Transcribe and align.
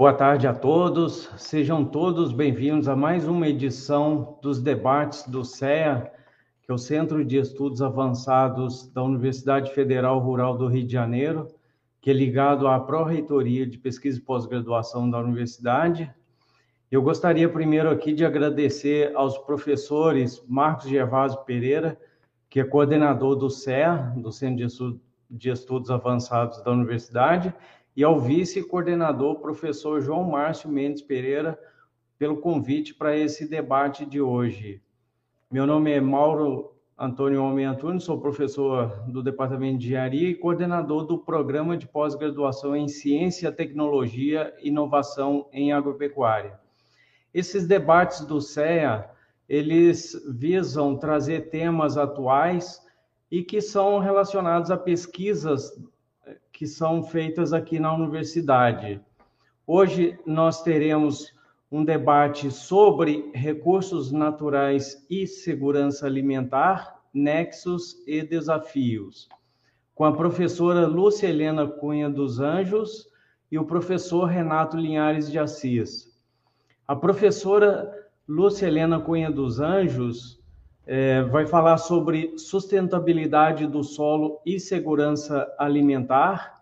Boa 0.00 0.14
tarde 0.14 0.46
a 0.46 0.54
todos, 0.54 1.28
sejam 1.36 1.84
todos 1.84 2.32
bem-vindos 2.32 2.88
a 2.88 2.96
mais 2.96 3.28
uma 3.28 3.46
edição 3.46 4.38
dos 4.40 4.58
debates 4.58 5.28
do 5.28 5.44
CEA, 5.44 6.10
que 6.62 6.70
é 6.70 6.74
o 6.74 6.78
Centro 6.78 7.22
de 7.22 7.36
Estudos 7.36 7.82
Avançados 7.82 8.90
da 8.94 9.02
Universidade 9.02 9.70
Federal 9.74 10.18
Rural 10.18 10.56
do 10.56 10.68
Rio 10.68 10.86
de 10.86 10.92
Janeiro, 10.94 11.48
que 12.00 12.08
é 12.08 12.14
ligado 12.14 12.66
à 12.66 12.80
Pró-Reitoria 12.80 13.66
de 13.66 13.76
Pesquisa 13.76 14.16
e 14.16 14.22
Pós-Graduação 14.22 15.10
da 15.10 15.18
Universidade. 15.18 16.10
Eu 16.90 17.02
gostaria 17.02 17.46
primeiro 17.46 17.90
aqui 17.90 18.14
de 18.14 18.24
agradecer 18.24 19.14
aos 19.14 19.36
professores 19.36 20.42
Marcos 20.48 20.88
Gervásio 20.88 21.44
Pereira, 21.44 22.00
que 22.48 22.58
é 22.58 22.64
coordenador 22.64 23.36
do 23.36 23.50
CEA, 23.50 24.14
do 24.16 24.32
Centro 24.32 24.98
de 25.28 25.50
Estudos 25.50 25.90
Avançados 25.90 26.62
da 26.62 26.70
Universidade, 26.70 27.48
e 27.48 27.79
ao 27.98 28.20
vice-coordenador, 28.20 29.40
professor 29.40 30.00
João 30.00 30.24
Márcio 30.24 30.70
Mendes 30.70 31.02
Pereira, 31.02 31.58
pelo 32.18 32.36
convite 32.36 32.94
para 32.94 33.16
esse 33.16 33.48
debate 33.48 34.06
de 34.06 34.20
hoje. 34.20 34.80
Meu 35.50 35.66
nome 35.66 35.90
é 35.90 36.00
Mauro 36.00 36.74
Antônio 36.96 37.42
Homem 37.42 37.64
Antunes, 37.64 38.04
sou 38.04 38.20
professor 38.20 39.02
do 39.08 39.22
Departamento 39.22 39.78
de 39.78 39.86
Engenharia 39.86 40.28
e 40.28 40.34
coordenador 40.34 41.04
do 41.06 41.18
Programa 41.18 41.76
de 41.76 41.88
Pós-Graduação 41.88 42.76
em 42.76 42.88
Ciência, 42.88 43.50
Tecnologia 43.50 44.54
e 44.60 44.68
Inovação 44.68 45.48
em 45.50 45.72
Agropecuária. 45.72 46.60
Esses 47.32 47.66
debates 47.66 48.20
do 48.26 48.40
CEA, 48.40 49.10
eles 49.48 50.14
visam 50.28 50.94
trazer 50.96 51.48
temas 51.48 51.96
atuais 51.96 52.86
e 53.30 53.42
que 53.42 53.62
são 53.62 53.98
relacionados 53.98 54.70
a 54.70 54.76
pesquisas 54.76 55.72
que 56.60 56.66
são 56.66 57.02
feitas 57.02 57.54
aqui 57.54 57.80
na 57.80 57.90
universidade. 57.90 59.00
Hoje 59.66 60.18
nós 60.26 60.62
teremos 60.62 61.34
um 61.72 61.82
debate 61.82 62.50
sobre 62.50 63.30
recursos 63.34 64.12
naturais 64.12 65.02
e 65.08 65.26
segurança 65.26 66.04
alimentar, 66.04 67.00
nexos 67.14 67.96
e 68.06 68.20
desafios, 68.22 69.26
com 69.94 70.04
a 70.04 70.12
professora 70.12 70.86
Lúcia 70.86 71.28
Helena 71.28 71.66
Cunha 71.66 72.10
dos 72.10 72.40
Anjos 72.40 73.08
e 73.50 73.58
o 73.58 73.64
professor 73.64 74.26
Renato 74.26 74.76
Linhares 74.76 75.32
de 75.32 75.38
Assis. 75.38 76.14
A 76.86 76.94
professora 76.94 77.90
Lúcia 78.28 78.66
Helena 78.66 79.00
Cunha 79.00 79.30
dos 79.30 79.60
Anjos 79.60 80.39
é, 80.86 81.22
vai 81.22 81.46
falar 81.46 81.78
sobre 81.78 82.36
sustentabilidade 82.36 83.66
do 83.66 83.84
solo 83.84 84.40
e 84.44 84.58
segurança 84.58 85.46
alimentar, 85.58 86.60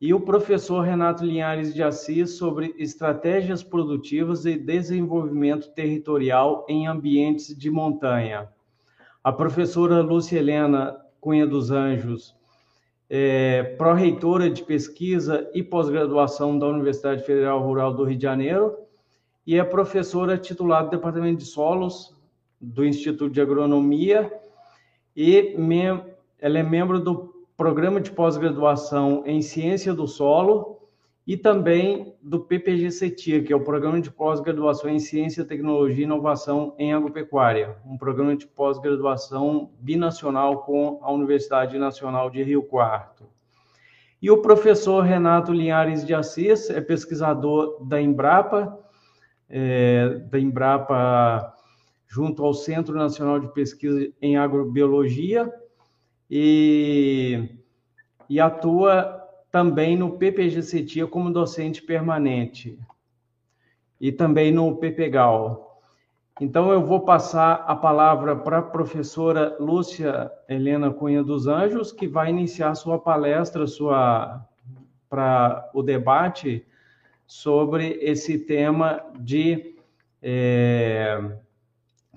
e 0.00 0.12
o 0.12 0.20
professor 0.20 0.80
Renato 0.80 1.24
Linhares 1.24 1.72
de 1.72 1.82
Assis 1.82 2.36
sobre 2.36 2.74
estratégias 2.78 3.62
produtivas 3.62 4.44
e 4.44 4.58
desenvolvimento 4.58 5.70
territorial 5.70 6.66
em 6.68 6.86
ambientes 6.86 7.56
de 7.56 7.70
montanha. 7.70 8.48
A 9.22 9.32
professora 9.32 10.02
Lúcia 10.02 10.38
Helena 10.38 11.00
Cunha 11.20 11.46
dos 11.46 11.70
Anjos, 11.70 12.36
é, 13.08 13.62
pró-reitora 13.78 14.50
de 14.50 14.62
pesquisa 14.62 15.48
e 15.54 15.62
pós-graduação 15.62 16.58
da 16.58 16.66
Universidade 16.66 17.24
Federal 17.24 17.62
Rural 17.62 17.94
do 17.94 18.04
Rio 18.04 18.18
de 18.18 18.22
Janeiro, 18.22 18.76
e 19.46 19.58
é 19.58 19.64
professora 19.64 20.36
titular 20.36 20.84
do 20.84 20.90
Departamento 20.90 21.38
de 21.38 21.46
Solos, 21.46 22.13
do 22.64 22.84
Instituto 22.84 23.32
de 23.32 23.40
Agronomia 23.40 24.32
e 25.16 25.54
ela 26.40 26.58
é 26.58 26.62
membro 26.62 26.98
do 26.98 27.34
Programa 27.56 28.00
de 28.00 28.10
Pós-Graduação 28.10 29.22
em 29.26 29.40
Ciência 29.40 29.94
do 29.94 30.08
Solo 30.08 30.74
e 31.26 31.36
também 31.36 32.14
do 32.20 32.40
PPG-CETIA, 32.40 33.42
que 33.42 33.52
é 33.52 33.56
o 33.56 33.64
Programa 33.64 34.00
de 34.00 34.10
Pós-Graduação 34.10 34.90
em 34.90 34.98
Ciência, 34.98 35.44
Tecnologia 35.44 36.00
e 36.00 36.02
Inovação 36.02 36.74
em 36.78 36.92
Agropecuária, 36.92 37.76
um 37.86 37.96
programa 37.96 38.36
de 38.36 38.46
pós-graduação 38.46 39.70
binacional 39.80 40.64
com 40.64 40.98
a 41.02 41.10
Universidade 41.12 41.78
Nacional 41.78 42.28
de 42.28 42.42
Rio 42.42 42.62
Quarto. 42.62 43.24
E 44.20 44.30
o 44.30 44.42
professor 44.42 45.02
Renato 45.02 45.52
Linhares 45.52 46.04
de 46.04 46.14
Assis 46.14 46.68
é 46.70 46.80
pesquisador 46.80 47.82
da 47.86 48.00
Embrapa, 48.00 48.78
é, 49.48 50.20
da 50.30 50.38
Embrapa 50.38 51.53
junto 52.14 52.44
ao 52.44 52.54
Centro 52.54 52.94
Nacional 52.94 53.40
de 53.40 53.48
Pesquisa 53.48 54.08
em 54.22 54.36
Agrobiologia 54.36 55.52
e, 56.30 57.48
e 58.30 58.38
atua 58.38 59.20
também 59.50 59.96
no 59.96 60.16
PPGCTIA 60.16 61.08
como 61.08 61.32
docente 61.32 61.82
permanente 61.82 62.78
e 64.00 64.12
também 64.12 64.52
no 64.52 64.76
PPGAL. 64.76 65.82
Então, 66.40 66.70
eu 66.70 66.84
vou 66.86 67.00
passar 67.00 67.64
a 67.66 67.74
palavra 67.74 68.36
para 68.36 68.58
a 68.58 68.62
professora 68.62 69.56
Lúcia 69.58 70.30
Helena 70.48 70.92
Cunha 70.92 71.22
dos 71.22 71.48
Anjos, 71.48 71.90
que 71.90 72.06
vai 72.06 72.30
iniciar 72.30 72.76
sua 72.76 72.96
palestra 72.96 73.66
sua, 73.66 74.40
para 75.08 75.68
o 75.74 75.82
debate 75.82 76.64
sobre 77.26 77.98
esse 78.00 78.38
tema 78.38 79.04
de 79.18 79.74
é, 80.22 81.38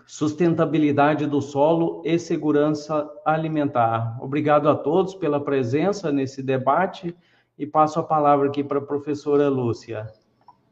sustentabilidade 0.07 1.27
do 1.27 1.41
solo 1.41 2.01
e 2.05 2.17
segurança 2.17 3.11
alimentar. 3.25 4.17
Obrigado 4.23 4.69
a 4.69 4.75
todos 4.75 5.13
pela 5.13 5.43
presença 5.43 6.13
nesse 6.13 6.41
debate 6.41 7.13
e 7.59 7.67
passo 7.67 7.99
a 7.99 8.03
palavra 8.03 8.47
aqui 8.47 8.63
para 8.63 8.77
a 8.77 8.85
professora 8.85 9.49
Lúcia. 9.49 10.07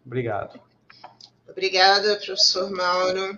Obrigado. 0.06 0.58
Obrigada, 1.50 2.16
professor 2.16 2.72
Mauro. 2.72 3.38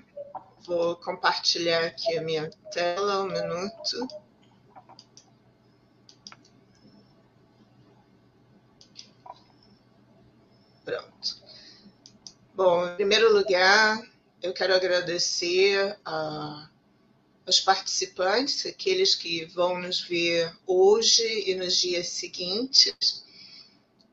Vou 0.67 0.97
compartilhar 0.97 1.85
aqui 1.85 2.15
a 2.17 2.21
minha 2.21 2.49
tela, 2.71 3.23
um 3.23 3.27
minuto. 3.27 4.07
Pronto. 10.85 11.41
Bom, 12.53 12.87
em 12.87 12.95
primeiro 12.95 13.33
lugar, 13.33 13.99
eu 14.47 14.53
quero 14.53 14.73
agradecer 14.73 15.99
a, 16.05 16.69
aos 17.45 17.59
participantes, 17.59 18.65
aqueles 18.65 19.13
que 19.13 19.43
vão 19.47 19.77
nos 19.77 19.99
ver 19.99 20.55
hoje 20.65 21.49
e 21.49 21.53
nos 21.53 21.75
dias 21.75 22.07
seguintes. 22.07 23.25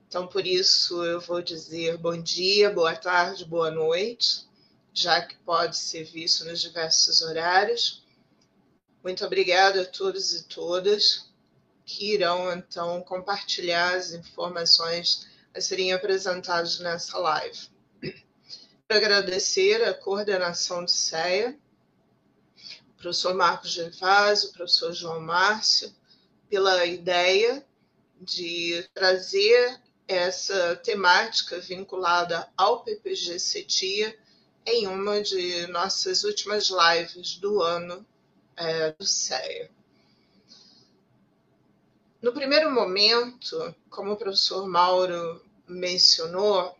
Então, 0.09 0.27
por 0.27 0.45
isso, 0.45 1.05
eu 1.05 1.21
vou 1.21 1.41
dizer 1.41 1.99
bom 1.99 2.21
dia, 2.21 2.69
boa 2.69 2.97
tarde, 2.97 3.45
boa 3.45 3.71
noite, 3.71 4.45
já 4.93 5.23
que 5.23 5.37
pode 5.37 5.77
ser 5.77 6.03
visto 6.03 6.45
nos 6.45 6.61
diversos 6.61 7.23
horários. 7.23 8.05
Muito 9.05 9.25
obrigada 9.25 9.83
a 9.83 9.87
todos 9.87 10.33
e 10.33 10.49
todas 10.49 11.33
que 11.85 12.13
irão, 12.13 12.53
então, 12.53 13.03
compartilhar 13.03 13.95
as 13.95 14.13
informações 14.13 15.29
a 15.55 15.61
serem 15.61 15.93
apresentadas 15.93 16.81
nessa 16.81 17.19
live 17.19 17.74
agradecer 18.89 19.83
a 19.83 19.95
coordenação 19.95 20.85
de 20.85 20.93
CEA, 20.93 21.59
o 22.91 22.95
professor 22.97 23.35
Marcos 23.35 23.71
Gervásio, 23.71 24.51
o 24.51 24.53
professor 24.53 24.93
João 24.93 25.21
Márcio, 25.21 25.95
pela 26.49 26.85
ideia 26.85 27.65
de 28.21 28.87
trazer 28.95 29.81
essa 30.07 30.77
temática 30.77 31.59
vinculada 31.61 32.49
ao 32.57 32.85
PPG 32.85 33.39
CETIA 33.39 34.17
em 34.67 34.87
uma 34.87 35.23
de 35.23 35.67
nossas 35.69 36.25
últimas 36.25 36.71
lives 36.71 37.37
do 37.37 37.63
ano 37.63 38.07
é, 38.57 38.93
do 38.93 39.07
CEA. 39.07 39.71
No 42.21 42.33
primeiro 42.33 42.71
momento, 42.71 43.75
como 43.91 44.13
o 44.13 44.17
professor 44.17 44.67
Mauro 44.67 45.43
mencionou, 45.67 46.77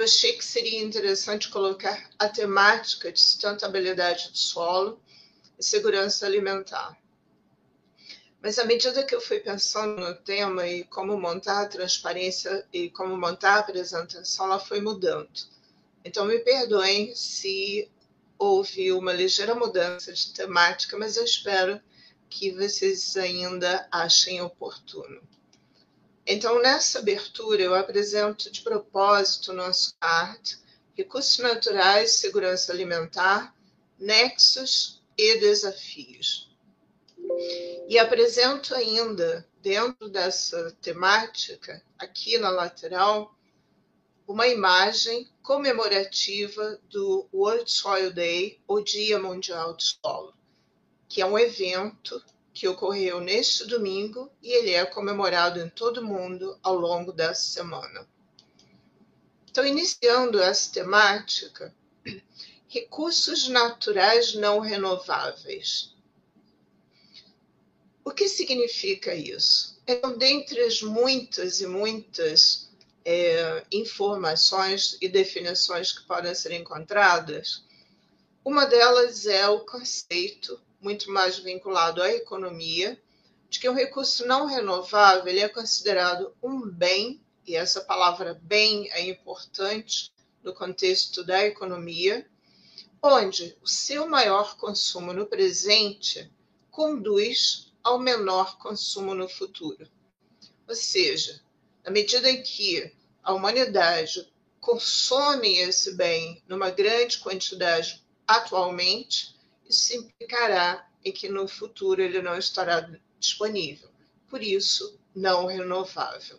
eu 0.00 0.04
achei 0.04 0.32
que 0.32 0.42
seria 0.42 0.80
interessante 0.80 1.50
colocar 1.50 2.08
a 2.18 2.26
temática 2.26 3.12
de 3.12 3.20
sustentabilidade 3.20 4.30
do 4.30 4.38
solo 4.38 4.98
e 5.58 5.62
segurança 5.62 6.24
alimentar. 6.24 6.98
Mas 8.42 8.58
à 8.58 8.64
medida 8.64 9.04
que 9.04 9.14
eu 9.14 9.20
fui 9.20 9.40
pensando 9.40 10.00
no 10.00 10.14
tema 10.14 10.66
e 10.66 10.84
como 10.84 11.20
montar 11.20 11.60
a 11.60 11.68
transparência 11.68 12.66
e 12.72 12.88
como 12.88 13.14
montar 13.14 13.56
a 13.56 13.58
apresentação, 13.58 14.46
ela 14.46 14.58
foi 14.58 14.80
mudando. 14.80 15.28
Então 16.02 16.24
me 16.24 16.38
perdoem 16.38 17.14
se 17.14 17.86
houve 18.38 18.92
uma 18.92 19.12
ligeira 19.12 19.54
mudança 19.54 20.14
de 20.14 20.32
temática, 20.32 20.96
mas 20.96 21.18
eu 21.18 21.24
espero 21.26 21.78
que 22.30 22.52
vocês 22.52 23.18
ainda 23.18 23.86
achem 23.92 24.40
oportuno. 24.40 25.20
Então, 26.26 26.60
nessa 26.60 26.98
abertura, 26.98 27.62
eu 27.62 27.74
apresento 27.74 28.50
de 28.50 28.60
propósito 28.60 29.52
o 29.52 29.54
nosso 29.54 29.94
card, 29.98 30.58
Recursos 30.94 31.38
Naturais, 31.38 32.12
Segurança 32.12 32.72
Alimentar, 32.72 33.54
Nexos 33.98 35.02
e 35.16 35.38
Desafios. 35.38 36.50
E 37.88 37.98
apresento 37.98 38.74
ainda 38.74 39.46
dentro 39.62 40.08
dessa 40.08 40.76
temática, 40.80 41.82
aqui 41.98 42.38
na 42.38 42.50
lateral, 42.50 43.34
uma 44.26 44.46
imagem 44.46 45.28
comemorativa 45.42 46.78
do 46.88 47.26
World 47.32 47.70
Soil 47.70 48.12
Day, 48.12 48.60
o 48.66 48.80
Dia 48.80 49.18
Mundial 49.18 49.74
do 49.74 49.82
Solo, 49.82 50.34
que 51.08 51.20
é 51.20 51.26
um 51.26 51.38
evento 51.38 52.22
que 52.52 52.66
ocorreu 52.66 53.20
neste 53.20 53.64
domingo 53.66 54.30
e 54.42 54.52
ele 54.52 54.70
é 54.72 54.84
comemorado 54.84 55.60
em 55.60 55.68
todo 55.68 55.98
o 55.98 56.04
mundo 56.04 56.58
ao 56.62 56.74
longo 56.74 57.12
dessa 57.12 57.42
semana. 57.42 58.06
Então, 59.50 59.66
iniciando 59.66 60.40
essa 60.40 60.72
temática, 60.72 61.74
recursos 62.68 63.48
naturais 63.48 64.34
não 64.34 64.60
renováveis. 64.60 65.94
O 68.04 68.10
que 68.12 68.28
significa 68.28 69.14
isso? 69.14 69.80
Então, 69.86 70.16
dentre 70.16 70.60
as 70.60 70.82
muitas 70.82 71.60
e 71.60 71.66
muitas 71.66 72.70
é, 73.04 73.64
informações 73.72 74.96
e 75.00 75.08
definições 75.08 75.92
que 75.92 76.06
podem 76.06 76.34
ser 76.34 76.52
encontradas, 76.52 77.64
uma 78.44 78.66
delas 78.66 79.26
é 79.26 79.48
o 79.48 79.60
conceito, 79.60 80.60
muito 80.80 81.10
mais 81.10 81.38
vinculado 81.38 82.02
à 82.02 82.10
economia, 82.10 83.00
de 83.48 83.58
que 83.58 83.68
o 83.68 83.74
recurso 83.74 84.26
não 84.26 84.46
renovável 84.46 85.26
ele 85.26 85.40
é 85.40 85.48
considerado 85.48 86.34
um 86.42 86.60
bem, 86.68 87.20
e 87.46 87.56
essa 87.56 87.80
palavra 87.80 88.40
bem 88.42 88.90
é 88.92 89.08
importante 89.08 90.12
no 90.42 90.54
contexto 90.54 91.24
da 91.24 91.44
economia, 91.44 92.26
onde 93.02 93.56
o 93.62 93.66
seu 93.66 94.06
maior 94.06 94.56
consumo 94.56 95.12
no 95.12 95.26
presente 95.26 96.30
conduz 96.70 97.72
ao 97.82 97.98
menor 97.98 98.58
consumo 98.58 99.14
no 99.14 99.28
futuro. 99.28 99.88
Ou 100.68 100.74
seja, 100.74 101.42
na 101.84 101.90
medida 101.90 102.30
em 102.30 102.42
que 102.42 102.94
a 103.22 103.32
humanidade 103.32 104.30
consome 104.60 105.58
esse 105.58 105.94
bem 105.94 106.42
numa 106.46 106.70
grande 106.70 107.18
quantidade 107.18 108.04
atualmente, 108.26 109.34
isso 109.70 109.96
implicará 109.96 110.86
em 111.04 111.12
que 111.12 111.28
no 111.28 111.48
futuro 111.48 112.02
ele 112.02 112.20
não 112.20 112.36
estará 112.36 112.90
disponível. 113.18 113.88
Por 114.28 114.42
isso, 114.42 114.98
não 115.14 115.46
renovável. 115.46 116.38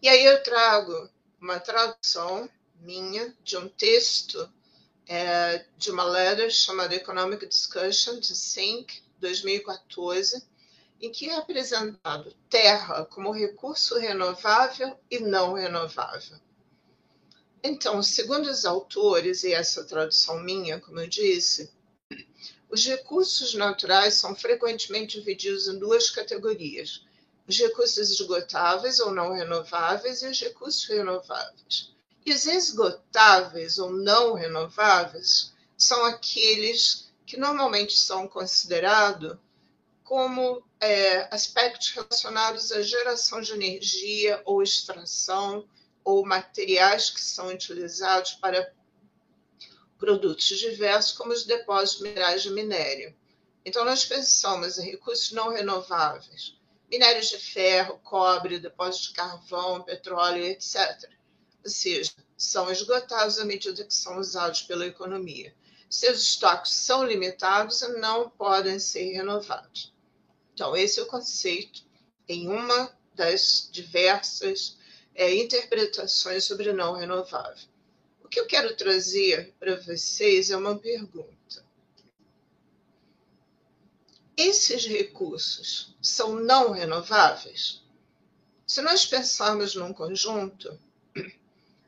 E 0.00 0.08
aí 0.08 0.24
eu 0.24 0.42
trago 0.42 1.08
uma 1.40 1.60
tradução 1.60 2.48
minha 2.80 3.36
de 3.42 3.56
um 3.56 3.68
texto 3.68 4.50
é, 5.06 5.64
de 5.76 5.90
uma 5.90 6.04
letter 6.04 6.50
chamada 6.50 6.94
Economic 6.94 7.46
Discussion 7.46 8.18
de 8.18 8.34
Sink, 8.34 9.02
2014, 9.18 10.44
em 11.00 11.10
que 11.10 11.28
é 11.28 11.36
apresentado 11.36 12.34
terra 12.48 13.04
como 13.06 13.30
recurso 13.30 13.98
renovável 13.98 14.98
e 15.10 15.18
não 15.18 15.52
renovável. 15.52 16.38
Então, 17.64 18.02
segundo 18.02 18.50
os 18.50 18.64
autores, 18.64 19.44
e 19.44 19.52
essa 19.52 19.84
tradução 19.84 20.40
minha, 20.40 20.80
como 20.80 20.98
eu 20.98 21.06
disse, 21.06 21.70
os 22.68 22.84
recursos 22.84 23.54
naturais 23.54 24.14
são 24.14 24.34
frequentemente 24.34 25.18
divididos 25.18 25.68
em 25.68 25.78
duas 25.78 26.10
categorias: 26.10 27.04
os 27.46 27.56
recursos 27.56 28.10
esgotáveis 28.10 28.98
ou 28.98 29.12
não 29.12 29.32
renováveis 29.32 30.22
e 30.22 30.26
os 30.26 30.40
recursos 30.40 30.84
renováveis. 30.86 31.92
E 32.26 32.32
os 32.32 32.46
esgotáveis 32.46 33.78
ou 33.78 33.90
não 33.90 34.34
renováveis 34.34 35.52
são 35.76 36.04
aqueles 36.04 37.12
que 37.26 37.36
normalmente 37.36 37.96
são 37.96 38.26
considerados 38.26 39.36
como 40.02 40.62
é, 40.80 41.28
aspectos 41.34 41.90
relacionados 41.90 42.72
à 42.72 42.82
geração 42.82 43.40
de 43.40 43.52
energia 43.52 44.42
ou 44.44 44.62
extração 44.62 45.68
ou 46.04 46.24
materiais 46.24 47.10
que 47.10 47.20
são 47.20 47.48
utilizados 47.48 48.32
para 48.34 48.72
produtos 49.98 50.46
diversos, 50.46 51.12
como 51.12 51.32
os 51.32 51.44
depósitos 51.44 52.02
minerais 52.02 52.42
de 52.42 52.50
minério. 52.50 53.14
Então, 53.64 53.84
nós 53.84 54.04
pensamos 54.04 54.78
em 54.78 54.90
recursos 54.90 55.30
não 55.32 55.50
renováveis, 55.50 56.58
minérios 56.90 57.28
de 57.28 57.38
ferro, 57.38 58.00
cobre, 58.02 58.58
depósitos 58.58 59.08
de 59.08 59.14
carvão, 59.14 59.82
petróleo, 59.82 60.44
etc. 60.44 61.08
Ou 61.64 61.70
seja, 61.70 62.12
são 62.36 62.70
esgotados 62.70 63.38
à 63.38 63.44
medida 63.44 63.84
que 63.84 63.94
são 63.94 64.18
usados 64.18 64.62
pela 64.62 64.86
economia 64.86 65.54
seus 65.92 66.22
estoques 66.22 66.72
são 66.72 67.04
limitados 67.04 67.82
e 67.82 67.88
não 67.98 68.30
podem 68.30 68.78
ser 68.78 69.12
renovados. 69.12 69.92
Então, 70.54 70.74
esse 70.74 70.98
é 70.98 71.02
o 71.02 71.06
conceito 71.06 71.84
em 72.26 72.48
uma 72.48 72.90
das 73.14 73.68
diversas 73.70 74.78
é, 75.14 75.34
interpretações 75.34 76.44
sobre 76.44 76.72
não 76.72 76.94
renovável. 76.94 77.68
O 78.24 78.28
que 78.28 78.40
eu 78.40 78.46
quero 78.46 78.74
trazer 78.76 79.54
para 79.58 79.76
vocês 79.76 80.50
é 80.50 80.56
uma 80.56 80.78
pergunta. 80.78 81.64
Esses 84.36 84.86
recursos 84.86 85.94
são 86.00 86.36
não 86.36 86.72
renováveis? 86.72 87.82
Se 88.66 88.80
nós 88.80 89.04
pensarmos 89.04 89.74
num 89.74 89.92
conjunto, 89.92 90.80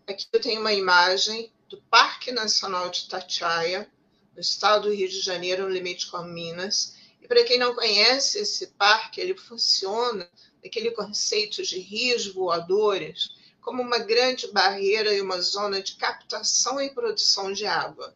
aqui 0.07 0.27
eu 0.33 0.41
tenho 0.41 0.61
uma 0.61 0.75
imagem 0.75 1.51
do 1.69 1.81
Parque 1.83 2.31
Nacional 2.31 2.91
de 2.91 3.05
Itatiaia, 3.05 3.91
no 4.35 4.41
estado 4.41 4.89
do 4.89 4.95
Rio 4.95 5.09
de 5.09 5.21
Janeiro, 5.21 5.63
no 5.63 5.71
limite 5.71 6.11
com 6.11 6.23
Minas. 6.23 6.97
E 7.23 7.27
para 7.27 7.45
quem 7.45 7.59
não 7.59 7.75
conhece 7.75 8.39
esse 8.39 8.67
parque, 8.69 9.21
ele 9.21 9.35
funciona 9.35 10.29
naquele 10.65 10.91
conceito 10.93 11.63
de 11.63 11.79
rios 11.79 12.27
voadores 12.27 13.31
como 13.61 13.83
uma 13.83 13.99
grande 13.99 14.51
barreira 14.51 15.13
e 15.13 15.21
uma 15.21 15.41
zona 15.41 15.83
de 15.83 15.97
captação 15.97 16.81
e 16.81 16.91
produção 16.91 17.53
de 17.53 17.67
água, 17.67 18.15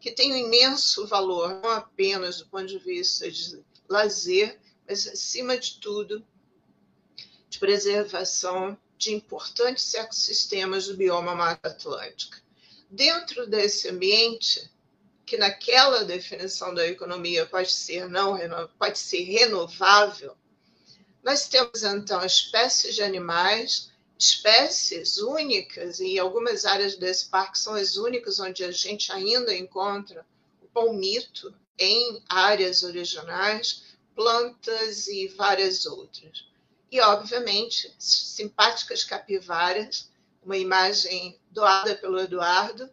que 0.00 0.12
tem 0.12 0.32
um 0.32 0.36
imenso 0.36 1.06
valor, 1.06 1.60
não 1.62 1.70
apenas 1.70 2.38
do 2.38 2.46
ponto 2.46 2.66
de 2.66 2.78
vista 2.78 3.30
de 3.30 3.64
lazer, 3.88 4.60
mas, 4.86 5.06
acima 5.06 5.56
de 5.56 5.80
tudo, 5.80 6.24
de 7.48 7.58
preservação 7.58 8.78
de 8.98 9.12
importantes 9.12 9.94
ecossistemas 9.94 10.86
do 10.86 10.96
bioma 10.96 11.34
Mata 11.34 11.68
Atlântica. 11.68 12.40
Dentro 12.88 13.46
desse 13.46 13.88
ambiente, 13.88 14.70
que 15.26 15.36
naquela 15.36 16.04
definição 16.04 16.72
da 16.74 16.86
economia 16.86 17.46
pode 17.46 17.72
ser 17.72 18.08
não 18.08 18.36
pode 18.78 18.98
ser 18.98 19.24
renovável, 19.24 20.36
nós 21.24 21.48
temos 21.48 21.82
então 21.82 22.24
espécies 22.24 22.94
de 22.94 23.02
animais, 23.02 23.90
espécies 24.18 25.16
únicas 25.16 25.98
e 25.98 26.18
algumas 26.18 26.66
áreas 26.66 26.96
desse 26.96 27.26
parque 27.30 27.58
são 27.58 27.74
as 27.74 27.96
únicas 27.96 28.38
onde 28.38 28.62
a 28.62 28.70
gente 28.70 29.10
ainda 29.10 29.56
encontra 29.56 30.26
o 30.62 30.66
palmito 30.68 31.52
em 31.78 32.22
áreas 32.28 32.82
originais, 32.82 33.96
plantas 34.14 35.08
e 35.08 35.28
várias 35.28 35.86
outras. 35.86 36.46
E 36.92 37.00
obviamente 37.00 37.92
simpáticas 37.98 39.02
capivaras, 39.02 40.10
uma 40.44 40.58
imagem 40.58 41.40
doada 41.50 41.96
pelo 41.96 42.20
Eduardo 42.20 42.88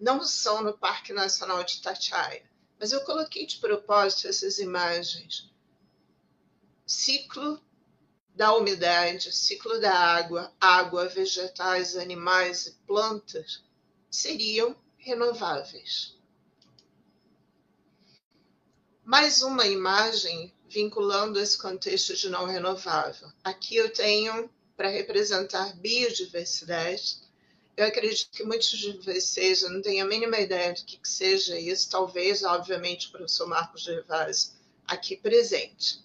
não 0.00 0.22
são 0.22 0.62
no 0.62 0.78
Parque 0.78 1.12
Nacional 1.12 1.64
de 1.64 1.78
Itatiaia, 1.78 2.44
mas 2.78 2.92
eu 2.92 3.00
coloquei 3.00 3.44
de 3.44 3.56
propósito 3.56 4.28
essas 4.28 4.58
imagens. 4.58 5.50
Ciclo 6.86 7.60
da 8.34 8.54
umidade, 8.54 9.34
ciclo 9.34 9.80
da 9.80 9.92
água, 9.92 10.52
água, 10.60 11.08
vegetais, 11.08 11.96
animais 11.96 12.66
e 12.66 12.72
plantas 12.86 13.64
seriam 14.10 14.76
renováveis. 14.96 16.16
Mais 19.04 19.42
uma 19.42 19.66
imagem 19.66 20.54
vinculando 20.68 21.38
esse 21.38 21.58
contexto 21.58 22.14
de 22.14 22.28
não 22.28 22.44
renovável. 22.44 23.28
Aqui 23.42 23.76
eu 23.76 23.92
tenho 23.92 24.50
para 24.76 24.88
representar 24.88 25.74
biodiversidade 25.76 27.26
eu 27.76 27.84
acredito 27.84 28.30
que 28.30 28.42
muitos 28.42 28.70
de 28.70 28.92
vocês 28.92 29.60
não 29.62 29.82
têm 29.82 30.00
a 30.00 30.06
mínima 30.06 30.38
ideia 30.38 30.72
do 30.72 30.82
que, 30.82 30.96
que 30.96 31.08
seja 31.08 31.58
isso, 31.58 31.90
talvez, 31.90 32.42
obviamente, 32.42 33.08
o 33.08 33.10
professor 33.10 33.46
Marcos 33.46 33.82
Gervásio 33.82 34.52
aqui 34.86 35.14
presente. 35.14 36.00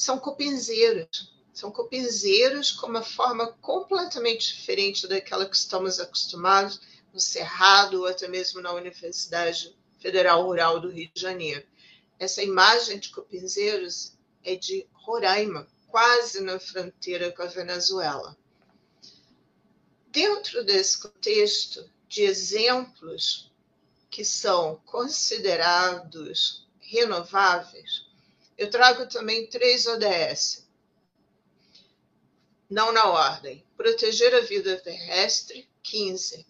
São 0.00 0.18
cupinzeiros, 0.18 1.30
são 1.52 1.70
cupinzeiros 1.70 2.72
com 2.72 2.86
uma 2.86 3.02
forma 3.02 3.52
completamente 3.60 4.54
diferente 4.54 5.06
daquela 5.06 5.44
que 5.44 5.54
estamos 5.54 6.00
acostumados 6.00 6.80
no 7.12 7.20
Cerrado 7.20 8.00
ou 8.00 8.06
até 8.06 8.26
mesmo 8.26 8.62
na 8.62 8.72
Universidade 8.72 9.76
Federal 9.98 10.42
Rural 10.42 10.80
do 10.80 10.88
Rio 10.88 11.10
de 11.12 11.20
Janeiro. 11.20 11.66
Essa 12.18 12.42
imagem 12.42 12.98
de 12.98 13.10
cupinzeiros 13.10 14.14
é 14.42 14.56
de 14.56 14.88
Roraima, 14.90 15.68
quase 15.88 16.40
na 16.40 16.58
fronteira 16.58 17.30
com 17.32 17.42
a 17.42 17.46
Venezuela. 17.46 18.34
Dentro 20.06 20.64
desse 20.64 20.98
contexto 20.98 21.86
de 22.08 22.22
exemplos 22.22 23.52
que 24.08 24.24
são 24.24 24.80
considerados 24.86 26.66
renováveis, 26.80 28.08
eu 28.60 28.68
trago 28.68 29.06
também 29.06 29.48
três 29.48 29.86
ODS. 29.86 30.68
Não 32.68 32.92
na 32.92 33.08
ordem. 33.08 33.64
Proteger 33.74 34.34
a 34.34 34.40
vida 34.40 34.78
terrestre, 34.78 35.66
15. 35.82 36.46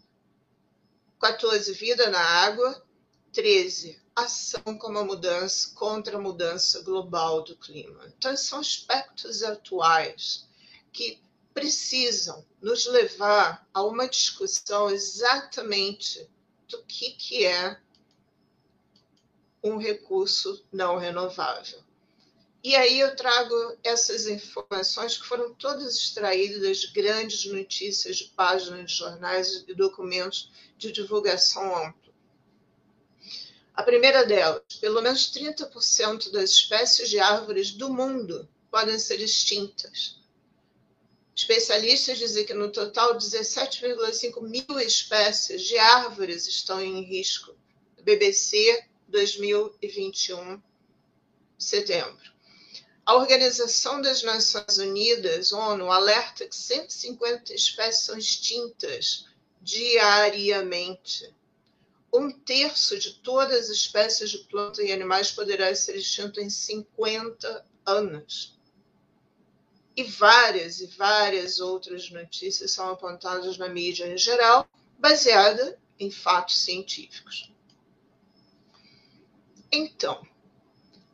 14. 1.21 1.73
Vida 1.73 2.11
na 2.11 2.19
água. 2.19 2.85
13. 3.33 4.03
Ação 4.17 4.77
como 4.77 4.99
a 4.99 5.05
mudança 5.05 5.73
contra 5.77 6.17
a 6.17 6.21
mudança 6.21 6.83
global 6.83 7.45
do 7.45 7.55
clima. 7.57 8.13
Então, 8.19 8.37
são 8.37 8.59
aspectos 8.59 9.45
atuais 9.45 10.49
que 10.93 11.23
precisam 11.55 12.45
nos 12.61 12.87
levar 12.87 13.65
a 13.73 13.85
uma 13.85 14.09
discussão 14.09 14.91
exatamente 14.91 16.29
do 16.67 16.83
que, 16.83 17.13
que 17.13 17.47
é 17.47 17.81
um 19.63 19.77
recurso 19.77 20.67
não 20.73 20.97
renovável. 20.97 21.89
E 22.63 22.77
aí 22.77 23.01
eu 23.01 23.17
trago 23.17 23.55
essas 23.83 24.27
informações 24.27 25.17
que 25.17 25.27
foram 25.27 25.55
todas 25.55 25.97
extraídas 25.97 26.61
das 26.61 26.85
grandes 26.85 27.47
notícias 27.47 28.17
de 28.17 28.25
páginas 28.37 28.91
de 28.91 28.99
jornais 28.99 29.65
e 29.67 29.75
documentos 29.75 30.51
de 30.77 30.93
divulgação 30.93 31.75
ampla. 31.75 32.13
A 33.73 33.83
primeira 33.83 34.27
delas, 34.27 34.63
pelo 34.79 35.01
menos 35.01 35.33
30% 35.33 36.31
das 36.31 36.51
espécies 36.51 37.09
de 37.09 37.19
árvores 37.19 37.71
do 37.71 37.89
mundo 37.89 38.47
podem 38.71 38.99
ser 38.99 39.21
extintas. 39.23 40.21
Especialistas 41.35 42.19
dizem 42.19 42.45
que 42.45 42.53
no 42.53 42.71
total 42.71 43.17
17,5 43.17 44.43
mil 44.43 44.79
espécies 44.79 45.63
de 45.63 45.79
árvores 45.79 46.47
estão 46.47 46.79
em 46.79 47.03
risco. 47.03 47.57
BBC 48.03 48.85
2021, 49.09 50.63
setembro. 51.59 52.31
A 53.05 53.15
Organização 53.15 54.01
das 54.01 54.23
Nações 54.23 54.79
Unidas, 54.79 55.53
ONU, 55.53 55.91
alerta 55.91 56.47
que 56.47 56.55
150 56.55 57.55
espécies 57.55 58.05
são 58.05 58.17
extintas 58.17 59.27
diariamente. 59.61 61.35
Um 62.13 62.31
terço 62.31 62.99
de 62.99 63.15
todas 63.15 63.71
as 63.71 63.77
espécies 63.77 64.31
de 64.31 64.39
plantas 64.39 64.85
e 64.85 64.93
animais 64.93 65.31
poderá 65.31 65.75
ser 65.75 65.97
extinto 65.97 66.41
em 66.41 66.51
50 66.51 67.67
anos. 67.87 68.59
E 69.97 70.05
várias 70.05 70.81
e 70.81 70.87
várias 70.87 71.61
outras 71.61 72.11
notícias 72.11 72.73
são 72.73 72.89
apontadas 72.91 73.59
na 73.59 73.69
mídia 73.69 74.07
em 74.07 74.17
geral, 74.17 74.69
baseada 74.99 75.79
em 75.99 76.11
fatos 76.11 76.59
científicos. 76.63 77.53
Então, 79.71 80.27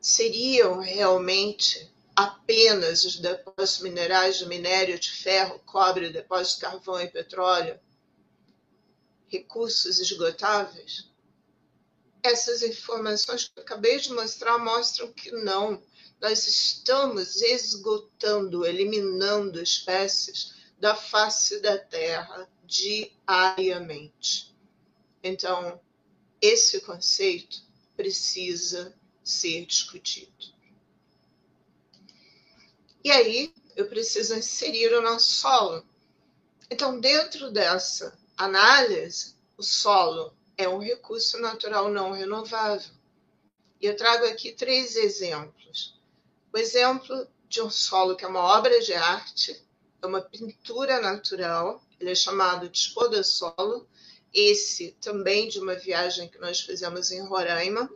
seriam 0.07 0.79
realmente 0.79 1.93
apenas 2.15 3.05
os 3.05 3.17
depósitos 3.17 3.81
minerais 3.81 4.39
de 4.39 4.47
minério 4.47 4.97
de 5.01 5.11
ferro, 5.11 5.59
cobre, 5.67 6.11
depósitos 6.11 6.55
de 6.55 6.61
carvão 6.61 7.01
e 7.01 7.09
petróleo 7.09 7.77
recursos 9.27 9.99
esgotáveis? 9.99 11.11
Essas 12.23 12.63
informações 12.63 13.49
que 13.49 13.59
eu 13.59 13.65
acabei 13.65 13.99
de 13.99 14.13
mostrar 14.13 14.59
mostram 14.59 15.13
que 15.13 15.33
não. 15.33 15.83
Nós 16.21 16.47
estamos 16.47 17.43
esgotando, 17.43 18.65
eliminando 18.65 19.61
espécies 19.61 20.55
da 20.79 20.95
face 20.95 21.59
da 21.59 21.77
Terra 21.77 22.49
diariamente. 22.65 24.55
Então, 25.21 25.81
esse 26.41 26.81
conceito 26.83 27.61
precisa 27.97 28.95
ser 29.27 29.67
discutido. 29.67 30.55
E 33.03 33.11
aí 33.11 33.53
eu 33.75 33.89
preciso 33.89 34.35
inserir 34.35 34.93
o 34.95 35.03
nosso 35.03 35.33
solo. 35.33 35.85
Então, 36.71 36.99
dentro 36.99 37.51
dessa 37.51 38.19
análise, 38.37 39.35
o 39.57 39.63
solo 39.63 40.33
é 40.57 40.69
um 40.69 40.79
recurso 40.79 41.39
natural 41.39 41.91
não 41.91 42.13
renovável. 42.13 42.91
E 43.81 43.87
eu 43.87 43.97
trago 43.97 44.25
aqui 44.27 44.53
três 44.53 44.97
exemplos. 44.97 46.01
O 46.53 46.59
exemplo 46.59 47.29
de 47.49 47.61
um 47.61 47.71
solo 47.71 48.17
que 48.17 48.25
é 48.25 48.29
uma 48.29 48.41
obra 48.41 48.81
de 48.81 48.95
arte, 48.95 49.63
é 50.01 50.07
uma 50.07 50.23
pintura 50.23 51.01
natural, 51.01 51.83
ele 52.01 52.11
é 52.11 52.15
chamado 52.15 52.69
de 52.69 52.93
Solo. 53.25 53.89
esse 54.33 54.97
também 55.01 55.49
de 55.49 55.59
uma 55.59 55.75
viagem 55.75 56.29
que 56.29 56.39
nós 56.39 56.61
fizemos 56.61 57.11
em 57.11 57.23
Roraima, 57.25 57.91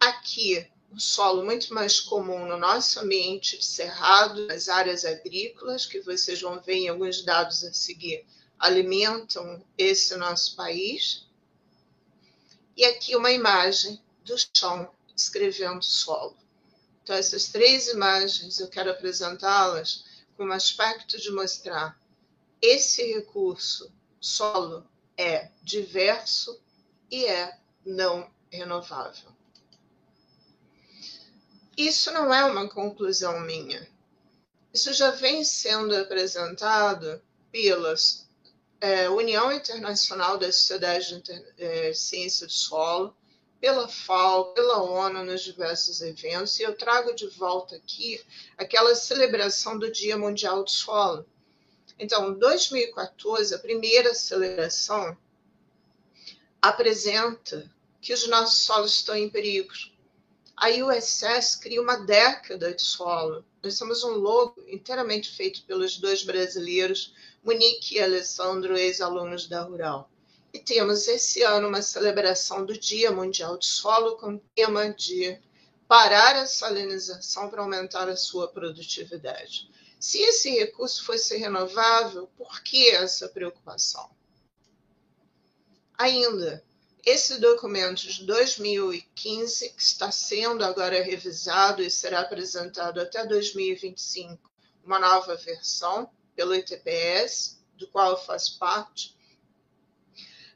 Aqui, 0.00 0.70
um 0.92 0.98
solo 0.98 1.44
muito 1.44 1.72
mais 1.74 2.00
comum 2.00 2.46
no 2.46 2.56
nosso 2.56 3.00
ambiente 3.00 3.58
de 3.58 3.64
cerrado, 3.64 4.46
nas 4.46 4.68
áreas 4.68 5.04
agrícolas, 5.04 5.86
que 5.86 6.00
vocês 6.00 6.40
vão 6.40 6.60
ver 6.60 6.74
em 6.74 6.88
alguns 6.88 7.22
dados 7.22 7.64
a 7.64 7.72
seguir, 7.72 8.26
alimentam 8.58 9.64
esse 9.76 10.16
nosso 10.16 10.54
país. 10.56 11.26
E 12.76 12.84
aqui 12.84 13.16
uma 13.16 13.32
imagem 13.32 14.00
do 14.24 14.36
chão 14.54 14.90
escrevendo 15.16 15.82
solo. 15.82 16.36
Então, 17.02 17.16
essas 17.16 17.48
três 17.48 17.88
imagens 17.88 18.58
eu 18.58 18.68
quero 18.68 18.90
apresentá-las 18.90 20.04
com 20.36 20.44
um 20.44 20.52
aspecto 20.52 21.18
de 21.18 21.30
mostrar 21.30 21.98
esse 22.60 23.02
recurso, 23.12 23.92
solo, 24.20 24.86
é 25.16 25.50
diverso 25.62 26.60
e 27.10 27.24
é 27.24 27.58
não 27.84 28.30
renovável. 28.50 29.30
Isso 31.76 32.10
não 32.10 32.32
é 32.32 32.42
uma 32.44 32.68
conclusão 32.68 33.40
minha. 33.40 33.86
Isso 34.72 34.92
já 34.94 35.10
vem 35.10 35.44
sendo 35.44 35.94
apresentado 35.94 37.20
pela 37.52 37.94
é, 38.80 39.10
União 39.10 39.52
Internacional 39.52 40.38
das 40.38 40.56
Sociedades 40.56 41.08
de 41.08 41.14
Inter 41.16 41.54
é, 41.58 41.92
Ciência 41.92 42.46
do 42.46 42.52
Solo, 42.52 43.14
pela 43.60 43.88
FAO, 43.88 44.54
pela 44.54 44.82
ONU 44.82 45.24
nos 45.24 45.42
diversos 45.42 46.00
eventos, 46.00 46.58
e 46.58 46.62
eu 46.62 46.76
trago 46.76 47.14
de 47.14 47.26
volta 47.26 47.76
aqui 47.76 48.22
aquela 48.56 48.94
celebração 48.94 49.78
do 49.78 49.90
Dia 49.90 50.16
Mundial 50.16 50.62
do 50.62 50.70
Solo. 50.70 51.26
Então, 51.98 52.34
2014, 52.34 53.54
a 53.54 53.58
primeira 53.58 54.14
celebração 54.14 55.16
apresenta 56.60 57.70
que 58.00 58.12
os 58.12 58.26
nossos 58.28 58.60
solos 58.60 58.94
estão 58.94 59.16
em 59.16 59.28
perigo 59.28 59.72
a 60.56 60.70
USS 60.70 61.56
cria 61.56 61.82
uma 61.82 61.96
década 61.96 62.72
de 62.72 62.80
solo. 62.80 63.44
Nós 63.62 63.78
temos 63.78 64.02
um 64.02 64.12
logo 64.12 64.64
inteiramente 64.66 65.30
feito 65.36 65.62
pelos 65.64 65.98
dois 65.98 66.24
brasileiros, 66.24 67.14
Monique 67.44 67.96
e 67.96 68.02
Alessandro, 68.02 68.76
ex-alunos 68.76 69.46
da 69.46 69.62
Rural. 69.62 70.10
E 70.54 70.58
temos 70.58 71.06
esse 71.08 71.42
ano 71.42 71.68
uma 71.68 71.82
celebração 71.82 72.64
do 72.64 72.78
Dia 72.78 73.12
Mundial 73.12 73.58
de 73.58 73.66
Solo 73.66 74.16
com 74.16 74.36
o 74.36 74.42
tema 74.54 74.88
de 74.88 75.38
parar 75.86 76.34
a 76.36 76.46
salinização 76.46 77.50
para 77.50 77.60
aumentar 77.60 78.08
a 78.08 78.16
sua 78.16 78.48
produtividade. 78.48 79.70
Se 80.00 80.18
esse 80.22 80.50
recurso 80.50 81.04
fosse 81.04 81.36
renovável, 81.36 82.28
por 82.36 82.62
que 82.62 82.88
essa 82.90 83.28
preocupação? 83.28 84.08
Ainda, 85.98 86.64
esse 87.06 87.38
documento 87.38 88.08
de 88.08 88.26
2015, 88.26 89.68
que 89.70 89.80
está 89.80 90.10
sendo 90.10 90.64
agora 90.64 91.00
revisado 91.04 91.80
e 91.80 91.88
será 91.88 92.22
apresentado 92.22 93.00
até 93.00 93.24
2025, 93.24 94.50
uma 94.84 94.98
nova 94.98 95.36
versão 95.36 96.10
pelo 96.34 96.52
ITPS, 96.52 97.62
do 97.76 97.86
qual 97.86 98.10
eu 98.10 98.16
faço 98.16 98.58
parte, 98.58 99.16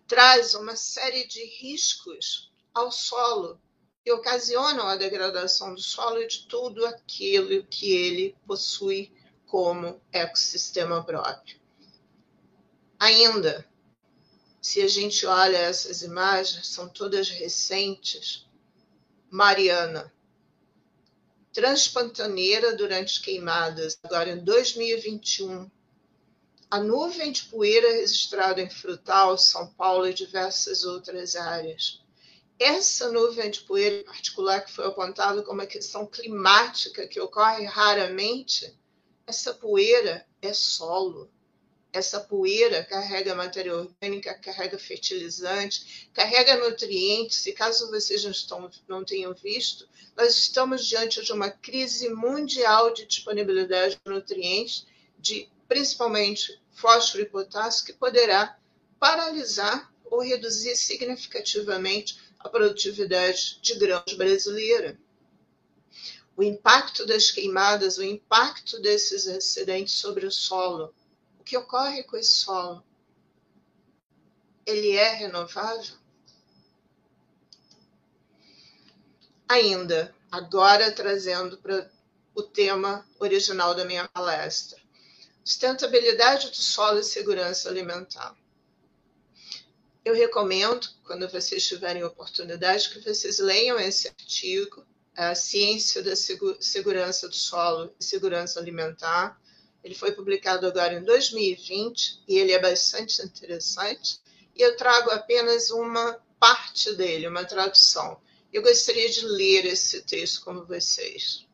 traz 0.09 0.55
uma 0.55 0.75
série 0.75 1.25
de 1.29 1.45
riscos 1.61 2.53
ao 2.75 2.91
solo 2.91 3.61
que 4.05 4.11
ocasionam 4.11 4.89
a 4.89 4.97
degradação 4.97 5.73
do 5.73 5.81
solo 5.81 6.21
e 6.21 6.27
de 6.27 6.49
tudo 6.49 6.85
aquilo 6.85 7.63
que 7.65 7.93
ele 7.93 8.37
possui 8.45 9.13
como 9.47 10.03
ecossistema 10.11 11.05
próprio. 11.05 11.61
Ainda, 12.99 13.70
se 14.61 14.83
a 14.83 14.89
gente 14.89 15.25
olha 15.27 15.57
essas 15.57 16.03
imagens, 16.03 16.69
são 16.69 16.89
todas 16.89 17.29
recentes. 17.31 18.47
Mariana, 19.31 20.13
transpantaneira 21.53 22.77
durante 22.77 23.23
queimadas, 23.23 23.99
agora 24.03 24.31
em 24.31 24.45
2021. 24.45 25.71
A 26.71 26.79
nuvem 26.79 27.33
de 27.33 27.45
poeira 27.45 27.91
registrada 27.93 28.61
em 28.61 28.69
Frutal, 28.69 29.37
São 29.39 29.73
Paulo 29.75 30.07
e 30.07 30.15
diversas 30.15 30.85
outras 30.85 31.35
áreas. 31.35 32.01
Essa 32.59 33.11
nuvem 33.11 33.51
de 33.51 33.61
poeira 33.63 33.97
em 33.97 34.05
particular, 34.05 34.65
que 34.65 34.73
foi 34.73 34.87
apontada 34.87 35.43
como 35.43 35.61
uma 35.61 35.67
questão 35.67 36.07
climática 36.07 37.09
que 37.09 37.19
ocorre 37.19 37.65
raramente, 37.65 38.79
essa 39.27 39.55
poeira 39.55 40.27
é 40.43 40.53
solo 40.53 41.31
essa 41.93 42.21
poeira 42.21 42.85
carrega 42.85 43.35
matéria 43.35 43.75
orgânica, 43.75 44.35
carrega 44.35 44.79
fertilizante, 44.79 46.09
carrega 46.13 46.57
nutrientes, 46.57 47.45
e 47.47 47.53
caso 47.53 47.91
vocês 47.91 48.23
não, 48.23 48.31
estão, 48.31 48.71
não 48.89 49.05
tenham 49.05 49.35
visto, 49.35 49.89
nós 50.17 50.37
estamos 50.37 50.87
diante 50.87 51.23
de 51.25 51.33
uma 51.33 51.51
crise 51.51 52.09
mundial 52.09 52.93
de 52.95 53.07
disponibilidade 53.07 53.99
de 54.05 54.11
nutrientes, 54.13 54.87
de 55.19 55.49
principalmente 55.69 56.61
fósforo 56.73 57.23
e 57.23 57.27
potássio, 57.29 57.87
que 57.87 57.93
poderá 57.93 58.57
paralisar 58.99 59.93
ou 60.05 60.21
reduzir 60.21 60.77
significativamente 60.77 62.19
a 62.39 62.49
produtividade 62.49 63.59
de 63.61 63.75
grãos 63.75 64.15
brasileira. 64.15 64.99
O 66.37 66.43
impacto 66.43 67.05
das 67.05 67.31
queimadas, 67.31 67.99
o 67.99 68.03
impacto 68.03 68.81
desses 68.81 69.27
acidentes 69.27 69.95
sobre 69.95 70.25
o 70.25 70.31
solo, 70.31 70.95
o 71.41 71.43
que 71.43 71.57
ocorre 71.57 72.03
com 72.03 72.19
esse 72.19 72.33
solo? 72.33 72.85
Ele 74.67 74.95
é 74.95 75.15
renovável? 75.15 75.97
Ainda, 79.49 80.15
agora 80.31 80.93
trazendo 80.93 81.57
para 81.57 81.91
o 82.35 82.43
tema 82.43 83.09
original 83.19 83.75
da 83.75 83.87
minha 83.87 84.07
palestra: 84.09 84.79
sustentabilidade 85.43 86.51
do 86.51 86.57
solo 86.57 87.01
e 87.01 87.05
segurança 87.05 87.71
alimentar. 87.71 88.37
Eu 90.05 90.15
recomendo, 90.15 90.89
quando 91.05 91.29
vocês 91.29 91.67
tiverem 91.67 92.05
oportunidade, 92.05 92.91
que 92.91 93.01
vocês 93.01 93.39
leiam 93.39 93.81
esse 93.81 94.09
artigo, 94.09 94.87
A 95.17 95.35
Ciência 95.35 96.03
da 96.03 96.15
Segurança 96.15 97.29
do 97.29 97.35
Solo 97.35 97.95
e 97.99 98.05
Segurança 98.05 98.61
Alimentar, 98.61 99.40
ele 99.83 99.95
foi 99.95 100.13
publicado 100.13 100.67
agora 100.67 100.95
em 100.95 101.03
2020 101.03 102.25
e 102.29 102.39
ele 102.39 102.53
é 102.53 102.59
bastante 102.59 103.23
interessante. 103.23 104.21
E 104.55 104.63
eu 104.63 104.77
trago 104.77 105.11
apenas 105.11 105.71
uma 105.71 106.21
parte 106.39 106.95
dele, 106.95 107.29
uma 107.29 107.45
tradução. 107.45 108.21
Eu 108.53 108.63
gostaria 108.63 109.09
de 109.09 109.25
ler 109.25 109.65
esse 109.67 110.03
texto 110.03 110.45
com 110.45 110.65
vocês. 110.65 111.47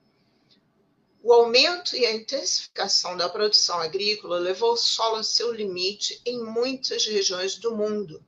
O 1.23 1.33
aumento 1.33 1.97
e 1.97 2.06
a 2.06 2.14
intensificação 2.14 3.16
da 3.16 3.28
produção 3.28 3.80
agrícola 3.80 4.38
levou 4.38 4.75
o 4.75 4.76
solo 4.76 5.16
a 5.16 5.25
seu 5.25 5.52
limite 5.52 6.21
em 6.25 6.40
muitas 6.45 7.04
regiões 7.04 7.56
do 7.56 7.75
mundo, 7.75 8.25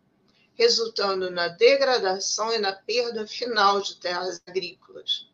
resultando 0.54 1.30
na 1.30 1.46
degradação 1.46 2.52
e 2.52 2.58
na 2.58 2.72
perda 2.72 3.24
final 3.24 3.80
de 3.80 3.96
terras 4.00 4.42
agrícolas. 4.44 5.27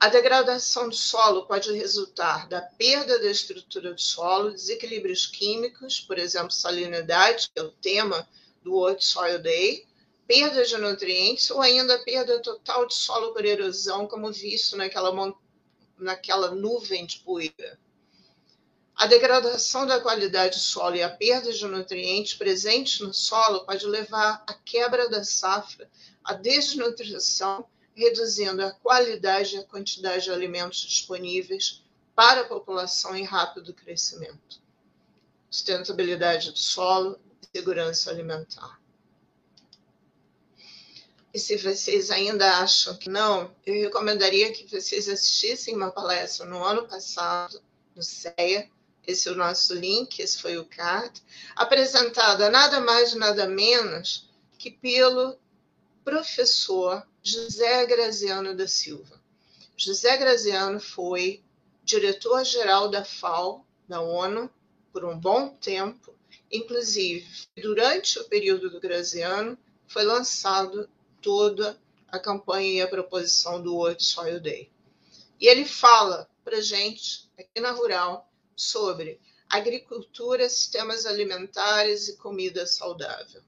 A 0.00 0.08
degradação 0.08 0.88
do 0.88 0.94
solo 0.94 1.44
pode 1.44 1.72
resultar 1.72 2.48
da 2.48 2.62
perda 2.62 3.18
da 3.18 3.28
estrutura 3.28 3.92
do 3.92 4.00
solo, 4.00 4.52
desequilíbrios 4.52 5.26
químicos, 5.26 6.00
por 6.00 6.20
exemplo, 6.20 6.52
salinidade, 6.52 7.50
que 7.52 7.58
é 7.58 7.62
o 7.64 7.72
tema 7.72 8.28
do 8.62 8.74
World 8.74 9.04
Soil 9.04 9.40
Day, 9.40 9.88
perda 10.24 10.64
de 10.64 10.76
nutrientes 10.78 11.50
ou 11.50 11.60
ainda 11.60 11.98
perda 12.04 12.40
total 12.40 12.86
de 12.86 12.94
solo 12.94 13.32
por 13.32 13.44
erosão, 13.44 14.06
como 14.06 14.32
visto 14.32 14.76
naquela, 14.76 15.34
naquela 15.98 16.52
nuvem 16.52 17.04
de 17.04 17.18
poeira. 17.18 17.76
A 18.94 19.06
degradação 19.06 19.84
da 19.84 20.00
qualidade 20.00 20.58
do 20.58 20.62
solo 20.62 20.94
e 20.94 21.02
a 21.02 21.10
perda 21.10 21.52
de 21.52 21.64
nutrientes 21.66 22.34
presentes 22.34 23.00
no 23.00 23.12
solo 23.12 23.66
pode 23.66 23.84
levar 23.84 24.44
à 24.46 24.54
quebra 24.54 25.08
da 25.08 25.24
safra, 25.24 25.90
à 26.22 26.34
desnutrição 26.34 27.66
reduzindo 27.98 28.64
a 28.64 28.70
qualidade 28.70 29.56
e 29.56 29.58
a 29.58 29.64
quantidade 29.64 30.24
de 30.24 30.30
alimentos 30.30 30.78
disponíveis 30.80 31.82
para 32.14 32.42
a 32.42 32.44
população 32.44 33.16
em 33.16 33.24
rápido 33.24 33.74
crescimento. 33.74 34.60
Sustentabilidade 35.50 36.52
do 36.52 36.58
solo 36.58 37.18
e 37.42 37.58
segurança 37.58 38.10
alimentar. 38.10 38.78
E 41.34 41.38
se 41.38 41.56
vocês 41.56 42.10
ainda 42.10 42.58
acham 42.58 42.96
que 42.96 43.10
não, 43.10 43.54
eu 43.66 43.74
recomendaria 43.82 44.52
que 44.52 44.66
vocês 44.66 45.08
assistissem 45.08 45.74
uma 45.74 45.90
palestra 45.90 46.46
no 46.46 46.62
ano 46.64 46.86
passado, 46.86 47.60
no 47.94 48.02
CEA, 48.02 48.70
esse 49.06 49.28
é 49.28 49.32
o 49.32 49.36
nosso 49.36 49.74
link, 49.74 50.20
esse 50.20 50.38
foi 50.38 50.56
o 50.56 50.64
card, 50.64 51.20
apresentada 51.56 52.48
nada 52.48 52.80
mais, 52.80 53.14
nada 53.14 53.46
menos 53.46 54.28
que 54.58 54.70
pelo 54.70 55.38
professor 56.04 57.06
José 57.28 57.84
Graziano 57.84 58.54
da 58.54 58.66
Silva. 58.66 59.20
José 59.76 60.16
Graziano 60.16 60.80
foi 60.80 61.44
diretor-geral 61.84 62.88
da 62.88 63.04
FAO, 63.04 63.66
da 63.86 64.00
ONU, 64.00 64.50
por 64.90 65.04
um 65.04 65.18
bom 65.18 65.50
tempo. 65.50 66.14
Inclusive, 66.50 67.28
durante 67.60 68.18
o 68.18 68.24
período 68.24 68.70
do 68.70 68.80
Graziano, 68.80 69.58
foi 69.86 70.04
lançado 70.04 70.88
toda 71.20 71.78
a 72.10 72.18
campanha 72.18 72.72
e 72.72 72.80
a 72.80 72.88
proposição 72.88 73.62
do 73.62 73.76
World 73.76 74.02
Soil 74.02 74.40
Day. 74.40 74.72
E 75.38 75.48
ele 75.48 75.66
fala 75.66 76.26
para 76.42 76.62
gente, 76.62 77.30
aqui 77.38 77.60
na 77.60 77.72
Rural, 77.72 78.26
sobre 78.56 79.20
agricultura, 79.50 80.48
sistemas 80.48 81.04
alimentares 81.04 82.08
e 82.08 82.16
comida 82.16 82.66
saudável. 82.66 83.42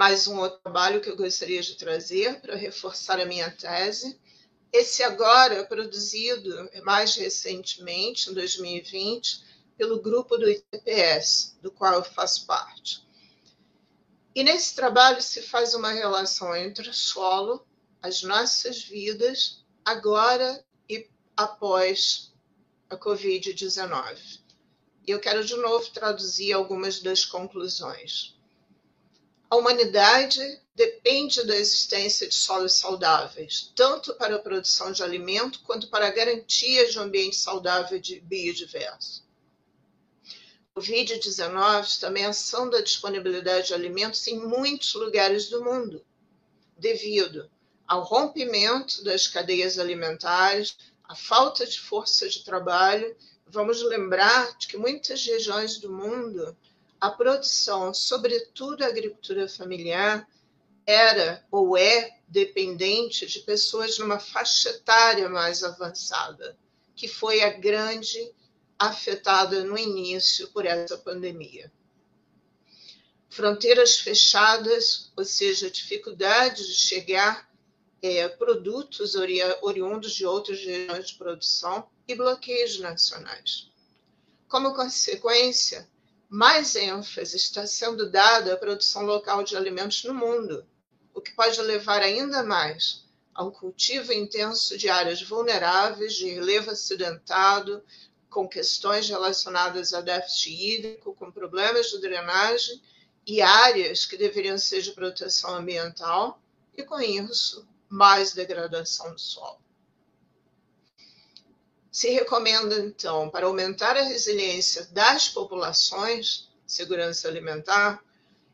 Mais 0.00 0.26
um 0.26 0.38
outro 0.38 0.60
trabalho 0.60 1.02
que 1.02 1.10
eu 1.10 1.16
gostaria 1.16 1.60
de 1.60 1.74
trazer 1.74 2.40
para 2.40 2.56
reforçar 2.56 3.20
a 3.20 3.26
minha 3.26 3.50
tese. 3.50 4.18
Esse 4.72 5.02
agora 5.02 5.62
produzido 5.66 6.70
mais 6.84 7.14
recentemente, 7.16 8.30
em 8.30 8.32
2020, 8.32 9.44
pelo 9.76 10.00
grupo 10.00 10.38
do 10.38 10.48
ITPS, 10.48 11.58
do 11.60 11.70
qual 11.70 11.92
eu 11.92 12.02
faço 12.02 12.46
parte. 12.46 13.06
E 14.34 14.42
nesse 14.42 14.74
trabalho 14.74 15.20
se 15.20 15.42
faz 15.42 15.74
uma 15.74 15.92
relação 15.92 16.56
entre 16.56 16.88
o 16.88 16.94
solo, 16.94 17.62
as 18.00 18.22
nossas 18.22 18.82
vidas, 18.82 19.66
agora 19.84 20.64
e 20.88 21.10
após 21.36 22.32
a 22.88 22.96
Covid-19. 22.96 24.40
E 25.06 25.10
eu 25.10 25.20
quero 25.20 25.44
de 25.44 25.56
novo 25.56 25.90
traduzir 25.90 26.54
algumas 26.54 27.02
das 27.02 27.26
conclusões. 27.26 28.39
A 29.50 29.56
humanidade 29.56 30.60
depende 30.76 31.42
da 31.44 31.56
existência 31.56 32.28
de 32.28 32.34
solos 32.36 32.74
saudáveis, 32.74 33.72
tanto 33.74 34.14
para 34.14 34.36
a 34.36 34.38
produção 34.38 34.92
de 34.92 35.02
alimento 35.02 35.60
quanto 35.64 35.88
para 35.88 36.06
a 36.06 36.10
garantia 36.10 36.88
de 36.88 36.96
um 36.96 37.02
ambiente 37.02 37.34
saudável 37.34 38.00
e 38.02 38.20
biodiverso. 38.20 39.28
O 40.72 40.80
Covid-19 40.80 41.84
está 41.84 42.06
ameaçando 42.06 42.76
a 42.76 42.80
disponibilidade 42.80 43.66
de 43.66 43.74
alimentos 43.74 44.24
em 44.28 44.38
muitos 44.38 44.94
lugares 44.94 45.48
do 45.48 45.64
mundo, 45.64 46.06
devido 46.78 47.50
ao 47.88 48.04
rompimento 48.04 49.02
das 49.02 49.26
cadeias 49.26 49.80
alimentares, 49.80 50.76
à 51.02 51.16
falta 51.16 51.66
de 51.66 51.80
força 51.80 52.28
de 52.28 52.44
trabalho. 52.44 53.16
Vamos 53.48 53.82
lembrar 53.82 54.56
de 54.56 54.68
que 54.68 54.76
muitas 54.76 55.26
regiões 55.26 55.78
do 55.78 55.90
mundo 55.90 56.56
a 57.00 57.10
produção, 57.10 57.94
sobretudo 57.94 58.84
a 58.84 58.88
agricultura 58.88 59.48
familiar, 59.48 60.28
era 60.86 61.44
ou 61.50 61.76
é 61.76 62.18
dependente 62.28 63.26
de 63.26 63.40
pessoas 63.40 63.98
numa 63.98 64.18
faixa 64.18 64.70
etária 64.70 65.28
mais 65.28 65.64
avançada, 65.64 66.58
que 66.94 67.08
foi 67.08 67.42
a 67.42 67.50
grande 67.50 68.32
afetada 68.78 69.64
no 69.64 69.78
início 69.78 70.48
por 70.48 70.66
essa 70.66 70.98
pandemia. 70.98 71.72
Fronteiras 73.28 73.98
fechadas, 73.98 75.12
ou 75.16 75.24
seja, 75.24 75.70
dificuldade 75.70 76.66
de 76.66 76.74
chegar 76.74 77.48
é, 78.02 78.28
produtos 78.28 79.14
ori 79.14 79.38
oriundos 79.62 80.12
de 80.12 80.26
outras 80.26 80.58
regiões 80.58 81.10
de 81.10 81.14
produção 81.16 81.88
e 82.08 82.14
bloqueios 82.14 82.78
nacionais. 82.78 83.70
Como 84.48 84.74
consequência, 84.74 85.88
mais 86.30 86.76
ênfase 86.76 87.36
está 87.36 87.66
sendo 87.66 88.08
dada 88.08 88.54
à 88.54 88.56
produção 88.56 89.02
local 89.02 89.42
de 89.42 89.56
alimentos 89.56 90.04
no 90.04 90.14
mundo, 90.14 90.64
o 91.12 91.20
que 91.20 91.34
pode 91.34 91.60
levar 91.60 92.02
ainda 92.02 92.44
mais 92.44 93.04
ao 93.34 93.50
cultivo 93.50 94.12
intenso 94.12 94.78
de 94.78 94.88
áreas 94.88 95.20
vulneráveis, 95.20 96.14
de 96.14 96.30
relevo 96.30 96.70
acidentado, 96.70 97.82
com 98.28 98.46
questões 98.46 99.08
relacionadas 99.08 99.92
a 99.92 100.00
déficit 100.00 100.50
hídrico, 100.50 101.16
com 101.16 101.32
problemas 101.32 101.90
de 101.90 102.00
drenagem 102.00 102.80
e 103.26 103.42
áreas 103.42 104.06
que 104.06 104.16
deveriam 104.16 104.56
ser 104.56 104.82
de 104.82 104.92
proteção 104.92 105.56
ambiental, 105.56 106.40
e 106.76 106.84
com 106.84 107.00
isso, 107.00 107.66
mais 107.88 108.32
degradação 108.32 109.12
do 109.12 109.18
solo. 109.18 109.58
Se 111.90 112.10
recomenda, 112.10 112.78
então, 112.78 113.28
para 113.28 113.46
aumentar 113.46 113.96
a 113.96 114.02
resiliência 114.02 114.84
das 114.92 115.28
populações, 115.28 116.48
segurança 116.66 117.28
alimentar, 117.28 118.02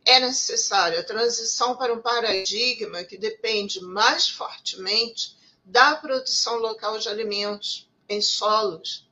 é 0.05 0.20
necessária 0.20 1.01
a 1.01 1.05
transição 1.05 1.77
para 1.77 1.92
um 1.92 2.01
paradigma 2.01 3.05
que 3.05 3.18
depende 3.18 3.81
mais 3.81 4.29
fortemente 4.29 5.37
da 5.64 5.96
produção 5.96 6.57
local 6.57 6.99
de 6.99 7.09
alimentos 7.09 7.88
em 8.09 8.22
solos 8.22 9.07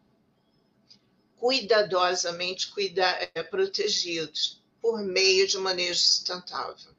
cuidadosamente 1.44 2.68
cuida, 2.68 3.04
é, 3.34 3.42
protegidos 3.42 4.62
por 4.80 5.02
meio 5.02 5.46
de 5.46 5.58
manejo 5.58 6.00
sustentável. 6.00 6.90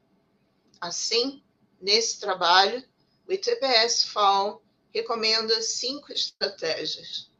Assim, 0.80 1.42
nesse 1.80 2.20
trabalho, 2.20 2.80
o 3.26 3.32
ITPS 3.32 4.04
FAO 4.04 4.62
recomenda 4.96 5.60
cinco 5.60 6.10
estratégias. 6.10 7.30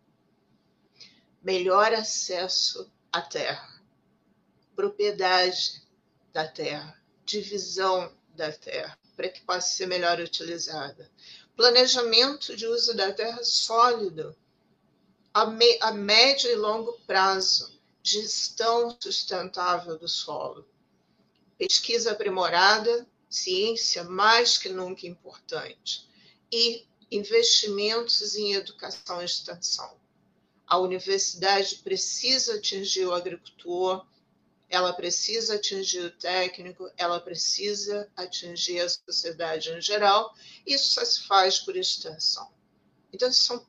Melhor 1.43 1.95
acesso 1.95 2.93
à 3.11 3.23
terra, 3.23 3.83
propriedade 4.75 5.83
da 6.35 6.47
terra, 6.47 7.03
divisão 7.25 8.15
da 8.35 8.53
terra, 8.53 8.99
para 9.17 9.31
que 9.31 9.41
possa 9.41 9.69
ser 9.69 9.87
melhor 9.87 10.21
utilizada. 10.21 11.11
Planejamento 11.57 12.55
de 12.55 12.67
uso 12.67 12.95
da 12.95 13.11
terra 13.11 13.43
sólido, 13.43 14.37
a, 15.33 15.47
me, 15.47 15.79
a 15.81 15.93
médio 15.93 16.51
e 16.51 16.57
longo 16.57 16.93
prazo, 17.07 17.81
gestão 18.03 18.95
sustentável 19.01 19.99
do 19.99 20.09
solo, 20.09 20.69
pesquisa 21.57 22.13
aprimorada, 22.13 23.07
ciência 23.31 24.05
mais 24.05 24.59
que 24.59 24.69
nunca 24.69 25.07
importante, 25.07 26.07
e 26.53 26.87
investimentos 27.11 28.35
em 28.37 28.55
educação 28.55 29.23
e 29.23 29.25
extensão. 29.25 29.97
A 30.67 30.79
universidade 30.79 31.77
precisa 31.77 32.57
atingir 32.57 33.07
o 33.07 33.15
agricultor, 33.15 34.05
ela 34.69 34.93
precisa 34.93 35.55
atingir 35.55 36.01
o 36.01 36.11
técnico, 36.11 36.91
ela 36.97 37.21
precisa 37.21 38.11
atingir 38.17 38.81
a 38.81 38.89
sociedade 38.89 39.71
em 39.71 39.81
geral, 39.81 40.35
isso 40.67 40.95
só 40.95 41.05
se 41.05 41.23
faz 41.23 41.61
por 41.61 41.77
extensão. 41.77 42.51
Então, 43.13 43.33
são 43.33 43.65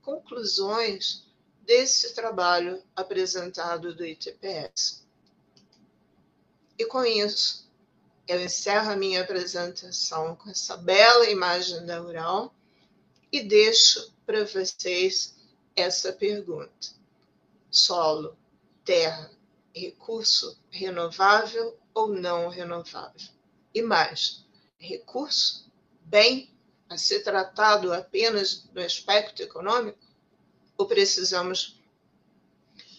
conclusões 0.00 1.24
desse 1.62 2.14
trabalho 2.14 2.82
apresentado 2.94 3.94
do 3.94 4.06
ITPS. 4.06 5.04
E 6.78 6.84
com 6.86 7.04
isso, 7.04 7.68
eu 8.28 8.40
encerro 8.40 8.92
a 8.92 8.96
minha 8.96 9.22
apresentação 9.22 10.36
com 10.36 10.48
essa 10.48 10.76
bela 10.76 11.28
imagem 11.28 11.84
da 11.84 12.00
Ural 12.00 12.54
e 13.32 13.42
deixo 13.42 14.12
para 14.26 14.44
vocês 14.44 15.34
essa 15.76 16.12
pergunta: 16.12 16.88
solo, 17.70 18.36
terra, 18.84 19.30
recurso 19.74 20.58
renovável 20.70 21.78
ou 21.94 22.08
não 22.08 22.48
renovável? 22.48 23.28
E 23.74 23.82
mais, 23.82 24.44
recurso, 24.78 25.70
bem 26.02 26.50
a 26.88 26.96
ser 26.96 27.20
tratado 27.22 27.92
apenas 27.92 28.68
no 28.72 28.80
aspecto 28.80 29.42
econômico? 29.42 30.08
ou 30.78 30.86
precisamos 30.86 31.76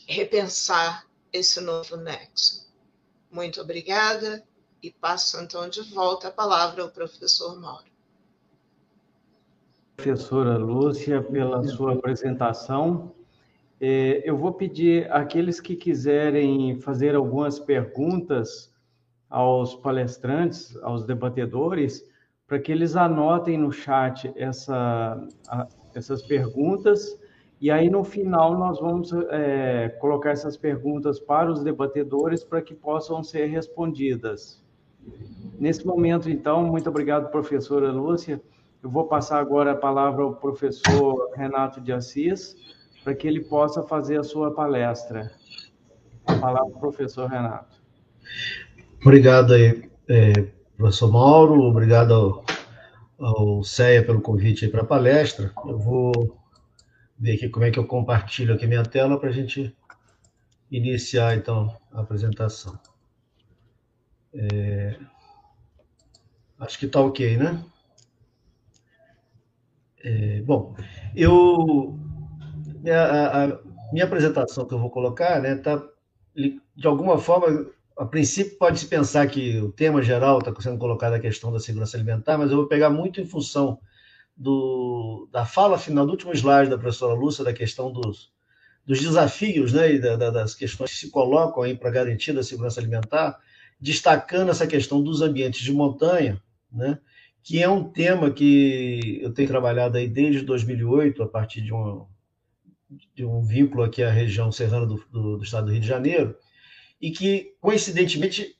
repensar 0.05 1.07
esse 1.31 1.61
novo 1.61 1.95
nexo? 1.95 2.67
Muito 3.31 3.61
obrigada 3.61 4.45
e 4.83 4.91
passo 4.91 5.39
então 5.39 5.69
de 5.69 5.81
volta 5.81 6.27
a 6.27 6.31
palavra 6.31 6.83
ao 6.83 6.91
professor 6.91 7.57
Mauro. 7.57 7.88
Professora 9.99 10.55
Lúcia, 10.57 11.21
pela 11.21 11.61
sua 11.61 11.91
apresentação. 11.91 13.11
É, 13.81 14.21
eu 14.23 14.37
vou 14.37 14.53
pedir 14.53 15.11
àqueles 15.11 15.59
que 15.59 15.75
quiserem 15.75 16.79
fazer 16.79 17.15
algumas 17.15 17.59
perguntas 17.59 18.73
aos 19.29 19.75
palestrantes, 19.75 20.73
aos 20.83 21.03
debatedores, 21.03 22.01
para 22.47 22.59
que 22.59 22.71
eles 22.71 22.95
anotem 22.95 23.57
no 23.57 23.73
chat 23.73 24.31
essa, 24.37 25.21
essas 25.93 26.21
perguntas 26.21 27.19
e 27.59 27.69
aí, 27.69 27.89
no 27.89 28.05
final, 28.05 28.57
nós 28.57 28.79
vamos 28.79 29.11
é, 29.31 29.89
colocar 29.99 30.29
essas 30.29 30.55
perguntas 30.55 31.19
para 31.19 31.51
os 31.51 31.61
debatedores 31.61 32.41
para 32.41 32.61
que 32.61 32.73
possam 32.73 33.21
ser 33.21 33.47
respondidas. 33.47 34.63
Nesse 35.59 35.85
momento, 35.85 36.29
então, 36.29 36.63
muito 36.63 36.89
obrigado, 36.89 37.29
professora 37.29 37.91
Lúcia. 37.91 38.41
Eu 38.81 38.89
vou 38.89 39.07
passar 39.07 39.39
agora 39.39 39.73
a 39.73 39.75
palavra 39.75 40.23
ao 40.23 40.35
professor 40.35 41.31
Renato 41.35 41.81
de 41.81 41.91
Assis, 41.91 42.55
para 43.03 43.13
que 43.13 43.27
ele 43.27 43.41
possa 43.41 43.83
fazer 43.83 44.17
a 44.17 44.23
sua 44.23 44.53
palestra. 44.53 45.31
A 46.25 46.35
palavra 46.35 46.73
ao 46.73 46.79
professor 46.79 47.29
Renato. 47.29 47.77
Obrigado 49.01 49.53
aí, 49.53 49.89
é, 50.07 50.31
professor 50.77 51.11
Mauro, 51.11 51.61
obrigado 51.61 52.43
ao, 53.19 53.63
CEA 53.63 54.05
pelo 54.05 54.21
convite 54.21 54.69
para 54.69 54.81
a 54.81 54.85
palestra. 54.85 55.51
Eu 55.65 55.77
vou 55.77 56.39
ver 57.17 57.33
aqui 57.33 57.49
como 57.49 57.65
é 57.65 57.71
que 57.71 57.79
eu 57.79 57.85
compartilho 57.85 58.53
aqui 58.53 58.65
minha 58.65 58.83
tela 58.83 59.19
para 59.19 59.27
a 59.27 59.33
gente 59.33 59.75
iniciar, 60.71 61.35
então, 61.35 61.75
a 61.91 61.99
apresentação. 61.99 62.79
É... 64.33 64.97
Acho 66.59 66.79
que 66.79 66.85
está 66.85 67.01
ok, 67.01 67.35
né? 67.35 67.61
É, 70.03 70.41
bom, 70.41 70.75
eu 71.15 71.99
a, 72.87 73.43
a, 73.43 73.59
minha 73.91 74.05
apresentação 74.05 74.65
que 74.65 74.73
eu 74.73 74.79
vou 74.79 74.89
colocar, 74.89 75.41
né, 75.41 75.55
tá 75.55 75.83
de 76.35 76.87
alguma 76.87 77.17
forma, 77.17 77.67
a 77.97 78.05
princípio 78.05 78.57
pode 78.57 78.79
se 78.79 78.87
pensar 78.87 79.27
que 79.27 79.59
o 79.59 79.71
tema 79.71 80.01
geral 80.01 80.39
está 80.39 80.53
sendo 80.61 80.77
colocado 80.77 81.13
a 81.13 81.19
questão 81.19 81.51
da 81.51 81.59
segurança 81.59 81.97
alimentar, 81.97 82.37
mas 82.37 82.51
eu 82.51 82.57
vou 82.57 82.67
pegar 82.67 82.89
muito 82.89 83.19
em 83.19 83.25
função 83.25 83.79
do, 84.35 85.27
da 85.31 85.45
fala 85.45 85.77
final 85.77 86.05
do 86.05 86.11
último 86.11 86.33
slide 86.33 86.69
da 86.69 86.77
professora 86.77 87.13
Lúcia, 87.13 87.43
da 87.43 87.51
questão 87.51 87.91
dos, 87.91 88.31
dos 88.85 89.01
desafios 89.01 89.73
né, 89.73 89.95
e 89.95 89.99
da, 89.99 90.15
da, 90.15 90.29
das 90.29 90.55
questões 90.55 90.91
que 90.91 90.97
se 90.97 91.11
colocam 91.11 91.63
aí 91.63 91.75
para 91.75 91.89
garantir 91.89 92.37
a 92.37 92.43
segurança 92.43 92.79
alimentar, 92.79 93.37
destacando 93.79 94.49
essa 94.49 94.65
questão 94.65 95.03
dos 95.03 95.21
ambientes 95.21 95.61
de 95.61 95.73
montanha, 95.73 96.41
né, 96.71 96.99
que 97.49 97.63
é 97.63 97.67
um 97.67 97.83
tema 97.83 98.29
que 98.29 99.17
eu 99.23 99.33
tenho 99.33 99.47
trabalhado 99.47 99.97
aí 99.97 100.07
desde 100.07 100.43
2008, 100.43 101.23
a 101.23 101.27
partir 101.27 101.61
de 101.63 101.73
um, 101.73 102.05
de 103.15 103.25
um 103.25 103.41
vínculo 103.41 103.81
aqui 103.81 104.03
à 104.03 104.11
região 104.11 104.51
serrana 104.51 104.85
do, 104.85 105.03
do, 105.11 105.37
do 105.37 105.43
estado 105.43 105.65
do 105.65 105.71
Rio 105.71 105.81
de 105.81 105.87
Janeiro, 105.87 106.35
e 107.01 107.09
que, 107.09 107.55
coincidentemente, 107.59 108.55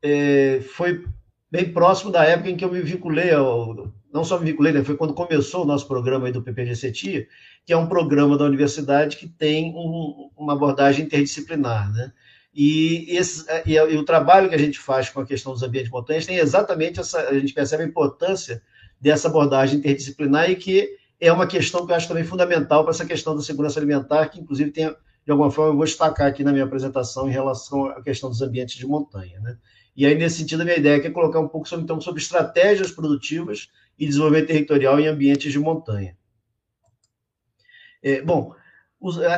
é, 0.00 0.60
foi 0.60 1.04
bem 1.50 1.72
próximo 1.72 2.12
da 2.12 2.22
época 2.22 2.48
em 2.48 2.56
que 2.56 2.64
eu 2.64 2.70
me 2.70 2.80
vinculei 2.80 3.32
ao, 3.32 3.92
não 4.12 4.22
só 4.22 4.38
me 4.38 4.48
vinculei, 4.48 4.72
né, 4.72 4.84
foi 4.84 4.96
quando 4.96 5.14
começou 5.14 5.64
o 5.64 5.66
nosso 5.66 5.88
programa 5.88 6.26
aí 6.26 6.32
do 6.32 6.40
PPG-CETIA, 6.40 7.26
que 7.66 7.72
é 7.72 7.76
um 7.76 7.88
programa 7.88 8.38
da 8.38 8.44
universidade 8.44 9.16
que 9.16 9.26
tem 9.26 9.74
um, 9.74 10.30
uma 10.36 10.52
abordagem 10.52 11.06
interdisciplinar, 11.06 11.92
né? 11.92 12.12
E, 12.54 13.16
esse, 13.16 13.44
e, 13.66 13.74
e, 13.74 13.96
o 13.96 14.04
trabalho 14.04 14.48
que 14.48 14.54
a 14.54 14.58
gente 14.58 14.78
faz 14.78 15.08
com 15.10 15.20
a 15.20 15.26
questão 15.26 15.52
dos 15.52 15.62
ambientes 15.62 15.90
montanhas 15.90 16.26
tem 16.26 16.36
exatamente 16.36 16.98
essa, 16.98 17.20
a 17.28 17.38
gente 17.38 17.52
percebe 17.52 17.82
a 17.82 17.86
importância 17.86 18.62
dessa 19.00 19.28
abordagem 19.28 19.78
interdisciplinar 19.78 20.50
e 20.50 20.56
que 20.56 20.96
é 21.20 21.32
uma 21.32 21.46
questão 21.46 21.84
que 21.84 21.92
eu 21.92 21.96
acho 21.96 22.08
também 22.08 22.24
fundamental 22.24 22.82
para 22.82 22.92
essa 22.92 23.04
questão 23.04 23.34
da 23.34 23.42
segurança 23.42 23.78
alimentar, 23.78 24.28
que 24.28 24.40
inclusive 24.40 24.70
tem, 24.70 24.94
de 25.24 25.30
alguma 25.30 25.50
forma, 25.50 25.72
eu 25.72 25.76
vou 25.76 25.84
destacar 25.84 26.26
aqui 26.26 26.42
na 26.42 26.52
minha 26.52 26.64
apresentação 26.64 27.28
em 27.28 27.32
relação 27.32 27.86
à 27.86 28.02
questão 28.02 28.30
dos 28.30 28.40
ambientes 28.40 28.76
de 28.76 28.86
montanha, 28.86 29.38
né? 29.40 29.58
E 29.94 30.06
aí, 30.06 30.14
nesse 30.14 30.36
sentido, 30.36 30.60
a 30.62 30.64
minha 30.64 30.76
ideia 30.76 31.04
é 31.04 31.10
colocar 31.10 31.40
um 31.40 31.48
pouco 31.48 31.68
sobre, 31.68 31.82
então, 31.82 32.00
sobre 32.00 32.22
estratégias 32.22 32.92
produtivas 32.92 33.68
e 33.98 34.06
desenvolvimento 34.06 34.46
territorial 34.46 35.00
em 35.00 35.08
ambientes 35.08 35.50
de 35.50 35.58
montanha. 35.58 36.16
É, 38.00 38.22
bom, 38.22 38.54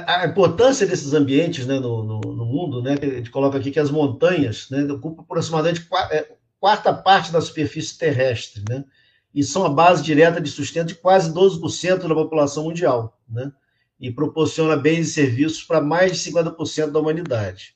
a, 0.07 0.27
importância 0.27 0.87
desses 0.87 1.13
ambientes 1.13 1.67
né, 1.67 1.79
no, 1.79 2.03
no, 2.03 2.21
no, 2.21 2.45
mundo, 2.47 2.83
né, 2.83 2.97
a 3.01 3.07
gente 3.07 3.31
coloca 3.31 3.59
aqui 3.59 3.71
que 3.71 3.81
as 3.81 3.91
montanhas 3.91 4.69
né, 4.71 4.83
ocupam 4.93 5.23
aproximadamente 5.23 5.87
é, 6.11 6.33
quarta 6.59 6.93
parte 6.95 7.31
da 7.31 7.41
superfície 7.41 7.99
terrestre, 7.99 8.65
né, 8.69 8.85
e 9.35 9.45
são 9.45 9.65
a 9.65 9.69
base 9.69 10.03
direta 10.03 10.41
de 10.41 10.51
sustento 10.51 10.89
de 10.89 10.95
quase 10.95 11.33
12% 11.33 12.09
da 12.09 12.15
população 12.15 12.65
mundial, 12.65 13.21
né, 13.29 13.53
e 14.01 14.11
proporciona 14.11 14.77
bens 14.77 15.09
e 15.09 15.13
serviços 15.13 15.63
para 15.63 15.81
mais 15.81 16.13
de 16.13 16.31
50% 16.31 16.91
da 16.91 16.99
humanidade. 16.99 17.75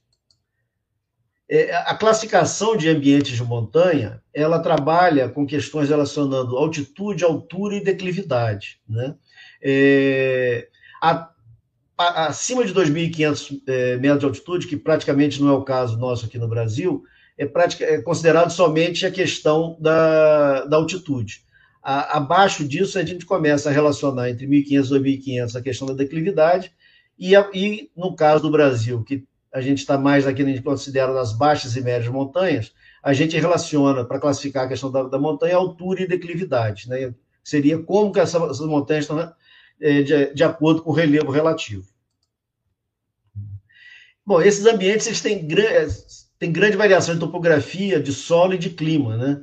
É, 1.46 1.76
a 1.76 1.94
classificação 1.94 2.74
de 2.74 2.88
ambientes 2.88 3.36
de 3.36 3.44
montanha, 3.44 4.22
ela 4.32 4.58
trabalha 4.58 5.28
com 5.28 5.46
questões 5.46 5.90
relacionando 5.90 6.56
altitude, 6.56 7.22
altura 7.22 7.76
e 7.76 7.84
declividade. 7.84 8.80
Né? 8.88 9.14
É, 9.62 10.68
a, 11.02 11.10
a, 11.10 11.33
acima 11.96 12.64
de 12.64 12.74
2.500 12.74 13.62
é, 13.66 13.96
metros 13.96 14.20
de 14.20 14.26
altitude, 14.26 14.66
que 14.66 14.76
praticamente 14.76 15.40
não 15.40 15.50
é 15.50 15.52
o 15.52 15.62
caso 15.62 15.98
nosso 15.98 16.26
aqui 16.26 16.38
no 16.38 16.48
Brasil, 16.48 17.04
é, 17.38 17.46
pratica, 17.46 17.84
é 17.84 18.00
considerado 18.00 18.50
somente 18.50 19.06
a 19.06 19.10
questão 19.10 19.76
da, 19.80 20.64
da 20.64 20.76
altitude. 20.76 21.42
A, 21.82 22.16
abaixo 22.16 22.66
disso, 22.66 22.98
a 22.98 23.04
gente 23.04 23.26
começa 23.26 23.68
a 23.68 23.72
relacionar 23.72 24.30
entre 24.30 24.46
1.500 24.46 24.68
e 24.68 25.40
2.500 25.40 25.56
a 25.56 25.62
questão 25.62 25.86
da 25.86 25.94
declividade, 25.94 26.72
e, 27.18 27.36
a, 27.36 27.48
e 27.54 27.90
no 27.96 28.14
caso 28.16 28.42
do 28.42 28.50
Brasil, 28.50 29.02
que 29.04 29.24
a 29.52 29.60
gente 29.60 29.78
está 29.78 29.96
mais 29.96 30.26
aqui, 30.26 30.42
a 30.42 30.46
gente 30.46 30.62
considera 30.62 31.12
nas 31.12 31.32
baixas 31.32 31.76
e 31.76 31.80
médias 31.80 32.12
montanhas, 32.12 32.72
a 33.02 33.12
gente 33.12 33.38
relaciona, 33.38 34.04
para 34.04 34.18
classificar 34.18 34.64
a 34.64 34.68
questão 34.68 34.90
da, 34.90 35.04
da, 35.04 35.18
montanha, 35.18 35.54
altura 35.54 36.02
e 36.02 36.08
declividade. 36.08 36.88
Né? 36.88 37.14
Seria 37.42 37.78
como 37.78 38.10
que 38.12 38.18
essas, 38.18 38.60
montanhas 38.60 39.04
estão 39.04 39.32
de, 39.80 40.34
de 40.34 40.44
acordo 40.44 40.82
com 40.82 40.90
o 40.90 40.94
relevo 40.94 41.30
relativo. 41.30 41.84
Bom, 44.26 44.40
esses 44.40 44.64
ambientes 44.66 45.06
eles 45.06 45.20
têm, 45.20 45.46
têm 46.38 46.52
grande 46.52 46.76
variação 46.76 47.14
de 47.14 47.20
topografia, 47.20 48.00
de 48.00 48.12
solo 48.12 48.54
e 48.54 48.58
de 48.58 48.70
clima, 48.70 49.16
né? 49.16 49.42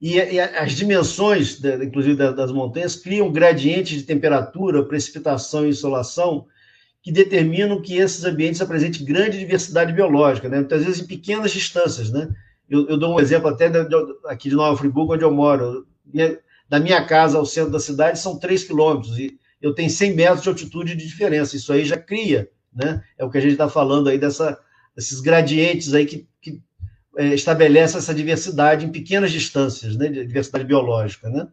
E, 0.00 0.16
e 0.16 0.40
as 0.40 0.72
dimensões, 0.72 1.62
inclusive 1.62 2.16
das 2.16 2.50
montanhas, 2.50 2.96
criam 2.96 3.30
gradientes 3.30 3.98
de 3.98 4.02
temperatura, 4.02 4.84
precipitação 4.84 5.64
e 5.64 5.70
insolação 5.70 6.46
que 7.02 7.12
determinam 7.12 7.80
que 7.80 7.96
esses 7.96 8.24
ambientes 8.24 8.60
apresentem 8.60 9.04
grande 9.04 9.38
diversidade 9.38 9.92
biológica, 9.92 10.48
né? 10.48 10.58
muitas 10.58 10.84
vezes 10.84 11.02
em 11.02 11.06
pequenas 11.06 11.52
distâncias. 11.52 12.10
Né? 12.10 12.28
Eu, 12.68 12.88
eu 12.88 12.96
dou 12.96 13.14
um 13.14 13.20
exemplo 13.20 13.48
até 13.48 13.68
de, 13.68 13.84
de, 13.84 13.96
aqui 14.26 14.48
de 14.48 14.54
Nova 14.54 14.76
Friburgo, 14.76 15.14
onde 15.14 15.24
eu 15.24 15.32
moro. 15.32 15.86
Minha, 16.04 16.38
da 16.68 16.80
minha 16.80 17.04
casa 17.04 17.38
ao 17.38 17.44
centro 17.44 17.70
da 17.70 17.80
cidade 17.80 18.18
são 18.18 18.38
3 18.38 18.64
quilômetros, 18.64 19.18
e 19.18 19.38
eu 19.62 19.72
tenho 19.72 19.88
100 19.88 20.14
metros 20.14 20.42
de 20.42 20.48
altitude 20.48 20.96
de 20.96 21.06
diferença. 21.06 21.56
Isso 21.56 21.72
aí 21.72 21.84
já 21.84 21.96
cria, 21.96 22.50
né? 22.74 23.02
é 23.16 23.24
o 23.24 23.30
que 23.30 23.38
a 23.38 23.40
gente 23.40 23.52
está 23.52 23.68
falando 23.68 24.08
aí, 24.08 24.18
dessa, 24.18 24.58
desses 24.94 25.20
gradientes 25.20 25.94
aí 25.94 26.04
que, 26.04 26.28
que 26.40 26.60
é, 27.16 27.28
estabelece 27.28 27.96
essa 27.96 28.12
diversidade 28.12 28.84
em 28.84 28.90
pequenas 28.90 29.30
distâncias, 29.30 29.96
né? 29.96 30.08
diversidade 30.08 30.64
biológica. 30.64 31.30
Né? 31.30 31.46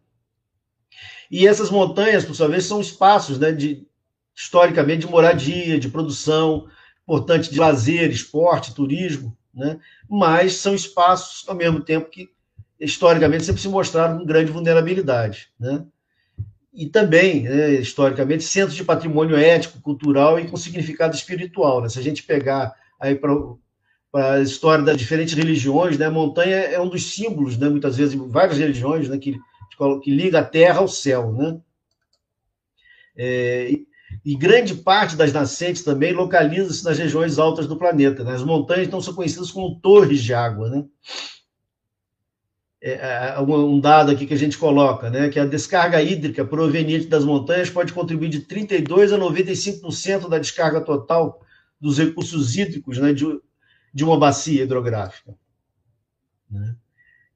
E 1.29 1.47
essas 1.47 1.69
montanhas, 1.69 2.25
por 2.25 2.33
sua 2.33 2.47
vez, 2.47 2.65
são 2.65 2.81
espaços 2.81 3.37
né, 3.37 3.51
de, 3.51 3.87
historicamente 4.35 5.05
de 5.05 5.11
moradia, 5.11 5.79
de 5.79 5.89
produção, 5.89 6.67
importante 7.03 7.51
de 7.51 7.59
lazer, 7.59 8.09
esporte, 8.09 8.73
turismo, 8.73 9.37
né? 9.53 9.79
mas 10.09 10.55
são 10.55 10.73
espaços, 10.73 11.47
ao 11.47 11.55
mesmo 11.55 11.81
tempo, 11.81 12.09
que 12.09 12.29
historicamente 12.79 13.45
sempre 13.45 13.61
se 13.61 13.67
mostraram 13.67 14.17
com 14.17 14.25
grande 14.25 14.51
vulnerabilidade. 14.51 15.49
Né? 15.59 15.85
E 16.73 16.87
também, 16.87 17.43
né, 17.43 17.73
historicamente, 17.73 18.43
centros 18.43 18.75
de 18.75 18.83
patrimônio 18.83 19.35
ético, 19.35 19.81
cultural 19.81 20.39
e 20.39 20.47
com 20.47 20.55
significado 20.55 21.15
espiritual. 21.15 21.81
Né? 21.81 21.89
Se 21.89 21.99
a 21.99 22.03
gente 22.03 22.23
pegar 22.23 22.73
aí 22.99 23.15
para 23.15 23.33
a 24.13 24.39
história 24.39 24.83
das 24.83 24.97
diferentes 24.97 25.33
religiões, 25.33 25.97
né, 25.97 26.05
a 26.05 26.11
montanha 26.11 26.55
é 26.55 26.79
um 26.79 26.87
dos 26.87 27.11
símbolos, 27.13 27.57
né, 27.57 27.67
muitas 27.69 27.97
vezes, 27.97 28.13
várias 28.15 28.57
religiões, 28.57 29.09
né, 29.09 29.17
que, 29.17 29.35
que 30.03 30.11
liga 30.11 30.39
a 30.39 30.45
terra 30.45 30.79
ao 30.79 30.87
céu. 30.87 31.31
Né? 31.31 31.59
É, 33.17 33.71
e 34.23 34.35
grande 34.35 34.75
parte 34.75 35.15
das 35.15 35.33
nascentes 35.33 35.83
também 35.83 36.13
localiza-se 36.13 36.83
nas 36.83 36.97
regiões 36.97 37.39
altas 37.39 37.67
do 37.67 37.77
planeta. 37.77 38.23
Né? 38.23 38.33
As 38.33 38.43
montanhas 38.43 38.87
então 38.87 39.01
são 39.01 39.13
conhecidas 39.13 39.51
como 39.51 39.79
torres 39.79 40.21
de 40.21 40.33
água. 40.33 40.69
Né? 40.69 40.85
É, 42.81 43.35
é 43.35 43.39
um 43.41 43.79
dado 43.79 44.11
aqui 44.11 44.25
que 44.25 44.33
a 44.33 44.37
gente 44.37 44.57
coloca, 44.57 45.09
né, 45.09 45.27
que 45.27 45.37
a 45.37 45.45
descarga 45.45 46.01
hídrica 46.01 46.45
proveniente 46.45 47.07
das 47.07 47.25
montanhas 47.25 47.69
pode 47.69 47.91
contribuir 47.91 48.29
de 48.29 48.41
32% 48.41 49.13
a 49.13 49.17
95% 49.17 50.29
da 50.29 50.39
descarga 50.39 50.79
total 50.79 51.41
dos 51.79 51.97
recursos 51.97 52.55
hídricos 52.55 52.97
né, 52.97 53.11
de, 53.11 53.25
de 53.93 54.03
uma 54.03 54.17
bacia 54.17 54.63
hidrográfica. 54.63 55.35
Né? 56.49 56.75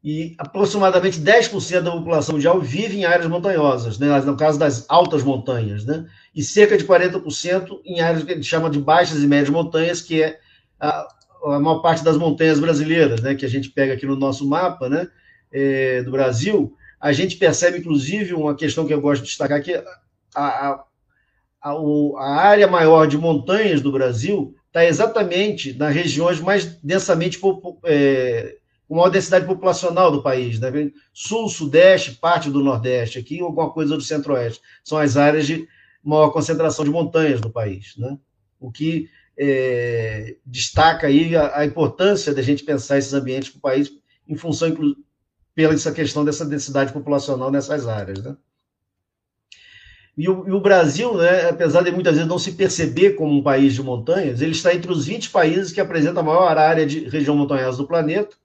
e 0.04 0.36
aproximadamente 0.38 1.20
10% 1.20 1.82
da 1.82 1.92
população 1.92 2.36
mundial 2.36 2.60
vive 2.60 2.98
em 2.98 3.06
áreas 3.06 3.30
montanhosas, 3.30 3.98
né? 3.98 4.20
no 4.20 4.36
caso 4.36 4.60
das 4.60 4.86
altas 4.90 5.24
montanhas, 5.24 5.86
né? 5.86 6.06
e 6.36 6.44
cerca 6.44 6.78
de 6.78 6.84
40% 6.84 7.80
em 7.86 8.02
áreas 8.02 8.24
que 8.24 8.32
a 8.34 8.36
gente 8.36 8.46
chama 8.46 8.70
de 8.70 8.80
baixas 8.80 9.24
e 9.24 9.28
médias 9.28 9.50
montanhas, 9.50 10.02
que 10.02 10.22
é 10.22 10.40
a, 10.78 11.08
a 11.46 11.60
maior 11.60 11.80
parte 11.80 12.04
das 12.04 12.18
montanhas 12.18 12.60
brasileiras, 12.60 13.22
né? 13.22 13.34
que 13.34 13.46
a 13.46 13.50
gente 13.50 13.70
pega 13.70 13.94
aqui 13.94 14.06
no 14.06 14.18
nosso 14.18 14.46
mapa 14.46 14.90
né? 14.90 15.08
É, 15.54 16.02
do 16.02 16.12
Brasil. 16.12 16.76
A 17.00 17.14
gente 17.14 17.38
percebe, 17.38 17.78
inclusive, 17.78 18.34
uma 18.34 18.56
questão 18.56 18.88
que 18.88 18.94
eu 18.94 19.00
gosto 19.00 19.22
de 19.22 19.28
destacar, 19.28 19.62
que 19.62 19.76
a, 19.76 19.84
a, 20.36 20.84
a, 21.62 21.72
a 21.72 22.36
área 22.36 22.68
maior 22.68 23.08
de 23.08 23.18
montanhas 23.18 23.82
do 23.82 23.92
Brasil 23.92 24.56
está 24.68 24.84
exatamente 24.84 25.74
nas 25.74 25.94
regiões 25.94 26.40
mais 26.40 26.66
densamente 26.82 27.40
é, 27.86 28.58
com 28.88 28.96
maior 28.96 29.10
densidade 29.10 29.46
populacional 29.46 30.12
do 30.12 30.24
país, 30.24 30.60
né? 30.60 30.72
Sul, 31.14 31.48
Sudeste, 31.48 32.14
parte 32.14 32.50
do 32.50 32.64
Nordeste, 32.64 33.20
aqui 33.20 33.40
alguma 33.40 33.70
coisa 33.70 33.96
do 33.96 34.02
Centro-Oeste. 34.02 34.62
São 34.84 34.98
as 34.98 35.16
áreas 35.16 35.46
de 35.46 35.68
maior 36.04 36.30
concentração 36.32 36.84
de 36.84 36.92
montanhas 36.92 37.40
no 37.40 37.50
país, 37.50 37.96
né? 37.98 38.18
O 38.60 38.72
que 38.72 39.10
é, 39.38 40.36
destaca 40.46 41.08
aí 41.08 41.36
a, 41.36 41.60
a, 41.60 41.66
importância 41.66 42.34
da 42.34 42.42
gente 42.42 42.64
pensar 42.64 42.98
esses 42.98 43.14
ambientes 43.14 43.50
para 43.50 43.58
o 43.58 43.62
país 43.62 43.92
em 44.28 44.36
função, 44.36 44.70
pela 45.56 45.74
essa 45.74 45.92
questão 45.92 46.26
dessa 46.26 46.46
densidade 46.46 46.92
populacional 46.92 47.52
nessas 47.52 47.88
áreas, 47.88 48.24
né? 48.24 48.36
E 50.16 50.30
o, 50.30 50.48
e 50.48 50.52
o, 50.52 50.60
Brasil, 50.60 51.18
né, 51.18 51.50
apesar 51.50 51.82
de 51.82 51.92
muitas 51.92 52.14
vezes 52.14 52.30
não 52.30 52.38
se 52.38 52.52
perceber 52.52 53.14
como 53.14 53.34
um 53.34 53.42
país 53.42 53.74
de 53.74 53.82
montanhas, 53.82 54.42
ele 54.42 54.52
está 54.52 54.74
entre 54.74 54.92
os 54.92 55.08
20 55.08 55.32
países 55.32 55.72
que 55.72 55.82
apresentam 55.82 56.22
a 56.22 56.26
maior 56.26 56.56
área 56.56 56.86
de 56.86 57.10
região 57.10 57.36
montanhosa 57.36 57.80
do 57.80 57.88
planeta, 57.88 58.36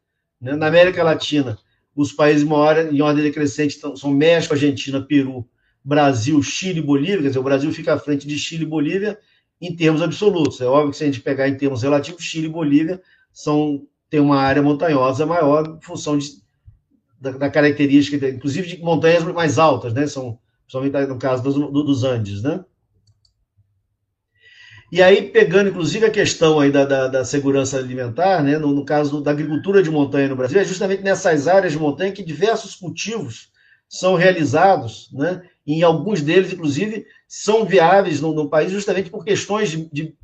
né? 0.40 0.56
Na 0.56 0.68
América 0.68 1.02
Latina, 1.02 1.58
os 1.94 2.12
países 2.12 2.44
maiores 2.44 2.92
em 2.92 3.02
ordem 3.02 3.24
decrescente 3.24 3.78
são 3.96 4.10
México, 4.10 4.54
Argentina, 4.54 5.02
Peru, 5.02 5.46
Brasil, 5.84 6.40
Chile 6.42 6.78
e 6.78 6.82
Bolívia. 6.82 7.22
Quer 7.22 7.28
dizer, 7.28 7.38
o 7.38 7.42
Brasil 7.42 7.72
fica 7.72 7.94
à 7.94 7.98
frente 7.98 8.26
de 8.26 8.38
Chile 8.38 8.62
e 8.62 8.66
Bolívia 8.66 9.18
em 9.60 9.74
termos 9.74 10.00
absolutos. 10.00 10.60
É 10.60 10.66
óbvio 10.66 10.90
que 10.90 10.96
se 10.96 11.02
a 11.02 11.06
gente 11.06 11.20
pegar 11.20 11.48
em 11.48 11.56
termos 11.56 11.82
relativos, 11.82 12.22
Chile 12.22 12.46
e 12.46 12.50
Bolívia 12.50 13.02
são, 13.32 13.82
têm 14.08 14.20
uma 14.20 14.38
área 14.38 14.62
montanhosa 14.62 15.26
maior 15.26 15.76
em 15.76 15.80
função 15.80 16.16
de, 16.16 16.26
da, 17.20 17.32
da, 17.32 17.50
característica, 17.50 18.28
inclusive 18.28 18.68
de 18.68 18.82
montanhas 18.82 19.24
mais 19.24 19.58
altas, 19.58 19.92
né? 19.92 20.06
São, 20.06 20.38
principalmente 20.64 21.08
no 21.08 21.18
caso 21.18 21.42
dos, 21.42 21.54
dos 21.54 22.04
Andes, 22.04 22.42
né? 22.42 22.64
E 24.90 25.02
aí, 25.02 25.30
pegando 25.30 25.68
inclusive 25.68 26.06
a 26.06 26.10
questão 26.10 26.58
aí 26.58 26.70
da, 26.70 26.84
da, 26.84 27.08
da 27.08 27.24
segurança 27.24 27.76
alimentar, 27.76 28.42
né, 28.42 28.56
no, 28.56 28.72
no 28.72 28.86
caso 28.86 29.20
da 29.20 29.30
agricultura 29.30 29.82
de 29.82 29.90
montanha 29.90 30.28
no 30.28 30.36
Brasil, 30.36 30.58
é 30.58 30.64
justamente 30.64 31.02
nessas 31.02 31.46
áreas 31.46 31.74
de 31.74 31.78
montanha 31.78 32.10
que 32.10 32.24
diversos 32.24 32.74
cultivos 32.74 33.50
são 33.86 34.14
realizados, 34.14 35.10
né, 35.12 35.42
e 35.66 35.84
alguns 35.84 36.22
deles, 36.22 36.54
inclusive, 36.54 37.04
são 37.26 37.66
viáveis 37.66 38.22
no, 38.22 38.32
no 38.32 38.48
país 38.48 38.72
justamente 38.72 39.10
por 39.10 39.24
questões 39.24 39.70
de, 39.70 39.90
de, 39.92 40.14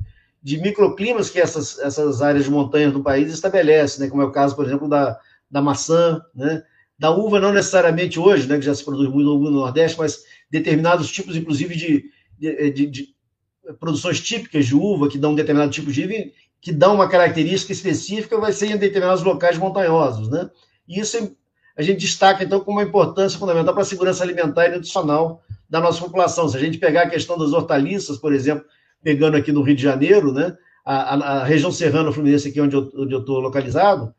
de, 0.41 0.57
microclimas 0.57 1.29
que 1.29 1.39
essas, 1.39 1.77
essas 1.77 2.23
áreas 2.23 2.45
de 2.45 2.51
montanha 2.51 2.89
do 2.89 3.03
país 3.03 3.31
estabelecem, 3.31 4.03
né, 4.03 4.09
como 4.09 4.23
é 4.23 4.25
o 4.25 4.31
caso, 4.31 4.55
por 4.55 4.65
exemplo, 4.65 4.89
da, 4.89 5.19
da 5.49 5.61
maçã, 5.61 6.19
né, 6.33 6.63
da 6.97 7.11
uva, 7.11 7.39
não 7.39 7.53
necessariamente 7.53 8.19
hoje, 8.19 8.47
né, 8.47 8.57
que 8.57 8.65
já 8.65 8.73
se 8.73 8.83
produz 8.83 9.09
muito 9.09 9.37
no 9.37 9.51
Nordeste, 9.51 9.97
mas 9.97 10.23
determinados 10.49 11.11
tipos, 11.11 11.35
inclusive, 11.35 11.75
de, 11.75 12.05
de, 12.71 12.85
de 12.85 13.15
produções 13.79 14.19
típicas 14.21 14.65
de 14.65 14.75
uva 14.75 15.09
que 15.09 15.17
dão 15.17 15.31
um 15.31 15.35
determinado 15.35 15.71
tipo 15.71 15.91
de 15.91 16.03
uva, 16.03 16.31
que 16.61 16.71
dão 16.71 16.95
uma 16.95 17.09
característica 17.09 17.73
específica, 17.73 18.39
vai 18.39 18.53
ser 18.53 18.71
em 18.71 18.77
determinados 18.77 19.23
locais 19.23 19.57
montanhosos, 19.57 20.29
né? 20.29 20.49
E 20.87 20.99
isso 20.99 21.35
a 21.77 21.81
gente 21.81 21.99
destaca, 21.99 22.43
então, 22.43 22.61
como 22.61 22.79
uma 22.79 22.87
importância 22.87 23.37
fundamental 23.37 23.73
para 23.73 23.83
a 23.83 23.85
segurança 23.85 24.23
alimentar 24.23 24.67
e 24.67 24.71
nutricional 24.71 25.43
da 25.69 25.81
nossa 25.81 25.99
população. 25.99 26.47
Se 26.47 26.55
a 26.55 26.59
gente 26.59 26.77
pegar 26.77 27.03
a 27.03 27.09
questão 27.09 27.37
das 27.37 27.51
hortaliças, 27.51 28.17
por 28.17 28.33
exemplo, 28.33 28.65
pegando 29.03 29.35
aqui 29.35 29.51
no 29.51 29.61
Rio 29.61 29.75
de 29.75 29.83
Janeiro, 29.83 30.31
né? 30.31 30.55
A, 30.85 31.15
a, 31.15 31.41
a 31.41 31.43
região 31.43 31.71
serrana 31.71 32.11
fluminense 32.11 32.47
aqui 32.47 32.61
onde 32.61 32.75
eu 32.75 33.19
estou 33.19 33.39
localizado, 33.39 34.13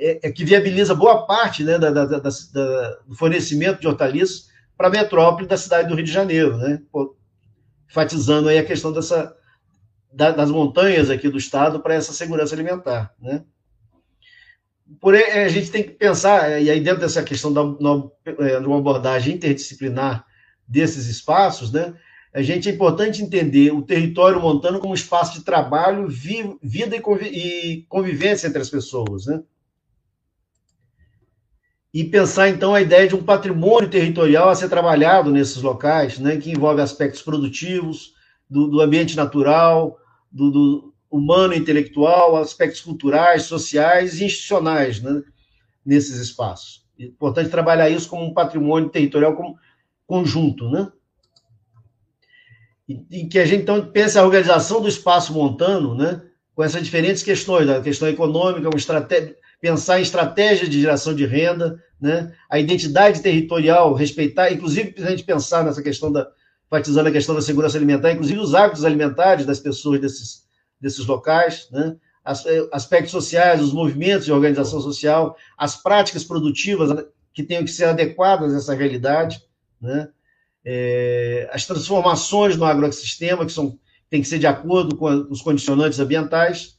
é, 0.00 0.28
é, 0.28 0.32
que 0.32 0.44
viabiliza 0.44 0.94
boa 0.94 1.26
parte 1.26 1.62
né, 1.62 1.78
da, 1.78 1.90
da, 1.90 2.06
da, 2.06 2.18
do 3.06 3.14
fornecimento 3.14 3.80
de 3.80 3.86
hortaliças 3.86 4.48
para 4.76 4.88
a 4.88 4.90
metrópole 4.90 5.46
da 5.46 5.58
cidade 5.58 5.88
do 5.88 5.94
Rio 5.94 6.04
de 6.04 6.10
Janeiro, 6.10 6.56
né? 6.56 6.80
enfatizando 7.88 8.48
aí 8.48 8.58
a 8.58 8.64
questão 8.64 8.92
dessa, 8.92 9.36
da, 10.10 10.30
das 10.30 10.50
montanhas 10.50 11.10
aqui 11.10 11.28
do 11.28 11.36
estado 11.36 11.80
para 11.80 11.94
essa 11.94 12.14
segurança 12.14 12.54
alimentar, 12.54 13.14
né? 13.20 13.44
Porém, 15.00 15.22
a 15.22 15.48
gente 15.48 15.70
tem 15.70 15.84
que 15.84 15.90
pensar, 15.90 16.60
e 16.60 16.68
aí 16.68 16.80
dentro 16.80 17.00
dessa 17.00 17.22
questão 17.22 17.52
da, 17.52 17.62
é, 18.24 18.58
de 18.58 18.66
uma 18.66 18.78
abordagem 18.78 19.36
interdisciplinar 19.36 20.24
desses 20.66 21.06
espaços, 21.06 21.70
né, 21.70 21.94
a 22.34 22.42
gente 22.42 22.68
é 22.68 22.72
importante 22.72 23.22
entender 23.22 23.72
o 23.72 23.82
território 23.82 24.40
montano 24.40 24.80
como 24.80 24.94
espaço 24.94 25.38
de 25.38 25.44
trabalho, 25.44 26.08
vi, 26.08 26.56
vida 26.62 26.96
e 26.96 27.84
convivência 27.88 28.48
entre 28.48 28.62
as 28.62 28.70
pessoas, 28.70 29.26
né? 29.26 29.42
E 31.92 32.04
pensar 32.04 32.48
então 32.48 32.74
a 32.74 32.80
ideia 32.80 33.08
de 33.08 33.16
um 33.16 33.22
patrimônio 33.22 33.90
territorial 33.90 34.48
a 34.48 34.54
ser 34.54 34.68
trabalhado 34.68 35.30
nesses 35.30 35.60
locais, 35.60 36.18
né, 36.18 36.36
que 36.36 36.50
envolve 36.50 36.80
aspectos 36.80 37.22
produtivos, 37.22 38.14
do, 38.48 38.66
do 38.68 38.80
ambiente 38.80 39.16
natural, 39.16 39.98
do, 40.30 40.50
do, 40.50 40.94
humano 41.10 41.54
intelectual, 41.54 42.36
aspectos 42.36 42.80
culturais, 42.80 43.42
sociais 43.42 44.20
e 44.20 44.24
institucionais 44.24 45.00
né, 45.00 45.22
nesses 45.84 46.20
espaços. 46.20 46.84
É 46.98 47.04
importante 47.04 47.50
trabalhar 47.50 47.90
isso 47.90 48.08
como 48.08 48.24
um 48.24 48.34
patrimônio 48.34 48.88
territorial 48.88 49.34
como 49.34 49.58
conjunto, 50.06 50.68
né? 50.70 50.90
E, 52.88 53.26
que 53.26 53.38
a 53.38 53.46
gente 53.46 53.62
então 53.62 53.86
pense 53.86 54.18
a 54.18 54.24
organização 54.24 54.80
do 54.80 54.88
espaço 54.88 55.32
montano, 55.32 55.94
né, 55.94 56.22
com 56.54 56.62
essas 56.62 56.82
diferentes 56.82 57.22
questões, 57.22 57.68
a 57.68 57.80
questão 57.80 58.08
econômica, 58.08 58.68
uma 58.68 58.76
estratégia 58.76 59.36
pensar 59.60 59.98
em 59.98 60.02
estratégia 60.02 60.68
de 60.68 60.80
geração 60.80 61.14
de 61.14 61.26
renda, 61.26 61.82
né? 62.00 62.32
a 62.48 62.58
identidade 62.58 63.20
territorial, 63.20 63.92
respeitar, 63.94 64.52
inclusive 64.52 64.94
a 64.98 65.10
gente 65.10 65.24
pensar 65.24 65.64
nessa 65.64 65.82
questão 65.82 66.10
da, 66.10 66.26
enfatizando 66.66 67.08
a 67.08 67.12
questão 67.12 67.34
da 67.34 67.42
segurança 67.42 67.76
alimentar, 67.76 68.12
inclusive 68.12 68.38
os 68.38 68.54
hábitos 68.54 68.84
alimentares 68.84 69.44
das 69.44 69.58
pessoas 69.58 70.00
desses, 70.00 70.44
desses 70.80 71.04
locais, 71.04 71.68
né? 71.70 71.96
Eh, 72.46 72.68
aspectos 72.72 73.10
sociais, 73.10 73.62
os 73.62 73.72
movimentos 73.72 74.26
de 74.26 74.32
organização 74.32 74.80
social, 74.80 75.36
as 75.56 75.74
práticas 75.74 76.22
produtivas 76.22 76.90
né, 76.90 77.02
que 77.32 77.42
tenham 77.42 77.64
que 77.64 77.70
ser 77.70 77.84
adequadas 77.84 78.54
a 78.54 78.58
essa 78.58 78.74
realidade, 78.74 79.42
né? 79.80 80.08
É, 80.62 81.48
as 81.52 81.66
transformações 81.66 82.56
no 82.56 82.66
agroecossistema, 82.66 83.46
que 83.46 83.52
são, 83.52 83.78
tem 84.10 84.20
que 84.20 84.28
ser 84.28 84.38
de 84.38 84.46
acordo 84.46 84.94
com 84.94 85.06
os 85.30 85.40
condicionantes 85.40 85.98
ambientais, 85.98 86.78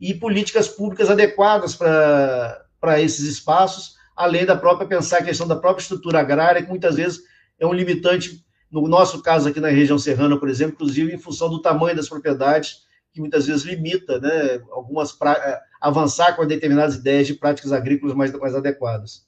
e 0.00 0.14
políticas 0.14 0.68
públicas 0.68 1.10
adequadas 1.10 1.76
para 1.76 3.00
esses 3.00 3.26
espaços, 3.26 3.96
além 4.16 4.46
da 4.46 4.56
própria 4.56 4.88
pensar 4.88 5.18
a 5.18 5.24
questão 5.24 5.46
da 5.46 5.56
própria 5.56 5.82
estrutura 5.82 6.20
agrária, 6.20 6.62
que 6.62 6.68
muitas 6.68 6.96
vezes 6.96 7.20
é 7.58 7.66
um 7.66 7.72
limitante, 7.72 8.44
no 8.70 8.88
nosso 8.88 9.22
caso 9.22 9.48
aqui 9.48 9.60
na 9.60 9.68
região 9.68 9.98
serrana, 9.98 10.38
por 10.38 10.48
exemplo, 10.48 10.74
inclusive 10.74 11.12
em 11.12 11.18
função 11.18 11.50
do 11.50 11.60
tamanho 11.60 11.96
das 11.96 12.08
propriedades 12.08 12.88
que 13.12 13.20
muitas 13.20 13.46
vezes 13.46 13.64
limita 13.64 14.20
né, 14.20 14.62
algumas 14.70 15.12
pra... 15.12 15.32
Eh, 15.32 15.60
avançar 15.80 16.36
com 16.36 16.46
determinadas 16.46 16.96
ideias 16.96 17.26
de 17.26 17.34
práticas 17.34 17.72
agrícolas 17.72 18.14
mais, 18.14 18.30
mais 18.32 18.54
adequadas. 18.54 19.26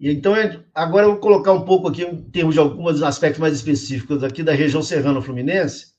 E 0.00 0.10
então, 0.10 0.34
agora 0.74 1.06
eu 1.06 1.12
vou 1.12 1.20
colocar 1.20 1.52
um 1.52 1.64
pouco 1.64 1.88
aqui 1.88 2.02
em 2.02 2.22
termos 2.30 2.54
de 2.54 2.60
alguns 2.60 3.02
aspectos 3.02 3.38
mais 3.38 3.54
específicos 3.54 4.24
aqui 4.24 4.42
da 4.42 4.52
região 4.52 4.82
serrana-fluminense. 4.82 5.91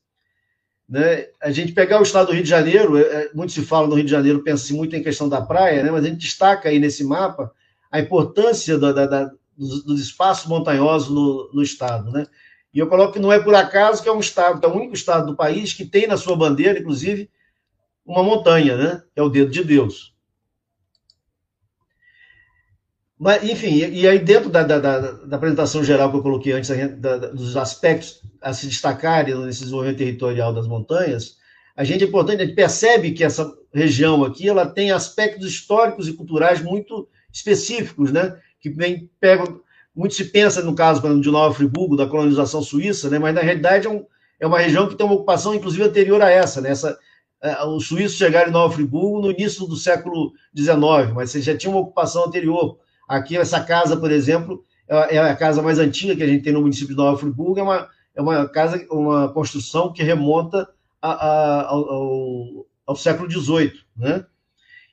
Né? 0.88 1.28
A 1.42 1.52
gente 1.52 1.72
pegar 1.72 2.00
o 2.00 2.04
estado 2.04 2.28
do 2.28 2.34
Rio 2.34 2.44
de 2.44 2.50
Janeiro, 2.50 2.98
é, 2.98 3.02
é 3.02 3.32
muito 3.34 3.52
se 3.52 3.64
fala 3.64 3.88
no 3.88 3.96
Rio 3.96 4.04
de 4.04 4.12
Janeiro, 4.12 4.44
pensa-se 4.44 4.74
muito 4.74 4.96
em 4.96 5.04
questão 5.04 5.30
da 5.30 5.42
praia, 5.42 5.84
né? 5.84 5.92
mas 5.92 6.04
a 6.04 6.08
gente 6.08 6.20
destaca 6.20 6.70
aí 6.70 6.80
nesse 6.80 7.04
mapa 7.04 7.52
a 7.92 8.00
importância 8.00 8.78
da, 8.78 8.92
da, 8.92 9.06
da, 9.06 9.32
dos, 9.58 9.84
dos, 9.84 10.02
espaços 10.02 10.48
montanhosos 10.48 11.10
no, 11.10 11.50
no 11.54 11.62
estado. 11.62 12.12
Né? 12.12 12.26
E 12.74 12.80
eu 12.80 12.88
coloco 12.88 13.14
que 13.14 13.20
não 13.20 13.32
é 13.32 13.40
por 13.40 13.54
acaso 13.54 14.02
que 14.02 14.10
é 14.10 14.12
um 14.12 14.20
estado, 14.20 14.66
é 14.66 14.70
o 14.70 14.76
único 14.76 14.94
estado 14.94 15.28
do 15.28 15.36
país 15.36 15.74
que 15.74 15.86
tem 15.86 16.08
na 16.08 16.18
sua 16.18 16.36
bandeira, 16.36 16.80
inclusive, 16.80 17.30
uma 18.06 18.24
montanha, 18.24 18.76
né? 18.76 19.04
É 19.16 19.22
o 19.22 19.30
dedo 19.30 19.52
de 19.52 19.64
Deus. 19.64 20.13
Mas, 23.24 23.42
enfim, 23.50 23.78
e 23.78 24.06
aí 24.06 24.20
dentro 24.20 24.50
da, 24.50 24.64
da, 24.64 24.80
da, 24.80 25.00
da 25.00 25.38
apresentação 25.38 25.82
geral 25.82 26.12
que 26.12 26.18
eu 26.18 26.22
coloquei 26.22 26.52
antes, 26.52 26.70
da, 27.00 27.18
dos 27.18 27.56
aspectos 27.56 28.22
a 28.42 28.52
se 28.52 28.68
destacarem 28.68 29.34
nesse 29.46 29.62
desenvolvimento 29.62 30.00
territorial 30.00 30.54
das 30.54 30.68
montanhas, 30.68 31.38
a 31.74 31.86
gente 31.86 32.04
é 32.04 32.08
importante, 32.08 32.42
a 32.42 32.46
gente 32.46 32.56
percebe 32.56 33.12
que 33.12 33.24
essa 33.24 33.50
região 33.74 34.26
aqui 34.26 34.50
ela 34.50 34.66
tem 34.66 34.92
aspectos 34.92 35.48
históricos 35.48 36.10
e 36.10 36.14
culturais 36.14 36.62
muito 36.62 37.08
específicos, 37.32 38.12
né? 38.12 38.38
Que 38.60 38.70
vem, 38.70 39.10
pegam 39.22 39.62
muito 39.96 40.16
se 40.16 40.26
pensa 40.26 40.62
no 40.62 40.76
caso 40.76 41.02
de 41.22 41.32
Nova 41.32 41.56
Friburgo, 41.56 41.96
da 41.96 42.08
colonização 42.08 42.62
suíça, 42.62 43.10
né? 43.10 43.20
mas 43.20 43.34
na 43.34 43.42
realidade 43.42 43.88
é, 43.88 43.90
um, 43.90 44.06
é 44.38 44.46
uma 44.46 44.60
região 44.60 44.90
que 44.90 44.96
tem 44.96 45.06
uma 45.06 45.16
ocupação, 45.16 45.56
inclusive, 45.56 45.84
anterior 45.84 46.22
a 46.22 46.30
essa. 46.30 46.60
Né? 46.60 46.72
essa 46.72 47.00
é, 47.42 47.64
os 47.64 47.88
suíços 47.88 48.18
chegaram 48.18 48.50
em 48.50 48.54
Nova 48.54 48.74
Friburgo 48.74 49.22
no 49.22 49.32
início 49.32 49.66
do 49.66 49.78
século 49.78 50.34
XIX, 50.58 51.14
mas 51.14 51.32
você 51.32 51.42
já 51.42 51.56
tinha 51.56 51.72
uma 51.72 51.82
ocupação 51.82 52.26
anterior. 52.26 52.80
Aqui, 53.08 53.38
essa 53.38 53.64
casa, 53.64 53.98
por 53.98 54.12
exemplo, 54.12 54.64
é, 54.88 55.16
é 55.16 55.20
a 55.20 55.36
casa 55.36 55.62
mais 55.62 55.80
antiga 55.80 56.16
que 56.16 56.24
a 56.24 56.28
gente 56.28 56.44
tem 56.44 56.54
no 56.54 56.62
município 56.62 56.90
de 56.90 56.96
Nova 56.96 57.18
Friburgo, 57.18 57.60
é 57.60 57.64
uma, 57.64 57.90
é 58.16 58.22
uma 58.22 58.50
casa, 58.50 58.86
uma 58.90 59.32
construção 59.32 59.92
que 59.92 60.04
remonta 60.04 60.70
a, 61.02 61.12
a, 61.12 61.68
ao, 61.70 62.66
ao 62.86 62.96
século 62.96 63.30
XVIII, 63.30 63.74
né? 63.96 64.26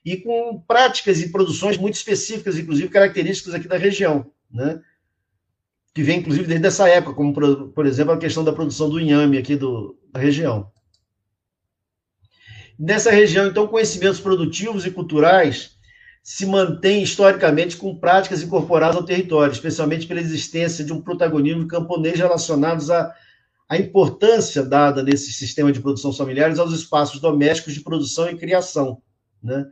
e 0.03 0.17
com 0.17 0.59
práticas 0.67 1.21
e 1.21 1.29
produções 1.29 1.77
muito 1.77 1.95
específicas, 1.95 2.57
inclusive 2.57 2.89
características 2.89 3.53
aqui 3.53 3.67
da 3.67 3.77
região. 3.77 4.31
Né? 4.51 4.81
que 5.93 6.03
vem 6.03 6.19
inclusive 6.19 6.47
desde 6.47 6.67
essa 6.67 6.87
época, 6.87 7.15
como 7.15 7.33
por, 7.33 7.69
por 7.69 7.85
exemplo 7.85 8.13
a 8.13 8.17
questão 8.17 8.43
da 8.43 8.53
produção 8.53 8.89
do 8.89 8.99
inhame 8.99 9.37
aqui 9.37 9.55
do, 9.55 9.97
da 10.11 10.19
região. 10.19 10.71
Nessa 12.79 13.11
região, 13.11 13.45
então, 13.45 13.67
conhecimentos 13.67 14.19
produtivos 14.19 14.85
e 14.85 14.91
culturais 14.91 15.77
se 16.23 16.45
mantêm 16.45 17.01
historicamente 17.01 17.77
com 17.77 17.95
práticas 17.95 18.43
incorporadas 18.43 18.95
ao 18.95 19.03
território, 19.03 19.51
especialmente 19.51 20.05
pela 20.05 20.19
existência 20.19 20.85
de 20.85 20.93
um 20.93 21.01
protagonismo 21.01 21.67
camponês 21.67 22.17
relacionados 22.17 22.91
à, 22.91 23.13
à 23.67 23.77
importância 23.77 24.63
dada 24.63 25.01
nesse 25.01 25.33
sistema 25.33 25.71
de 25.71 25.79
produção 25.79 26.13
familiares 26.13 26.59
aos 26.59 26.73
espaços 26.73 27.19
domésticos 27.19 27.73
de 27.73 27.81
produção 27.81 28.29
e 28.29 28.37
criação. 28.37 29.01
Né? 29.41 29.65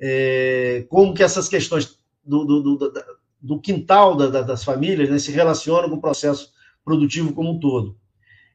É, 0.00 0.84
como 0.88 1.14
que 1.14 1.22
essas 1.22 1.48
questões 1.48 1.98
do, 2.24 2.44
do, 2.44 2.62
do, 2.62 2.92
do 3.40 3.60
quintal 3.60 4.16
da, 4.16 4.28
da, 4.28 4.42
das 4.42 4.64
famílias, 4.64 5.08
né, 5.08 5.18
se 5.18 5.30
relacionam 5.30 5.88
com 5.88 5.96
o 5.96 6.00
processo 6.00 6.52
produtivo 6.84 7.32
como 7.32 7.52
um 7.52 7.60
todo. 7.60 7.96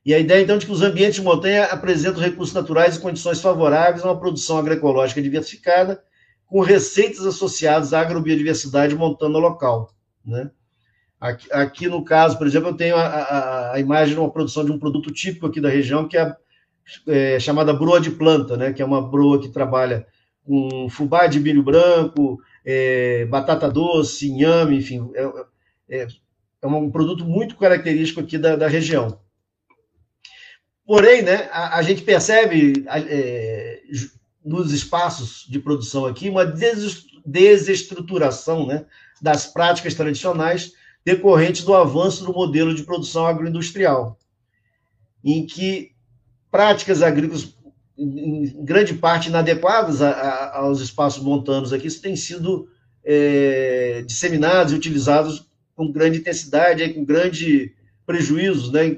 E 0.05 0.13
a 0.13 0.19
ideia, 0.19 0.41
então, 0.41 0.57
de 0.57 0.65
que 0.65 0.71
os 0.71 0.81
ambientes 0.81 1.15
de 1.15 1.21
montanha 1.21 1.65
apresentam 1.65 2.21
recursos 2.21 2.53
naturais 2.53 2.95
e 2.95 2.99
condições 3.01 3.41
favoráveis 3.41 4.03
a 4.03 4.07
uma 4.07 4.19
produção 4.19 4.57
agroecológica 4.57 5.21
diversificada, 5.21 6.01
com 6.47 6.62
receitas 6.62 7.25
associadas 7.25 7.93
à 7.93 7.99
agrobiodiversidade 7.99 8.95
montando 8.95 9.38
o 9.38 9.41
local. 9.41 9.93
Né? 10.25 10.49
Aqui, 11.19 11.51
aqui, 11.51 11.88
no 11.88 12.03
caso, 12.03 12.38
por 12.38 12.47
exemplo, 12.47 12.69
eu 12.69 12.75
tenho 12.75 12.95
a, 12.95 13.05
a, 13.05 13.73
a, 13.73 13.79
imagem 13.79 14.13
de 14.13 14.19
uma 14.19 14.31
produção 14.31 14.63
de 14.63 14.71
um 14.71 14.79
produto 14.79 15.12
típico 15.12 15.47
aqui 15.47 15.60
da 15.60 15.69
região, 15.69 16.07
que 16.07 16.17
é, 16.17 16.36
é 17.07 17.39
chamada 17.39 17.73
broa 17.73 17.99
de 17.99 18.12
planta, 18.12 18.55
né? 18.55 18.71
que 18.71 18.81
é 18.81 18.86
uma 18.86 19.01
broa 19.01 19.41
que 19.41 19.49
trabalha 19.49 20.07
com 20.45 20.88
fubá 20.89 21.27
de 21.27 21.39
milho 21.39 21.62
branco, 21.62 22.39
é, 22.65 23.25
batata 23.25 23.69
doce, 23.69 24.29
inhame, 24.29 24.77
enfim, 24.77 25.12
é, 25.13 26.01
é, 26.01 26.07
é, 26.62 26.67
um 26.67 26.89
produto 26.89 27.25
muito 27.25 27.57
característico 27.57 28.21
aqui 28.21 28.38
da, 28.38 28.55
da 28.55 28.67
região. 28.67 29.19
Porém, 30.86 31.21
né, 31.21 31.49
a, 31.51 31.77
a 31.77 31.81
gente 31.81 32.01
percebe 32.03 32.86
é, 32.88 33.81
nos 34.47 34.71
espaços 34.71 35.45
de 35.49 35.60
produção 35.60 36.05
aqui 36.05 36.29
uma 36.29 36.45
desestruturação 37.25 38.65
né, 38.65 38.86
das 39.21 39.45
práticas 39.45 39.93
tradicionais 39.93 40.71
decorrente 41.03 41.65
do 41.65 41.73
avanço 41.73 42.23
do 42.23 42.33
modelo 42.33 42.73
de 42.73 42.83
produção 42.83 43.25
agroindustrial, 43.25 44.17
em 45.23 45.45
que 45.45 45.91
práticas 46.49 47.01
agrícolas 47.01 47.55
em 47.97 48.63
grande 48.63 48.93
parte 48.93 49.29
inadequadas 49.29 50.01
a, 50.01 50.12
a, 50.12 50.57
aos 50.60 50.79
espaços 50.79 51.21
montanos 51.21 51.73
aqui, 51.73 51.88
isso 51.88 52.01
tem 52.01 52.15
sido 52.15 52.69
é, 53.03 54.03
disseminados 54.05 54.71
e 54.71 54.75
utilizados 54.75 55.47
com 55.75 55.91
grande 55.91 56.19
intensidade, 56.19 56.83
aí, 56.83 56.93
com 56.93 57.03
grande 57.03 57.73
prejuízo, 58.05 58.71
né, 58.71 58.97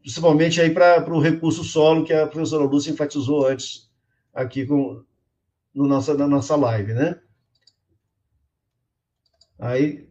principalmente 0.00 0.60
para 0.70 1.12
o 1.12 1.20
recurso 1.20 1.64
solo 1.64 2.04
que 2.04 2.12
a 2.12 2.26
professora 2.26 2.64
Lúcia 2.64 2.90
enfatizou 2.90 3.46
antes 3.46 3.88
aqui 4.34 4.66
com, 4.66 5.02
no 5.74 5.86
nossa, 5.86 6.14
na 6.14 6.26
nossa 6.26 6.56
live, 6.56 6.92
né? 6.92 7.20
Aí, 9.58 10.08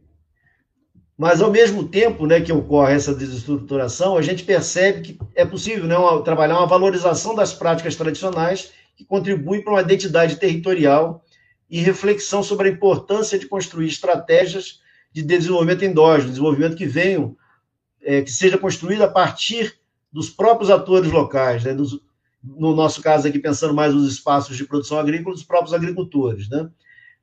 mas, 1.18 1.42
ao 1.42 1.52
mesmo 1.52 1.88
tempo 1.88 2.26
né, 2.26 2.42
que 2.42 2.52
ocorre 2.52 2.96
essa 2.96 3.14
desestruturação, 3.14 4.18
a 4.18 4.22
gente 4.22 4.44
percebe 4.44 5.02
que 5.02 5.20
é 5.36 5.46
possível 5.46 5.86
né, 5.86 5.96
uma, 5.96 6.24
trabalhar 6.24 6.58
uma 6.58 6.68
valorização 6.68 7.36
das 7.36 7.54
práticas 7.54 7.96
tradicionais 7.96 8.72
que 8.96 9.06
contribui 9.06 9.62
para 9.62 9.74
uma 9.74 9.82
identidade 9.82 10.38
territorial 10.38 11.24
e 11.70 11.80
reflexão 11.80 12.42
sobre 12.42 12.68
a 12.68 12.72
importância 12.72 13.38
de 13.38 13.48
construir 13.48 13.88
estratégias 13.88 14.82
de 15.12 15.22
desenvolvimento 15.22 15.86
endógeno, 15.86 16.30
desenvolvimento 16.30 16.76
que 16.76 16.86
venham, 16.86 17.38
é, 18.02 18.22
que 18.22 18.32
seja 18.32 18.58
construído 18.58 19.04
a 19.04 19.08
partir 19.08 19.78
dos 20.12 20.30
próprios 20.30 20.70
atores 20.70 21.12
locais, 21.12 21.64
né, 21.64 21.74
dos, 21.74 22.00
no 22.44 22.76
nosso 22.76 23.02
caso 23.02 23.28
aqui, 23.28 23.40
pensando 23.40 23.74
mais 23.74 23.94
nos 23.94 24.12
espaços 24.12 24.58
de 24.58 24.66
produção 24.66 25.00
agrícola, 25.00 25.34
dos 25.34 25.44
próprios 25.44 25.74
agricultores, 25.74 26.50
né? 26.50 26.70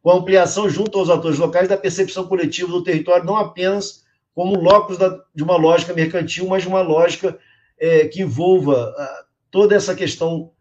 com 0.03 0.11
a 0.11 0.15
ampliação 0.15 0.69
junto 0.69 0.99
aos 0.99 1.11
atores 1.11 1.39
locais 1.39 1.69
da 1.69 1.77
percepção 1.77 2.27
coletiva 2.27 2.73
do 2.73 2.83
território, 2.83 3.25
não 3.25 3.37
apenas 3.37 4.05
como 4.35 4.59
locus 4.59 4.97
da, 4.97 5.23
de 5.35 5.43
uma 5.43 5.57
lógica 5.57 5.93
mercantil, 5.93 6.47
mas 6.49 6.63
de 6.63 6.69
uma 6.69 6.81
lógica 6.81 7.39
é, 7.79 8.09
que 8.09 8.23
envolva 8.23 8.91
uh, 8.91 9.25
toda 9.51 9.75
essa 9.75 9.95
questão 9.95 10.53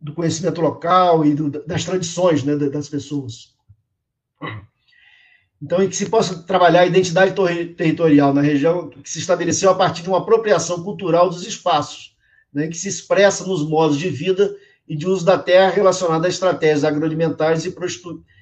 do 0.00 0.12
conhecimento 0.12 0.60
local 0.60 1.24
e 1.24 1.34
do, 1.34 1.48
das 1.66 1.84
tradições 1.84 2.44
né, 2.44 2.56
das 2.56 2.88
pessoas. 2.88 3.54
Então, 5.60 5.82
em 5.82 5.88
que 5.88 5.96
se 5.96 6.10
possa 6.10 6.42
trabalhar 6.42 6.80
a 6.80 6.86
identidade 6.86 7.34
territorial 7.74 8.34
na 8.34 8.42
região 8.42 8.90
que 8.90 9.08
se 9.08 9.18
estabeleceu 9.18 9.70
a 9.70 9.74
partir 9.74 10.02
de 10.02 10.08
uma 10.08 10.18
apropriação 10.18 10.82
cultural 10.82 11.30
dos 11.30 11.46
espaços, 11.46 12.15
né, 12.56 12.68
que 12.68 12.78
se 12.78 12.88
expressa 12.88 13.46
nos 13.46 13.62
modos 13.62 13.98
de 13.98 14.08
vida 14.08 14.56
e 14.88 14.96
de 14.96 15.06
uso 15.06 15.26
da 15.26 15.36
terra 15.36 15.68
relacionada 15.68 16.26
a 16.26 16.30
estratégias 16.30 16.84
agroalimentares 16.84 17.66
e, 17.66 17.76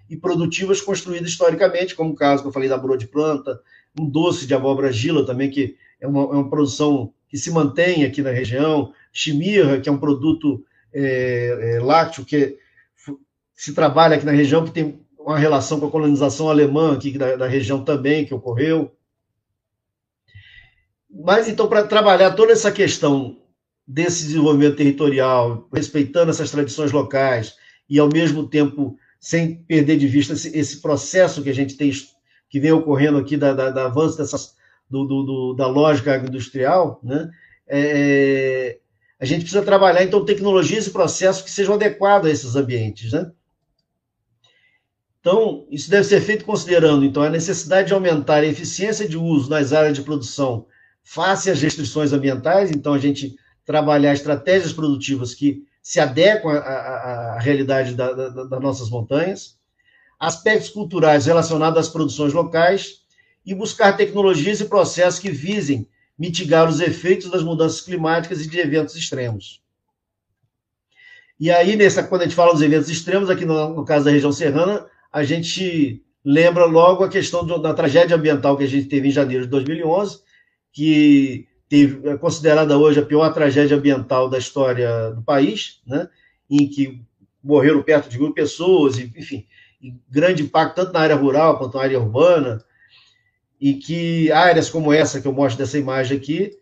e 0.09 0.17
produtivas 0.17 0.81
construídas 0.81 1.31
historicamente, 1.31 1.97
como 1.97 2.13
o 2.13 2.15
caso 2.15 2.41
que 2.41 2.49
eu 2.49 2.53
falei 2.53 2.69
da 2.69 2.79
broa 2.79 2.97
de 2.97 3.09
planta, 3.09 3.61
um 3.99 4.09
doce 4.09 4.47
de 4.47 4.55
abóbora 4.55 4.93
gila 4.93 5.27
também, 5.27 5.51
que 5.51 5.77
é 6.01 6.07
uma, 6.07 6.21
é 6.23 6.37
uma 6.37 6.49
produção 6.49 7.13
que 7.29 7.37
se 7.37 7.51
mantém 7.51 8.05
aqui 8.05 8.23
na 8.23 8.31
região, 8.31 8.93
chimirra, 9.13 9.81
que 9.81 9.89
é 9.89 9.93
um 9.93 9.99
produto 9.99 10.65
é, 10.93 11.75
é, 11.75 11.81
lácteo 11.81 12.25
que 12.25 12.57
se 13.53 13.75
trabalha 13.75 14.15
aqui 14.15 14.25
na 14.25 14.31
região, 14.31 14.65
que 14.65 14.71
tem 14.71 15.01
uma 15.19 15.41
relação 15.41 15.81
com 15.81 15.87
a 15.87 15.91
colonização 15.91 16.49
alemã 16.49 16.95
aqui 16.95 17.19
da, 17.19 17.35
da 17.35 17.49
região 17.49 17.83
também, 17.83 18.25
que 18.25 18.35
ocorreu. 18.35 18.95
Mas, 21.11 21.49
então, 21.49 21.67
para 21.67 21.83
trabalhar 21.83 22.31
toda 22.37 22.53
essa 22.53 22.71
questão 22.71 23.43
desse 23.87 24.25
desenvolvimento 24.25 24.77
territorial, 24.77 25.69
respeitando 25.73 26.31
essas 26.31 26.51
tradições 26.51 26.93
locais 26.93 27.57
e, 27.89 27.99
ao 27.99 28.09
mesmo 28.09 28.49
tempo, 28.49 28.97
sem 29.21 29.57
perder 29.65 29.99
de 29.99 30.07
vista 30.07 30.33
esse, 30.33 30.57
esse 30.57 30.81
processo 30.81 31.43
que 31.43 31.51
a 31.51 31.55
gente 31.55 31.77
tem, 31.77 31.93
que 32.49 32.61
vem 32.61 32.73
ocorrendo 32.73 33.19
aqui 33.19 33.37
da, 33.37 33.53
da, 33.53 33.71
da 33.71 33.87
avanço 33.87 34.17
dessas, 34.17 34.55
do, 34.89 35.05
do, 35.05 35.23
do, 35.23 35.55
da 35.55 35.67
lógica 35.67 36.15
agroindustrial, 36.15 37.01
né? 37.03 37.31
É, 37.67 38.79
a 39.19 39.25
gente 39.25 39.41
precisa 39.41 39.63
trabalhar, 39.63 40.03
então, 40.03 40.25
tecnologias 40.25 40.87
e 40.87 40.91
processos 40.91 41.43
que 41.43 41.51
sejam 41.51 41.75
adequados 41.75 42.29
a 42.29 42.33
esses 42.33 42.57
ambientes, 42.57 43.13
né? 43.13 43.31
Então, 45.21 45.67
isso 45.71 45.89
deve 45.89 46.05
ser 46.05 46.21
feito 46.21 46.45
considerando, 46.45 47.05
então, 47.05 47.23
a 47.23 47.31
necessidade 47.31 47.89
de 47.89 47.95
aumentar 47.95 48.43
a 48.43 48.47
eficiência 48.47 49.09
de 49.09 49.17
uso 49.17 49.49
nas 49.49 49.73
áreas 49.73 49.97
de 49.97 50.03
produção 50.03 50.67
face 51.03 51.51
às 51.51 51.63
restrições 51.63 52.13
ambientais, 52.13 52.71
então, 52.71 52.93
a 52.93 52.99
gente 52.99 53.35
trabalhar 53.65 54.13
estratégias 54.13 54.73
produtivas 54.73 55.35
que 55.35 55.65
se 55.83 56.01
adequam 56.01 56.53
à, 56.53 56.59
à, 56.59 57.35
à 57.35 57.39
realidade 57.39 57.95
da, 57.95 58.13
da, 58.13 58.29
das 58.45 58.61
nossas 58.61 58.89
montanhas, 58.89 59.59
aspectos 60.19 60.71
culturais 60.71 61.27
relacionados 61.27 61.79
às 61.79 61.89
produções 61.89 62.33
locais 62.33 63.03
e 63.45 63.55
buscar 63.55 63.97
tecnologias 63.97 64.61
e 64.61 64.65
processos 64.65 65.21
que 65.21 65.31
visem 65.31 65.87
mitigar 66.19 66.69
os 66.69 66.81
efeitos 66.81 67.31
das 67.31 67.43
mudanças 67.43 67.81
climáticas 67.81 68.41
e 68.41 68.49
de 68.49 68.59
eventos 68.59 68.95
extremos. 68.97 69.63
E 71.39 71.51
aí, 71.51 71.77
nessa, 71.77 72.03
quando 72.03 72.23
a 72.23 72.25
gente 72.25 72.37
fala 72.37 72.53
dos 72.53 72.63
eventos 72.63 72.89
extremos, 72.89 73.29
aqui 73.29 73.45
no, 73.45 73.75
no 73.75 73.85
caso 73.85 74.05
da 74.05 74.11
região 74.11 74.33
serrana, 74.33 74.87
a 75.13 75.25
gente 75.25 76.03
lembra 76.25 76.65
logo 76.65 77.05
a 77.05 77.09
questão 77.09 77.45
do, 77.45 77.59
da 77.59 77.75
tragédia 77.75 78.17
ambiental 78.17 78.57
que 78.57 78.65
a 78.65 78.69
gente 78.69 78.87
teve 78.87 79.09
em 79.09 79.11
janeiro 79.11 79.45
de 79.45 79.51
2011, 79.51 80.21
que 80.73 81.47
teve, 81.69 82.09
é 82.09 82.17
considerada 82.17 82.77
hoje 82.77 83.01
a 83.01 83.05
pior 83.05 83.33
tragédia 83.33 83.77
ambiental 83.77 84.29
da 84.29 84.39
história 84.39 85.11
do 85.11 85.23
país, 85.23 85.81
né? 85.87 86.09
em 86.51 86.69
que 86.69 87.03
morreram 87.43 87.83
perto 87.83 88.09
de 88.09 88.19
mil 88.19 88.33
pessoas, 88.33 88.99
enfim, 88.99 89.47
grande 90.09 90.43
impacto 90.43 90.77
tanto 90.77 90.93
na 90.93 91.01
área 91.01 91.17
rural 91.17 91.59
quanto 91.59 91.77
na 91.77 91.83
área 91.83 92.01
urbana, 92.01 92.65
e 93.61 93.75
que 93.75 94.31
áreas 94.33 94.71
como 94.71 94.93
essa 94.93 95.21
que 95.21 95.29
eu 95.29 95.33
mostro 95.33 95.59
dessa 95.59 95.79
imagem 95.79 96.17
aqui 96.17 96.59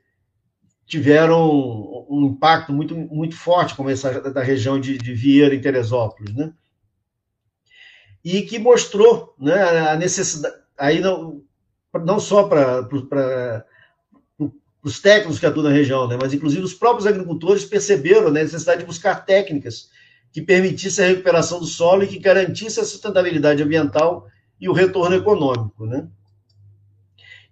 tiveram 0.86 2.06
um 2.08 2.26
impacto 2.26 2.72
muito, 2.72 2.94
muito 2.94 3.36
forte, 3.36 3.74
como 3.74 3.88
essa 3.88 4.20
da 4.20 4.42
região 4.42 4.78
de, 4.78 4.98
de 4.98 5.14
Vieira, 5.14 5.54
em 5.54 5.60
Teresópolis, 5.60 6.34
né? 6.34 6.52
E 8.24 8.42
que 8.42 8.58
mostrou 8.58 9.34
né, 9.38 9.62
a 9.88 9.96
necessidade, 9.96 10.54
aí 10.78 11.00
não, 11.00 11.42
não 12.04 12.20
só 12.20 12.44
para 12.44 13.64
os 14.82 15.00
técnicos 15.00 15.38
que 15.38 15.46
atuam 15.46 15.64
na 15.64 15.70
região, 15.70 16.08
né, 16.08 16.18
mas 16.20 16.34
inclusive 16.34 16.62
os 16.62 16.74
próprios 16.74 17.06
agricultores 17.06 17.64
perceberam 17.64 18.30
né, 18.30 18.40
a 18.40 18.44
necessidade 18.44 18.80
de 18.80 18.86
buscar 18.86 19.24
técnicas 19.24 19.88
que 20.32 20.42
permitissem 20.42 21.04
a 21.04 21.08
recuperação 21.08 21.60
do 21.60 21.66
solo 21.66 22.02
e 22.02 22.08
que 22.08 22.18
garantissem 22.18 22.82
a 22.82 22.86
sustentabilidade 22.86 23.62
ambiental 23.62 24.26
e 24.60 24.68
o 24.68 24.72
retorno 24.72 25.14
econômico, 25.14 25.86
né? 25.86 26.08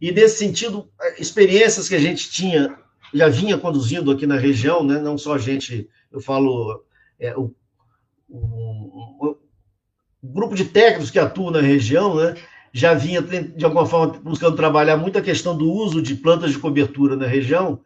E, 0.01 0.11
nesse 0.11 0.39
sentido, 0.39 0.89
experiências 1.19 1.89
que 1.89 1.95
a 1.95 1.99
gente 1.99 2.31
tinha, 2.31 2.75
já 3.13 3.29
vinha 3.29 3.59
conduzindo 3.59 4.11
aqui 4.11 4.27
na 4.27 4.37
região, 4.37 4.83
né? 4.83 4.99
não 4.99 5.19
só 5.19 5.35
a 5.35 5.39
gente, 5.39 5.91
eu 6.11 6.21
falo, 6.21 6.83
é, 7.19 7.37
o, 7.37 7.55
o, 8.27 9.29
o, 9.29 9.37
grupo 10.23 10.55
de 10.55 10.65
técnicos 10.65 11.11
que 11.11 11.19
atuam 11.19 11.51
na 11.51 11.61
região, 11.61 12.17
né? 12.17 12.35
Já 12.73 12.95
vinha, 12.95 13.21
de 13.21 13.65
alguma 13.65 13.87
forma, 13.87 14.19
buscando 14.21 14.57
trabalhar 14.57 14.97
muito 14.97 15.19
a 15.19 15.23
questão 15.23 15.57
do 15.57 15.71
uso 15.71 16.01
de 16.01 16.15
plantas 16.15 16.53
de 16.53 16.59
cobertura 16.59 17.17
na 17.17 17.27
região, 17.27 17.81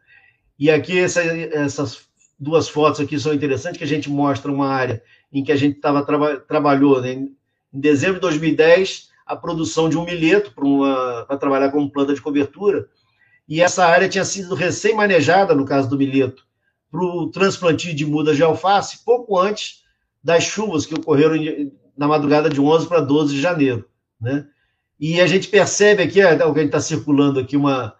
e 0.57 0.69
aqui 0.69 0.99
essa, 0.99 1.21
essas 1.21 2.05
duas 2.39 2.69
fotos 2.69 2.99
aqui 2.99 3.19
são 3.19 3.33
interessantes, 3.33 3.77
que 3.77 3.83
a 3.83 3.87
gente 3.87 4.09
mostra 4.09 4.51
uma 4.51 4.67
área 4.67 5.01
em 5.31 5.43
que 5.43 5.51
a 5.51 5.55
gente 5.55 5.79
tava, 5.79 6.05
traba, 6.05 6.37
trabalhou 6.37 7.01
né? 7.01 7.13
em 7.13 7.35
dezembro 7.73 8.15
de 8.15 8.21
2010, 8.21 9.09
a 9.25 9.35
produção 9.35 9.89
de 9.89 9.97
um 9.97 10.05
milheto 10.05 10.53
para 10.53 11.37
trabalhar 11.37 11.71
como 11.71 11.89
planta 11.89 12.13
de 12.13 12.21
cobertura, 12.21 12.87
e 13.47 13.61
essa 13.61 13.85
área 13.85 14.09
tinha 14.09 14.25
sido 14.25 14.55
recém-manejada, 14.55 15.53
no 15.53 15.65
caso 15.65 15.89
do 15.89 15.97
milheto, 15.97 16.45
para 16.91 17.03
o 17.03 17.29
transplantio 17.29 17.93
de 17.93 18.05
mudas 18.05 18.37
de 18.37 18.43
alface, 18.43 19.03
pouco 19.03 19.37
antes 19.37 19.83
das 20.23 20.43
chuvas 20.43 20.85
que 20.85 20.95
ocorreram 20.95 21.35
na 21.97 22.07
madrugada 22.07 22.49
de 22.49 22.59
11 22.59 22.87
para 22.87 23.01
12 23.01 23.35
de 23.35 23.41
janeiro. 23.41 23.87
Né? 24.19 24.47
E 24.99 25.19
a 25.19 25.27
gente 25.27 25.47
percebe 25.47 26.03
aqui, 26.03 26.21
alguém 26.21 26.65
está 26.65 26.79
circulando 26.79 27.39
aqui, 27.39 27.57
uma, 27.57 27.95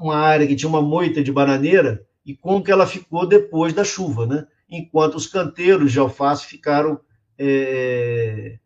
uma 0.00 0.16
área 0.16 0.46
que 0.46 0.56
tinha 0.56 0.68
uma 0.68 0.82
moita 0.82 1.22
de 1.22 1.32
bananeira, 1.32 2.04
e 2.26 2.34
como 2.36 2.62
que 2.62 2.70
ela 2.70 2.86
ficou 2.86 3.26
depois 3.26 3.72
da 3.72 3.84
chuva, 3.84 4.26
né? 4.26 4.46
enquanto 4.70 5.16
os 5.16 5.26
canteiros 5.26 5.90
de 5.92 5.98
alface 5.98 6.46
ficaram 6.46 7.00
é, 7.36 8.58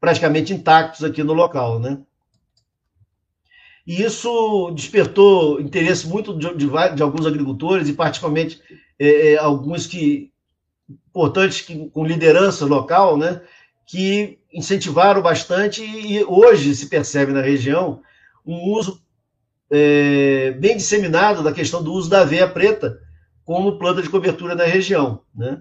praticamente 0.00 0.52
intactos 0.52 1.04
aqui 1.04 1.22
no 1.22 1.32
local, 1.32 1.78
né? 1.78 2.00
E 3.86 4.02
isso 4.02 4.70
despertou 4.72 5.60
interesse 5.60 6.06
muito 6.06 6.36
de, 6.36 6.54
de, 6.56 6.66
de 6.94 7.02
alguns 7.02 7.26
agricultores, 7.26 7.88
e 7.88 7.94
particularmente 7.94 8.60
é, 8.98 9.32
é, 9.32 9.38
alguns 9.38 9.86
que 9.86 10.30
importantes 11.08 11.62
que, 11.62 11.88
com 11.90 12.04
liderança 12.04 12.66
local, 12.66 13.16
né? 13.16 13.40
Que 13.86 14.37
incentivaram 14.52 15.20
bastante 15.20 15.82
e 15.82 16.24
hoje 16.24 16.74
se 16.74 16.86
percebe 16.86 17.32
na 17.32 17.42
região 17.42 18.02
um 18.44 18.72
uso 18.72 19.02
é, 19.70 20.52
bem 20.52 20.76
disseminado 20.76 21.42
da 21.42 21.52
questão 21.52 21.82
do 21.82 21.92
uso 21.92 22.08
da 22.08 22.22
aveia 22.22 22.48
preta 22.48 22.98
como 23.44 23.78
planta 23.78 24.02
de 24.02 24.08
cobertura 24.08 24.54
na 24.54 24.64
região, 24.64 25.22
né? 25.34 25.60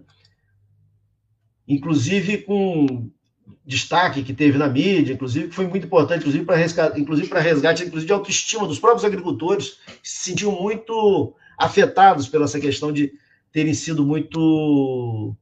Inclusive 1.67 2.39
com 2.39 3.09
destaque 3.65 4.23
que 4.23 4.33
teve 4.33 4.57
na 4.57 4.69
mídia, 4.69 5.13
inclusive, 5.13 5.49
que 5.49 5.55
foi 5.55 5.67
muito 5.67 5.85
importante, 5.85 6.19
inclusive 6.19 6.45
para 6.45 6.55
resgate, 6.55 6.99
inclusive 6.99 7.27
para 7.27 7.41
resgate 7.41 7.83
inclusive 7.83 8.07
de 8.07 8.13
autoestima 8.13 8.65
dos 8.65 8.79
próprios 8.79 9.03
agricultores, 9.03 9.77
que 10.01 10.09
se 10.09 10.29
sentiam 10.29 10.51
muito 10.53 11.35
afetados 11.57 12.29
pela 12.29 12.45
essa 12.45 12.59
questão 12.59 12.93
de 12.93 13.11
terem 13.51 13.73
sido 13.73 14.05
muito 14.05 15.35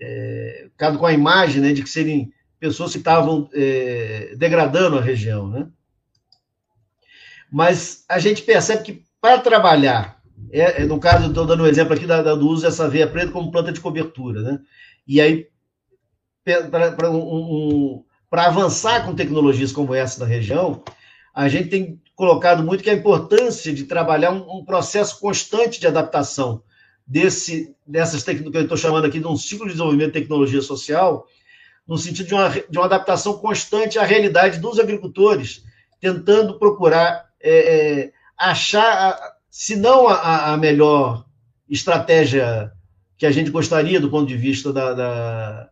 é, 0.00 0.68
com 0.98 1.06
a 1.06 1.12
imagem 1.12 1.62
né, 1.62 1.72
de 1.72 1.82
que 1.82 1.88
serem 1.88 2.32
pessoas 2.58 2.92
que 2.92 2.98
estavam 2.98 3.48
é, 3.52 4.34
degradando 4.36 4.98
a 4.98 5.02
região, 5.02 5.48
né? 5.48 5.68
Mas 7.50 8.04
a 8.08 8.18
gente 8.18 8.42
percebe 8.42 8.82
que 8.82 9.04
para 9.20 9.38
trabalhar, 9.40 10.20
é, 10.50 10.82
é 10.82 10.86
no 10.86 11.00
caso, 11.00 11.28
estou 11.28 11.46
dando 11.46 11.62
um 11.62 11.66
exemplo 11.66 11.94
aqui 11.94 12.06
da, 12.06 12.22
da, 12.22 12.34
do 12.34 12.46
uso 12.48 12.62
dessa 12.62 12.88
veia 12.88 13.06
preta 13.06 13.32
como 13.32 13.50
planta 13.50 13.72
de 13.72 13.80
cobertura, 13.80 14.42
né? 14.42 14.60
E 15.06 15.20
aí 15.20 15.48
para 16.70 17.10
um, 17.10 17.18
um, 17.18 18.04
avançar 18.32 19.04
com 19.04 19.14
tecnologias 19.14 19.72
como 19.72 19.94
essa 19.94 20.20
na 20.20 20.26
região, 20.26 20.82
a 21.34 21.48
gente 21.48 21.68
tem 21.68 22.00
colocado 22.14 22.62
muito 22.64 22.82
que 22.82 22.90
a 22.90 22.94
importância 22.94 23.72
de 23.72 23.84
trabalhar 23.84 24.30
um, 24.32 24.58
um 24.58 24.64
processo 24.64 25.20
constante 25.20 25.78
de 25.78 25.86
adaptação 25.86 26.62
desse, 27.06 27.74
dessas 27.86 28.22
técnicas 28.22 28.52
que 28.52 28.58
eu 28.58 28.62
estou 28.62 28.76
chamando 28.76 29.04
aqui 29.04 29.20
de 29.20 29.26
um 29.26 29.36
ciclo 29.36 29.66
de 29.66 29.72
desenvolvimento 29.72 30.12
de 30.12 30.20
tecnologia 30.20 30.60
social, 30.60 31.26
no 31.88 31.96
sentido 31.96 32.26
de 32.26 32.34
uma, 32.34 32.50
de 32.50 32.78
uma 32.78 32.84
adaptação 32.84 33.38
constante 33.38 33.98
à 33.98 34.04
realidade 34.04 34.58
dos 34.58 34.78
agricultores, 34.78 35.64
tentando 35.98 36.58
procurar 36.58 37.26
é, 37.40 38.02
é, 38.02 38.12
achar, 38.36 39.18
se 39.50 39.74
não 39.74 40.06
a, 40.06 40.52
a, 40.52 40.56
melhor 40.56 41.24
estratégia 41.68 42.70
que 43.16 43.24
a 43.24 43.30
gente 43.30 43.50
gostaria 43.50 44.00
do 44.00 44.10
ponto 44.10 44.26
de 44.26 44.36
vista 44.36 44.72
da, 44.72 44.92
da 44.92 45.70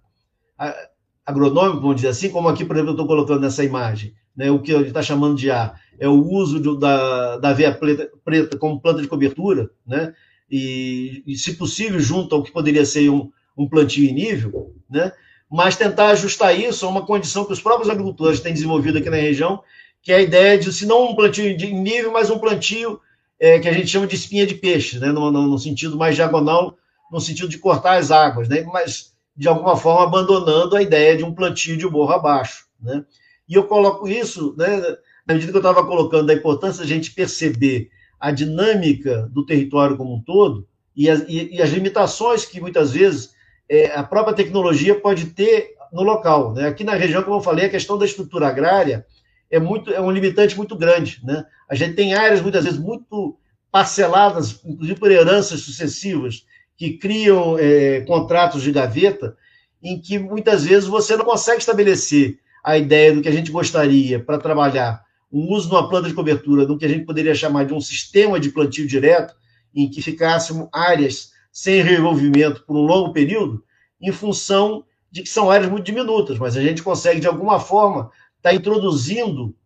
agronômico, 1.24 1.80
vamos 1.80 1.96
dizer 1.96 2.08
assim, 2.08 2.30
como 2.30 2.48
aqui, 2.48 2.64
por 2.64 2.76
exemplo, 2.76 2.90
eu 2.90 2.94
estou 2.94 3.06
colocando 3.06 3.40
nessa 3.40 3.64
imagem, 3.64 4.14
né, 4.34 4.50
o 4.50 4.60
que 4.60 4.72
ele 4.72 4.88
está 4.88 5.02
chamando 5.02 5.36
de 5.36 5.50
A, 5.50 5.74
é 5.98 6.08
o 6.08 6.24
uso 6.24 6.78
da, 6.78 7.36
da 7.38 7.50
aveia 7.50 7.74
preta, 7.74 8.10
preta, 8.24 8.56
como 8.56 8.80
planta 8.80 9.02
de 9.02 9.08
cobertura, 9.08 9.70
né, 9.86 10.14
e, 10.50 11.22
e, 11.26 11.36
se 11.36 11.54
possível, 11.56 11.98
junto 11.98 12.34
ao 12.34 12.42
que 12.42 12.52
poderia 12.52 12.84
ser 12.84 13.10
um, 13.10 13.30
um 13.56 13.68
plantio 13.68 14.08
em 14.08 14.14
nível, 14.14 14.74
né, 14.88 15.12
mas 15.50 15.76
tentar 15.76 16.08
ajustar 16.08 16.58
isso 16.58 16.84
a 16.84 16.88
uma 16.88 17.06
condição 17.06 17.44
que 17.44 17.52
os 17.52 17.60
próprios 17.60 17.88
agricultores 17.88 18.40
têm 18.40 18.52
desenvolvido 18.52 18.98
aqui 18.98 19.08
na 19.08 19.16
região, 19.16 19.62
que 20.02 20.12
é 20.12 20.16
a 20.16 20.22
ideia 20.22 20.58
de, 20.58 20.72
se 20.72 20.86
não 20.86 21.10
um 21.10 21.14
plantio 21.14 21.56
de 21.56 21.72
nível, 21.72 22.12
mas 22.12 22.30
um 22.30 22.38
plantio 22.38 23.00
é, 23.38 23.58
que 23.58 23.68
a 23.68 23.72
gente 23.72 23.88
chama 23.88 24.06
de 24.06 24.16
espinha 24.16 24.46
de 24.46 24.54
peixe, 24.54 24.98
né, 24.98 25.08
no, 25.12 25.30
no, 25.30 25.42
no 25.46 25.58
sentido 25.58 25.96
mais 25.96 26.14
diagonal, 26.14 26.76
no 27.10 27.20
sentido 27.20 27.48
de 27.48 27.58
cortar 27.58 27.98
as 27.98 28.10
águas, 28.10 28.48
né, 28.48 28.62
mas 28.62 29.14
de 29.36 29.48
alguma 29.48 29.76
forma 29.76 30.04
abandonando 30.04 30.76
a 30.76 30.82
ideia 30.82 31.16
de 31.16 31.24
um 31.24 31.34
plantio 31.34 31.76
de 31.76 31.86
morro 31.86 32.12
abaixo. 32.12 32.66
Né? 32.80 33.04
E 33.48 33.54
eu 33.54 33.64
coloco 33.64 34.08
isso, 34.08 34.54
né, 34.56 34.80
na 35.26 35.34
medida 35.34 35.52
que 35.52 35.58
eu 35.58 35.60
estava 35.60 35.86
colocando, 35.86 36.26
da 36.26 36.34
importância 36.34 36.82
da 36.82 36.88
gente 36.88 37.12
perceber 37.12 37.90
a 38.18 38.30
dinâmica 38.30 39.28
do 39.30 39.44
território 39.44 39.96
como 39.96 40.14
um 40.14 40.22
todo 40.22 40.66
e 40.96 41.10
as, 41.10 41.24
e, 41.28 41.54
e 41.54 41.62
as 41.62 41.70
limitações 41.70 42.46
que 42.46 42.60
muitas 42.60 42.92
vezes 42.92 43.34
é, 43.68 43.92
a 43.94 44.02
própria 44.02 44.34
tecnologia 44.34 44.94
pode 44.94 45.26
ter 45.26 45.74
no 45.92 46.02
local. 46.02 46.52
Né? 46.52 46.68
Aqui 46.68 46.84
na 46.84 46.94
região, 46.94 47.22
como 47.22 47.36
eu 47.36 47.42
falei, 47.42 47.66
a 47.66 47.70
questão 47.70 47.98
da 47.98 48.04
estrutura 48.04 48.48
agrária 48.48 49.06
é, 49.50 49.58
muito, 49.58 49.92
é 49.92 50.00
um 50.00 50.10
limitante 50.10 50.56
muito 50.56 50.76
grande. 50.76 51.20
Né? 51.24 51.44
A 51.68 51.74
gente 51.74 51.94
tem 51.94 52.14
áreas, 52.14 52.40
muitas 52.40 52.64
vezes, 52.64 52.78
muito 52.78 53.36
parceladas, 53.70 54.60
inclusive 54.64 54.98
por 54.98 55.10
heranças 55.10 55.60
sucessivas, 55.60 56.44
que 56.76 56.98
criam 56.98 57.58
é, 57.58 58.00
contratos 58.02 58.62
de 58.62 58.70
gaveta, 58.70 59.36
em 59.82 60.00
que 60.00 60.18
muitas 60.18 60.64
vezes 60.64 60.88
você 60.88 61.16
não 61.16 61.24
consegue 61.24 61.58
estabelecer 61.58 62.38
a 62.62 62.76
ideia 62.76 63.14
do 63.14 63.22
que 63.22 63.28
a 63.28 63.32
gente 63.32 63.50
gostaria 63.50 64.18
para 64.18 64.38
trabalhar 64.38 65.04
o 65.30 65.54
uso 65.54 65.68
de 65.68 65.74
uma 65.74 65.88
planta 65.88 66.08
de 66.08 66.14
cobertura 66.14 66.66
do 66.66 66.76
que 66.76 66.84
a 66.84 66.88
gente 66.88 67.04
poderia 67.04 67.34
chamar 67.34 67.64
de 67.64 67.74
um 67.74 67.80
sistema 67.80 68.40
de 68.40 68.50
plantio 68.50 68.86
direto, 68.86 69.34
em 69.74 69.90
que 69.90 70.00
ficassem 70.00 70.66
áreas 70.72 71.30
sem 71.56 71.80
revolvimento 71.80 72.62
por 72.66 72.76
um 72.76 72.82
longo 72.82 73.14
período, 73.14 73.64
em 73.98 74.12
função 74.12 74.84
de 75.10 75.22
que 75.22 75.28
são 75.30 75.50
áreas 75.50 75.70
muito 75.70 75.86
diminutas, 75.86 76.38
mas 76.38 76.54
a 76.54 76.60
gente 76.60 76.82
consegue, 76.82 77.18
de 77.18 77.26
alguma 77.26 77.58
forma, 77.58 78.10
estar 78.36 78.50
tá 78.50 78.54
introduzindo 78.54 79.56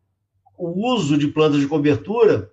o 0.56 0.88
uso 0.94 1.18
de 1.18 1.26
plantas 1.26 1.58
de 1.58 1.66
cobertura 1.66 2.52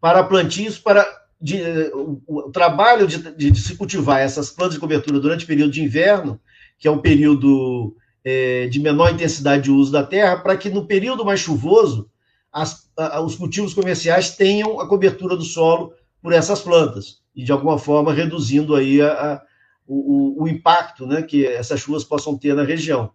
para 0.00 0.22
plantios, 0.22 0.78
para 0.78 1.04
de, 1.40 1.60
o, 1.92 2.52
trabalho 2.52 3.04
de, 3.08 3.18
de, 3.32 3.50
de, 3.50 3.60
se 3.60 3.74
cultivar 3.74 4.20
essas 4.20 4.48
plantas 4.50 4.74
de 4.74 4.80
cobertura 4.80 5.18
durante 5.18 5.44
o 5.44 5.48
período 5.48 5.72
de 5.72 5.82
inverno, 5.82 6.40
que 6.78 6.86
é 6.86 6.90
um 6.90 7.02
período 7.02 7.96
é, 8.22 8.68
de 8.68 8.78
menor 8.78 9.12
intensidade 9.12 9.64
de 9.64 9.72
uso 9.72 9.90
da 9.90 10.04
terra, 10.04 10.36
para 10.36 10.56
que 10.56 10.70
no 10.70 10.86
período 10.86 11.24
mais 11.24 11.40
chuvoso 11.40 12.08
as, 12.52 12.88
a, 12.96 13.20
os 13.20 13.34
cultivos 13.34 13.74
comerciais 13.74 14.36
tenham 14.36 14.78
a 14.78 14.86
cobertura 14.86 15.36
do 15.36 15.42
solo 15.42 15.92
por 16.22 16.32
essas 16.32 16.60
plantas 16.60 17.19
e 17.34 17.44
de 17.44 17.52
alguma 17.52 17.78
forma 17.78 18.12
reduzindo 18.12 18.74
aí 18.74 19.00
a, 19.00 19.12
a, 19.12 19.42
o, 19.86 20.42
o, 20.42 20.48
impacto 20.48 21.06
né, 21.06 21.22
que 21.22 21.46
essas 21.46 21.80
chuvas 21.80 22.04
possam 22.04 22.36
ter 22.36 22.54
na 22.54 22.62
região. 22.62 23.12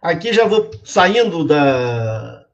Aqui 0.00 0.32
já 0.32 0.46
vou 0.46 0.70
saindo 0.84 1.44
da, 1.44 2.46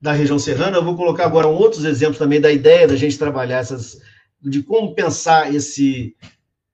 da 0.00 0.12
região 0.12 0.38
serrana, 0.38 0.76
eu 0.76 0.84
vou 0.84 0.96
colocar 0.96 1.24
agora 1.24 1.46
outros 1.46 1.84
exemplos 1.84 2.18
também 2.18 2.40
da 2.40 2.50
ideia 2.50 2.86
da 2.86 2.96
gente 2.96 3.18
trabalhar 3.18 3.58
essas, 3.58 4.00
de 4.42 4.62
como 4.62 4.94
pensar 4.94 5.54
esse, 5.54 6.16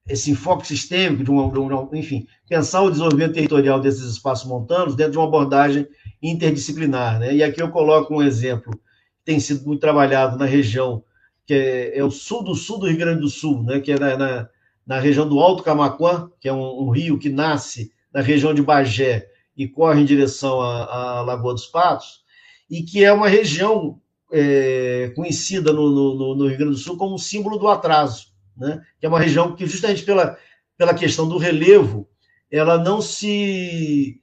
esse 0.07 0.31
enfoque 0.31 0.65
sistêmico, 0.65 1.23
de 1.23 1.31
uma, 1.31 1.51
de 1.51 1.59
uma, 1.59 1.89
enfim, 1.93 2.25
pensar 2.47 2.81
o 2.81 2.89
desenvolvimento 2.89 3.33
territorial 3.33 3.79
desses 3.79 4.03
espaços 4.03 4.47
montanos 4.47 4.95
dentro 4.95 5.13
de 5.13 5.17
uma 5.17 5.27
abordagem 5.27 5.87
interdisciplinar. 6.21 7.19
Né? 7.19 7.35
E 7.35 7.43
aqui 7.43 7.61
eu 7.61 7.69
coloco 7.69 8.13
um 8.15 8.23
exemplo 8.23 8.71
que 8.71 9.25
tem 9.25 9.39
sido 9.39 9.65
muito 9.65 9.81
trabalhado 9.81 10.37
na 10.37 10.45
região, 10.45 11.03
que 11.47 11.53
é, 11.53 11.97
é 11.97 12.03
o 12.03 12.11
sul 12.11 12.43
do 12.43 12.53
sul 12.53 12.77
do 12.77 12.87
Rio 12.87 12.97
Grande 12.97 13.21
do 13.21 13.29
Sul, 13.29 13.63
né? 13.63 13.79
que 13.79 13.91
é 13.91 13.99
na, 13.99 14.15
na, 14.15 14.49
na 14.85 14.99
região 14.99 15.27
do 15.27 15.39
Alto 15.39 15.63
Camaquã, 15.63 16.29
que 16.39 16.47
é 16.47 16.53
um, 16.53 16.83
um, 16.83 16.89
rio 16.91 17.17
que 17.17 17.29
nasce 17.29 17.91
na 18.13 18.21
região 18.21 18.53
de 18.53 18.61
Bagé 18.61 19.27
e 19.55 19.67
corre 19.67 20.01
em 20.01 20.05
direção 20.05 20.61
à, 20.61 21.21
Lagoa 21.21 21.53
dos 21.53 21.65
Patos, 21.65 22.21
e 22.69 22.83
que 22.83 23.03
é 23.03 23.11
uma 23.11 23.27
região 23.27 23.99
é, 24.31 25.11
conhecida 25.15 25.73
no, 25.73 25.89
no, 25.89 26.35
no 26.35 26.47
Rio 26.47 26.57
Grande 26.57 26.73
do 26.73 26.77
Sul 26.77 26.97
como 26.97 27.17
símbolo 27.17 27.57
do 27.57 27.67
atraso 27.67 28.37
né? 28.57 28.81
que 28.99 29.05
é 29.05 29.09
uma 29.09 29.19
região 29.19 29.55
que, 29.55 29.65
justamente 29.65 30.03
pela, 30.03 30.37
pela 30.77 30.93
questão 30.93 31.27
do 31.27 31.37
relevo, 31.37 32.09
ela 32.51 32.77
não 32.77 33.01
se 33.01 34.19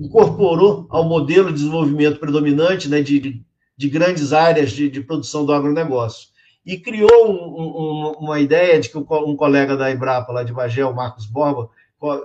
incorporou 0.00 0.86
ao 0.90 1.08
modelo 1.08 1.48
de 1.48 1.54
desenvolvimento 1.54 2.18
predominante 2.18 2.88
né, 2.88 3.02
de, 3.02 3.42
de 3.76 3.88
grandes 3.88 4.32
áreas 4.32 4.72
de, 4.72 4.90
de 4.90 5.00
produção 5.00 5.44
do 5.44 5.52
agronegócio. 5.52 6.28
E 6.68 6.76
criou 6.76 7.32
um, 7.32 7.32
um, 7.32 8.12
uma 8.20 8.38
ideia 8.38 8.78
de 8.78 8.90
que 8.90 8.98
um 8.98 9.34
colega 9.34 9.74
da 9.74 9.90
Embrapa, 9.90 10.30
lá 10.30 10.42
de 10.42 10.52
Bagé, 10.52 10.84
o 10.84 10.94
Marcos 10.94 11.24
Borba, 11.24 11.70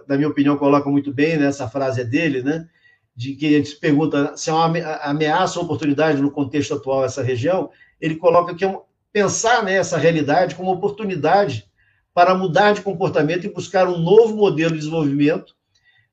na 0.06 0.18
minha 0.18 0.28
opinião, 0.28 0.58
coloca 0.58 0.89
muito 0.89 1.14
bem, 1.14 1.38
né, 1.38 1.46
essa 1.46 1.70
frase 1.70 2.02
é 2.02 2.04
dele, 2.04 2.44
né, 2.44 2.68
de 3.16 3.36
que 3.36 3.46
a 3.46 3.58
gente 3.58 3.70
se 3.70 3.80
pergunta 3.80 4.36
se 4.36 4.50
é 4.50 4.54
uma 4.54 4.68
ameaça 4.98 5.60
ou 5.60 5.64
oportunidade 5.64 6.22
no 6.22 6.30
contexto 6.30 6.74
atual 6.74 7.06
essa 7.06 7.24
região, 7.24 7.70
ele 8.02 8.18
coloca 8.18 8.54
que 8.54 8.66
é 8.66 8.68
um, 8.68 8.82
pensar 9.14 9.64
nessa 9.64 9.98
realidade 9.98 10.56
como 10.56 10.74
oportunidade 10.74 11.66
para 12.14 12.36
mudar 12.36 12.74
de 12.74 12.82
comportamento 12.82 13.46
e 13.46 13.54
buscar 13.54 13.88
um 13.88 13.98
novo 13.98 14.36
modelo 14.36 14.72
de 14.72 14.80
desenvolvimento 14.80 15.56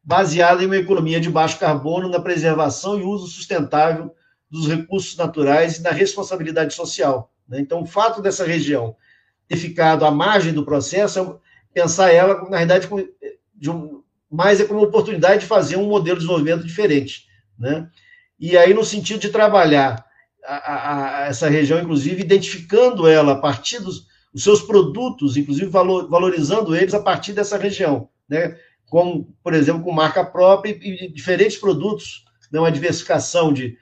baseado 0.05 0.63
em 0.63 0.67
uma 0.67 0.77
economia 0.77 1.21
de 1.21 1.29
baixo 1.29 1.59
carbono, 1.59 2.09
na 2.09 2.21
preservação 2.21 2.97
e 2.97 3.03
uso 3.03 3.27
sustentável 3.27 4.15
dos 4.49 4.69
recursos 4.69 5.17
naturais 5.17 5.79
e 5.79 5.83
na 5.83 5.91
responsabilidade 5.91 6.75
social. 6.75 7.29
Né? 7.51 7.61
Então, 7.61 7.83
o 7.83 7.87
fato 7.87 8.23
dessa 8.23 8.47
região 8.47 8.97
ter 9.47 9.57
ficado 9.57 10.05
à 10.05 10.11
margem 10.11 10.53
do 10.53 10.65
processo 10.65 11.19
é 11.19 11.35
pensar 11.75 12.13
ela, 12.13 12.49
na 12.49 12.59
verdade, 12.59 12.89
de 13.55 13.71
um, 13.71 14.03
mais 14.31 14.61
é 14.61 14.65
como 14.65 14.83
oportunidade 14.83 15.41
de 15.41 15.47
fazer 15.47 15.77
um 15.77 15.89
modelo 15.89 16.17
de 16.17 16.25
desenvolvimento 16.25 16.65
diferente. 16.65 17.27
Né? 17.59 17.89
E 18.39 18.57
aí, 18.57 18.73
no 18.73 18.85
sentido 18.85 19.21
de 19.21 19.29
trabalhar 19.29 20.05
a, 20.45 21.25
a, 21.25 21.27
essa 21.27 21.49
região, 21.49 21.81
inclusive, 21.81 22.23
identificando 22.23 23.07
ela 23.09 23.33
a 23.33 23.39
partir 23.39 23.81
dos 23.81 24.09
os 24.33 24.43
seus 24.43 24.63
produtos, 24.63 25.37
inclusive 25.37 25.69
valor, 25.69 26.09
valorizando 26.09 26.75
eles 26.75 26.95
a 26.95 27.03
partir 27.03 27.33
dessa 27.33 27.59
região, 27.59 28.09
né? 28.29 28.57
como, 28.87 29.35
por 29.43 29.55
exemplo, 29.55 29.83
com 29.83 29.93
marca 29.93 30.25
própria 30.25 30.71
e, 30.71 31.07
e 31.07 31.13
diferentes 31.13 31.57
produtos, 31.57 32.25
né? 32.51 32.59
uma 32.59 32.73
diversificação 32.73 33.53
de, 33.53 33.77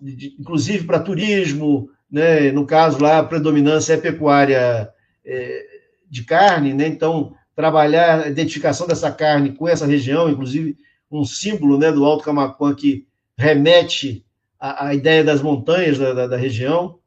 de, 0.00 0.16
de 0.16 0.36
inclusive 0.38 0.86
para 0.86 1.00
turismo, 1.00 1.90
né? 2.12 2.52
no 2.52 2.66
caso 2.66 3.00
lá, 3.00 3.18
a 3.18 3.24
predominância 3.24 3.94
é 3.94 3.96
pecuária 3.96 4.92
é, 5.24 5.66
de 6.10 6.22
carne, 6.24 6.74
né? 6.74 6.86
então 6.86 7.34
trabalhar 7.56 8.20
a 8.20 8.28
identificação 8.28 8.86
dessa 8.86 9.10
carne 9.10 9.54
com 9.54 9.66
essa 9.66 9.86
região, 9.86 10.28
inclusive 10.28 10.76
um 11.10 11.24
símbolo 11.24 11.78
né, 11.78 11.90
do 11.90 12.04
Alto 12.04 12.24
Camacuã 12.24 12.74
que 12.74 13.06
remete 13.36 14.24
a, 14.60 14.88
a 14.88 14.94
ideia 14.94 15.24
das 15.24 15.40
montanhas 15.40 15.98
da, 15.98 16.12
da, 16.12 16.26
da 16.26 16.36
região. 16.36 16.98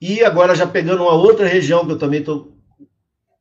E 0.00 0.22
agora, 0.24 0.54
já 0.54 0.66
pegando 0.66 1.02
uma 1.02 1.12
outra 1.12 1.46
região 1.46 1.84
que 1.86 1.92
eu 1.92 1.98
também 1.98 2.22
tô, 2.22 2.52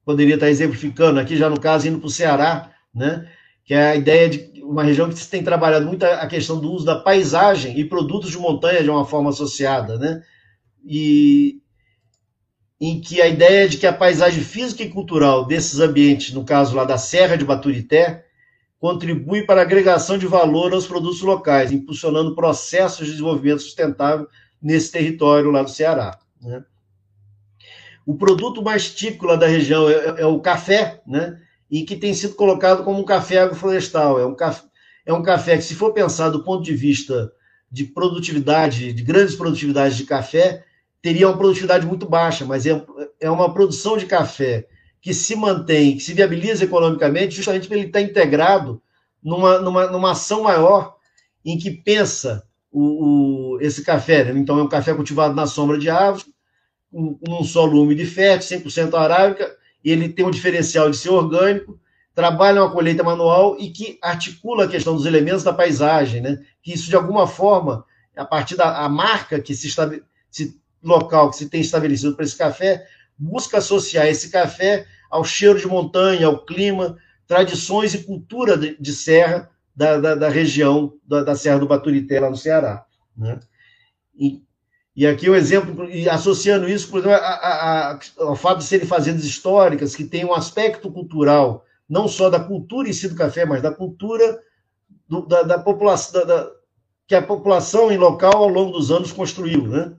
poderia 0.06 0.36
estar 0.36 0.50
exemplificando 0.50 1.20
aqui, 1.20 1.36
já 1.36 1.50
no 1.50 1.60
caso, 1.60 1.88
indo 1.88 2.00
para 2.00 2.08
o 2.08 2.12
Ceará, 2.12 2.72
né? 2.94 3.30
que 3.64 3.74
é 3.74 3.92
a 3.92 3.96
ideia 3.96 4.30
de 4.30 4.51
uma 4.72 4.84
região 4.84 5.10
que 5.10 5.20
se 5.20 5.30
tem 5.30 5.44
trabalhado 5.44 5.86
muito 5.86 6.04
a 6.04 6.26
questão 6.28 6.60
do 6.60 6.72
uso 6.72 6.86
da 6.86 6.96
paisagem 6.96 7.78
e 7.78 7.84
produtos 7.84 8.32
de 8.32 8.38
montanha 8.38 8.82
de 8.82 8.90
uma 8.90 9.06
forma 9.06 9.30
associada, 9.30 9.98
né? 9.98 10.24
E 10.86 11.60
em 12.80 13.00
que 13.00 13.22
a 13.22 13.28
ideia 13.28 13.68
de 13.68 13.78
que 13.78 13.86
a 13.86 13.94
paisagem 13.94 14.42
física 14.42 14.82
e 14.82 14.90
cultural 14.90 15.46
desses 15.46 15.80
ambientes, 15.80 16.34
no 16.34 16.46
caso 16.46 16.76
lá 16.76 16.86
da 16.86 16.98
Serra 16.98 17.36
de 17.36 17.46
Baturité, 17.46 18.26
contribui 18.80 19.46
para 19.46 19.62
a 19.62 19.64
agregação 19.64 20.18
de 20.18 20.26
valor 20.26 20.74
aos 20.74 20.88
produtos 20.88 21.22
locais, 21.22 21.72
impulsionando 21.72 22.34
processos 22.34 23.06
de 23.06 23.12
desenvolvimento 23.12 23.62
sustentável 23.62 24.28
nesse 24.60 24.92
território 24.92 25.52
lá 25.52 25.62
do 25.62 25.70
Ceará. 25.70 26.18
Né? 26.42 26.64
O 28.06 28.16
produto 28.16 28.64
mais 28.64 28.90
típico 28.90 29.28
lá 29.28 29.36
da 29.36 29.48
região 29.48 29.88
é, 29.90 30.22
é, 30.22 30.26
o 30.26 30.40
café, 30.40 31.02
né? 31.06 31.40
E 31.72 31.84
que 31.84 31.96
tem 31.96 32.14
sido 32.14 32.36
colocado 32.36 32.84
como 32.84 33.00
um 33.00 33.06
café 33.06 33.40
agroflorestal. 33.40 34.20
É 34.20 34.26
um 34.26 34.36
café, 34.36 34.64
é 35.06 35.14
um 35.14 35.24
café 35.24 35.56
que, 35.56 35.64
se 35.64 35.74
for 35.74 35.94
pensar 35.94 36.30
do 36.30 36.44
ponto 36.44 36.62
de 36.64 36.76
vista 36.76 37.32
de 37.72 37.86
produtividade, 37.86 38.92
de 38.92 39.02
grandes 39.02 39.36
produtividades 39.36 39.96
de 39.96 40.04
café, 40.04 40.66
teria 41.02 41.30
uma 41.30 41.38
produtividade 41.38 41.88
muito 41.88 42.06
baixa, 42.08 42.46
mas 42.46 42.66
é, 42.66 42.84
é 43.22 43.30
uma 43.30 43.54
produção 43.54 43.98
de 43.98 44.06
café 44.06 44.68
que 45.02 45.14
se 45.14 45.36
mantém, 45.36 45.96
que 45.96 46.04
se 46.04 46.14
viabiliza 46.14 46.66
economicamente, 46.66 47.36
justamente 47.36 47.68
porque 47.68 47.80
ele 47.80 47.88
está 47.88 48.02
integrado 48.02 48.82
numa, 49.24 49.60
numa, 49.60 49.88
numa 49.88 50.12
ação 50.12 50.44
maior 50.44 50.96
em 51.44 51.58
que 51.58 51.72
pensa 51.72 52.44
o, 52.70 53.56
o, 53.56 53.62
esse 53.62 53.84
café. 53.84 54.26
Né? 54.26 54.40
Então, 54.40 54.60
é 54.60 54.64
um 54.64 54.70
café 54.70 54.94
cultivado 54.94 55.34
na 55.34 55.48
sombra 55.48 55.80
de 55.80 55.90
árvores, 55.90 56.26
com 56.92 57.18
um, 57.28 57.40
um 57.40 57.44
solo 57.44 57.82
úmido 57.82 58.02
e 58.02 58.06
fértil, 58.06 58.60
100% 58.60 58.94
arábica, 58.94 59.50
e 59.84 59.92
ele 59.92 60.10
tem 60.10 60.26
um 60.26 60.32
diferencial 60.32 60.90
de 60.90 60.98
ser 60.98 61.10
orgânico, 61.10 61.80
trabalha 62.14 62.62
uma 62.62 62.72
colheita 62.72 63.04
manual 63.04 63.58
e 63.60 63.70
que 63.70 63.98
articula 64.02 64.66
a 64.66 64.68
questão 64.68 64.96
dos 64.96 65.06
elementos 65.06 65.44
da 65.44 65.54
paisagem, 65.54 66.22
né? 66.22 66.40
que 66.62 66.74
isso, 66.74 66.90
de 66.90 66.96
alguma 66.96 67.26
forma, 67.26 67.86
a 68.16 68.26
partir 68.26 68.56
da 68.56 68.88
marca 68.90 69.40
que 69.40 69.56
se, 69.56 69.70
se 70.30 70.60
local 70.84 71.30
que 71.30 71.38
se 71.38 71.50
tem 71.50 71.62
estabelecido 71.62 72.16
para 72.16 72.26
esse 72.26 72.36
café, 72.36 72.86
busca 73.18 73.60
associar 73.60 74.08
esse 74.08 74.30
café 74.30 74.86
ao 75.10 75.24
cheiro 75.24 75.60
de 75.60 75.68
montanha, 75.68 76.28
ao 76.28 76.46
clima, 76.46 76.98
tradições 77.28 77.94
e 77.94 78.04
cultura 78.04 78.58
de, 78.58 78.76
de 78.80 78.94
serra 78.94 79.50
da, 79.76 79.98
da, 79.98 80.16
da 80.16 80.30
região 80.30 80.94
da, 81.06 81.24
da, 81.24 81.36
Serra 81.36 81.60
do 81.60 81.68
Baturité, 81.68 82.20
lá 82.20 82.30
no 82.30 82.38
Ceará. 82.38 82.86
Né? 83.16 83.40
E, 84.16 84.44
e 84.96 85.08
aqui 85.08 85.30
o 85.30 85.34
um 85.34 85.36
exemplo, 85.36 85.90
e 85.90 86.10
associando 86.10 86.68
isso, 86.68 86.90
por 86.90 87.00
exemplo, 87.00 87.16
a, 87.16 87.20
a, 87.20 87.92
a, 87.92 88.00
ao 88.20 88.36
fato 88.36 88.58
de 88.60 88.66
serem 88.66 88.86
fazendas 88.86 89.24
históricas, 89.24 89.96
que 89.96 90.04
têm 90.04 90.26
um 90.26 90.34
aspecto 90.34 90.92
cultural, 90.92 91.66
não 91.88 92.08
só 92.08 92.30
da 92.30 92.40
cultura 92.40 92.90
em 92.90 92.94
si 92.94 93.08
do 93.08 93.16
café, 93.16 93.46
mas 93.46 93.62
da 93.62 93.72
cultura 93.74 94.42
do, 95.08 95.26
da, 95.26 95.44
da, 95.44 95.60
população, 95.60 96.26
da, 96.26 96.52
que 97.08 97.16
a 97.16 97.22
população 97.22 97.92
em 97.92 97.98
local 97.98 98.38
ao 98.38 98.50
longo 98.50 98.72
dos 98.72 98.92
anos 98.92 99.14
construiu. 99.14 99.66
Né? 99.68 99.94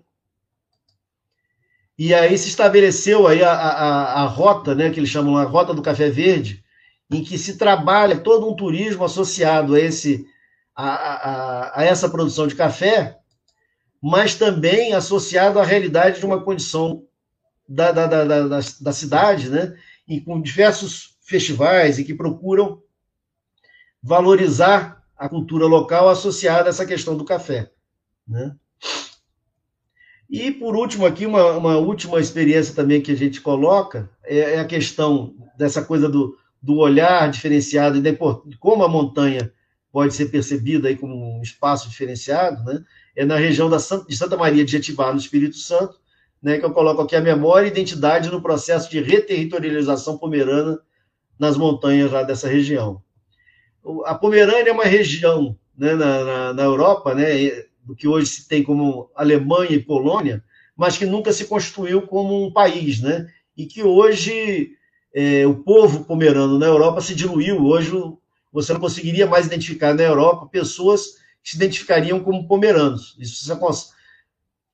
E 1.98 2.14
aí 2.14 2.36
se 2.36 2.48
estabeleceu 2.48 3.26
aí 3.26 3.42
a, 3.42 3.52
a, 3.52 4.22
a 4.22 4.26
rota, 4.26 4.74
né, 4.74 4.90
que 4.90 5.00
eles 5.00 5.10
chamam 5.10 5.36
a 5.38 5.44
rota 5.44 5.72
do 5.72 5.82
café 5.82 6.10
verde, 6.10 6.62
em 7.10 7.22
que 7.22 7.38
se 7.38 7.56
trabalha 7.56 8.18
todo 8.18 8.48
um 8.48 8.56
turismo 8.56 9.04
associado 9.04 9.74
a, 9.74 9.80
esse, 9.80 10.26
a, 10.74 10.88
a, 10.88 11.80
a 11.80 11.84
essa 11.84 12.08
produção 12.08 12.46
de 12.46 12.54
café, 12.54 13.21
mas 14.02 14.34
também 14.34 14.92
associado 14.92 15.60
à 15.60 15.64
realidade 15.64 16.18
de 16.18 16.26
uma 16.26 16.42
condição 16.42 17.06
da, 17.68 17.92
da, 17.92 18.06
da, 18.06 18.24
da, 18.24 18.60
da 18.80 18.92
cidade, 18.92 19.48
né? 19.48 19.78
e 20.08 20.20
com 20.20 20.42
diversos 20.42 21.16
festivais 21.22 21.98
e 21.98 22.04
que 22.04 22.12
procuram 22.12 22.82
valorizar 24.02 25.02
a 25.16 25.28
cultura 25.28 25.66
local 25.66 26.08
associada 26.08 26.68
a 26.68 26.70
essa 26.70 26.84
questão 26.84 27.16
do 27.16 27.24
café. 27.24 27.70
Né? 28.26 28.56
E, 30.28 30.50
por 30.50 30.74
último, 30.74 31.06
aqui, 31.06 31.24
uma, 31.24 31.52
uma 31.52 31.76
última 31.76 32.18
experiência 32.18 32.74
também 32.74 33.00
que 33.00 33.12
a 33.12 33.16
gente 33.16 33.40
coloca 33.40 34.10
é, 34.24 34.54
é 34.54 34.60
a 34.60 34.64
questão 34.64 35.36
dessa 35.56 35.84
coisa 35.84 36.08
do, 36.08 36.36
do 36.60 36.78
olhar 36.78 37.30
diferenciado 37.30 37.98
e 37.98 38.00
de 38.00 38.56
como 38.58 38.82
a 38.82 38.88
montanha 38.88 39.52
pode 39.92 40.14
ser 40.14 40.30
percebida 40.30 40.88
aí 40.88 40.96
como 40.96 41.38
um 41.38 41.42
espaço 41.42 41.88
diferenciado, 41.88 42.64
né? 42.64 42.82
É 43.14 43.24
na 43.24 43.36
região 43.36 43.68
da, 43.68 43.76
de 43.76 44.16
Santa 44.16 44.36
Maria 44.36 44.64
de 44.64 44.72
Jetibá, 44.72 45.12
no 45.12 45.18
Espírito 45.18 45.56
Santo, 45.56 46.00
né, 46.42 46.58
que 46.58 46.64
eu 46.64 46.72
coloco 46.72 47.02
aqui 47.02 47.14
a 47.14 47.20
memória 47.20 47.66
e 47.66 47.70
identidade 47.70 48.30
no 48.30 48.42
processo 48.42 48.90
de 48.90 49.00
reterritorialização 49.00 50.18
pomerana 50.18 50.80
nas 51.38 51.56
montanhas 51.56 52.10
lá 52.10 52.22
dessa 52.22 52.48
região. 52.48 53.02
A 54.04 54.14
Pomerânia 54.14 54.70
é 54.70 54.72
uma 54.72 54.84
região 54.84 55.56
né, 55.76 55.94
na, 55.94 56.24
na, 56.24 56.54
na, 56.54 56.62
Europa, 56.62 57.14
né, 57.14 57.64
do 57.84 57.94
que 57.94 58.08
hoje 58.08 58.26
se 58.26 58.48
tem 58.48 58.62
como 58.62 59.10
Alemanha 59.14 59.72
e 59.72 59.82
Polônia, 59.82 60.42
mas 60.76 60.96
que 60.96 61.06
nunca 61.06 61.32
se 61.32 61.44
constituiu 61.44 62.02
como 62.02 62.46
um 62.46 62.52
país, 62.52 63.00
né, 63.00 63.26
e 63.56 63.66
que 63.66 63.82
hoje 63.82 64.72
é, 65.14 65.46
o 65.46 65.56
povo 65.56 66.04
pomerano 66.04 66.58
na 66.58 66.66
Europa 66.66 67.00
se 67.00 67.14
diluiu. 67.14 67.64
Hoje 67.64 67.92
você 68.52 68.72
não 68.72 68.80
conseguiria 68.80 69.26
mais 69.26 69.46
identificar 69.46 69.94
na 69.94 70.02
Europa 70.02 70.46
pessoas 70.46 71.21
se 71.42 71.56
identificariam 71.56 72.20
como 72.20 72.46
pomeranos. 72.46 73.16
Isso 73.18 73.50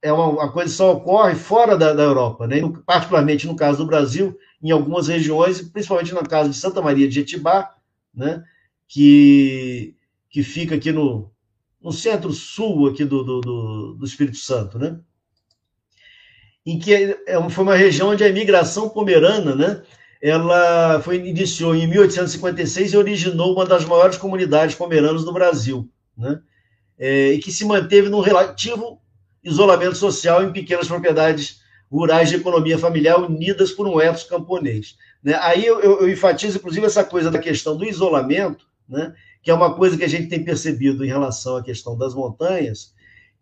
é 0.02 0.12
uma, 0.12 0.26
uma 0.26 0.52
coisa 0.52 0.70
que 0.70 0.76
só 0.76 0.92
ocorre 0.92 1.34
fora 1.34 1.76
da, 1.76 1.92
da 1.92 2.02
Europa, 2.02 2.46
né? 2.46 2.56
Particularmente 2.86 3.46
no 3.46 3.56
caso 3.56 3.78
do 3.78 3.86
Brasil, 3.86 4.38
em 4.62 4.70
algumas 4.70 5.08
regiões, 5.08 5.60
principalmente 5.60 6.14
no 6.14 6.22
caso 6.22 6.50
de 6.50 6.56
Santa 6.56 6.82
Maria 6.82 7.08
de 7.08 7.14
Jetibá, 7.14 7.74
né? 8.14 8.44
que, 8.88 9.94
que 10.30 10.42
fica 10.42 10.74
aqui 10.74 10.90
no, 10.90 11.30
no 11.80 11.92
centro-sul 11.92 12.88
aqui 12.88 13.04
do, 13.04 13.22
do, 13.22 13.40
do, 13.40 13.94
do, 13.94 14.04
Espírito 14.04 14.38
Santo, 14.38 14.78
né? 14.78 14.98
em 16.64 16.78
que 16.78 16.94
é, 16.94 17.22
é 17.26 17.50
foi 17.50 17.64
uma 17.64 17.76
região 17.76 18.08
onde 18.08 18.24
a 18.24 18.28
imigração 18.28 18.88
pomerana, 18.88 19.54
né? 19.54 19.82
ela 20.20 21.00
foi 21.00 21.16
iniciou 21.16 21.74
em 21.74 21.86
1856 21.86 22.92
e 22.92 22.96
originou 22.96 23.54
uma 23.54 23.64
das 23.64 23.84
maiores 23.84 24.16
comunidades 24.16 24.74
pomeranas 24.74 25.24
do 25.24 25.32
Brasil, 25.32 25.88
né? 26.16 26.40
É, 26.98 27.32
e 27.32 27.38
que 27.38 27.52
se 27.52 27.64
manteve 27.64 28.08
num 28.08 28.20
relativo 28.20 29.00
isolamento 29.42 29.96
social 29.96 30.42
em 30.42 30.52
pequenas 30.52 30.88
propriedades 30.88 31.60
rurais 31.90 32.28
de 32.28 32.36
economia 32.36 32.78
familiar 32.78 33.20
unidas 33.20 33.72
por 33.72 33.86
um 33.86 34.00
ethos 34.00 34.24
camponês. 34.24 34.96
Né? 35.22 35.38
Aí 35.40 35.64
eu, 35.64 35.80
eu, 35.80 36.00
eu, 36.00 36.10
enfatizo, 36.10 36.58
inclusive, 36.58 36.86
essa 36.86 37.04
coisa 37.04 37.30
da 37.30 37.38
questão 37.38 37.76
do 37.76 37.84
isolamento, 37.84 38.66
né? 38.88 39.14
que 39.42 39.50
é 39.50 39.54
uma 39.54 39.74
coisa 39.74 39.96
que 39.96 40.04
a 40.04 40.08
gente 40.08 40.28
tem 40.28 40.44
percebido 40.44 41.04
em 41.04 41.08
relação 41.08 41.56
à 41.56 41.62
questão 41.62 41.96
das 41.96 42.14
montanhas, 42.14 42.92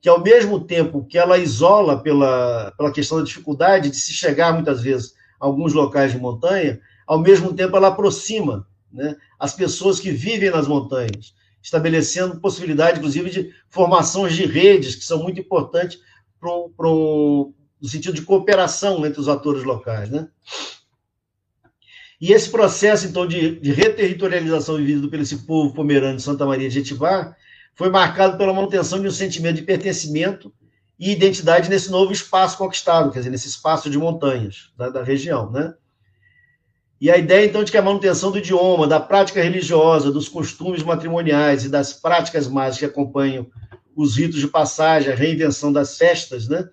que 0.01 0.09
ao 0.09 0.23
mesmo 0.23 0.61
tempo 0.61 1.05
que 1.05 1.19
ela 1.19 1.39
isola 1.39 2.01
pela, 2.01 2.73
pela 2.77 2.93
questão 2.93 3.19
da 3.19 3.25
dificuldade 3.25 3.91
de 3.91 3.97
se 3.97 4.13
chegar 4.13 4.53
muitas 4.53 4.83
vezes 4.83 5.15
a 5.41 5.47
alguns 5.47 5.73
locais 5.73 6.13
de 6.13 6.19
montanha, 6.19 6.81
ao 7.07 7.19
mesmo 7.19 7.53
tempo 7.55 7.77
ela 7.77 7.89
aproxima 7.89 8.67
né, 8.93 9.17
as 9.39 9.55
pessoas 9.55 9.99
que 9.99 10.11
vivem 10.11 10.51
nas 10.51 10.69
montanhas, 10.69 11.35
estabelecendo 11.67 12.39
possibilidade, 12.39 12.99
inclusive, 12.99 13.29
de 13.29 13.53
formações 13.69 14.35
de 14.35 14.47
redes, 14.47 14.95
que 14.95 15.05
são 15.05 15.21
muito 15.21 15.41
importantes 15.41 15.99
para 16.39 16.49
no 16.49 17.53
sentido 17.89 18.15
de 18.15 18.23
cooperação 18.23 19.05
entre 19.05 19.21
os 19.21 19.29
atores 19.29 19.65
locais. 19.65 20.09
Né? 20.09 20.29
E 22.21 22.33
esse 22.33 22.49
processo, 22.51 23.09
então, 23.09 23.27
de, 23.27 23.59
de 23.59 23.73
reterritorialização 23.73 24.77
vivido 24.77 25.11
pelo 25.11 25.25
esse 25.25 25.39
povo 25.39 25.75
pomerano 25.75 26.17
de 26.17 26.23
Santa 26.23 26.47
Maria 26.47 26.69
de 26.69 26.77
Jetibá 26.77 27.35
foi 27.75 27.91
marcado 27.91 28.39
pela 28.39 28.55
manutenção 28.55 29.01
de 29.01 29.09
um 29.09 29.11
sentimento 29.11 29.57
de 29.57 29.63
pertencimento 29.63 30.55
e 30.97 31.11
identidade 31.11 31.69
nesse 31.69 31.91
novo 31.91 32.13
espaço 32.13 32.57
conquistado, 32.57 33.11
quer 33.11 33.19
dizer, 33.19 33.31
nesse 33.31 33.49
espaço 33.49 33.91
de 33.91 33.99
montanhas 33.99 34.73
da, 34.77 34.89
da 34.89 35.03
região, 35.03 35.51
né? 35.51 35.75
E 37.01 37.11
a 37.11 37.19
ideia, 37.19 37.47
então, 37.47 37.63
de 37.63 37.71
que 37.71 37.77
a 37.77 37.83
manutenção 37.83 38.31
do 38.31 38.39
idioma, 38.39 38.87
da 38.87 38.99
prática 38.99 39.43
religiosa, 39.43 40.11
dos 40.11 40.29
costumes 40.29 40.83
matrimoniais 40.83 41.65
e 41.65 41.69
das 41.69 41.93
práticas 41.93 42.49
mágicas 42.49 42.79
que 42.79 42.85
acompanham 42.87 43.47
os 43.95 44.17
ritos 44.17 44.41
de 44.41 44.49
passagem, 44.49 45.13
a 45.13 45.17
reinvenção 45.17 45.73
das 45.73 45.97
festas, 45.99 46.49
né? 46.49 46.69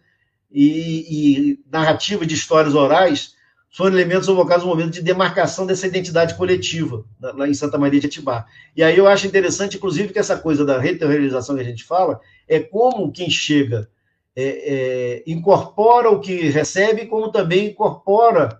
E, 0.51 1.49
e 1.49 1.59
narrativa 1.69 2.25
de 2.25 2.35
histórias 2.35 2.75
orais, 2.75 3.33
foram 3.75 3.95
elementos 3.95 4.27
evocados 4.27 4.63
no 4.63 4.69
momento 4.69 4.91
de 4.91 5.01
demarcação 5.01 5.65
dessa 5.65 5.87
identidade 5.87 6.35
coletiva, 6.35 7.03
lá 7.19 7.47
em 7.47 7.53
Santa 7.55 7.77
Maria 7.77 7.99
de 7.99 8.05
Atibá. 8.05 8.45
E 8.77 8.83
aí 8.83 8.95
eu 8.95 9.07
acho 9.07 9.25
interessante, 9.25 9.77
inclusive, 9.77 10.13
que 10.13 10.19
essa 10.19 10.37
coisa 10.37 10.63
da 10.63 10.79
reterritorialização 10.79 11.55
que 11.55 11.61
a 11.61 11.65
gente 11.65 11.83
fala 11.83 12.21
é 12.47 12.59
como 12.59 13.11
quem 13.11 13.31
chega 13.31 13.89
é, 14.35 14.43
é, 14.45 15.23
incorpora 15.25 16.09
o 16.11 16.19
que 16.19 16.49
recebe, 16.49 17.07
como 17.07 17.31
também 17.31 17.69
incorpora 17.69 18.59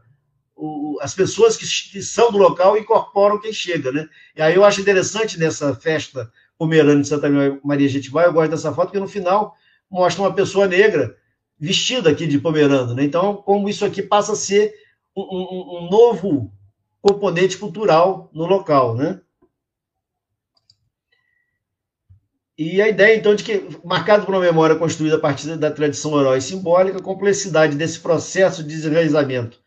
o, 0.64 0.98
as 1.02 1.14
pessoas 1.14 1.58
que, 1.58 1.66
que, 1.92 2.02
são 2.02 2.32
do 2.32 2.38
local 2.38 2.78
incorporam 2.78 3.40
quem 3.40 3.52
chega, 3.52 3.92
né? 3.92 4.08
E 4.34 4.42
aí 4.42 4.56
eu 4.56 4.64
acho 4.64 4.80
interessante 4.80 5.38
nessa 5.38 5.76
festa 5.76 6.32
pomerana 6.58 7.02
de 7.02 7.08
Santa 7.08 7.30
Maria 7.64 7.88
de 7.88 7.94
Jetibá, 7.96 8.24
eu 8.24 8.34
gosto 8.34 8.52
dessa 8.52 8.74
foto, 8.74 8.92
que 8.92 9.00
no 9.00 9.08
final 9.08 9.56
mostra 9.92 10.24
uma 10.24 10.34
pessoa 10.34 10.66
negra 10.66 11.18
vestida 11.60 12.10
aqui 12.10 12.26
de 12.26 12.40
pomerano, 12.40 12.94
né? 12.94 13.04
Então, 13.04 13.36
como 13.36 13.68
isso 13.68 13.84
aqui 13.84 14.02
passa 14.02 14.32
a 14.32 14.38
ser 14.38 14.74
um, 15.16 15.22
um, 15.22 15.86
um 15.86 15.90
novo 15.90 16.54
componente 17.02 17.58
cultural 17.58 18.30
no 18.34 18.46
local, 18.46 18.96
né? 18.96 19.20
E 22.58 22.82
a 22.82 22.88
ideia, 22.88 23.18
então, 23.18 23.36
de 23.36 23.44
que, 23.44 23.68
marcado 23.84 24.26
por 24.26 24.34
uma 24.34 24.40
memória 24.40 24.78
construída 24.78 25.18
a 25.18 25.20
partir 25.20 25.58
da 25.58 25.72
tradição 25.72 26.14
oral 26.14 26.38
e 26.38 26.42
simbólica, 26.42 27.00
a 27.00 27.04
complexidade 27.04 27.76
desse 27.76 28.00
processo 28.00 28.64
de 28.64 28.70
desenraizamento 28.70 29.63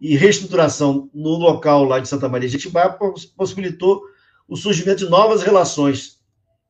e 0.00 0.16
reestruturação 0.16 1.10
no 1.14 1.36
local 1.36 1.84
lá 1.84 1.98
de 1.98 2.08
Santa 2.08 2.28
Maria 2.28 2.48
de 2.48 2.52
Jetibá 2.52 2.98
possibilitou 3.36 4.02
o 4.48 4.56
surgimento 4.56 5.04
de 5.04 5.10
novas 5.10 5.42
relações 5.42 6.16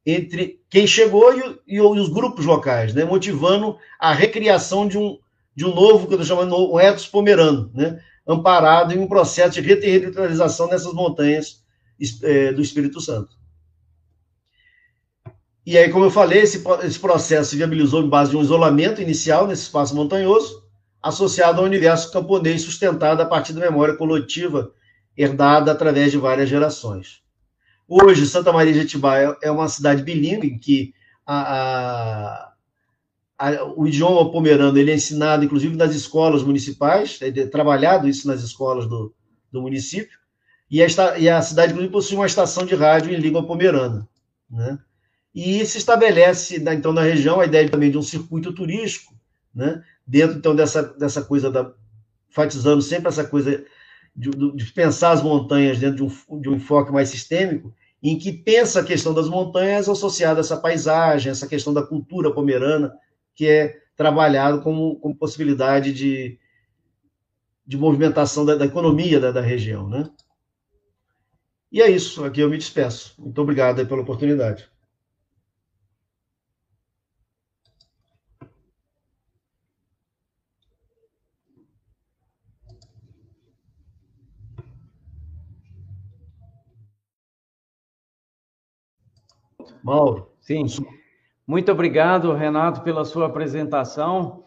entre 0.05 0.61
quem 0.71 0.87
chegou 0.87 1.37
e, 1.37 1.59
e 1.67 1.81
os 1.81 2.09
grupos 2.09 2.47
locais, 2.47 2.95
né, 2.95 3.05
motivando 3.05 3.77
a 3.99 4.13
recriação 4.13 4.87
de 4.87 4.97
um, 4.97 5.19
de 5.55 5.65
um 5.65 5.75
novo, 5.75 6.07
que 6.07 6.15
eu 6.15 6.21
estou 6.21 6.37
chamando 6.37 6.57
o 6.57 6.79
ethos 6.79 7.07
pomerano, 7.07 7.71
né, 7.75 8.01
amparado 8.27 8.95
em 8.95 8.99
um 8.99 9.09
processo 9.09 9.55
de 9.55 9.61
reterritorialização 9.61 10.69
nessas 10.69 10.93
montanhas 10.93 11.65
é, 12.23 12.53
do 12.53 12.63
Espírito 12.63 13.01
Santo. 13.01 13.37
E 15.65 15.77
aí, 15.77 15.91
como 15.91 16.05
eu 16.05 16.11
falei, 16.13 16.43
esse, 16.43 16.63
esse 16.85 16.99
processo 17.01 17.51
se 17.51 17.57
viabilizou 17.57 18.01
em 18.01 18.09
base 18.09 18.31
de 18.31 18.37
um 18.37 18.43
isolamento 18.43 19.03
inicial 19.03 19.49
nesse 19.49 19.63
espaço 19.63 19.97
montanhoso, 19.97 20.63
associado 21.03 21.61
ao 21.61 21.67
universo 21.67 22.13
camponês 22.13 22.63
sustentado 22.63 23.21
a 23.21 23.27
partir 23.27 23.53
da 23.53 23.61
memória 23.61 23.97
coletiva 23.97 24.73
herdada 25.17 25.73
através 25.73 26.13
de 26.13 26.19
várias 26.19 26.49
gerações. 26.49 27.23
Hoje, 27.89 28.27
Santa 28.27 28.53
Maria 28.53 28.73
de 28.73 28.81
Etibá 28.81 29.19
é, 29.19 29.37
é 29.45 29.51
uma 29.51 29.69
cidade 29.69 30.03
bilíngue 30.03 30.49
em 30.49 30.59
que 30.59 30.93
a, 31.25 32.53
a, 33.39 33.49
a, 33.49 33.65
o 33.77 33.87
idioma 33.87 34.31
pomerano 34.31 34.77
ele 34.77 34.91
é 34.91 34.95
ensinado, 34.95 35.45
inclusive, 35.45 35.77
nas 35.77 35.95
escolas 35.95 36.43
municipais, 36.43 37.19
é, 37.23 37.31
trabalhado 37.47 38.09
isso 38.09 38.27
nas 38.27 38.43
escolas 38.43 38.89
do, 38.89 39.15
do 39.53 39.63
município, 39.63 40.19
e, 40.69 40.83
esta, 40.83 41.17
e 41.17 41.29
a 41.29 41.41
cidade, 41.41 41.73
inclusive, 41.73 41.93
possui 41.93 42.17
uma 42.17 42.27
estação 42.27 42.67
de 42.67 42.75
rádio 42.75 43.13
em 43.13 43.21
língua 43.21 43.47
pomerana. 43.47 44.09
Né? 44.51 44.79
E 45.35 45.65
se 45.65 45.79
estabelece, 45.79 46.57
então, 46.57 46.93
na 46.93 47.03
região, 47.03 47.41
a 47.41 47.47
ideia 47.47 47.69
também 47.69 47.91
de 47.91 47.99
um 47.99 48.03
circuito 48.03 48.53
turístico, 48.53 49.15
né? 49.55 49.83
Dentro, 50.07 50.39
então, 50.39 50.55
dessa, 50.55 50.83
dessa 50.83 51.23
coisa, 51.23 51.51
da, 51.51 51.73
enfatizando 52.31 52.83
sempre 52.83 53.09
essa 53.09 53.25
coisa 53.25 53.65
de, 54.15 54.31
de 54.31 54.73
pensar 54.73 55.11
as 55.11 55.23
montanhas 55.23 55.79
dentro 55.79 55.97
de 55.97 56.03
um, 56.31 56.41
de 56.41 56.49
um 56.49 56.55
enfoque 56.55 56.93
mais 56.93 57.09
sistêmico, 57.09 57.75
em 58.03 58.19
que 58.19 58.33
pensa 58.33 58.81
a 58.81 58.85
questão 58.85 59.13
das 59.13 59.29
montanhas 59.29 59.89
associada 59.89 60.41
a 60.41 60.43
essa 60.43 60.57
paisagem, 60.57 61.31
essa 61.31 61.47
questão 61.47 61.75
da 61.75 61.83
cultura 61.83 62.33
pomerana, 62.33 62.95
que 63.35 63.47
é 63.47 63.81
trabalhado 63.97 64.63
como, 64.63 64.97
como 65.01 65.17
possibilidade 65.17 65.93
de, 65.93 66.39
de 67.67 67.77
movimentação 67.77 68.45
da, 68.45 68.55
da 68.55 68.67
economia 68.67 69.19
da, 69.19 69.33
da, 69.33 69.41
região, 69.41 69.89
né? 69.89 70.09
E 71.73 71.83
é 71.83 71.91
isso, 71.91 72.25
aqui 72.25 72.41
eu 72.41 72.49
me 72.49 72.59
despeço. 72.59 73.15
Muito 73.19 73.41
obrigado 73.41 73.85
pela 73.87 74.03
oportunidade. 74.03 74.71
Mauro. 89.87 90.33
Sim. 90.41 90.67
Muito 91.47 91.71
obrigado, 91.71 92.33
Renato, 92.33 92.83
pela 92.83 93.05
sua 93.05 93.27
apresentação. 93.27 94.43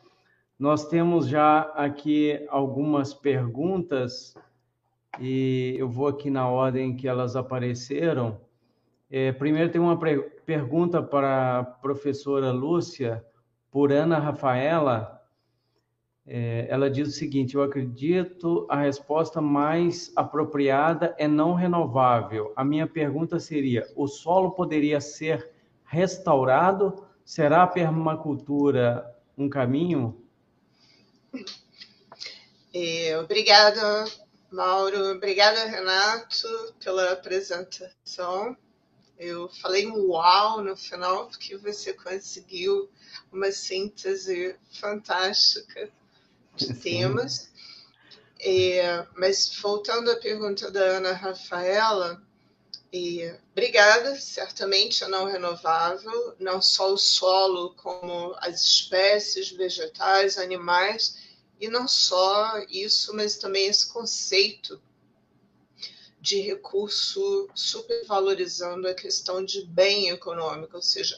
Nós 0.60 0.90
temos 0.90 1.30
já 1.30 1.62
aqui 1.78 2.46
algumas 2.50 3.14
perguntas 3.14 4.36
e 5.18 5.76
eu 5.78 5.88
vou 5.88 6.08
aqui 6.08 6.30
na 6.30 6.50
ordem 6.50 6.94
que 6.94 7.08
elas 7.08 7.38
apareceram. 7.38 8.42
É, 9.10 9.32
primeiro 9.32 9.72
tem 9.72 9.80
uma 9.80 9.98
pergunta 10.46 11.02
para 11.02 11.60
a 11.60 11.64
professora 11.64 12.52
Lúcia, 12.52 13.24
por 13.72 13.94
Ana 13.94 14.20
Rafaela. 14.20 15.19
É, 16.32 16.68
ela 16.70 16.92
diz 16.92 17.08
o 17.08 17.12
seguinte: 17.12 17.56
Eu 17.56 17.64
acredito 17.64 18.68
a 18.70 18.82
resposta 18.82 19.42
mais 19.42 20.12
apropriada 20.16 21.16
é 21.18 21.28
não 21.28 21.56
renovável. 21.56 22.54
A 22.56 22.64
minha 22.64 22.86
pergunta 22.86 23.40
seria: 23.40 23.92
o 23.96 24.08
solo 24.08 24.52
poderia 24.52 25.02
ser 25.02 25.50
restaurado? 25.84 27.04
Será 27.26 27.64
a 27.64 27.68
permacultura 27.68 29.12
um 29.36 29.50
caminho? 29.50 30.24
É, 32.72 33.18
obrigada, 33.18 34.06
Mauro. 34.52 35.14
Obrigada, 35.14 35.66
Renato, 35.66 36.48
pela 36.84 37.12
apresentação. 37.12 38.56
Eu 39.18 39.50
falei 39.50 39.88
um 39.88 40.12
uau 40.12 40.64
no 40.64 40.78
final, 40.78 41.26
porque 41.26 41.58
você 41.58 41.92
conseguiu 41.92 42.88
uma 43.34 43.52
síntese 43.52 44.56
fantástica 44.80 45.90
de 46.60 46.74
temas. 46.74 47.50
Mas 49.16 49.52
voltando 49.62 50.12
à 50.12 50.16
pergunta 50.16 50.70
da 50.70 50.82
Ana 50.82 51.14
Rafaela, 51.14 52.22
e, 52.92 53.32
obrigada, 53.52 54.20
certamente 54.20 55.04
é 55.04 55.08
não 55.08 55.26
renovável, 55.26 56.36
não 56.40 56.60
só 56.60 56.92
o 56.92 56.98
solo, 56.98 57.76
como 57.76 58.34
as 58.40 58.64
espécies 58.64 59.52
vegetais, 59.52 60.40
animais, 60.40 61.18
e 61.60 61.68
não 61.68 61.88
só 61.88 62.58
isso, 62.70 63.16
mas 63.16 63.38
também 63.38 63.68
esse 63.68 63.92
conceito 63.94 64.82
de 66.20 66.42
recurso 66.42 67.48
supervalorizando 67.54 68.88
a 68.88 68.94
questão 68.94 69.46
de 69.46 69.66
bem 69.68 70.10
econômico, 70.10 70.76
ou 70.76 70.82
seja, 70.82 71.16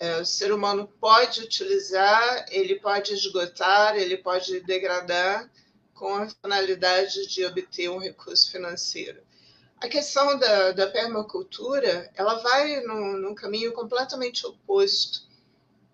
é, 0.00 0.18
o 0.18 0.24
ser 0.24 0.50
humano 0.50 0.88
pode 0.98 1.42
utilizar, 1.42 2.46
ele 2.50 2.80
pode 2.80 3.12
esgotar, 3.12 3.96
ele 3.96 4.16
pode 4.16 4.60
degradar 4.60 5.48
com 5.92 6.14
a 6.14 6.26
finalidade 6.26 7.26
de 7.26 7.44
obter 7.44 7.90
um 7.90 7.98
recurso 7.98 8.50
financeiro. 8.50 9.20
A 9.78 9.86
questão 9.88 10.38
da, 10.38 10.72
da 10.72 10.86
permacultura, 10.86 12.10
ela 12.14 12.36
vai 12.36 12.80
num, 12.80 13.18
num 13.18 13.34
caminho 13.34 13.72
completamente 13.72 14.46
oposto. 14.46 15.28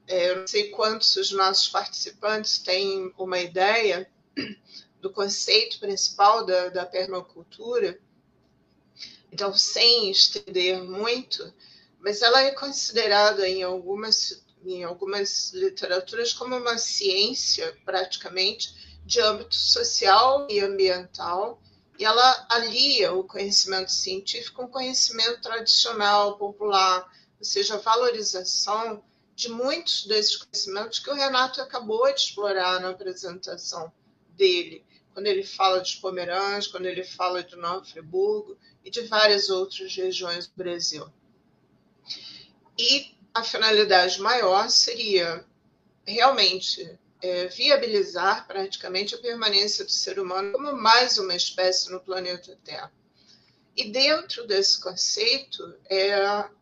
É, 0.06 0.30
eu 0.30 0.36
não 0.36 0.46
sei 0.46 0.70
quantos 0.70 1.16
os 1.16 1.32
nossos 1.32 1.68
participantes 1.68 2.58
têm 2.58 3.12
uma 3.18 3.40
ideia 3.40 4.08
do 5.00 5.10
conceito 5.10 5.80
principal 5.80 6.46
da, 6.46 6.68
da 6.68 6.86
permacultura. 6.86 7.98
Então, 9.32 9.52
sem 9.52 10.12
estender 10.12 10.80
muito, 10.84 11.52
mas 12.06 12.22
ela 12.22 12.40
é 12.40 12.52
considerada 12.52 13.48
em 13.48 13.64
algumas, 13.64 14.40
em 14.64 14.84
algumas 14.84 15.52
literaturas 15.52 16.32
como 16.32 16.56
uma 16.56 16.78
ciência, 16.78 17.76
praticamente, 17.84 19.00
de 19.04 19.20
âmbito 19.20 19.56
social 19.56 20.46
e 20.48 20.60
ambiental, 20.60 21.60
e 21.98 22.04
ela 22.04 22.46
alia 22.48 23.12
o 23.12 23.24
conhecimento 23.24 23.90
científico 23.90 24.58
com 24.58 24.68
o 24.68 24.70
conhecimento 24.70 25.40
tradicional, 25.40 26.38
popular, 26.38 27.12
ou 27.40 27.44
seja, 27.44 27.74
a 27.74 27.78
valorização 27.78 29.02
de 29.34 29.48
muitos 29.48 30.06
desses 30.06 30.36
conhecimentos 30.36 31.00
que 31.00 31.10
o 31.10 31.14
Renato 31.14 31.60
acabou 31.60 32.06
de 32.14 32.20
explorar 32.20 32.78
na 32.78 32.90
apresentação 32.90 33.92
dele, 34.28 34.86
quando 35.12 35.26
ele 35.26 35.42
fala 35.42 35.80
dos 35.80 35.96
Pomerãs, 35.96 36.68
quando 36.68 36.86
ele 36.86 37.02
fala 37.02 37.42
de 37.42 37.56
Nova 37.56 37.84
Friburgo 37.84 38.56
e 38.84 38.90
de 38.92 39.00
várias 39.00 39.50
outras 39.50 39.92
regiões 39.96 40.46
do 40.46 40.54
Brasil. 40.54 41.12
E 42.78 43.14
a 43.34 43.42
finalidade 43.42 44.20
maior 44.20 44.70
seria 44.70 45.44
realmente 46.06 46.98
é, 47.20 47.46
viabilizar 47.48 48.46
praticamente 48.46 49.14
a 49.14 49.18
permanência 49.18 49.84
do 49.84 49.90
ser 49.90 50.18
humano 50.18 50.52
como 50.52 50.72
mais 50.72 51.18
uma 51.18 51.34
espécie 51.34 51.90
no 51.90 52.00
planeta 52.00 52.58
Terra. 52.64 52.92
E 53.76 53.90
dentro 53.90 54.46
desse 54.46 54.80
conceito 54.80 55.74
é, 55.90 56.10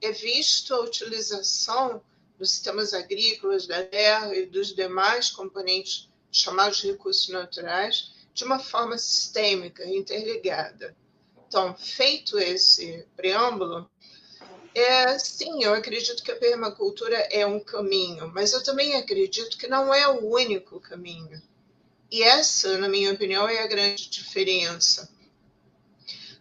é 0.00 0.12
visto 0.12 0.74
a 0.74 0.80
utilização 0.80 2.02
dos 2.38 2.50
sistemas 2.50 2.92
agrícolas, 2.92 3.66
da 3.66 3.82
terra 3.84 4.34
e 4.34 4.46
dos 4.46 4.74
demais 4.74 5.30
componentes 5.30 6.08
chamados 6.32 6.82
recursos 6.82 7.28
naturais 7.28 8.12
de 8.34 8.42
uma 8.42 8.58
forma 8.58 8.98
sistêmica, 8.98 9.86
interligada. 9.88 10.96
Então, 11.46 11.76
feito 11.76 12.36
esse 12.36 13.06
preâmbulo, 13.14 13.88
é, 14.74 15.18
sim, 15.18 15.62
eu 15.62 15.72
acredito 15.72 16.22
que 16.22 16.32
a 16.32 16.36
permacultura 16.36 17.16
é 17.30 17.46
um 17.46 17.60
caminho, 17.60 18.30
mas 18.34 18.52
eu 18.52 18.62
também 18.62 18.96
acredito 18.96 19.56
que 19.56 19.68
não 19.68 19.94
é 19.94 20.08
o 20.08 20.28
único 20.28 20.80
caminho. 20.80 21.40
E 22.10 22.22
essa, 22.22 22.76
na 22.78 22.88
minha 22.88 23.12
opinião, 23.12 23.48
é 23.48 23.60
a 23.60 23.66
grande 23.66 24.08
diferença. 24.10 25.08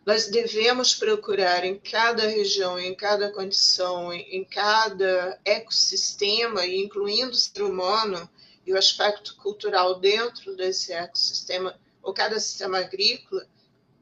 Nós 0.05 0.27
devemos 0.27 0.95
procurar 0.95 1.63
em 1.63 1.79
cada 1.79 2.27
região, 2.27 2.77
em 2.77 2.93
cada 2.93 3.31
condição, 3.31 4.11
em 4.11 4.43
cada 4.43 5.39
ecossistema, 5.45 6.65
incluindo 6.65 7.31
o 7.31 7.36
ser 7.36 7.61
humano 7.61 8.29
e 8.65 8.73
o 8.73 8.77
aspecto 8.77 9.36
cultural 9.38 9.99
dentro 9.99 10.55
desse 10.55 10.91
ecossistema, 10.91 11.79
ou 12.01 12.13
cada 12.13 12.39
sistema 12.39 12.79
agrícola, 12.79 13.47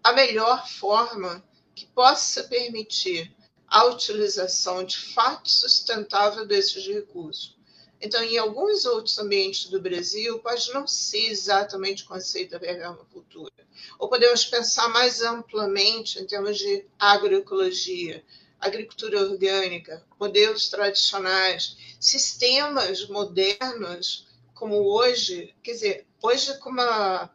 a 0.04 0.14
melhor 0.14 0.68
forma 0.68 1.44
que 1.76 1.86
possa 1.86 2.44
permitir 2.46 3.32
a 3.72 3.86
utilização 3.86 4.84
de 4.84 4.98
fato 4.98 5.50
sustentável 5.50 6.46
desses 6.46 6.86
recursos. 6.86 7.58
Então, 8.02 8.22
em 8.22 8.38
alguns 8.38 8.84
outros 8.84 9.18
ambientes 9.18 9.70
do 9.70 9.80
Brasil, 9.80 10.40
pode 10.40 10.74
não 10.74 10.86
ser 10.86 11.30
exatamente 11.30 12.04
o 12.04 12.08
conceito 12.08 12.52
da 12.52 12.60
permacultura. 12.60 13.54
Ou 13.98 14.10
podemos 14.10 14.44
pensar 14.44 14.90
mais 14.90 15.22
amplamente 15.22 16.20
em 16.20 16.26
termos 16.26 16.58
de 16.58 16.86
agroecologia, 17.00 18.22
agricultura 18.60 19.22
orgânica, 19.22 20.06
modelos 20.20 20.68
tradicionais, 20.68 21.78
sistemas 21.98 23.08
modernos, 23.08 24.28
como 24.54 24.82
hoje, 24.84 25.56
quer 25.64 25.72
dizer, 25.72 26.08
hoje 26.22 26.58
com 26.58 26.72
uma 26.72 27.34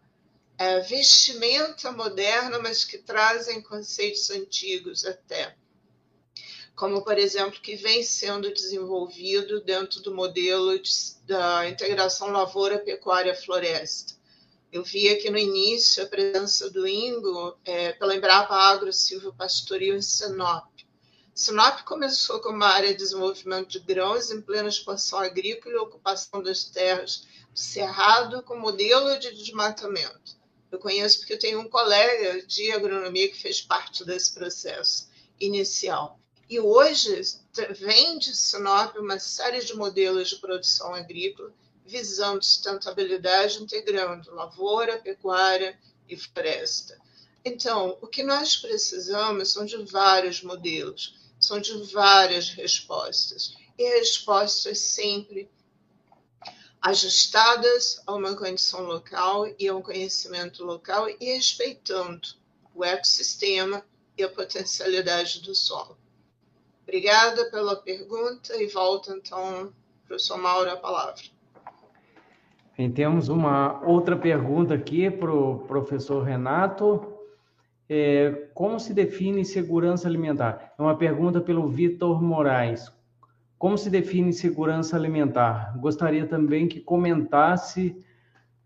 é, 0.58 0.80
vestimenta 0.80 1.90
moderna, 1.92 2.58
mas 2.58 2.84
que 2.84 2.98
trazem 2.98 3.62
conceitos 3.62 4.28
antigos 4.28 5.06
até 5.06 5.56
como, 6.76 7.02
por 7.02 7.16
exemplo, 7.16 7.58
que 7.58 7.74
vem 7.74 8.02
sendo 8.02 8.52
desenvolvido 8.52 9.62
dentro 9.62 10.02
do 10.02 10.14
modelo 10.14 10.78
de, 10.78 10.90
da 11.26 11.66
integração 11.66 12.28
lavoura-pecuária-floresta. 12.28 14.14
Eu 14.70 14.84
vi 14.84 15.08
aqui 15.08 15.30
no 15.30 15.38
início 15.38 16.02
a 16.02 16.06
presença 16.06 16.68
do 16.68 16.86
Ingo 16.86 17.56
é, 17.64 17.92
pela 17.94 18.14
Embrapa 18.14 18.54
Agro 18.54 18.92
Silvio 18.92 19.32
Pastoril 19.32 19.96
em 19.96 20.02
Sinop. 20.02 20.66
Sinop 21.34 21.80
começou 21.84 22.40
como 22.40 22.56
uma 22.56 22.68
área 22.68 22.90
de 22.90 22.98
desenvolvimento 22.98 23.68
de 23.68 23.78
grãos 23.78 24.30
em 24.30 24.42
plena 24.42 24.68
expansão 24.68 25.18
agrícola 25.18 25.74
e 25.74 25.78
ocupação 25.78 26.42
das 26.42 26.64
terras 26.64 27.26
do 27.50 27.58
Cerrado 27.58 28.42
com 28.42 28.58
modelo 28.58 29.18
de 29.18 29.34
desmatamento. 29.34 30.36
Eu 30.70 30.78
conheço 30.78 31.20
porque 31.20 31.32
eu 31.32 31.38
tenho 31.38 31.58
um 31.58 31.70
colega 31.70 32.46
de 32.46 32.70
agronomia 32.70 33.30
que 33.30 33.40
fez 33.40 33.62
parte 33.62 34.04
desse 34.04 34.34
processo 34.34 35.08
inicial. 35.40 36.20
E 36.48 36.60
hoje 36.60 37.40
vem 37.78 38.18
de 38.18 38.34
Sinop 38.34 38.96
uma 38.96 39.18
série 39.18 39.64
de 39.64 39.74
modelos 39.74 40.28
de 40.28 40.36
produção 40.36 40.94
agrícola 40.94 41.52
visando 41.84 42.44
sustentabilidade, 42.44 43.62
integrando 43.62 44.34
lavoura, 44.34 44.98
pecuária 44.98 45.78
e 46.08 46.16
floresta. 46.16 46.98
Então, 47.44 47.96
o 48.00 48.06
que 48.06 48.22
nós 48.22 48.56
precisamos 48.56 49.52
são 49.52 49.64
de 49.64 49.76
vários 49.84 50.42
modelos, 50.42 51.14
são 51.38 51.60
de 51.60 51.72
várias 51.92 52.50
respostas, 52.50 53.54
e 53.78 53.98
respostas 53.98 54.78
sempre 54.78 55.48
ajustadas 56.80 58.00
a 58.06 58.14
uma 58.14 58.36
condição 58.36 58.82
local 58.82 59.46
e 59.58 59.68
a 59.68 59.74
um 59.74 59.82
conhecimento 59.82 60.64
local 60.64 61.08
e 61.08 61.24
respeitando 61.24 62.28
o 62.74 62.84
ecossistema 62.84 63.84
e 64.16 64.22
a 64.22 64.28
potencialidade 64.28 65.40
do 65.40 65.54
solo. 65.54 65.95
Obrigada 66.86 67.50
pela 67.50 67.74
pergunta 67.76 68.54
e 68.62 68.68
volto 68.68 69.12
então, 69.12 69.72
professor 70.06 70.38
Mauro, 70.38 70.70
a 70.70 70.76
palavra. 70.76 71.20
E 72.78 72.88
temos 72.88 73.28
uma 73.28 73.84
outra 73.84 74.16
pergunta 74.16 74.74
aqui 74.74 75.10
para 75.10 75.32
o 75.32 75.60
professor 75.60 76.22
Renato. 76.22 77.14
É, 77.88 78.48
como 78.54 78.78
se 78.78 78.94
define 78.94 79.44
segurança 79.44 80.06
alimentar? 80.06 80.74
É 80.78 80.82
uma 80.82 80.96
pergunta 80.96 81.40
pelo 81.40 81.68
Vitor 81.68 82.22
Moraes. 82.22 82.92
como 83.58 83.78
se 83.78 83.88
define 83.88 84.32
segurança 84.32 84.96
alimentar? 84.96 85.76
Gostaria 85.78 86.26
também 86.26 86.68
que 86.68 86.78
comentasse 86.78 87.96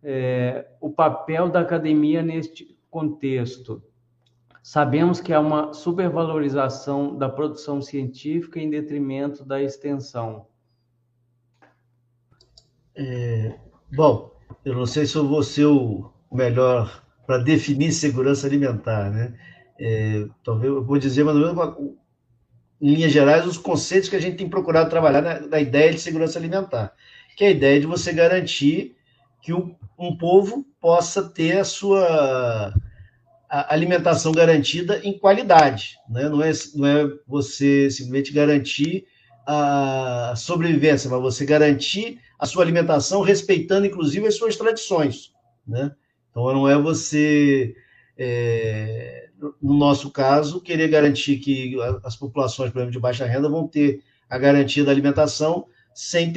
é, 0.03 0.67
o 0.81 0.91
papel 0.91 1.49
da 1.49 1.61
academia 1.61 2.23
neste 2.23 2.77
contexto. 2.91 3.83
Sabemos 4.63 5.21
que 5.21 5.33
há 5.33 5.41
uma 5.41 5.73
supervalorização 5.73 7.17
da 7.17 7.29
produção 7.29 7.81
científica 7.81 8.59
em 8.59 8.69
detrimento 8.69 9.45
da 9.45 9.63
extensão. 9.63 10.47
É, 12.95 13.59
bom, 13.93 14.31
eu 14.65 14.75
não 14.75 14.85
sei 14.85 15.07
se 15.07 15.17
eu 15.17 15.27
vou 15.27 15.43
ser 15.43 15.65
o 15.65 16.13
melhor 16.31 17.03
para 17.27 17.39
definir 17.39 17.93
segurança 17.93 18.47
alimentar, 18.47 19.11
né? 19.11 19.39
É, 19.79 20.27
talvez 20.45 20.73
eu 20.73 20.85
vou 20.85 20.99
dizer, 20.99 21.25
mas 21.25 21.37
em 22.81 22.95
linhas 22.95 23.13
gerais, 23.13 23.47
os 23.47 23.57
conceitos 23.57 24.09
que 24.09 24.17
a 24.17 24.21
gente 24.21 24.37
tem 24.37 24.49
procurado 24.49 24.91
trabalhar 24.91 25.23
na, 25.23 25.41
na 25.41 25.61
ideia 25.61 25.93
de 25.93 26.01
segurança 26.01 26.39
alimentar, 26.39 26.95
que 27.37 27.45
é 27.45 27.49
a 27.49 27.53
ideia 27.53 27.81
de 27.81 27.87
você 27.87 28.13
garantir 28.13 28.97
que 29.41 29.55
um, 29.55 29.75
um 29.99 30.17
povo 30.17 30.67
possa 30.81 31.23
ter 31.23 31.59
a 31.59 31.65
sua 31.65 32.75
a 33.51 33.75
alimentação 33.75 34.31
garantida 34.31 35.01
em 35.03 35.19
qualidade. 35.19 35.99
Né? 36.09 36.29
Não, 36.29 36.41
é, 36.41 36.53
não 36.77 36.87
é 36.87 37.11
você 37.27 37.91
simplesmente 37.91 38.33
garantir 38.33 39.07
a 39.45 40.35
sobrevivência, 40.37 41.11
mas 41.11 41.21
você 41.21 41.45
garantir 41.45 42.21
a 42.39 42.47
sua 42.47 42.63
alimentação 42.63 43.23
respeitando, 43.23 43.87
inclusive, 43.87 44.29
as 44.29 44.37
suas 44.37 44.57
tradições. 44.57 45.33
Né? 45.67 45.91
Então, 46.31 46.45
não 46.55 46.69
é 46.69 46.79
você, 46.79 47.75
é, 48.17 49.29
no 49.61 49.75
nosso 49.75 50.11
caso, 50.13 50.61
querer 50.61 50.87
garantir 50.87 51.39
que 51.39 51.77
as 52.05 52.15
populações, 52.15 52.71
por 52.71 52.79
exemplo, 52.79 52.93
de 52.93 53.01
baixa 53.01 53.27
renda 53.27 53.49
vão 53.49 53.67
ter 53.67 54.01
a 54.29 54.39
garantia 54.39 54.85
da 54.85 54.93
alimentação 54.93 55.67
sem 55.93 56.33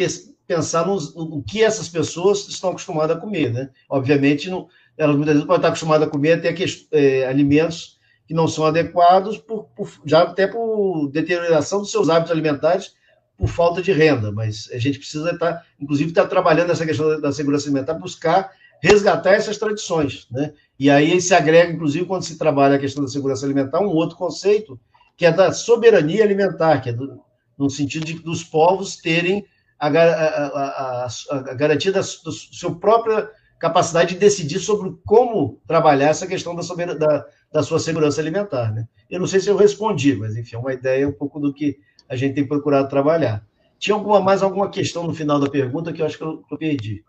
pensar 0.47 0.87
no, 0.87 0.99
no 1.25 1.43
que 1.43 1.61
essas 1.61 1.87
pessoas 1.87 2.47
estão 2.47 2.71
acostumadas 2.71 3.15
a 3.15 3.19
comer. 3.19 3.53
Né? 3.53 3.69
Obviamente, 3.87 4.49
não, 4.49 4.67
elas 4.97 5.15
muitas 5.15 5.33
vezes 5.33 5.47
podem 5.47 5.59
estar 5.59 5.69
acostumadas 5.69 6.07
a 6.07 6.11
comer 6.11 6.33
até 6.33 6.53
que, 6.53 6.65
é, 6.91 7.25
alimentos 7.25 7.99
que 8.27 8.33
não 8.33 8.47
são 8.47 8.65
adequados, 8.65 9.37
por, 9.37 9.65
por, 9.75 9.89
já 10.05 10.23
até 10.23 10.47
por 10.47 11.09
deterioração 11.11 11.79
dos 11.79 11.91
seus 11.91 12.09
hábitos 12.09 12.31
alimentares, 12.31 12.93
por 13.37 13.47
falta 13.47 13.81
de 13.81 13.91
renda. 13.91 14.31
Mas 14.31 14.69
a 14.71 14.77
gente 14.77 14.99
precisa 14.99 15.31
estar, 15.31 15.65
inclusive, 15.79 16.09
estar 16.09 16.27
trabalhando 16.27 16.69
nessa 16.69 16.85
questão 16.85 17.19
da, 17.19 17.31
segurança 17.31 17.67
alimentar, 17.67 17.95
buscar 17.95 18.51
resgatar 18.81 19.33
essas 19.33 19.57
tradições. 19.57 20.27
Né? 20.29 20.53
E 20.77 20.89
aí 20.89 21.19
se 21.21 21.33
agrega, 21.33 21.71
inclusive, 21.71 22.05
quando 22.05 22.23
se 22.23 22.37
trabalha 22.37 22.75
a 22.75 22.79
questão 22.79 23.03
da 23.03 23.09
segurança 23.09 23.45
alimentar, 23.45 23.79
um 23.79 23.87
outro 23.87 24.17
conceito, 24.17 24.79
que 25.15 25.25
é 25.25 25.31
da 25.31 25.53
soberania 25.53 26.23
alimentar, 26.23 26.81
que 26.81 26.89
é 26.89 26.93
do, 26.93 27.21
no 27.57 27.69
sentido 27.69 28.05
de 28.05 28.13
dos 28.15 28.43
povos 28.43 28.97
terem 28.97 29.45
a, 29.79 29.87
a, 29.87 31.05
a, 31.05 31.07
a 31.31 31.53
garantia 31.53 31.91
da, 31.91 32.01
da 32.01 32.31
sua 32.31 32.77
própria 32.79 33.29
capacidade 33.63 34.13
de 34.13 34.19
decidir 34.19 34.59
sobre 34.59 34.93
como 35.05 35.61
trabalhar 35.65 36.09
essa 36.09 36.27
questão 36.27 36.53
da, 36.53 36.61
da, 36.95 37.25
da 37.49 37.63
sua 37.63 37.79
segurança 37.79 38.19
alimentar. 38.19 38.73
Né? 38.73 38.85
Eu 39.09 39.21
não 39.21 39.25
sei 39.25 39.39
se 39.39 39.49
eu 39.49 39.55
respondi, 39.55 40.17
mas 40.17 40.35
enfim, 40.35 40.57
é 40.57 40.59
uma 40.59 40.73
ideia 40.73 41.07
um 41.07 41.13
pouco 41.13 41.39
do 41.39 41.53
que 41.53 41.79
a 42.09 42.15
gente 42.17 42.35
tem 42.35 42.45
procurado 42.45 42.89
trabalhar. 42.89 43.41
Tinha 43.79 43.95
alguma, 43.95 44.19
mais 44.19 44.43
alguma 44.43 44.69
questão 44.69 45.07
no 45.07 45.13
final 45.13 45.39
da 45.39 45.49
pergunta 45.49 45.93
que 45.93 46.01
eu 46.01 46.05
acho 46.05 46.17
que 46.17 46.23
eu, 46.25 46.43
que 46.43 46.53
eu 46.53 46.57
perdi? 46.57 47.05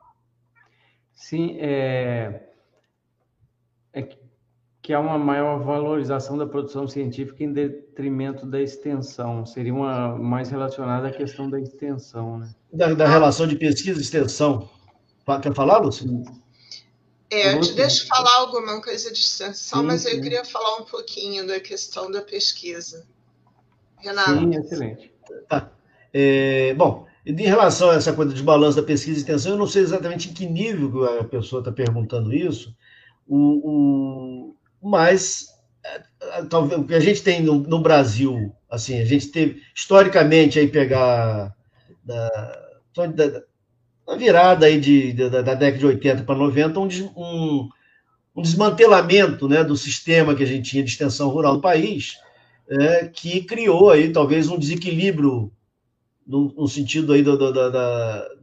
Sim, 1.13 1.57
é, 1.59 2.41
é 3.93 4.09
que 4.81 4.93
há 4.93 5.01
uma 5.01 5.19
maior 5.19 5.59
valorização 5.59 6.39
da 6.39 6.47
produção 6.47 6.87
científica 6.87 7.43
em 7.43 7.53
detrimento 7.53 8.47
da 8.47 8.61
extensão. 8.61 9.45
Seria 9.45 9.75
uma 9.75 10.17
mais 10.17 10.51
relacionada 10.51 11.09
à 11.09 11.11
questão 11.11 11.51
da 11.51 11.61
extensão, 11.61 12.39
né? 12.39 12.49
Da, 12.73 12.95
da 12.95 13.09
relação 13.09 13.45
de 13.45 13.57
pesquisa 13.57 13.99
e 13.99 14.03
extensão. 14.03 14.69
Quer 15.43 15.53
falar, 15.53 15.79
Lúcia? 15.79 16.07
É, 17.35 17.55
eu 17.55 17.61
te 17.61 17.73
deixo 17.73 18.07
falar 18.07 18.37
alguma 18.37 18.81
coisa 18.81 19.13
de 19.13 19.19
extensão, 19.19 19.81
sim, 19.81 19.87
mas 19.87 20.05
eu 20.05 20.21
queria 20.21 20.45
falar 20.45 20.77
um 20.77 20.85
pouquinho 20.85 21.47
da 21.47 21.59
questão 21.59 22.11
da 22.11 22.23
pesquisa. 22.23 23.07
Renato? 23.99 24.39
Sim, 24.39 24.57
excelente. 24.57 25.13
Tá. 25.49 25.71
É, 26.13 26.75
bom, 26.75 27.07
em 27.27 27.35
relação 27.35 27.91
a 27.91 27.95
essa 27.95 28.13
coisa 28.13 28.33
de 28.33 28.43
balanço 28.43 28.77
da 28.77 28.87
pesquisa 28.87 29.19
e 29.19 29.21
extensão, 29.21 29.53
eu 29.53 29.59
não 29.59 29.67
sei 29.67 29.83
exatamente 29.83 30.29
em 30.29 30.35
que 30.35 30.47
nível 30.47 31.05
a 31.19 31.25
pessoa 31.25 31.61
está 31.61 31.73
perguntando 31.73 32.33
isso, 32.33 32.75
o, 33.27 34.53
o, 34.53 34.57
mas 34.83 35.47
é, 35.83 36.43
talvez 36.49 36.81
o 36.81 36.85
que 36.85 36.95
a 36.95 37.01
gente 37.01 37.23
tem 37.23 37.43
no, 37.43 37.57
no, 37.57 37.81
Brasil, 37.81 38.55
assim, 38.71 39.01
a 39.01 39.05
gente 39.05 39.29
teve 39.29 39.63
historicamente 39.75 40.59
aí 40.59 40.69
pegar 40.69 41.55
da, 42.05 42.29
da, 43.15 43.43
na 44.07 44.17
virada 44.17 44.67
aí 44.67 44.79
de, 44.79 45.13
da, 45.13 45.29
da, 45.29 45.55
década 45.55 45.79
de 45.79 45.87
80 45.87 46.25
para 46.25 46.35
90, 46.35 46.81
um, 46.81 46.89
um, 47.17 47.69
um, 48.37 48.43
desmantelamento 48.43 49.49
né, 49.49 49.65
do 49.65 49.77
sistema 49.77 50.35
que 50.35 50.43
a 50.43 50.47
gente 50.47 50.71
tinha 50.71 50.85
de 50.85 50.91
extensão 50.91 51.29
rural 51.29 51.55
no 51.55 51.61
país, 51.61 52.15
é, 52.69 53.07
que 53.07 53.43
criou 53.43 53.91
aí 53.91 54.13
talvez 54.13 54.49
um 54.49 54.59
desequilíbrio 54.59 55.51
no, 56.27 56.53
no 56.55 56.69
sentido 56.69 57.13
aí 57.13 57.23
do, 57.23 57.37
do, 57.37 57.53
do, 57.53 57.71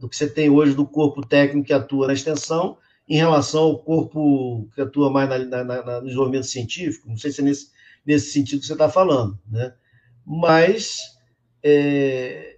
do, 0.00 0.08
que 0.08 0.16
você 0.16 0.28
tem 0.28 0.48
hoje 0.48 0.74
do 0.74 0.86
corpo 0.86 1.26
técnico 1.26 1.66
que 1.66 1.72
atua 1.72 2.06
na 2.06 2.12
extensão 2.12 2.76
em 3.08 3.16
relação 3.16 3.62
ao 3.62 3.78
corpo 3.78 4.68
que 4.74 4.80
atua 4.80 5.10
mais 5.10 5.28
na, 5.28 5.38
na, 5.38 5.64
na, 5.64 6.00
no 6.00 6.06
desenvolvimento 6.06 6.46
científico, 6.46 7.08
não 7.08 7.16
sei 7.16 7.32
se 7.32 7.40
é 7.40 7.44
nesse, 7.44 7.70
nesse 8.06 8.30
sentido 8.30 8.60
que 8.60 8.66
você 8.66 8.72
está 8.74 8.88
falando, 8.88 9.38
né? 9.50 9.74
mas 10.24 11.16
é, 11.62 12.51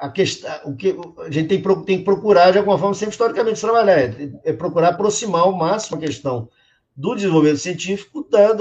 a 0.00 0.08
questão, 0.08 0.50
o 0.64 0.74
que 0.74 0.96
a 1.18 1.30
gente 1.30 1.48
tem, 1.48 1.62
tem 1.84 1.98
que 1.98 2.04
procurar, 2.04 2.50
de 2.50 2.58
alguma 2.58 2.78
forma, 2.78 2.94
sempre 2.94 3.12
historicamente 3.12 3.60
trabalhar, 3.60 3.98
é, 3.98 4.32
é 4.44 4.52
procurar 4.52 4.88
aproximar 4.88 5.42
ao 5.42 5.52
máximo 5.52 5.98
a 5.98 6.00
questão 6.00 6.48
do 6.96 7.14
desenvolvimento 7.14 7.58
científico 7.58 8.26
da, 8.30 8.52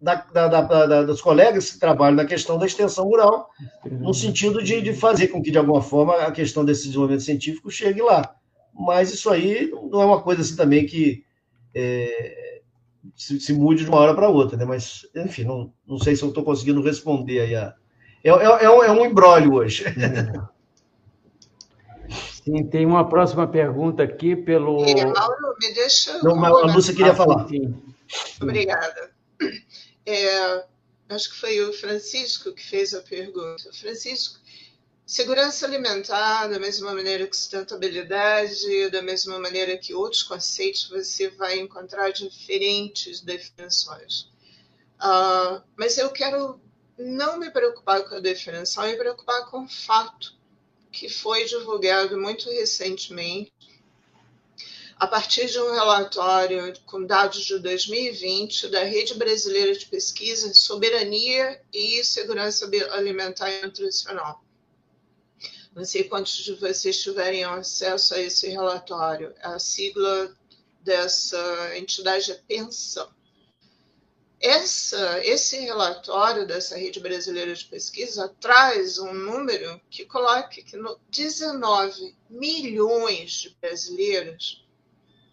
da, 0.00 0.14
da, 0.30 0.60
da, 0.60 1.02
dos 1.02 1.22
colegas 1.22 1.70
que 1.70 1.78
trabalham 1.78 2.16
na 2.16 2.26
questão 2.26 2.58
da 2.58 2.66
extensão 2.66 3.06
rural, 3.06 3.48
no 3.90 4.12
sentido 4.12 4.62
de, 4.62 4.82
de 4.82 4.92
fazer 4.92 5.28
com 5.28 5.42
que, 5.42 5.50
de 5.50 5.56
alguma 5.56 5.80
forma, 5.80 6.14
a 6.16 6.30
questão 6.30 6.62
desse 6.62 6.88
desenvolvimento 6.88 7.22
científico 7.22 7.70
chegue 7.70 8.02
lá. 8.02 8.34
Mas 8.74 9.14
isso 9.14 9.30
aí 9.30 9.72
não 9.90 10.02
é 10.02 10.04
uma 10.04 10.20
coisa 10.20 10.42
assim 10.42 10.56
também 10.56 10.84
que 10.84 11.24
é, 11.74 12.60
se, 13.16 13.40
se, 13.40 13.52
mude 13.54 13.84
de 13.84 13.88
uma 13.88 13.98
hora 13.98 14.14
para 14.14 14.28
outra, 14.28 14.58
né? 14.58 14.66
Mas, 14.66 15.06
enfim, 15.16 15.44
não, 15.44 15.72
não 15.86 15.98
sei 15.98 16.14
se 16.14 16.22
eu 16.22 16.28
estou 16.28 16.44
conseguindo 16.44 16.82
responder 16.82 17.40
aí 17.40 17.54
a, 17.54 17.74
é, 18.24 18.30
é, 18.30 18.64
é, 18.64 18.70
um, 18.70 18.82
é 18.82 18.90
um 18.90 19.04
embrólio 19.04 19.52
hoje. 19.54 19.84
Sim, 22.42 22.66
tem 22.66 22.84
uma 22.84 23.08
próxima 23.08 23.46
pergunta 23.46 24.02
aqui 24.02 24.34
pelo. 24.36 24.80
Mauro, 24.80 25.56
me 25.60 25.72
deixa. 25.72 26.22
Não, 26.22 26.44
a 26.44 26.72
Lúcia 26.72 26.94
queria 26.94 27.14
falar. 27.14 27.48
Sim. 27.48 27.74
Obrigada. 28.40 29.10
É, 30.04 30.64
acho 31.08 31.30
que 31.30 31.36
foi 31.40 31.60
o 31.62 31.72
Francisco 31.72 32.52
que 32.52 32.62
fez 32.62 32.92
a 32.92 33.00
pergunta. 33.00 33.70
Francisco, 33.72 34.38
segurança 35.06 35.66
alimentar, 35.66 36.48
da 36.48 36.58
mesma 36.58 36.92
maneira 36.94 37.26
que 37.26 37.36
sustentabilidade, 37.36 38.90
da 38.90 39.00
mesma 39.00 39.38
maneira 39.38 39.78
que 39.78 39.94
outros 39.94 40.22
conceitos, 40.22 40.88
você 40.88 41.30
vai 41.30 41.58
encontrar 41.58 42.10
diferentes 42.10 43.20
definições. 43.20 44.30
Uh, 45.00 45.62
mas 45.76 45.96
eu 45.98 46.10
quero 46.10 46.60
não 46.98 47.38
me 47.38 47.50
preocupar 47.50 48.08
com 48.08 48.14
a 48.14 48.20
definição, 48.20 48.84
me 48.84 48.96
preocupar 48.96 49.50
com 49.50 49.64
o 49.64 49.68
fato 49.68 50.34
que 50.92 51.08
foi 51.08 51.44
divulgado 51.44 52.20
muito 52.20 52.48
recentemente, 52.50 53.52
a 54.96 55.06
partir 55.06 55.46
de 55.50 55.58
um 55.58 55.72
relatório 55.72 56.72
com 56.86 57.04
dados 57.04 57.44
de 57.44 57.58
2020 57.58 58.68
da 58.68 58.84
Rede 58.84 59.14
Brasileira 59.14 59.76
de 59.76 59.86
Pesquisa 59.86 60.54
Soberania 60.54 61.60
e 61.72 62.04
Segurança 62.04 62.70
Alimentar 62.92 63.50
e 63.50 63.62
Nutricional. 63.62 64.44
Não 65.74 65.84
sei 65.84 66.04
quantos 66.04 66.36
de 66.36 66.54
vocês 66.54 67.02
tiverem 67.02 67.42
acesso 67.42 68.14
a 68.14 68.20
esse 68.20 68.48
relatório. 68.48 69.34
A 69.42 69.58
sigla 69.58 70.32
dessa 70.80 71.76
entidade 71.76 72.30
é 72.30 72.34
Pensão. 72.46 73.12
Essa, 74.46 75.24
esse 75.24 75.58
relatório 75.60 76.46
dessa 76.46 76.76
rede 76.76 77.00
brasileira 77.00 77.54
de 77.54 77.64
pesquisa 77.64 78.28
traz 78.38 78.98
um 78.98 79.14
número 79.14 79.80
que 79.88 80.04
coloca 80.04 80.48
que 80.48 80.76
19 81.08 82.14
milhões 82.28 83.32
de 83.32 83.56
brasileiros, 83.58 84.62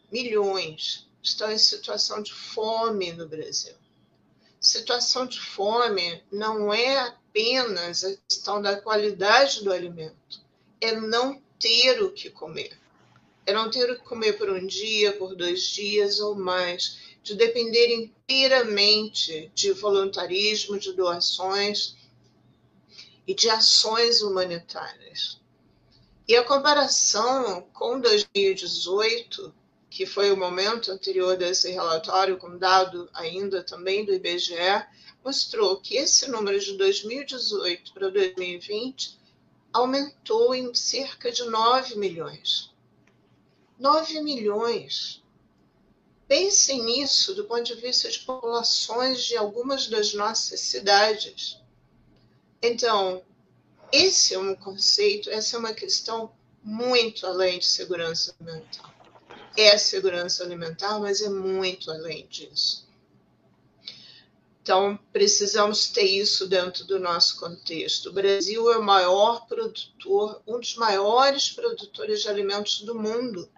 milhões, 0.09 1.09
estão 1.22 1.51
em 1.51 1.57
situação 1.57 2.22
de 2.22 2.34
fome 2.34 3.12
no 3.12 3.28
Brasil. 3.28 3.74
Situação 4.62 5.26
de 5.26 5.41
fome 5.41 6.24
não 6.32 6.74
é 6.74 6.99
apenas 6.99 8.05
a 8.05 8.16
questão 8.16 8.62
da 8.62 8.80
qualidade 8.80 9.62
do 9.62 9.74
alimento, 9.74 10.41
é 10.80 10.95
não 10.95 11.43
ter 11.59 12.01
o 12.01 12.14
que 12.14 12.30
comer. 12.30 12.80
É 13.45 13.51
não 13.51 13.70
ter 13.70 13.91
o 13.91 13.97
que 13.97 14.05
comer 14.05 14.38
por 14.38 14.49
um 14.49 14.66
dia, 14.66 15.12
por 15.18 15.36
dois 15.36 15.64
dias 15.64 16.22
ou 16.22 16.34
mais 16.34 17.11
de 17.24 17.36
depender 17.36 17.93
inteiramente 17.93 19.51
de 19.53 19.72
voluntarismo, 19.74 20.80
de 20.80 20.93
doações. 20.93 21.95
e 23.28 23.36
de 23.36 23.49
ações 23.49 24.22
humanitárias. 24.22 25.39
E 26.28 26.36
a 26.36 26.43
comparação 26.43 27.61
com 27.74 27.99
2018, 27.99 29.53
que 29.89 30.05
foi 30.05 30.32
o 30.32 30.38
momento 30.38 30.91
anterior 30.91 31.38
desse 31.38 31.69
relatório, 31.69 32.38
com 32.38 32.57
dado 32.57 33.09
ainda 33.13 33.63
também 33.63 34.03
do 34.05 34.13
IBGE, 34.13 34.86
mostrou 35.24 35.78
que 35.80 35.97
esse 35.97 36.30
número 36.30 36.59
de 36.59 36.78
2018 36.78 37.93
para 37.93 38.09
2020 38.09 39.19
aumentou 39.72 40.53
em 40.53 40.74
cerca 40.74 41.32
de 41.32 41.43
9 41.43 41.95
milhões. 41.95 42.72
9 43.80 44.22
milhões. 44.22 45.20
Pensem 46.32 46.82
nisso 46.82 47.36
do 47.36 47.43
ponto 47.43 47.61
de 47.63 47.75
vista 47.75 48.09
de 48.09 48.19
populações 48.19 49.25
de 49.25 49.36
algumas 49.36 49.88
das 49.88 50.13
nossas 50.13 50.61
cidades. 50.61 51.59
Então, 52.61 53.21
esse 53.91 54.34
é 54.34 54.39
um 54.39 54.55
conceito, 54.55 55.29
essa 55.29 55.57
é 55.57 55.59
uma 55.59 55.73
questão 55.73 56.32
muito 56.63 57.27
além 57.27 57.59
de 57.59 57.65
segurança 57.65 58.34
alimentar. 58.39 58.95
É 59.57 59.77
segurança 59.77 60.41
alimentar, 60.41 61.01
mas 61.01 61.21
é 61.21 61.27
muito 61.27 61.91
além 61.91 62.25
disso. 62.27 62.88
Então, 64.61 64.97
precisamos 65.11 65.89
ter 65.89 66.05
isso 66.05 66.47
dentro 66.47 66.86
do 66.86 66.97
nosso 66.97 67.41
contexto. 67.41 68.07
O 68.07 68.13
Brasil 68.13 68.71
é 68.71 68.77
o 68.77 68.82
maior 68.82 69.45
produtor, 69.47 70.41
um 70.47 70.61
dos 70.61 70.77
maiores 70.77 71.51
produtores 71.51 72.21
de 72.21 72.29
alimentos 72.29 72.79
do 72.84 72.95
mundo. 72.95 73.51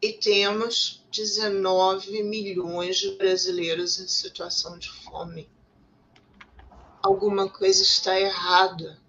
E 0.00 0.12
temos 0.12 1.04
19 1.10 2.22
milhões 2.22 2.98
de 2.98 3.12
brasileiros 3.12 3.98
em 3.98 4.06
situação 4.06 4.78
de 4.78 4.90
fome. 4.90 5.48
Alguma 7.02 7.48
coisa 7.48 7.82
está 7.82 8.18
errada. 8.20 9.00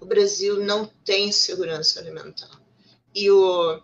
O 0.00 0.06
Brasil 0.06 0.64
não 0.64 0.86
tem 1.04 1.30
segurança 1.30 2.00
alimentar. 2.00 2.60
E 3.14 3.30
o 3.30 3.80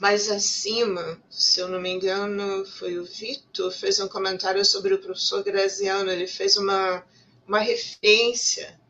mais 0.00 0.30
acima, 0.30 1.22
se 1.28 1.60
eu 1.60 1.68
não 1.68 1.78
me 1.78 1.90
engano, 1.90 2.64
foi 2.64 2.98
o 2.98 3.04
Vitor, 3.04 3.70
fez 3.70 4.00
um 4.00 4.08
comentário 4.08 4.64
sobre 4.64 4.94
o 4.94 4.98
professor 5.00 5.44
Graziano. 5.44 6.10
Ele 6.10 6.26
fez 6.26 6.56
uma, 6.56 7.04
uma 7.46 7.58
referência 7.58 8.80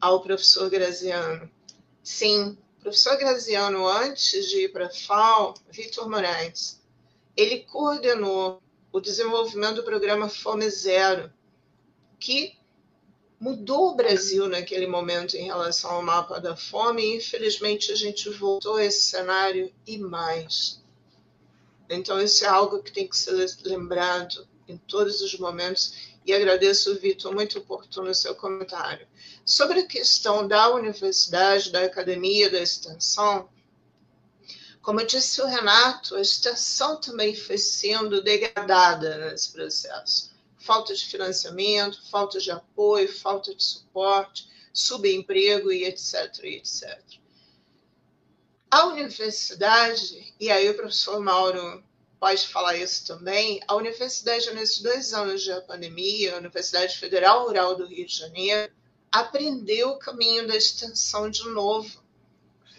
ao 0.00 0.22
professor 0.22 0.70
Graziano. 0.70 1.50
Sim, 2.02 2.56
professor 2.88 3.18
Graziano, 3.18 3.86
antes 3.86 4.48
de 4.48 4.64
ir 4.64 4.72
para 4.72 4.86
a 4.86 4.90
FAO, 4.90 5.54
Vitor 5.70 6.08
Moraes, 6.08 6.80
ele 7.36 7.60
coordenou 7.60 8.62
o 8.90 8.98
desenvolvimento 8.98 9.76
do 9.76 9.82
programa 9.82 10.28
Fome 10.28 10.68
Zero, 10.70 11.30
que 12.18 12.56
mudou 13.38 13.90
o 13.90 13.94
Brasil 13.94 14.48
naquele 14.48 14.86
momento 14.86 15.36
em 15.36 15.44
relação 15.44 15.90
ao 15.90 16.02
mapa 16.02 16.40
da 16.40 16.56
fome, 16.56 17.02
e 17.02 17.16
infelizmente 17.18 17.92
a 17.92 17.94
gente 17.94 18.30
voltou 18.30 18.76
a 18.76 18.84
esse 18.84 19.02
cenário 19.02 19.70
e 19.86 19.98
mais. 19.98 20.82
Então, 21.90 22.18
isso 22.20 22.44
é 22.44 22.48
algo 22.48 22.82
que 22.82 22.90
tem 22.90 23.06
que 23.06 23.16
ser 23.16 23.34
lembrado 23.64 24.48
em 24.66 24.78
todos 24.78 25.20
os 25.20 25.38
momentos, 25.38 26.16
e 26.24 26.32
agradeço, 26.32 26.98
Vitor, 26.98 27.34
muito 27.34 27.58
oportuno 27.58 28.10
o 28.10 28.14
seu 28.14 28.34
comentário. 28.34 29.06
Sobre 29.48 29.80
a 29.80 29.86
questão 29.86 30.46
da 30.46 30.68
universidade, 30.74 31.72
da 31.72 31.82
academia, 31.82 32.50
da 32.50 32.60
extensão, 32.60 33.48
como 34.82 35.02
disse 35.06 35.40
o 35.40 35.46
Renato, 35.46 36.16
a 36.16 36.20
extensão 36.20 37.00
também 37.00 37.34
foi 37.34 37.56
sendo 37.56 38.22
degradada 38.22 39.30
nesse 39.30 39.50
processo 39.50 40.36
falta 40.58 40.94
de 40.94 41.06
financiamento, 41.06 42.02
falta 42.10 42.38
de 42.38 42.50
apoio, 42.50 43.10
falta 43.10 43.54
de 43.54 43.64
suporte, 43.64 44.46
subemprego 44.70 45.72
e 45.72 45.84
etc, 45.84 46.44
etc. 46.44 47.00
A 48.70 48.84
universidade, 48.88 50.34
e 50.38 50.50
aí 50.50 50.68
o 50.68 50.76
professor 50.76 51.20
Mauro 51.20 51.82
pode 52.20 52.46
falar 52.46 52.76
isso 52.76 53.06
também, 53.06 53.62
a 53.66 53.76
universidade, 53.76 54.52
nesses 54.52 54.82
dois 54.82 55.14
anos 55.14 55.42
de 55.42 55.58
pandemia, 55.62 56.34
a 56.34 56.38
Universidade 56.38 56.98
Federal 56.98 57.46
Rural 57.46 57.74
do 57.74 57.86
Rio 57.86 58.06
de 58.06 58.14
Janeiro, 58.14 58.70
aprendeu 59.10 59.90
o 59.90 59.98
caminho 59.98 60.46
da 60.46 60.56
extensão 60.56 61.30
de 61.30 61.48
novo. 61.48 62.02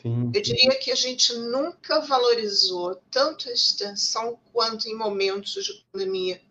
Sim. 0.02 0.32
Eu 0.34 0.42
diria 0.42 0.76
que 0.80 0.92
a 0.92 0.96
gente 0.96 1.34
nunca 1.34 2.00
valorizou 2.00 2.96
tanto 3.12 3.50
a 3.50 3.54
extensão 3.54 4.40
quanto 4.54 4.88
em 4.88 4.96
momentos 4.96 5.64
de 5.64 5.86
pandemia 5.92 6.42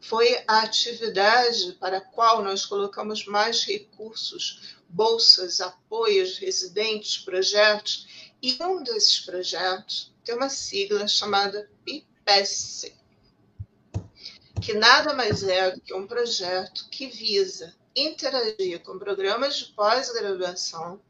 foi 0.00 0.42
a 0.46 0.62
atividade 0.62 1.72
para 1.80 1.98
a 1.98 2.00
qual 2.00 2.42
nós 2.42 2.64
colocamos 2.64 3.26
mais 3.26 3.64
recursos, 3.64 4.76
bolsas, 4.88 5.60
apoios, 5.60 6.38
residentes, 6.38 7.18
projetos, 7.18 8.06
e 8.40 8.56
um 8.62 8.82
desses 8.82 9.20
projetos 9.20 10.12
tem 10.24 10.34
uma 10.34 10.48
sigla 10.48 11.08
chamada 11.08 11.70
PIPES, 11.84 12.92
que 14.62 14.74
nada 14.74 15.14
mais 15.14 15.42
é 15.42 15.70
do 15.70 15.80
que 15.80 15.94
um 15.94 16.06
projeto 16.06 16.88
que 16.90 17.06
visa 17.08 17.74
interagir 18.00 18.80
com 18.82 18.98
programas 18.98 19.56
de 19.56 19.64
pós-graduação 19.66 21.00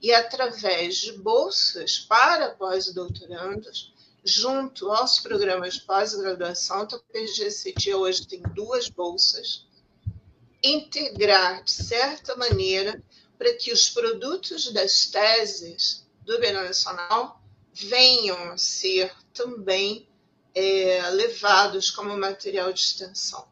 e, 0.00 0.12
através 0.12 0.96
de 0.96 1.12
bolsas 1.12 1.98
para 1.98 2.50
pós-doutorandos, 2.50 3.92
junto 4.24 4.90
aos 4.90 5.18
programas 5.18 5.74
de 5.74 5.80
pós-graduação, 5.82 6.84
então, 6.84 6.98
o 6.98 7.12
PGCT 7.12 7.94
hoje 7.94 8.26
tem 8.26 8.42
duas 8.54 8.88
bolsas, 8.88 9.66
integrar, 10.62 11.62
de 11.62 11.70
certa 11.70 12.36
maneira, 12.36 13.02
para 13.36 13.54
que 13.54 13.72
os 13.72 13.88
produtos 13.88 14.72
das 14.72 15.06
teses 15.06 16.06
do 16.22 16.38
Bem 16.40 16.52
Nacional 16.52 17.40
venham 17.72 18.50
a 18.50 18.58
ser 18.58 19.12
também 19.32 20.08
é, 20.54 21.08
levados 21.10 21.90
como 21.90 22.16
material 22.16 22.72
de 22.72 22.80
extensão. 22.80 23.46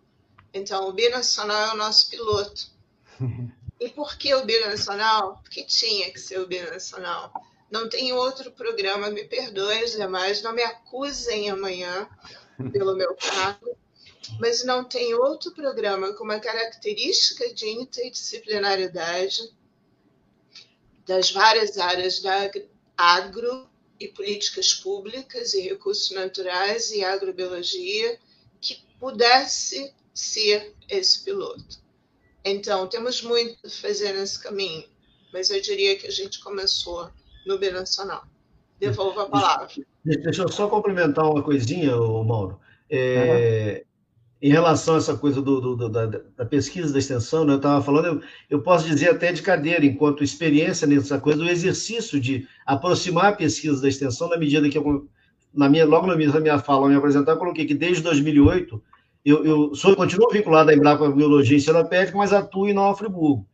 Então, 0.53 0.89
o 0.89 0.93
Binacional 0.93 1.69
é 1.69 1.75
o 1.75 1.77
nosso 1.77 2.09
piloto. 2.11 2.76
E 3.79 3.91
por 3.91 4.17
que 4.17 4.35
o 4.35 4.43
Binacional? 4.43 5.39
Porque 5.43 5.63
tinha 5.63 6.11
que 6.11 6.19
ser 6.19 6.41
o 6.41 6.47
Binacional 6.47 7.31
não 7.71 7.89
tem 7.89 8.13
outro 8.13 8.53
programa, 8.53 9.11
me 9.11 9.25
perdoem 9.25 9.85
demais, 9.87 10.43
não 10.43 10.53
me 10.53 10.63
acusem 10.63 11.51
amanhã 11.51 12.09
pelo 12.73 12.95
meu 12.95 13.15
cargo, 13.17 13.77
mas 14.41 14.65
não 14.65 14.85
tem 14.85 15.15
outro 15.15 15.53
programa 15.53 16.13
com 16.15 16.25
uma 16.25 16.39
característica 16.39 17.53
de 17.53 17.67
interdisciplinaridade 17.67 19.53
das 21.07 21.31
várias 21.31 21.79
áreas 21.79 22.21
da 22.21 22.51
agro 22.97 23.69
e 23.99 24.09
políticas 24.09 24.75
públicas 24.75 25.55
e 25.55 25.61
recursos 25.61 26.11
naturais 26.11 26.91
e 26.91 27.05
agrobiologia 27.05 28.19
que 28.61 28.83
pudesse 28.99 29.93
ser 30.15 30.75
esse 30.89 31.23
piloto. 31.25 31.86
Então, 32.49 32.87
temos 32.87 33.23
muito 33.23 33.57
a 33.67 33.69
fazer 33.69 34.13
nesse 34.13 34.41
caminho, 34.41 34.85
mas 35.33 35.51
eu 35.51 35.61
diria 35.61 35.97
que 35.97 36.07
a 36.07 36.11
gente 36.11 36.39
começou 36.41 37.11
no 37.45 37.59
binacional. 37.59 38.23
Devolvo 38.79 39.19
a 39.19 39.29
palavra. 39.29 39.67
Deixa 40.05 40.43
eu 40.43 40.49
só 40.49 40.69
complementar 40.69 41.29
uma 41.29 41.43
coisinha, 41.43 41.97
Mauro. 41.97 42.61
É, 42.89 43.83
uhum. 43.83 44.49
Em 44.49 44.53
relação 44.53 44.95
a 44.95 44.99
essa 44.99 45.17
coisa 45.17 45.43
do, 45.43 45.75
do, 45.75 45.89
da, 45.89 46.07
da, 46.07 46.47
pesquisa 46.47 46.93
da 46.93 47.01
extensão, 47.01 47.45
né, 47.45 47.55
eu 47.55 47.57
estava 47.57 47.83
falando, 47.83 48.07
eu, 48.07 48.23
eu, 48.51 48.63
posso 48.63 48.87
dizer 48.87 49.11
até 49.11 49.33
de 49.33 49.43
cadeira, 49.43 49.85
enquanto 49.85 50.23
experiência 50.23 50.87
nessa 50.87 51.19
coisa, 51.19 51.43
do 51.43 51.51
exercício 51.51 52.21
de 52.21 52.47
aproximar 52.65 53.33
a 53.33 53.37
pesquisa 53.37 53.83
da 53.83 53.89
extensão, 53.89 54.29
na 54.29 54.37
medida 54.37 54.69
que 54.69 54.79
eu, 54.79 55.09
na 55.53 55.69
minha, 55.69 55.85
logo 55.85 56.07
na 56.07 56.15
minha 56.15 56.59
fala, 56.61 56.83
ao 56.83 56.89
me 56.89 56.95
apresentar, 56.95 57.33
eu 57.33 57.39
coloquei 57.39 57.65
que 57.65 57.75
desde 57.75 58.05
2008 58.05 58.81
eu, 59.27 59.45
eu 59.45 59.75
sou, 59.75 59.97
continuo 59.97 60.31
vinculado 60.31 60.71
à 60.71 60.75
Embrapa 60.75 61.11
Biologia 61.11 61.57
e 61.57 61.61
Serapédica, 61.61 62.17
mas 62.17 62.33
atuo 62.33 62.69
em 62.69 62.73
Nova 62.73 62.97
Friburgo. 62.97 63.45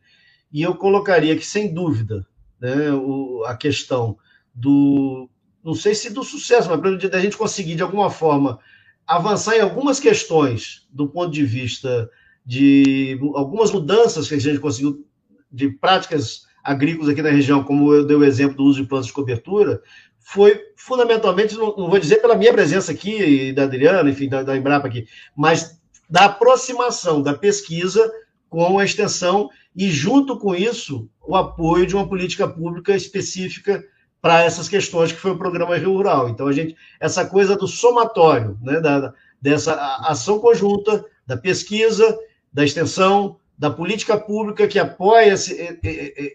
E 0.51 0.61
eu 0.61 0.75
colocaria 0.75 1.35
que, 1.35 1.43
sem 1.43 1.73
dúvida, 1.73 2.27
né, 2.61 2.91
o, 2.93 3.43
a 3.47 3.57
questão 3.57 4.15
do, 4.53 5.27
não 5.63 5.73
sei 5.73 5.95
se 5.95 6.13
do 6.13 6.23
sucesso, 6.23 6.69
mas 6.69 7.09
da 7.09 7.19
gente 7.19 7.35
conseguir, 7.35 7.73
de 7.73 7.81
alguma 7.81 8.11
forma, 8.11 8.59
avançar 9.07 9.55
em 9.55 9.61
algumas 9.61 9.99
questões 9.99 10.87
do 10.91 11.09
ponto 11.09 11.31
de 11.31 11.43
vista 11.43 12.07
de 12.45 13.17
algumas 13.33 13.71
mudanças 13.71 14.27
que 14.27 14.35
a 14.35 14.39
gente 14.39 14.59
conseguiu 14.59 15.03
de 15.51 15.69
práticas 15.69 16.45
agrícolas 16.63 17.09
aqui 17.09 17.21
na 17.23 17.31
região, 17.31 17.63
como 17.63 17.91
eu 17.91 18.05
dei 18.05 18.15
o 18.15 18.23
exemplo 18.23 18.57
do 18.57 18.63
uso 18.63 18.81
de 18.81 18.87
plantas 18.87 19.07
de 19.07 19.13
cobertura, 19.13 19.81
foi 20.23 20.59
fundamentalmente, 20.75 21.55
não, 21.55 21.75
vou 21.75 21.99
dizer 21.99 22.21
pela 22.21 22.35
minha 22.35 22.53
presença 22.53 22.91
aqui, 22.91 23.51
da 23.51 23.63
Adriana, 23.63 24.09
enfim, 24.09 24.29
da, 24.29 24.41
da 24.41 24.57
Embrapa 24.57 24.87
aqui, 24.87 25.05
mas 25.35 25.79
da 26.09 26.25
aproximação 26.25 27.21
da 27.21 27.33
pesquisa 27.33 28.11
com 28.49 28.79
a 28.79 28.85
extensão 28.85 29.49
e, 29.75 29.91
junto 29.91 30.37
com 30.37 30.55
isso, 30.55 31.09
o 31.21 31.35
apoio 31.35 31.85
de 31.85 31.95
uma 31.95 32.07
política 32.07 32.47
pública 32.47 32.95
específica 32.95 33.83
para 34.21 34.43
essas 34.43 34.69
questões, 34.69 35.11
que 35.11 35.19
foi 35.19 35.31
o 35.31 35.37
programa 35.37 35.75
Rio 35.75 35.93
Rural. 35.93 36.29
Então, 36.29 36.47
a 36.47 36.53
gente, 36.53 36.77
essa 36.99 37.25
coisa 37.25 37.57
do 37.57 37.67
somatório, 37.67 38.57
né, 38.61 38.79
da, 38.79 39.13
dessa 39.41 39.73
ação 40.07 40.39
conjunta, 40.39 41.03
da 41.27 41.35
pesquisa, 41.35 42.17
da 42.51 42.63
extensão, 42.63 43.37
da 43.57 43.69
política 43.69 44.17
pública 44.17 44.67
que 44.67 44.79
apoia 44.79 45.33
esse, 45.33 45.79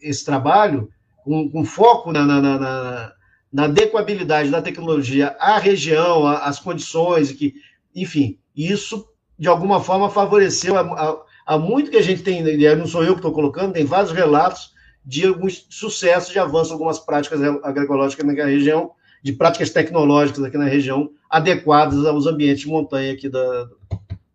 esse 0.02 0.24
trabalho, 0.24 0.90
com, 1.24 1.48
com 1.50 1.64
foco 1.64 2.12
na, 2.12 2.24
na, 2.24 2.40
na, 2.40 3.12
na, 3.52 3.64
adequabilidade 3.64 4.50
da 4.50 4.62
tecnologia 4.62 5.36
à 5.40 5.58
região, 5.58 6.26
às 6.26 6.58
condições, 6.58 7.32
que, 7.32 7.54
enfim, 7.94 8.38
isso, 8.56 9.08
de 9.38 9.48
alguma 9.48 9.80
forma, 9.80 10.10
favoreceu 10.10 10.76
a, 10.76 11.58
muito 11.58 11.90
que 11.90 11.96
a 11.96 12.02
gente 12.02 12.22
tem, 12.22 12.42
não 12.76 12.86
sou 12.86 13.02
eu 13.02 13.12
que 13.12 13.20
estou 13.20 13.32
colocando, 13.32 13.72
tem 13.72 13.84
vários 13.84 14.12
relatos 14.12 14.72
de 15.04 15.26
alguns 15.26 15.66
sucessos 15.70 16.30
de 16.30 16.38
avanço, 16.38 16.72
algumas 16.72 16.98
práticas 16.98 17.40
agroecológicas 17.42 18.26
na 18.26 18.44
região, 18.44 18.90
de 19.22 19.32
práticas 19.32 19.70
tecnológicas 19.70 20.44
aqui 20.44 20.58
na 20.58 20.66
região, 20.66 21.10
adequadas 21.28 22.04
aos 22.04 22.26
ambientes 22.26 22.60
de 22.60 22.68
montanha 22.68 23.12
aqui 23.12 23.28
da, 23.28 23.68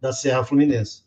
da 0.01 0.11
Serra 0.11 0.43
Fluminense. 0.43 1.03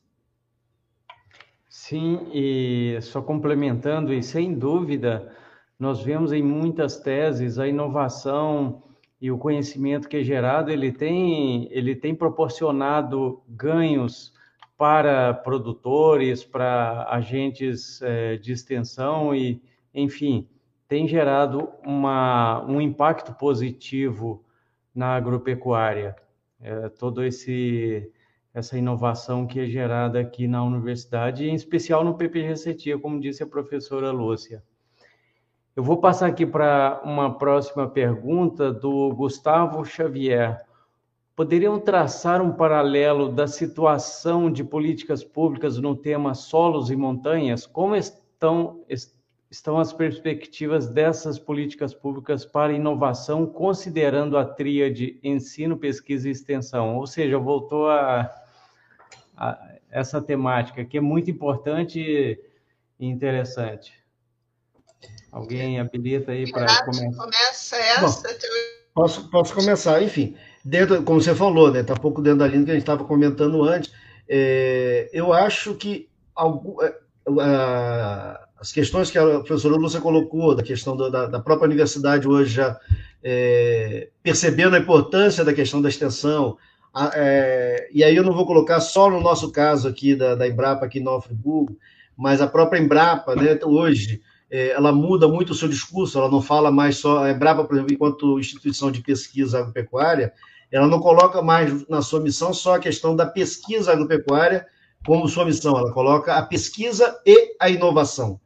Sim, 1.68 2.26
e 2.32 2.98
só 3.02 3.20
complementando, 3.20 4.12
e 4.12 4.22
sem 4.22 4.54
dúvida, 4.54 5.35
nós 5.78 6.02
vemos 6.02 6.32
em 6.32 6.42
muitas 6.42 6.98
teses 6.98 7.58
a 7.58 7.68
inovação 7.68 8.82
e 9.20 9.30
o 9.30 9.38
conhecimento 9.38 10.08
que 10.08 10.18
é 10.18 10.22
gerado, 10.22 10.70
ele 10.70 10.92
tem, 10.92 11.68
ele 11.70 11.94
tem 11.94 12.14
proporcionado 12.14 13.42
ganhos 13.48 14.34
para 14.76 15.32
produtores, 15.32 16.44
para 16.44 17.06
agentes 17.08 18.00
é, 18.02 18.36
de 18.36 18.52
extensão 18.52 19.34
e, 19.34 19.62
enfim, 19.94 20.46
tem 20.86 21.08
gerado 21.08 21.68
uma, 21.84 22.64
um 22.66 22.80
impacto 22.80 23.32
positivo 23.34 24.44
na 24.94 25.16
agropecuária. 25.16 26.14
É, 26.60 26.88
todo 26.88 27.24
esse 27.24 28.10
essa 28.52 28.78
inovação 28.78 29.46
que 29.46 29.60
é 29.60 29.66
gerada 29.66 30.18
aqui 30.18 30.48
na 30.48 30.64
universidade, 30.64 31.44
em 31.46 31.54
especial 31.54 32.02
no 32.02 32.16
PPG 32.16 32.98
como 32.98 33.20
disse 33.20 33.42
a 33.42 33.46
professora 33.46 34.10
Lúcia. 34.10 34.64
Eu 35.76 35.84
vou 35.84 35.98
passar 35.98 36.28
aqui 36.28 36.46
para 36.46 37.02
uma 37.04 37.36
próxima 37.36 37.86
pergunta 37.86 38.72
do 38.72 39.14
Gustavo 39.14 39.84
Xavier. 39.84 40.64
Poderiam 41.36 41.78
traçar 41.78 42.40
um 42.40 42.50
paralelo 42.50 43.30
da 43.30 43.46
situação 43.46 44.50
de 44.50 44.64
políticas 44.64 45.22
públicas 45.22 45.76
no 45.76 45.94
tema 45.94 46.34
solos 46.34 46.90
e 46.90 46.96
montanhas? 46.96 47.66
Como 47.66 47.94
estão, 47.94 48.82
estão 49.50 49.78
as 49.78 49.92
perspectivas 49.92 50.88
dessas 50.88 51.38
políticas 51.38 51.92
públicas 51.92 52.46
para 52.46 52.72
inovação, 52.72 53.44
considerando 53.44 54.38
a 54.38 54.46
tríade 54.46 55.20
ensino, 55.22 55.76
pesquisa 55.76 56.26
e 56.26 56.32
extensão? 56.32 56.96
Ou 56.96 57.06
seja, 57.06 57.38
voltou 57.38 57.90
a 57.90 58.34
a, 59.36 59.76
essa 59.90 60.20
temática, 60.20 60.84
que 60.84 60.96
é 60.96 61.00
muito 61.00 61.30
importante 61.30 62.00
e 62.00 63.06
interessante. 63.06 64.05
Alguém 65.36 65.78
habilita 65.78 66.32
aí 66.32 66.50
para 66.50 66.82
começar? 66.82 67.22
Começa 67.22 67.76
essa. 67.76 68.28
Bom, 68.28 68.38
posso, 68.94 69.28
posso 69.28 69.54
começar, 69.54 70.02
enfim. 70.02 70.34
Dentro, 70.64 71.02
como 71.02 71.20
você 71.20 71.34
falou, 71.34 71.70
né? 71.70 71.80
Está 71.80 71.92
um 71.92 71.98
pouco 71.98 72.22
dentro 72.22 72.38
da 72.38 72.46
linha 72.46 72.64
que 72.64 72.70
a 72.70 72.74
gente 72.74 72.82
estava 72.82 73.04
comentando 73.04 73.62
antes. 73.62 73.92
É, 74.26 75.10
eu 75.12 75.34
acho 75.34 75.74
que 75.74 76.08
algum, 76.34 76.80
é, 76.82 76.90
as 78.58 78.72
questões 78.72 79.10
que 79.10 79.18
a 79.18 79.40
professora 79.40 79.76
Lúcia 79.76 80.00
colocou, 80.00 80.54
da 80.54 80.62
questão 80.62 80.96
da, 80.96 81.26
da 81.26 81.38
própria 81.38 81.66
universidade 81.66 82.26
hoje 82.26 82.54
já 82.54 82.80
é, 83.22 84.08
percebendo 84.22 84.74
a 84.74 84.78
importância 84.78 85.44
da 85.44 85.52
questão 85.52 85.82
da 85.82 85.90
extensão, 85.90 86.56
é, 87.14 87.90
e 87.92 88.02
aí 88.02 88.16
eu 88.16 88.24
não 88.24 88.32
vou 88.32 88.46
colocar 88.46 88.80
só 88.80 89.10
no 89.10 89.20
nosso 89.20 89.52
caso 89.52 89.86
aqui 89.86 90.14
da, 90.14 90.34
da 90.34 90.48
Embrapa 90.48 90.86
aqui 90.86 90.98
em 90.98 91.02
Nova 91.02 91.20
Friburgo, 91.20 91.76
mas 92.16 92.40
a 92.40 92.46
própria 92.46 92.80
Embrapa, 92.80 93.36
né, 93.36 93.58
hoje, 93.62 94.22
ela 94.50 94.92
muda 94.92 95.26
muito 95.26 95.50
o 95.50 95.54
seu 95.54 95.68
discurso, 95.68 96.18
ela 96.18 96.30
não 96.30 96.40
fala 96.40 96.70
mais 96.70 96.98
só, 96.98 97.24
a 97.24 97.30
Embrapa, 97.30 97.64
por 97.64 97.74
exemplo, 97.74 97.92
enquanto 97.92 98.38
instituição 98.38 98.90
de 98.90 99.02
pesquisa 99.02 99.58
agropecuária, 99.58 100.32
ela 100.70 100.86
não 100.86 101.00
coloca 101.00 101.42
mais 101.42 101.86
na 101.88 102.02
sua 102.02 102.20
missão 102.20 102.52
só 102.52 102.76
a 102.76 102.80
questão 102.80 103.14
da 103.14 103.26
pesquisa 103.26 103.92
agropecuária 103.92 104.66
como 105.04 105.28
sua 105.28 105.44
missão, 105.44 105.78
ela 105.78 105.92
coloca 105.92 106.34
a 106.34 106.42
pesquisa 106.42 107.20
e 107.24 107.54
a 107.60 107.68
inovação 107.68 108.40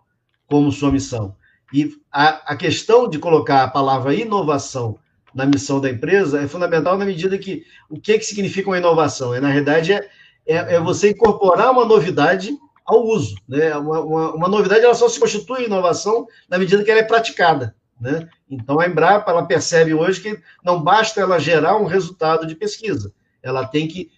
como 0.46 0.70
sua 0.70 0.90
missão. 0.92 1.34
E 1.72 1.96
a, 2.12 2.52
a 2.52 2.56
questão 2.56 3.08
de 3.08 3.18
colocar 3.18 3.62
a 3.62 3.68
palavra 3.68 4.14
inovação 4.14 4.98
na 5.34 5.46
missão 5.46 5.80
da 5.80 5.88
empresa 5.88 6.40
é 6.40 6.48
fundamental 6.48 6.98
na 6.98 7.04
medida 7.04 7.38
que 7.38 7.64
o 7.88 7.98
que, 7.98 8.18
que 8.18 8.24
significa 8.24 8.68
uma 8.68 8.78
inovação? 8.78 9.34
É, 9.34 9.40
na 9.40 9.48
realidade, 9.48 9.92
é, 9.92 10.10
é, 10.46 10.74
é 10.74 10.80
você 10.80 11.10
incorporar 11.10 11.70
uma 11.70 11.84
novidade 11.84 12.58
ao 12.94 13.06
uso. 13.06 13.36
Né? 13.48 13.74
Uma, 13.76 14.00
uma, 14.00 14.34
uma, 14.34 14.48
novidade 14.48 14.84
ela 14.84 14.94
só 14.94 15.08
se 15.08 15.18
constitui 15.18 15.64
inovação 15.64 16.26
na 16.48 16.58
medida 16.58 16.82
que 16.82 16.90
ela 16.90 17.00
é 17.00 17.04
praticada. 17.04 17.74
Né? 18.00 18.28
Então, 18.50 18.80
a 18.80 18.86
Embrapa 18.86 19.30
ela 19.30 19.44
percebe 19.44 19.94
hoje 19.94 20.20
que 20.20 20.40
não 20.64 20.82
basta 20.82 21.20
ela 21.20 21.38
gerar 21.38 21.76
um 21.76 21.84
resultado 21.84 22.46
de 22.46 22.54
pesquisa, 22.54 23.12
ela 23.42 23.66
tem 23.66 23.86
que 23.86 24.10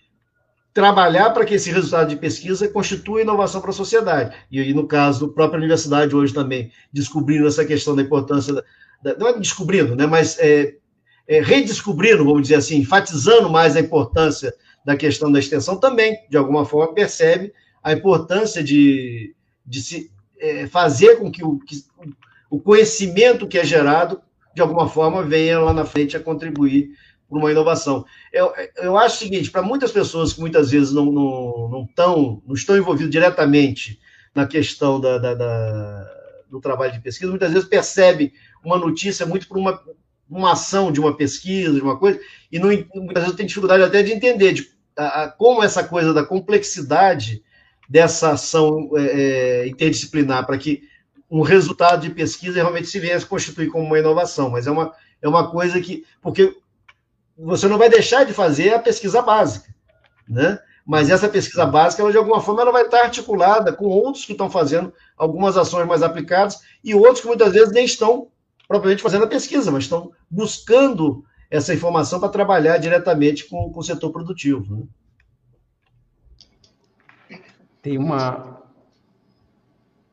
trabalhar 0.72 1.30
para 1.30 1.44
que 1.44 1.54
esse 1.54 1.70
resultado 1.70 2.08
de 2.08 2.16
pesquisa 2.16 2.68
constitua 2.68 3.20
inovação 3.20 3.60
para 3.60 3.70
a 3.70 3.74
sociedade. 3.74 4.34
E, 4.50 4.60
e 4.60 4.72
no 4.72 4.86
caso 4.86 5.26
da 5.26 5.32
própria 5.32 5.58
universidade 5.58 6.14
hoje 6.14 6.32
também, 6.32 6.72
descobrindo 6.92 7.46
essa 7.46 7.64
questão 7.64 7.94
da 7.94 8.02
importância, 8.02 8.54
da, 8.54 8.62
da, 9.02 9.18
não 9.18 9.28
é 9.28 9.38
descobrindo, 9.38 9.94
né, 9.94 10.06
mas 10.06 10.38
é, 10.38 10.74
é, 11.28 11.40
redescobrindo, 11.40 12.24
vamos 12.24 12.42
dizer 12.42 12.54
assim, 12.54 12.78
enfatizando 12.78 13.50
mais 13.50 13.76
a 13.76 13.80
importância 13.80 14.54
da 14.84 14.96
questão 14.96 15.30
da 15.30 15.38
extensão, 15.38 15.76
também, 15.76 16.18
de 16.28 16.36
alguma 16.36 16.64
forma, 16.64 16.94
percebe 16.94 17.52
a 17.82 17.92
importância 17.92 18.62
de, 18.62 19.34
de 19.66 19.82
se 19.82 20.10
é, 20.38 20.66
fazer 20.66 21.16
com 21.16 21.30
que 21.30 21.44
o, 21.44 21.58
que 21.58 21.84
o 22.50 22.60
conhecimento 22.60 23.48
que 23.48 23.58
é 23.58 23.64
gerado, 23.64 24.20
de 24.54 24.60
alguma 24.60 24.88
forma, 24.88 25.22
venha 25.22 25.58
lá 25.58 25.72
na 25.72 25.84
frente 25.84 26.16
a 26.16 26.20
contribuir 26.20 26.90
para 27.28 27.38
uma 27.38 27.50
inovação. 27.50 28.04
Eu, 28.32 28.52
eu 28.76 28.96
acho 28.98 29.16
o 29.16 29.18
seguinte, 29.18 29.50
para 29.50 29.62
muitas 29.62 29.90
pessoas 29.90 30.32
que 30.34 30.40
muitas 30.40 30.70
vezes 30.70 30.92
não, 30.92 31.06
não, 31.06 31.68
não, 31.70 31.88
tão, 31.94 32.42
não 32.46 32.54
estão 32.54 32.76
envolvidas 32.76 33.10
diretamente 33.10 33.98
na 34.34 34.46
questão 34.46 35.00
da, 35.00 35.18
da, 35.18 35.34
da, 35.34 36.10
do 36.50 36.60
trabalho 36.60 36.92
de 36.92 37.00
pesquisa, 37.00 37.30
muitas 37.30 37.52
vezes 37.52 37.68
percebem 37.68 38.32
uma 38.62 38.78
notícia 38.78 39.24
muito 39.24 39.48
por 39.48 39.56
uma, 39.56 39.82
uma 40.28 40.52
ação 40.52 40.92
de 40.92 41.00
uma 41.00 41.16
pesquisa, 41.16 41.74
de 41.74 41.80
uma 41.80 41.98
coisa, 41.98 42.20
e 42.50 42.58
não, 42.58 42.68
muitas 42.68 43.22
vezes 43.22 43.36
tem 43.36 43.46
dificuldade 43.46 43.82
até 43.82 44.02
de 44.02 44.12
entender 44.12 44.52
de, 44.52 44.70
a, 44.96 45.22
a, 45.22 45.28
como 45.28 45.62
essa 45.62 45.82
coisa 45.84 46.12
da 46.12 46.24
complexidade 46.24 47.42
dessa 47.92 48.30
ação 48.30 48.88
é, 48.94 49.02
é, 49.02 49.68
interdisciplinar 49.68 50.46
para 50.46 50.56
que 50.56 50.82
um 51.30 51.42
resultado 51.42 52.00
de 52.00 52.10
pesquisa 52.10 52.54
realmente 52.54 52.88
se 52.88 52.98
venha 52.98 53.18
a 53.18 53.20
constituir 53.22 53.68
como 53.68 53.84
uma 53.84 53.98
inovação, 53.98 54.48
mas 54.48 54.66
é 54.66 54.70
uma, 54.70 54.94
é 55.20 55.28
uma 55.28 55.50
coisa 55.50 55.78
que. 55.78 56.02
Porque 56.22 56.56
você 57.36 57.68
não 57.68 57.76
vai 57.76 57.90
deixar 57.90 58.24
de 58.24 58.32
fazer 58.32 58.72
a 58.72 58.78
pesquisa 58.78 59.20
básica, 59.20 59.74
né? 60.26 60.58
Mas 60.86 61.10
essa 61.10 61.28
pesquisa 61.28 61.66
básica, 61.66 62.02
ela, 62.02 62.10
de 62.10 62.16
alguma 62.16 62.40
forma, 62.40 62.62
ela 62.62 62.72
vai 62.72 62.84
estar 62.84 63.02
articulada 63.02 63.74
com 63.74 63.84
outros 63.84 64.24
que 64.24 64.32
estão 64.32 64.48
fazendo 64.48 64.90
algumas 65.14 65.58
ações 65.58 65.86
mais 65.86 66.02
aplicadas 66.02 66.60
e 66.82 66.94
outros 66.94 67.20
que 67.20 67.26
muitas 67.26 67.52
vezes 67.52 67.74
nem 67.74 67.84
estão 67.84 68.28
propriamente 68.66 69.02
fazendo 69.02 69.24
a 69.24 69.28
pesquisa, 69.28 69.70
mas 69.70 69.84
estão 69.84 70.12
buscando 70.30 71.24
essa 71.50 71.74
informação 71.74 72.18
para 72.18 72.30
trabalhar 72.30 72.78
diretamente 72.78 73.44
com, 73.44 73.70
com 73.70 73.80
o 73.80 73.84
setor 73.84 74.10
produtivo. 74.10 74.76
Né? 74.76 74.82
Tem 77.82 77.98
uma. 77.98 78.62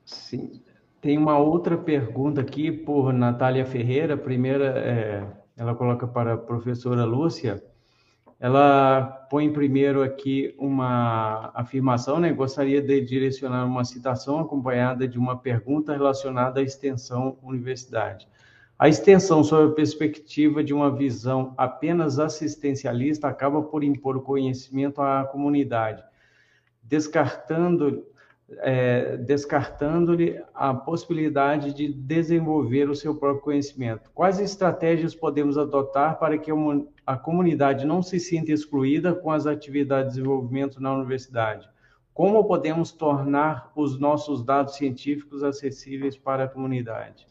Sim, 0.04 0.60
tem 1.00 1.20
uma 1.20 1.38
outra 1.38 1.78
pergunta 1.78 2.42
aqui 2.42 2.72
por 2.72 3.14
Natália 3.14 3.64
Ferreira. 3.64 4.18
Primeira, 4.18 4.66
é, 4.80 5.28
ela 5.56 5.76
coloca 5.76 6.08
para 6.08 6.34
a 6.34 6.38
professora 6.38 7.06
Lúcia. 7.06 7.64
Ela 8.40 9.28
põe 9.30 9.54
primeiro 9.54 10.02
aqui 10.02 10.56
uma 10.58 11.52
afirmação, 11.54 12.20
né? 12.20 12.34
Gostaria 12.34 12.82
de 12.82 13.02
direcionar 13.02 13.66
uma 13.66 13.84
citação 13.84 14.40
acompanhada 14.40 15.08
de 15.08 15.20
uma 15.20 15.38
pergunta 15.38 15.94
relacionada 15.94 16.62
à 16.62 16.64
extensão 16.64 17.38
universidade. 17.44 18.28
A 18.80 18.88
extensão 18.88 19.44
sob 19.44 19.74
a 19.74 19.76
perspectiva 19.76 20.64
de 20.64 20.74
uma 20.74 20.90
visão 20.90 21.54
apenas 21.58 22.18
assistencialista 22.18 23.28
acaba 23.28 23.62
por 23.62 23.84
impor 23.84 24.16
o 24.16 24.22
conhecimento 24.22 25.02
à 25.02 25.26
comunidade, 25.26 26.02
descartando 26.90 28.04
é, 28.62 29.16
descartando-lhe 29.18 30.42
a 30.56 30.74
possibilidade 30.74 31.72
de 31.72 31.94
desenvolver 31.94 32.90
o 32.90 32.96
seu 32.96 33.16
próprio 33.16 33.44
conhecimento. 33.44 34.10
Quais 34.12 34.40
estratégias 34.40 35.14
podemos 35.14 35.56
adotar 35.56 36.18
para 36.18 36.36
que 36.36 36.52
a 37.06 37.16
comunidade 37.16 37.86
não 37.86 38.02
se 38.02 38.20
sinta 38.20 38.52
excluída 38.52 39.14
com 39.14 39.32
as 39.32 39.46
atividades 39.46 40.14
de 40.14 40.20
desenvolvimento 40.20 40.82
na 40.82 40.94
universidade? 40.94 41.70
Como 42.12 42.44
podemos 42.46 42.92
tornar 42.92 43.72
os 43.76 44.00
nossos 44.00 44.44
dados 44.44 44.76
científicos 44.76 45.44
acessíveis 45.44 46.18
para 46.18 46.46
a 46.46 46.48
comunidade? 46.48 47.28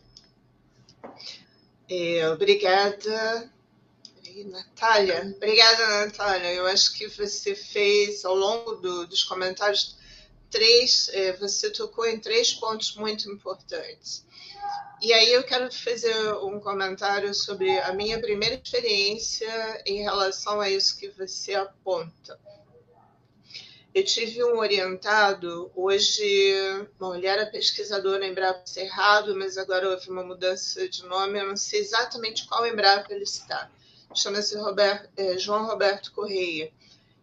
É, 1.90 2.28
obrigada. 2.30 3.50
Natália, 4.44 5.32
obrigada, 5.36 6.06
Natália. 6.06 6.52
Eu 6.52 6.66
acho 6.66 6.94
que 6.94 7.06
você 7.08 7.54
fez, 7.54 8.24
ao 8.24 8.34
longo 8.34 8.76
do, 8.76 9.06
dos 9.06 9.24
comentários, 9.24 9.96
três, 10.50 11.08
é, 11.12 11.32
você 11.32 11.70
tocou 11.70 12.06
em 12.06 12.18
três 12.18 12.54
pontos 12.54 12.94
muito 12.96 13.30
importantes. 13.30 14.24
E 15.00 15.12
aí 15.12 15.32
eu 15.32 15.44
quero 15.44 15.72
fazer 15.72 16.34
um 16.42 16.58
comentário 16.58 17.32
sobre 17.32 17.78
a 17.80 17.92
minha 17.92 18.20
primeira 18.20 18.56
experiência 18.56 19.82
em 19.86 20.02
relação 20.02 20.60
a 20.60 20.68
isso 20.68 20.98
que 20.98 21.08
você 21.08 21.54
aponta. 21.54 22.38
Eu 23.94 24.04
tive 24.04 24.44
um 24.44 24.58
orientado, 24.58 25.70
hoje, 25.74 26.86
bom, 26.98 27.14
ele 27.14 27.26
era 27.26 27.46
pesquisador 27.46 28.18
na 28.18 28.26
Embrapa 28.26 28.66
Cerrado, 28.66 29.34
mas 29.36 29.56
agora 29.56 29.88
houve 29.88 30.10
uma 30.10 30.22
mudança 30.22 30.88
de 30.88 31.04
nome, 31.04 31.38
eu 31.38 31.46
não 31.46 31.56
sei 31.56 31.80
exatamente 31.80 32.46
qual 32.46 32.66
Embrapa 32.66 33.12
ele 33.12 33.24
está. 33.24 33.70
Chama-se 34.14 34.56
é, 35.16 35.38
João 35.38 35.66
Roberto 35.66 36.12
Correia. 36.12 36.72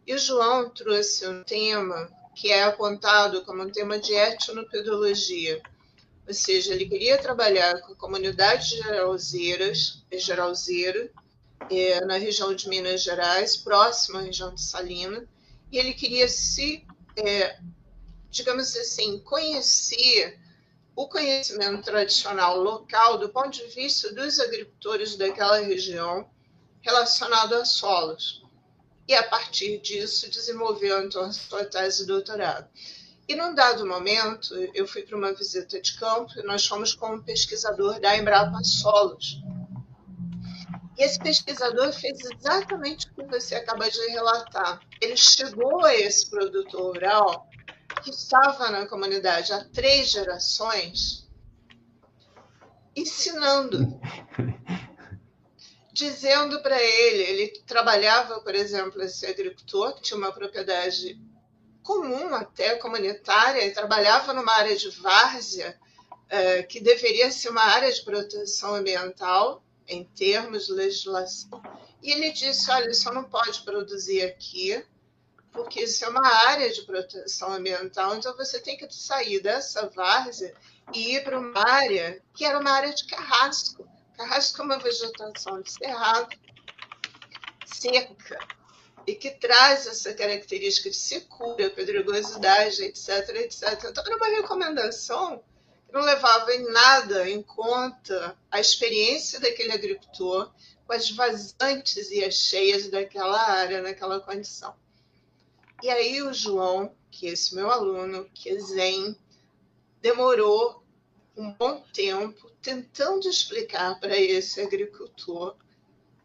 E 0.05 0.13
o 0.13 0.17
João 0.17 0.69
trouxe 0.69 1.27
um 1.27 1.43
tema 1.43 2.09
que 2.35 2.51
é 2.51 2.63
apontado 2.63 3.43
como 3.43 3.63
um 3.63 3.71
tema 3.71 3.97
de 3.97 4.13
etnopedologia 4.13 5.61
ou 6.27 6.33
seja, 6.33 6.73
ele 6.73 6.87
queria 6.87 7.19
trabalhar 7.19 7.81
com 7.81 7.93
a 7.93 7.95
comunidade 7.95 8.69
de 8.69 8.77
geralzeiras, 8.77 10.03
geralzeira, 10.11 11.11
é, 11.69 12.03
na 12.03 12.17
região 12.17 12.53
de 12.53 12.67
Minas 12.67 13.03
Gerais, 13.03 13.55
próxima 13.55 14.19
à 14.19 14.21
região 14.23 14.53
de 14.53 14.61
Salina, 14.61 15.27
e 15.71 15.77
ele 15.77 15.93
queria 15.93 16.27
se, 16.27 16.85
é, 17.15 17.59
digamos 18.31 18.75
assim, 18.75 19.19
conhecer 19.19 20.39
o 20.95 21.07
conhecimento 21.07 21.83
tradicional 21.83 22.57
local 22.59 23.17
do 23.19 23.29
ponto 23.29 23.51
de 23.51 23.67
vista 23.67 24.11
dos 24.11 24.39
agricultores 24.39 25.15
daquela 25.15 25.59
região 25.59 26.27
relacionado 26.85 27.55
a 27.55 27.65
solos. 27.65 28.43
E, 29.07 29.15
a 29.15 29.23
partir 29.23 29.79
disso, 29.79 30.29
desenvolveu 30.29 31.03
então 31.03 31.23
a 31.23 31.33
sua 31.33 31.65
tese 31.65 32.01
de 32.01 32.07
doutorado. 32.07 32.69
E 33.27 33.35
num 33.35 33.55
dado 33.55 33.87
momento, 33.87 34.53
eu 34.73 34.87
fui 34.87 35.01
para 35.01 35.17
uma 35.17 35.33
visita 35.33 35.81
de 35.81 35.97
campo 35.97 36.31
e 36.37 36.43
nós 36.43 36.65
fomos 36.65 36.93
com 36.93 37.15
um 37.15 37.23
pesquisador 37.23 37.99
da 37.99 38.15
Embrapa 38.15 38.63
Solos. 38.63 39.41
E 40.97 41.03
esse 41.03 41.19
pesquisador 41.19 41.91
fez 41.91 42.19
exatamente 42.23 43.07
o 43.07 43.15
que 43.15 43.23
você 43.25 43.55
acaba 43.55 43.89
de 43.89 43.99
relatar. 44.11 44.79
Ele 45.01 45.17
chegou 45.17 45.83
a 45.83 45.93
esse 45.93 46.29
produtor 46.29 46.93
rural 46.93 47.49
que 48.03 48.11
estava 48.11 48.69
na 48.69 48.87
comunidade 48.87 49.51
há 49.51 49.63
três 49.65 50.11
gerações, 50.11 51.27
ensinando, 52.95 53.99
dizendo 55.95 56.61
para 56.61 56.77
ele, 56.77 57.23
ele 57.23 57.47
trabalhava, 57.65 58.41
por 58.41 58.53
exemplo, 58.53 59.01
esse 59.01 59.25
agricultor 59.25 59.95
que 59.95 60.01
tinha 60.01 60.17
uma 60.17 60.33
propriedade 60.33 61.17
comum 61.81 62.35
até 62.35 62.75
comunitária 62.75 63.65
e 63.65 63.71
trabalhava 63.71 64.33
numa 64.33 64.51
área 64.51 64.75
de 64.75 64.89
várzea 64.89 65.79
é, 66.27 66.63
que 66.63 66.81
deveria 66.81 67.31
ser 67.31 67.47
uma 67.47 67.63
área 67.63 67.89
de 67.89 68.03
proteção 68.03 68.75
ambiental 68.75 69.63
em 69.87 70.03
termos 70.03 70.65
de 70.65 70.73
legislação. 70.73 71.63
E 72.03 72.11
ele 72.11 72.33
disse: 72.33 72.69
olha, 72.69 72.93
só 72.93 73.13
não 73.13 73.23
pode 73.23 73.61
produzir 73.61 74.21
aqui, 74.23 74.85
porque 75.53 75.83
isso 75.83 76.03
é 76.03 76.09
uma 76.09 76.27
área 76.27 76.69
de 76.73 76.81
proteção 76.81 77.53
ambiental, 77.53 78.17
então 78.17 78.35
você 78.35 78.59
tem 78.59 78.75
que 78.75 78.93
sair 78.93 79.39
dessa 79.39 79.87
várzea 79.87 80.53
e 80.93 81.15
ir 81.15 81.23
para 81.23 81.39
uma 81.39 81.57
área 81.57 82.21
que 82.33 82.43
era 82.43 82.59
uma 82.59 82.71
área 82.71 82.93
de 82.93 83.05
carrasco. 83.05 83.94
Carrasco 84.17 84.61
é 84.61 84.65
uma 84.65 84.79
vegetação 84.79 85.61
de 85.61 85.71
cerrado, 85.71 86.35
seca, 87.65 88.39
e 89.05 89.13
que 89.13 89.31
traz 89.31 89.85
essa 89.87 90.13
característica 90.13 90.89
de 90.89 90.95
secura, 90.95 91.69
pedregosidade, 91.69 92.83
etc, 92.83 93.29
etc. 93.35 93.85
Então, 93.89 94.03
era 94.05 94.15
uma 94.15 94.27
recomendação 94.27 95.43
que 95.85 95.93
não 95.93 96.01
levava 96.01 96.53
em 96.53 96.71
nada 96.71 97.29
em 97.29 97.41
conta 97.41 98.37
a 98.49 98.59
experiência 98.59 99.39
daquele 99.39 99.73
agricultor 99.73 100.51
com 100.85 100.93
as 100.93 101.11
vazantes 101.11 102.09
e 102.11 102.23
as 102.23 102.35
cheias 102.35 102.89
daquela 102.89 103.39
área, 103.39 103.81
naquela 103.81 104.19
condição. 104.19 104.73
E 105.83 105.89
aí 105.89 106.21
o 106.21 106.33
João, 106.33 106.95
que 107.11 107.27
é 107.27 107.31
esse 107.31 107.53
meu 107.53 107.69
aluno, 107.69 108.29
que 108.33 108.49
é 108.49 108.59
zen, 108.59 109.17
demorou 110.01 110.84
um 111.37 111.51
bom 111.51 111.83
tempo 111.93 112.49
tentando 112.61 113.27
explicar 113.27 113.99
para 113.99 114.17
esse 114.17 114.61
agricultor 114.61 115.55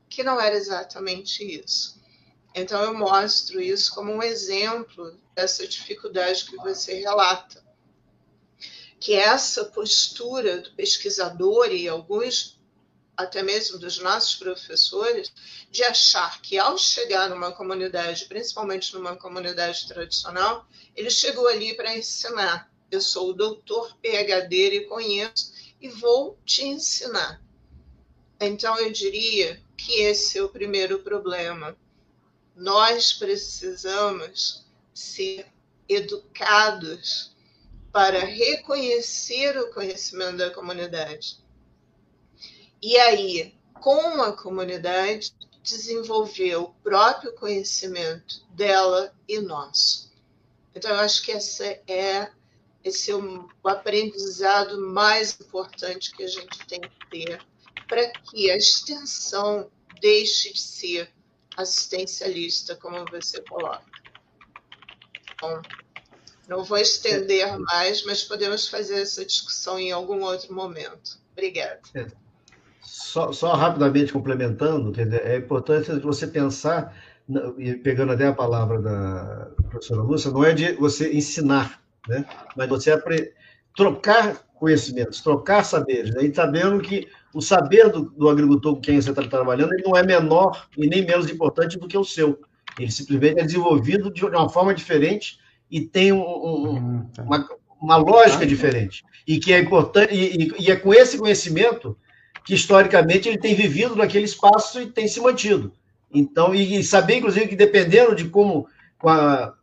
que 0.09 0.23
não 0.23 0.41
era 0.41 0.57
exatamente 0.57 1.45
isso. 1.45 2.01
Então, 2.55 2.83
eu 2.83 2.95
mostro 2.95 3.61
isso 3.61 3.95
como 3.95 4.13
um 4.13 4.23
exemplo 4.23 5.17
dessa 5.35 5.67
dificuldade 5.67 6.45
que 6.47 6.57
você 6.57 6.95
relata. 6.95 7.65
Que 8.99 9.15
essa 9.15 9.65
postura 9.67 10.59
do 10.59 10.73
pesquisador 10.73 11.73
e 11.73 11.89
alguns, 11.89 12.61
até 13.17 13.43
mesmo 13.43 13.79
dos 13.79 13.99
nossos 13.99 14.35
professores, 14.35 15.33
de 15.71 15.85
achar 15.85 16.43
que 16.43 16.59
ao 16.59 16.77
chegar 16.77 17.31
numa 17.31 17.53
comunidade, 17.53 18.25
principalmente 18.27 18.93
numa 18.95 19.17
comunidade 19.17 19.87
tradicional, 19.87 20.67
ele 20.97 21.11
chegou 21.11 21.47
ali 21.47 21.75
para 21.75 21.97
ensinar. 21.97 22.70
Eu 22.91 23.01
sou 23.01 23.31
o 23.31 23.35
doutor 23.35 23.97
PHD 24.03 24.77
e 24.77 24.85
conheço 24.87 25.53
e 25.81 25.89
vou 25.89 26.39
te 26.45 26.65
ensinar. 26.65 27.43
Então, 28.41 28.79
eu 28.79 28.91
diria 28.91 29.63
que 29.77 30.01
esse 30.01 30.39
é 30.39 30.43
o 30.43 30.49
primeiro 30.49 31.01
problema 31.01 31.77
nós 32.61 33.13
precisamos 33.13 34.67
ser 34.93 35.47
educados 35.89 37.35
para 37.91 38.21
reconhecer 38.21 39.59
o 39.59 39.73
conhecimento 39.73 40.37
da 40.37 40.51
comunidade. 40.51 41.39
E 42.83 42.99
aí, 42.99 43.55
com 43.81 44.23
a 44.23 44.37
comunidade, 44.37 45.35
desenvolver 45.63 46.57
o 46.57 46.69
próprio 46.83 47.33
conhecimento 47.33 48.45
dela 48.51 49.15
e 49.27 49.41
nosso. 49.41 50.13
Então, 50.75 50.91
eu 50.91 51.01
acho 51.01 51.23
que 51.23 51.33
essa 51.33 51.65
é, 51.65 52.31
esse 52.85 53.11
é 53.11 53.17
o 53.17 53.49
aprendizado 53.65 54.81
mais 54.81 55.39
importante 55.41 56.13
que 56.13 56.23
a 56.23 56.29
gente 56.29 56.67
tem 56.67 56.81
que 56.81 57.11
ter 57.11 57.41
para 57.89 58.09
que 58.11 58.51
a 58.51 58.57
extensão 58.57 59.69
deixe 60.01 60.53
de 60.53 60.61
ser 60.61 61.11
assistencialista, 61.57 62.77
como 62.77 63.05
você 63.11 63.43
coloca. 63.43 63.83
Bom, 65.41 65.61
não 66.49 66.65
vou 66.65 66.79
estender 66.79 67.59
mais, 67.59 68.05
mas 68.05 68.25
podemos 68.25 68.69
fazer 68.69 69.03
essa 69.03 69.25
discussão 69.25 69.79
em 69.79 69.93
algum 69.93 70.23
outro 70.23 70.55
momento. 70.55 71.19
Obrigada. 71.33 71.81
É. 71.95 72.07
Só, 72.83 73.33
só, 73.33 73.55
rapidamente 73.55 74.13
complementando, 74.13 74.93
é 75.01 75.37
importante 75.37 75.91
você 76.01 76.27
pensar, 76.27 76.97
pegando 77.83 78.13
até 78.13 78.27
a 78.27 78.33
palavra 78.33 78.81
da 78.81 79.51
professora 79.69 80.03
Lúcia, 80.03 80.31
não 80.31 80.45
é 80.45 80.53
de 80.53 80.73
você 80.73 81.13
ensinar, 81.13 81.80
né? 82.09 82.25
mas 82.57 82.69
você 82.69 82.91
trocar 83.77 84.37
conhecimentos, 84.55 85.21
trocar 85.21 85.65
saberes, 85.65 86.15
né? 86.15 86.25
e 86.25 86.35
sabendo 86.35 86.81
que 86.81 87.09
o 87.33 87.41
saber 87.41 87.89
do, 87.89 88.11
do 88.11 88.29
agricultor 88.29 88.75
com 88.75 88.81
quem 88.81 89.01
você 89.01 89.11
está 89.11 89.23
trabalhando 89.23 89.73
ele 89.73 89.85
não 89.85 89.97
é 89.97 90.03
menor 90.03 90.69
e 90.77 90.87
nem 90.87 91.05
menos 91.05 91.31
importante 91.31 91.79
do 91.79 91.89
que 91.89 91.97
o 91.97 92.05
seu. 92.05 92.39
Ele 92.79 92.91
simplesmente 92.91 93.41
é 93.41 93.45
desenvolvido 93.45 94.13
de 94.13 94.25
uma 94.25 94.49
forma 94.49 94.75
diferente 94.75 95.39
e 95.71 95.81
tem 95.81 96.13
um, 96.13 96.21
um, 96.21 96.69
uhum, 96.69 97.07
tá. 97.15 97.23
uma, 97.23 97.49
uma, 97.81 97.97
lógica 97.97 98.47
diferente. 98.47 99.05
E 99.27 99.39
que 99.39 99.53
é 99.53 99.59
importante, 99.59 100.13
e, 100.15 100.53
e, 100.59 100.71
é 100.71 100.77
com 100.77 100.93
esse 100.93 101.17
conhecimento 101.17 101.97
que 102.45 102.55
historicamente 102.55 103.29
ele 103.29 103.39
tem 103.39 103.55
vivido 103.55 103.95
naquele 103.95 104.25
espaço 104.25 104.81
e 104.81 104.87
tem 104.87 105.07
se 105.07 105.21
mantido. 105.21 105.73
Então, 106.13 106.55
e, 106.55 106.77
e 106.77 106.83
saber, 106.83 107.17
inclusive, 107.17 107.49
que 107.49 107.57
dependendo 107.57 108.15
de 108.15 108.29
como, 108.29 108.67
com 108.99 109.09
a 109.09 109.55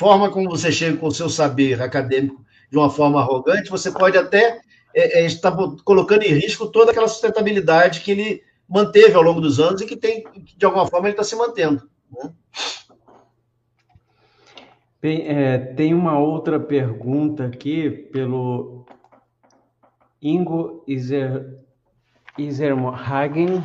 forma 0.00 0.30
como 0.30 0.48
você 0.48 0.72
chega 0.72 0.96
com 0.96 1.08
o 1.08 1.12
seu 1.12 1.28
saber 1.28 1.82
acadêmico 1.82 2.42
de 2.70 2.78
uma 2.78 2.88
forma 2.88 3.20
arrogante, 3.20 3.68
você 3.68 3.92
pode 3.92 4.16
até 4.16 4.62
é, 4.94 5.20
é, 5.20 5.26
está 5.26 5.52
colocando 5.84 6.22
em 6.22 6.32
risco 6.32 6.68
toda 6.68 6.90
aquela 6.90 7.06
sustentabilidade 7.06 8.00
que 8.00 8.12
ele 8.12 8.42
manteve 8.66 9.12
ao 9.12 9.22
longo 9.22 9.42
dos 9.42 9.60
anos 9.60 9.82
e 9.82 9.86
que 9.86 9.96
tem, 9.96 10.24
de 10.56 10.64
alguma 10.64 10.86
forma, 10.86 11.06
ele 11.06 11.12
está 11.12 11.22
se 11.22 11.36
mantendo. 11.36 11.86
Né? 12.10 12.32
Bem, 15.02 15.28
é, 15.28 15.58
tem 15.58 15.92
uma 15.92 16.18
outra 16.18 16.58
pergunta 16.58 17.44
aqui 17.44 17.90
pelo 17.90 18.86
Ingo 20.22 20.82
Iser, 20.88 21.58
Iserhagen. 22.38 23.62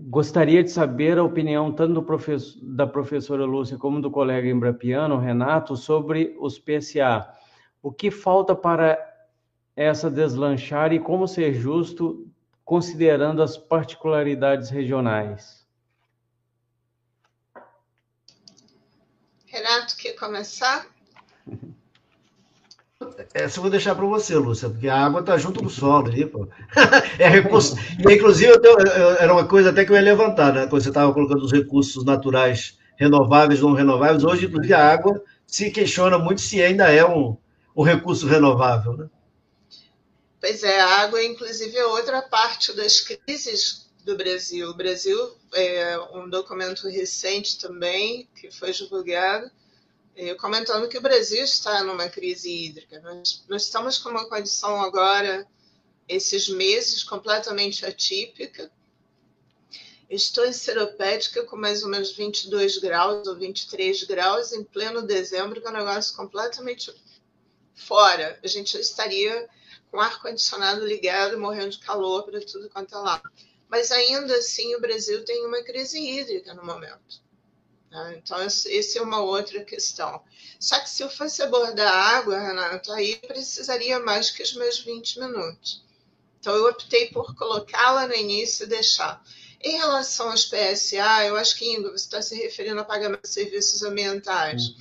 Gostaria 0.00 0.62
de 0.62 0.70
saber 0.70 1.18
a 1.18 1.24
opinião 1.24 1.72
tanto 1.72 2.00
professor, 2.00 2.56
da 2.62 2.86
professora 2.86 3.44
Lúcia 3.44 3.76
como 3.76 4.00
do 4.00 4.12
colega 4.12 4.48
embrapiano, 4.48 5.18
Renato, 5.18 5.76
sobre 5.76 6.36
os 6.38 6.56
PSA. 6.56 7.28
O 7.82 7.90
que 7.90 8.08
falta 8.08 8.54
para 8.54 8.96
essa 9.74 10.08
deslanchar 10.08 10.92
e 10.92 11.00
como 11.00 11.26
ser 11.26 11.52
justo 11.52 12.30
considerando 12.64 13.42
as 13.42 13.56
particularidades 13.56 14.70
regionais? 14.70 15.66
Renato, 19.46 19.96
quer 19.96 20.12
começar? 20.12 20.86
Essa 23.32 23.58
eu 23.58 23.62
vou 23.62 23.70
deixar 23.70 23.94
para 23.94 24.04
você, 24.04 24.34
Lúcia, 24.34 24.68
porque 24.68 24.88
a 24.88 25.06
água 25.06 25.20
está 25.20 25.38
junto 25.38 25.62
do 25.62 25.70
solo 25.70 26.08
ali, 26.08 26.26
pô. 26.26 26.48
É 27.18 27.28
recurso. 27.28 27.76
Inclusive, 27.98 28.50
eu 28.50 28.60
tenho, 28.60 28.76
eu, 28.80 29.10
era 29.16 29.32
uma 29.32 29.46
coisa 29.46 29.70
até 29.70 29.84
que 29.84 29.92
eu 29.92 29.96
ia 29.96 30.02
levantar, 30.02 30.52
né? 30.52 30.66
Quando 30.66 30.82
você 30.82 30.88
estava 30.88 31.12
colocando 31.12 31.44
os 31.44 31.52
recursos 31.52 32.04
naturais 32.04 32.76
renováveis, 32.96 33.60
não 33.60 33.72
renováveis, 33.72 34.24
hoje, 34.24 34.46
inclusive, 34.46 34.74
a 34.74 34.92
água 34.92 35.22
se 35.46 35.70
questiona 35.70 36.18
muito 36.18 36.40
se 36.40 36.60
ainda 36.60 36.90
é 36.90 37.04
um, 37.04 37.36
um 37.76 37.82
recurso 37.82 38.26
renovável, 38.26 38.96
né? 38.96 39.08
Pois 40.40 40.64
é, 40.64 40.80
a 40.80 41.02
água, 41.02 41.22
inclusive, 41.22 41.76
é 41.76 41.86
outra 41.86 42.22
parte 42.22 42.72
das 42.74 43.00
crises 43.00 43.88
do 44.04 44.16
Brasil. 44.16 44.70
O 44.70 44.74
Brasil, 44.74 45.18
é 45.54 45.98
um 46.14 46.28
documento 46.28 46.88
recente 46.88 47.60
também, 47.60 48.28
que 48.40 48.50
foi 48.50 48.72
divulgado, 48.72 49.48
comentando 50.38 50.88
que 50.88 50.98
o 50.98 51.02
Brasil 51.02 51.44
está 51.44 51.84
numa 51.84 52.08
crise 52.08 52.50
hídrica. 52.50 53.00
Nós, 53.00 53.44
nós 53.48 53.64
estamos 53.64 53.98
com 53.98 54.08
uma 54.08 54.28
condição 54.28 54.80
agora, 54.80 55.46
esses 56.08 56.48
meses, 56.48 57.04
completamente 57.04 57.86
atípica. 57.86 58.70
Estou 60.10 60.44
em 60.44 60.52
Seropédica 60.52 61.44
com 61.44 61.56
mais 61.56 61.82
ou 61.82 61.88
menos 61.88 62.12
22 62.12 62.78
graus 62.78 63.28
ou 63.28 63.36
23 63.36 64.04
graus 64.04 64.52
em 64.52 64.64
pleno 64.64 65.02
dezembro, 65.02 65.60
que 65.60 65.66
é 65.66 65.70
um 65.70 65.74
negócio 65.74 66.16
completamente 66.16 66.92
fora. 67.74 68.38
A 68.42 68.46
gente 68.48 68.76
estaria 68.78 69.48
com 69.90 70.00
ar-condicionado 70.00 70.84
ligado, 70.84 71.38
morrendo 71.38 71.70
de 71.70 71.78
calor 71.78 72.24
para 72.24 72.40
tudo 72.40 72.68
quanto 72.70 72.94
é 72.94 72.98
lá. 72.98 73.22
Mas 73.68 73.92
ainda 73.92 74.34
assim, 74.34 74.74
o 74.74 74.80
Brasil 74.80 75.24
tem 75.24 75.46
uma 75.46 75.62
crise 75.62 75.98
hídrica 75.98 76.54
no 76.54 76.64
momento. 76.64 77.27
Né? 77.90 78.20
Então, 78.22 78.40
essa 78.40 78.68
é 78.68 79.02
uma 79.02 79.20
outra 79.20 79.64
questão. 79.64 80.22
Só 80.60 80.78
que 80.80 80.90
se 80.90 81.02
eu 81.02 81.10
fosse 81.10 81.42
abordar 81.42 81.92
a 81.92 82.18
água, 82.18 82.38
Renato, 82.38 82.92
aí 82.92 83.16
precisaria 83.16 83.98
mais 84.00 84.30
que 84.30 84.42
os 84.42 84.54
meus 84.54 84.80
20 84.80 85.20
minutos. 85.20 85.84
Então, 86.40 86.54
eu 86.54 86.68
optei 86.68 87.08
por 87.08 87.34
colocá-la 87.34 88.06
no 88.06 88.14
início 88.14 88.64
e 88.64 88.68
deixar. 88.68 89.22
Em 89.60 89.76
relação 89.76 90.30
aos 90.30 90.44
PSA, 90.44 91.26
eu 91.26 91.36
acho 91.36 91.56
que, 91.56 91.64
Ingo, 91.64 91.90
você 91.90 92.04
está 92.04 92.22
se 92.22 92.36
referindo 92.36 92.80
a 92.80 92.84
pagamento 92.84 93.22
de 93.22 93.28
serviços 93.28 93.82
ambientais. 93.82 94.68
Uhum. 94.68 94.76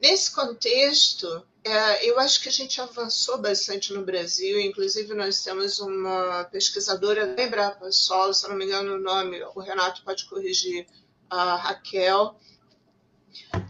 Nesse 0.00 0.30
contexto, 0.30 1.46
é, 1.64 2.08
eu 2.08 2.18
acho 2.18 2.40
que 2.40 2.48
a 2.48 2.52
gente 2.52 2.80
avançou 2.80 3.36
bastante 3.36 3.92
no 3.92 4.04
Brasil, 4.04 4.58
inclusive 4.60 5.12
nós 5.12 5.42
temos 5.42 5.80
uma 5.80 6.44
pesquisadora 6.44 7.26
da 7.26 7.42
Embrapa 7.42 7.90
Solo, 7.92 8.32
se 8.32 8.48
não 8.48 8.56
me 8.56 8.64
engano 8.64 8.94
o 8.94 9.00
nome, 9.00 9.42
o 9.54 9.60
Renato 9.60 10.02
pode 10.02 10.24
corrigir, 10.26 10.86
a 11.30 11.56
Raquel, 11.56 12.38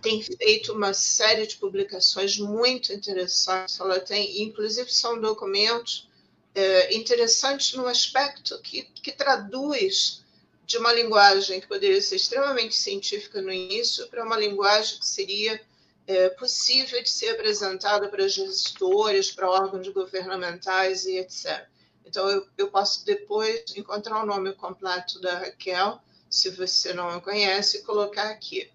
tem 0.02 0.22
feito 0.22 0.72
uma 0.72 0.92
série 0.92 1.46
de 1.46 1.56
publicações 1.56 2.38
muito 2.38 2.92
interessantes. 2.92 3.78
Ela 3.80 4.00
tem, 4.00 4.42
inclusive, 4.42 4.92
são 4.92 5.20
documentos 5.20 6.08
é, 6.54 6.94
interessantes 6.94 7.74
no 7.74 7.86
aspecto 7.86 8.60
que, 8.62 8.82
que 8.82 9.12
traduz 9.12 10.24
de 10.64 10.76
uma 10.76 10.92
linguagem 10.92 11.60
que 11.60 11.66
poderia 11.66 12.00
ser 12.02 12.16
extremamente 12.16 12.74
científica 12.74 13.40
no 13.40 13.50
início 13.50 14.06
para 14.08 14.24
uma 14.24 14.36
linguagem 14.36 14.98
que 14.98 15.06
seria 15.06 15.60
é, 16.06 16.28
possível 16.30 17.02
de 17.02 17.08
ser 17.08 17.30
apresentada 17.30 18.08
para 18.08 18.28
gestores, 18.28 19.30
para 19.30 19.50
órgãos 19.50 19.88
governamentais 19.88 21.06
e 21.06 21.18
etc. 21.18 21.66
Então, 22.04 22.28
eu, 22.28 22.46
eu 22.56 22.70
posso 22.70 23.04
depois 23.04 23.62
encontrar 23.76 24.22
o 24.22 24.26
nome 24.26 24.52
completo 24.54 25.20
da 25.20 25.38
Raquel, 25.38 26.02
se 26.30 26.50
você 26.50 26.92
não 26.92 27.08
a 27.08 27.20
conhece, 27.20 27.82
colocar 27.82 28.30
aqui. 28.30 28.70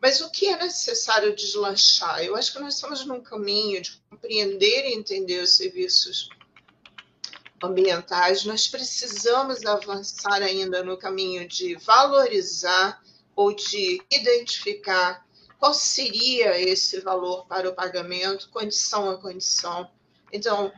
Mas 0.00 0.20
o 0.20 0.30
que 0.30 0.46
é 0.46 0.56
necessário 0.56 1.34
deslanchar? 1.36 2.22
Eu 2.22 2.34
acho 2.34 2.52
que 2.52 2.58
nós 2.58 2.74
estamos 2.74 3.04
num 3.04 3.20
caminho 3.20 3.82
de 3.82 4.00
compreender 4.08 4.86
e 4.86 4.94
entender 4.94 5.42
os 5.42 5.56
serviços 5.56 6.30
ambientais. 7.62 8.44
Nós 8.44 8.66
precisamos 8.66 9.64
avançar 9.66 10.42
ainda 10.42 10.82
no 10.82 10.96
caminho 10.96 11.46
de 11.46 11.74
valorizar 11.76 13.02
ou 13.36 13.54
de 13.54 14.02
identificar 14.10 15.26
qual 15.58 15.74
seria 15.74 16.58
esse 16.58 17.00
valor 17.00 17.46
para 17.46 17.68
o 17.68 17.74
pagamento, 17.74 18.48
condição 18.48 19.10
a 19.10 19.18
condição. 19.18 19.90
Então, 20.32 20.72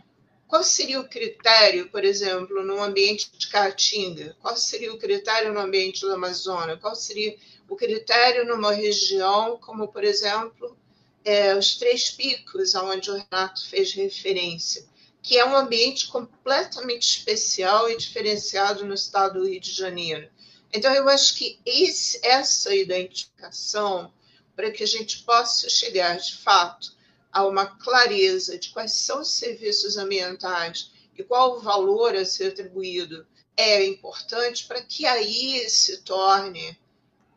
qual 0.52 0.62
seria 0.62 1.00
o 1.00 1.08
critério, 1.08 1.88
por 1.88 2.04
exemplo, 2.04 2.62
no 2.62 2.82
ambiente 2.82 3.30
de 3.38 3.48
Caatinga? 3.48 4.36
Qual 4.38 4.54
seria 4.54 4.92
o 4.92 4.98
critério 4.98 5.50
no 5.50 5.60
ambiente 5.60 6.02
do 6.02 6.12
Amazonas? 6.12 6.78
Qual 6.78 6.94
seria 6.94 7.34
o 7.70 7.74
critério 7.74 8.44
numa 8.44 8.70
região 8.70 9.56
como, 9.56 9.88
por 9.88 10.04
exemplo, 10.04 10.76
é, 11.24 11.56
os 11.56 11.76
Três 11.76 12.10
Picos, 12.10 12.74
onde 12.74 13.10
o 13.10 13.14
Renato 13.14 13.66
fez 13.66 13.94
referência, 13.94 14.84
que 15.22 15.38
é 15.38 15.44
um 15.46 15.56
ambiente 15.56 16.08
completamente 16.08 17.08
especial 17.08 17.88
e 17.88 17.96
diferenciado 17.96 18.84
no 18.84 18.92
estado 18.92 19.40
do 19.40 19.48
Rio 19.48 19.58
de 19.58 19.72
Janeiro. 19.72 20.28
Então, 20.70 20.92
eu 20.92 21.08
acho 21.08 21.34
que 21.34 21.58
esse, 21.64 22.20
essa 22.22 22.74
identificação 22.74 24.12
para 24.54 24.70
que 24.70 24.82
a 24.82 24.86
gente 24.86 25.22
possa 25.22 25.70
chegar, 25.70 26.18
de 26.18 26.36
fato, 26.36 26.94
a 27.32 27.46
uma 27.46 27.66
clareza 27.66 28.58
de 28.58 28.70
quais 28.70 28.92
são 28.92 29.22
os 29.22 29.32
serviços 29.32 29.96
ambientais 29.96 30.92
e 31.16 31.22
qual 31.24 31.56
o 31.56 31.60
valor 31.60 32.14
a 32.14 32.24
ser 32.24 32.48
atribuído 32.48 33.26
é 33.56 33.84
importante 33.84 34.66
para 34.66 34.82
que 34.82 35.06
aí 35.06 35.68
se 35.68 36.02
torne 36.02 36.78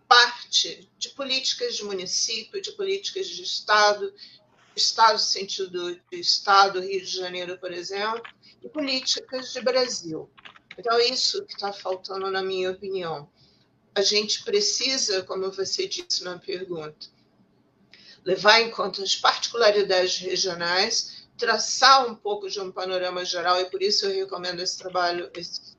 parte 0.08 0.90
de 0.98 1.10
políticas 1.10 1.76
de 1.76 1.84
município, 1.84 2.62
de 2.62 2.72
políticas 2.74 3.28
de 3.28 3.42
Estado, 3.42 4.14
Estado 4.76 5.14
no 5.14 5.20
sentido 5.20 5.96
de 6.12 6.20
Estado, 6.20 6.82
Rio 6.82 7.02
de 7.02 7.18
Janeiro, 7.18 7.58
por 7.58 7.72
exemplo, 7.72 8.22
e 8.62 8.70
políticas 8.70 9.54
de 9.54 9.62
Brasil. 9.62 10.30
Então, 10.78 10.98
é 10.98 11.08
isso 11.08 11.46
que 11.46 11.54
está 11.54 11.72
faltando, 11.72 12.30
na 12.30 12.44
minha 12.44 12.72
opinião 12.72 13.30
a 13.96 14.02
gente 14.02 14.44
precisa, 14.44 15.24
como 15.24 15.50
você 15.50 15.88
disse 15.88 16.22
na 16.26 16.38
pergunta, 16.38 17.08
levar 18.26 18.60
em 18.60 18.72
conta 18.72 19.04
as 19.04 19.16
particularidades 19.16 20.18
regionais, 20.18 21.28
traçar 21.38 22.08
um 22.10 22.16
pouco 22.16 22.50
de 22.50 22.60
um 22.60 22.72
panorama 22.72 23.24
geral, 23.24 23.62
e 23.62 23.70
por 23.70 23.84
isso 23.84 24.06
eu 24.06 24.16
recomendo 24.16 24.62
esse 24.62 24.78
trabalho, 24.78 25.32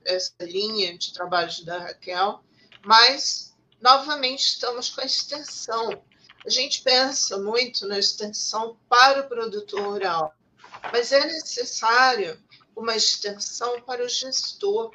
essa 0.04 0.32
linha 0.40 0.96
de 0.96 1.12
trabalhos 1.12 1.64
da 1.64 1.78
Raquel, 1.78 2.40
mas, 2.84 3.54
novamente, 3.80 4.44
estamos 4.44 4.90
com 4.90 5.00
a 5.00 5.04
extensão. 5.04 5.90
A 6.46 6.50
gente 6.50 6.82
pensa 6.82 7.36
muito 7.38 7.86
na 7.88 7.98
extensão 7.98 8.78
para 8.88 9.22
o 9.22 9.28
produtor 9.28 9.82
rural, 9.82 10.32
mas 10.92 11.10
é 11.10 11.26
necessário 11.26 12.40
uma 12.76 12.94
extensão 12.94 13.80
para 13.80 14.04
o 14.04 14.08
gestor, 14.08 14.92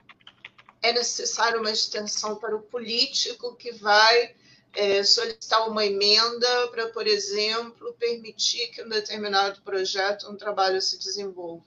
é 0.82 0.94
necessário 0.94 1.60
uma 1.60 1.72
extensão 1.72 2.38
para 2.38 2.56
o 2.56 2.62
político 2.62 3.56
que 3.56 3.74
vai 3.74 4.36
é, 4.74 5.04
solicitar 5.04 5.68
uma 5.68 5.86
emenda 5.86 6.68
para, 6.70 6.88
por 6.88 7.06
exemplo, 7.06 7.94
permitir 8.00 8.68
que 8.68 8.84
um 8.84 8.90
determinado 8.90 9.62
projeto, 9.62 10.30
um 10.30 10.36
trabalho 10.36 10.82
se 10.82 10.98
desenvolva. 10.98 11.66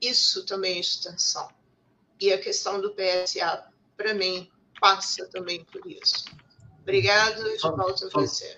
Isso 0.00 0.44
também 0.46 0.76
é 0.76 0.80
extensão. 0.80 1.48
E 2.20 2.32
a 2.32 2.38
questão 2.38 2.80
do 2.80 2.94
PSA, 2.94 3.64
para 3.96 4.14
mim, 4.14 4.48
passa 4.80 5.26
também 5.26 5.64
por 5.64 5.86
isso. 5.90 6.24
Obrigado, 6.82 7.42
de 7.42 7.58
volta 7.60 8.06
a 8.06 8.10
você. 8.10 8.56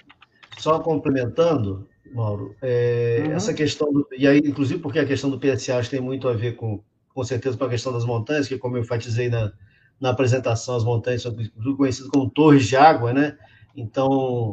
Só 0.59 0.79
complementando, 0.81 1.89
Mauro, 2.12 2.55
é, 2.62 3.23
uhum. 3.25 3.33
essa 3.33 3.55
questão, 3.55 3.93
do, 3.93 4.07
e 4.16 4.27
aí, 4.27 4.39
inclusive 4.39 4.81
porque 4.81 4.99
a 4.99 5.07
questão 5.07 5.31
do 5.31 5.39
PSA 5.39 5.83
tem 5.89 6.01
muito 6.01 6.29
a 6.29 6.35
ver 6.35 6.57
com, 6.57 6.83
com 7.15 7.25
certeza, 7.25 7.57
com 7.57 7.65
a 7.65 7.69
questão 7.69 7.93
das 7.93 8.05
montanhas, 8.05 8.47
que 8.47 8.59
como 8.59 8.77
eu 8.77 8.83
enfatizei 8.83 9.29
na, 9.29 9.53
na 10.01 10.11
apresentação, 10.11 10.77
as 10.77 10.85
montanhas 10.85 11.23
são 11.23 11.35
conhecidas 11.77 12.11
como 12.11 12.31
torres 12.31 12.66
de 12.66 12.77
água, 12.77 13.12
né? 13.12 13.37
Então, 13.77 14.53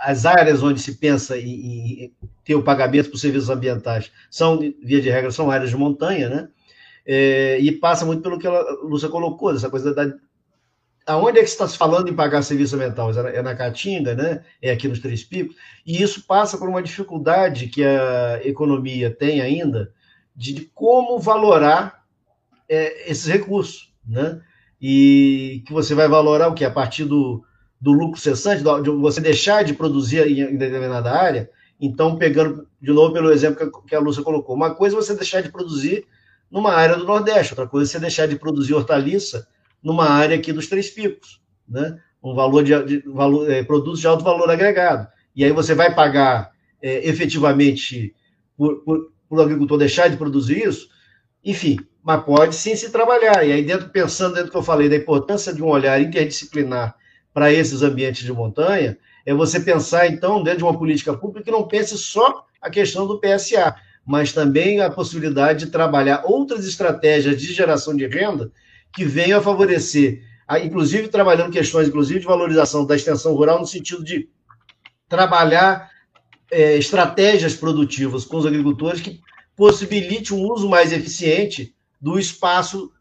as 0.00 0.24
áreas 0.26 0.62
onde 0.62 0.80
se 0.80 0.96
pensa 0.96 1.36
em, 1.38 2.12
ter 2.44 2.54
o 2.54 2.62
pagamento 2.62 3.10
por 3.10 3.18
serviços 3.18 3.50
ambientais 3.50 4.10
são, 4.30 4.58
via 4.58 5.00
de 5.00 5.10
regra, 5.10 5.30
são 5.30 5.50
áreas 5.50 5.70
de 5.70 5.76
montanha, 5.76 6.28
né? 6.28 6.48
É, 7.06 7.58
e 7.60 7.70
passa 7.72 8.06
muito 8.06 8.22
pelo 8.22 8.38
que 8.38 8.46
a 8.46 8.62
Lúcia 8.82 9.08
colocou, 9.08 9.54
essa 9.54 9.68
coisa 9.68 9.94
da. 9.94 10.12
Aonde 11.06 11.38
é 11.38 11.42
que 11.42 11.48
está 11.50 11.68
se 11.68 11.76
falando 11.76 12.08
em 12.08 12.14
pagar 12.14 12.40
serviço 12.42 12.76
ambiental? 12.76 13.10
É 13.10 13.42
na 13.42 13.54
Caatinga, 13.54 14.14
né? 14.14 14.42
É 14.62 14.70
aqui 14.70 14.88
nos 14.88 15.00
Três 15.00 15.22
Picos. 15.22 15.54
E 15.84 16.02
isso 16.02 16.26
passa 16.26 16.56
por 16.56 16.66
uma 16.66 16.82
dificuldade 16.82 17.66
que 17.66 17.84
a 17.84 18.40
economia 18.42 19.10
tem 19.10 19.42
ainda 19.42 19.92
de, 20.34 20.54
de 20.54 20.62
como 20.74 21.18
valorar 21.18 22.04
é, 22.66 23.10
esses 23.10 23.26
recursos, 23.26 23.92
né? 24.06 24.40
e 24.86 25.62
que 25.66 25.72
você 25.72 25.94
vai 25.94 26.06
valorar 26.06 26.48
o 26.48 26.54
que? 26.54 26.62
A 26.62 26.70
partir 26.70 27.06
do, 27.06 27.42
do 27.84 27.92
lucro 27.92 28.18
cessante, 28.18 28.62
de 28.82 28.90
você 28.90 29.20
deixar 29.20 29.62
de 29.62 29.74
produzir 29.74 30.26
em 30.26 30.56
determinada 30.56 31.12
área. 31.12 31.50
Então, 31.78 32.16
pegando 32.16 32.66
de 32.80 32.90
novo 32.90 33.12
pelo 33.12 33.30
exemplo 33.30 33.70
que 33.86 33.94
a 33.94 34.00
Lúcia 34.00 34.22
colocou, 34.22 34.56
uma 34.56 34.74
coisa 34.74 34.96
é 34.96 34.98
você 34.98 35.14
deixar 35.14 35.42
de 35.42 35.52
produzir 35.52 36.06
numa 36.50 36.72
área 36.72 36.96
do 36.96 37.04
Nordeste, 37.04 37.52
outra 37.52 37.66
coisa 37.66 37.90
é 37.90 37.92
você 37.92 38.00
deixar 38.00 38.26
de 38.26 38.36
produzir 38.36 38.72
hortaliça 38.72 39.46
numa 39.82 40.08
área 40.08 40.34
aqui 40.34 40.50
dos 40.50 40.66
Três 40.66 40.88
Picos, 40.88 41.42
né? 41.68 41.98
Um 42.22 42.34
valor 42.34 42.64
de, 42.64 42.82
de 42.84 42.98
valor, 43.06 43.50
é, 43.50 43.62
produtos 43.62 44.00
de 44.00 44.06
alto 44.06 44.24
valor 44.24 44.48
agregado. 44.48 45.06
E 45.36 45.44
aí 45.44 45.52
você 45.52 45.74
vai 45.74 45.94
pagar 45.94 46.52
é, 46.80 47.06
efetivamente 47.06 48.14
por, 48.56 48.82
o 49.28 49.40
agricultor 49.42 49.76
deixar 49.76 50.08
de 50.08 50.16
produzir 50.16 50.66
isso, 50.66 50.88
enfim, 51.44 51.78
mas 52.02 52.24
pode 52.24 52.54
sim 52.54 52.74
se 52.74 52.90
trabalhar. 52.90 53.46
E 53.46 53.52
aí, 53.52 53.62
dentro, 53.62 53.90
pensando 53.90 54.36
dentro 54.36 54.46
do 54.46 54.52
que 54.52 54.56
eu 54.56 54.62
falei, 54.62 54.88
da 54.88 54.96
importância 54.96 55.52
de 55.52 55.62
um 55.62 55.68
olhar 55.68 56.00
interdisciplinar 56.00 56.96
para 57.34 57.52
esses 57.52 57.82
ambientes 57.82 58.24
de 58.24 58.32
montanha, 58.32 58.96
é 59.26 59.34
você 59.34 59.58
pensar, 59.58 60.06
então, 60.06 60.42
dentro 60.42 60.58
de 60.58 60.64
uma 60.64 60.78
política 60.78 61.12
pública 61.12 61.44
que 61.44 61.50
não 61.50 61.66
pense 61.66 61.98
só 61.98 62.46
a 62.62 62.70
questão 62.70 63.06
do 63.06 63.20
PSA, 63.20 63.74
mas 64.06 64.32
também 64.32 64.80
a 64.80 64.88
possibilidade 64.88 65.64
de 65.64 65.70
trabalhar 65.72 66.22
outras 66.24 66.64
estratégias 66.64 67.40
de 67.40 67.52
geração 67.52 67.96
de 67.96 68.06
renda 68.06 68.52
que 68.94 69.04
venham 69.04 69.40
a 69.40 69.42
favorecer, 69.42 70.22
inclusive 70.62 71.08
trabalhando 71.08 71.50
questões, 71.50 71.88
inclusive 71.88 72.20
de 72.20 72.26
valorização 72.26 72.86
da 72.86 72.94
extensão 72.94 73.34
rural 73.34 73.58
no 73.58 73.66
sentido 73.66 74.04
de 74.04 74.28
trabalhar 75.08 75.90
é, 76.50 76.76
estratégias 76.76 77.54
produtivas 77.56 78.24
com 78.24 78.36
os 78.36 78.46
agricultores 78.46 79.00
que 79.00 79.20
possibilite 79.56 80.32
um 80.32 80.42
uso 80.42 80.68
mais 80.68 80.92
eficiente 80.92 81.74
do 82.00 82.18
espaço 82.18 82.92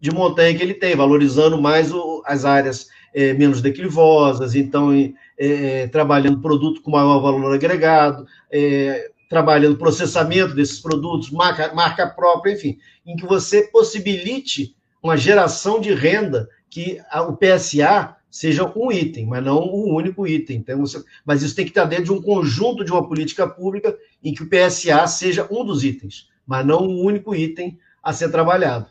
de 0.00 0.10
montanha 0.10 0.54
que 0.56 0.62
ele 0.62 0.74
tem, 0.74 0.96
valorizando 0.96 1.60
mais 1.60 1.92
o, 1.92 2.22
as 2.26 2.44
áreas 2.44 2.88
é, 3.14 3.32
menos 3.32 3.60
declivosas, 3.60 4.54
então 4.54 4.90
é, 5.38 5.86
trabalhando 5.88 6.40
produto 6.40 6.82
com 6.82 6.90
maior 6.90 7.20
valor 7.20 7.54
agregado, 7.54 8.26
é, 8.50 9.10
trabalhando 9.28 9.78
processamento 9.78 10.54
desses 10.54 10.80
produtos, 10.80 11.30
marca, 11.30 11.72
marca 11.72 12.06
própria, 12.06 12.52
enfim, 12.52 12.78
em 13.06 13.16
que 13.16 13.26
você 13.26 13.62
possibilite 13.62 14.74
uma 15.02 15.16
geração 15.16 15.80
de 15.80 15.94
renda 15.94 16.48
que 16.68 17.00
a, 17.10 17.22
o 17.22 17.36
PSA 17.36 18.16
seja 18.30 18.70
um 18.76 18.92
item, 18.92 19.26
mas 19.26 19.42
não 19.44 19.58
o 19.58 19.94
único 19.94 20.26
item. 20.26 20.58
Então, 20.58 20.80
você, 20.80 21.02
mas 21.24 21.42
isso 21.42 21.54
tem 21.54 21.64
que 21.64 21.70
estar 21.70 21.84
dentro 21.84 22.04
de 22.04 22.12
um 22.12 22.22
conjunto 22.22 22.84
de 22.84 22.92
uma 22.92 23.06
política 23.06 23.46
pública 23.46 23.96
em 24.22 24.32
que 24.32 24.42
o 24.42 24.48
PSA 24.48 25.06
seja 25.06 25.48
um 25.50 25.64
dos 25.64 25.82
itens, 25.82 26.28
mas 26.46 26.64
não 26.64 26.86
o 26.86 27.04
único 27.04 27.34
item 27.34 27.78
a 28.02 28.12
ser 28.12 28.30
trabalhado. 28.30 28.86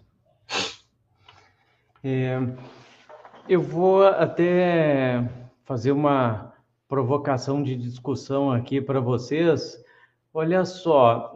É, 2.03 2.39
eu 3.49 3.63
vou 3.63 4.05
até 4.05 5.27
fazer 5.65 5.91
uma 5.91 6.53
provocação 6.88 7.63
de 7.63 7.76
discussão 7.76 8.51
aqui 8.51 8.80
para 8.80 8.99
vocês. 8.99 9.84
Olha 10.31 10.63
só, 10.63 11.34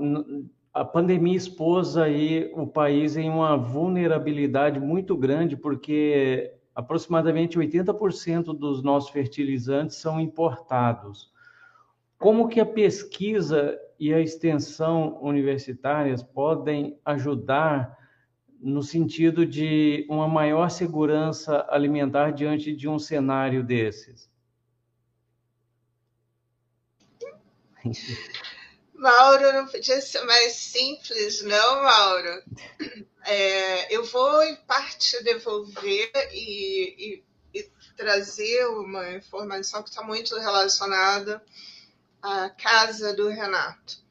a 0.72 0.86
pandemia 0.86 1.36
expôs 1.36 1.98
aí 1.98 2.52
o 2.54 2.68
país 2.68 3.18
em 3.18 3.32
uma 3.32 3.58
vulnerabilidade 3.58 4.80
muito 4.80 5.18
grande, 5.18 5.58
porque 5.58 6.54
aproximadamente 6.76 7.58
80% 7.58 8.56
dos 8.56 8.84
nossos 8.84 9.10
fertilizantes 9.10 9.98
são 9.98 10.20
importados. 10.20 11.32
Como 12.20 12.48
que 12.48 12.60
a 12.60 12.66
pesquisa 12.66 13.76
e 14.00 14.14
a 14.14 14.20
extensão 14.20 15.18
universitárias 15.20 16.22
podem 16.22 16.96
ajudar 17.04 17.98
no 18.64 18.82
sentido 18.82 19.46
de 19.46 20.08
uma 20.10 20.28
maior 20.28 20.72
segurança 20.72 21.68
alimentar 21.70 22.32
diante 22.32 22.74
de 22.74 22.88
um 22.88 22.98
cenário 22.98 23.62
desses? 23.62 24.30
Mauro, 28.94 29.52
não 29.52 29.68
podia 29.68 30.00
ser 30.00 30.24
mais 30.24 30.54
simples, 30.54 31.42
não, 31.42 31.84
Mauro? 31.84 32.44
É, 33.26 33.94
eu 33.94 34.06
vou, 34.06 34.42
em 34.44 34.56
parte, 34.56 35.22
devolver 35.24 36.12
e, 36.32 37.22
e, 37.54 37.60
e 37.60 37.70
trazer 37.98 38.66
uma 38.68 39.12
informação 39.12 39.84
que 39.84 39.90
está 39.90 40.02
muito 40.02 40.38
relacionada 40.38 41.44
à 42.22 42.50
casa 42.50 43.14
do 43.14 43.28
Renato. 43.28 44.02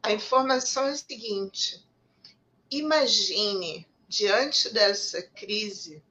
A 0.00 0.12
informação 0.12 0.86
é 0.86 0.90
a 0.90 0.96
seguinte: 0.96 1.84
imagine, 2.70 3.86
diante 4.08 4.70
dessa 4.70 5.22
crise, 5.22 6.02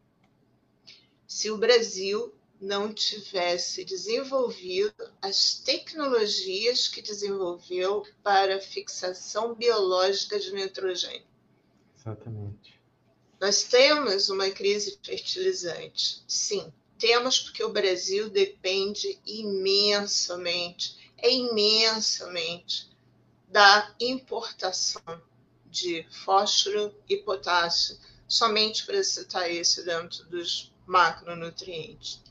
se 1.25 1.51
o 1.51 1.57
Brasil 1.57 2.33
não 2.59 2.91
tivesse 2.93 3.83
desenvolvido 3.83 5.11
as 5.21 5.55
tecnologias 5.59 6.87
que 6.87 7.01
desenvolveu 7.01 8.03
para 8.23 8.59
fixação 8.59 9.53
biológica 9.53 10.39
de 10.39 10.51
nitrogênio. 10.53 11.27
Exatamente. 11.95 12.79
Nós 13.39 13.63
temos 13.63 14.29
uma 14.29 14.49
crise 14.49 14.97
fertilizante. 15.03 16.23
Sim, 16.27 16.73
temos 16.97 17.39
porque 17.39 17.63
o 17.63 17.69
Brasil 17.69 18.29
depende 18.29 19.19
imensamente, 19.25 21.13
é 21.17 21.31
imensamente, 21.31 22.89
da 23.47 23.95
importação 23.99 25.21
de 25.77 26.05
fósforo 26.09 26.93
e 27.07 27.17
potássio, 27.17 27.97
somente 28.27 28.85
para 28.85 29.03
citar 29.03 29.49
esse 29.49 29.83
dentro 29.83 30.25
dos 30.25 30.73
macronutrientes. 30.85 32.21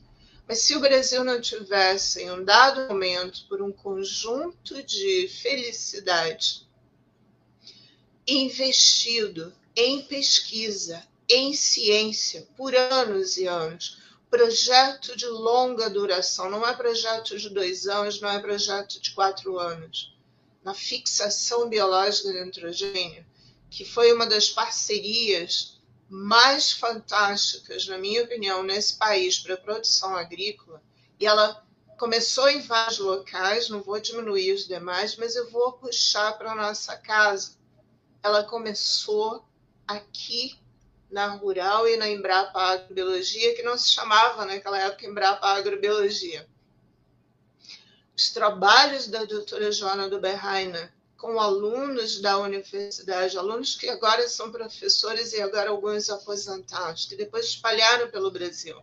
Mas 0.47 0.59
se 0.59 0.75
o 0.75 0.79
Brasil 0.79 1.23
não 1.23 1.41
tivesse, 1.41 2.23
em 2.23 2.31
um 2.31 2.43
dado 2.43 2.87
momento, 2.87 3.45
por 3.49 3.61
um 3.61 3.71
conjunto 3.71 4.81
de 4.83 5.27
felicidade, 5.27 6.65
investido 8.25 9.53
em 9.75 10.01
pesquisa, 10.03 11.03
em 11.29 11.53
ciência, 11.53 12.47
por 12.55 12.73
anos 12.73 13.37
e 13.37 13.45
anos, 13.45 13.97
projeto 14.29 15.15
de 15.15 15.25
longa 15.25 15.89
duração, 15.89 16.49
não 16.49 16.65
é 16.65 16.73
projeto 16.73 17.37
de 17.37 17.49
dois 17.49 17.87
anos, 17.87 18.21
não 18.21 18.29
é 18.29 18.39
projeto 18.39 19.01
de 19.01 19.11
quatro 19.11 19.59
anos, 19.59 20.15
na 20.63 20.73
fixação 20.73 21.69
biológica 21.69 22.31
de 22.31 22.43
nitrogênio, 22.43 23.25
que 23.69 23.85
foi 23.85 24.13
uma 24.13 24.25
das 24.25 24.49
parcerias 24.49 25.77
mais 26.09 26.71
fantásticas, 26.71 27.87
na 27.87 27.97
minha 27.97 28.23
opinião, 28.23 28.63
nesse 28.63 28.97
país 28.97 29.39
para 29.39 29.57
produção 29.57 30.15
agrícola, 30.15 30.81
e 31.19 31.25
ela 31.25 31.65
começou 31.97 32.47
em 32.49 32.61
vários 32.61 32.99
locais, 32.99 33.69
não 33.69 33.81
vou 33.81 33.99
diminuir 33.99 34.53
os 34.53 34.67
demais, 34.67 35.15
mas 35.17 35.35
eu 35.35 35.49
vou 35.49 35.73
puxar 35.73 36.37
para 36.37 36.51
a 36.51 36.55
nossa 36.55 36.95
casa. 36.95 37.57
Ela 38.23 38.43
começou 38.43 39.45
aqui 39.87 40.57
na 41.09 41.27
Rural 41.27 41.87
e 41.87 41.97
na 41.97 42.07
Embrapa 42.07 42.59
Agrobiologia, 42.59 43.55
que 43.55 43.63
não 43.63 43.77
se 43.77 43.89
chamava 43.89 44.45
naquela 44.45 44.79
época 44.79 45.05
Embrapa 45.05 45.47
Agrobiologia. 45.47 46.47
Os 48.15 48.29
trabalhos 48.31 49.07
da 49.07 49.23
doutora 49.25 49.71
Joana 49.71 50.09
do 50.09 50.19
Berraina 50.19 50.93
com 51.17 51.39
alunos 51.39 52.21
da 52.21 52.37
universidade, 52.37 53.37
alunos 53.37 53.75
que 53.75 53.89
agora 53.89 54.27
são 54.29 54.51
professores 54.51 55.33
e 55.33 55.41
agora 55.41 55.71
alguns 55.71 56.09
aposentados, 56.09 57.07
que 57.07 57.15
depois 57.15 57.47
espalharam 57.47 58.09
pelo 58.09 58.29
Brasil. 58.29 58.79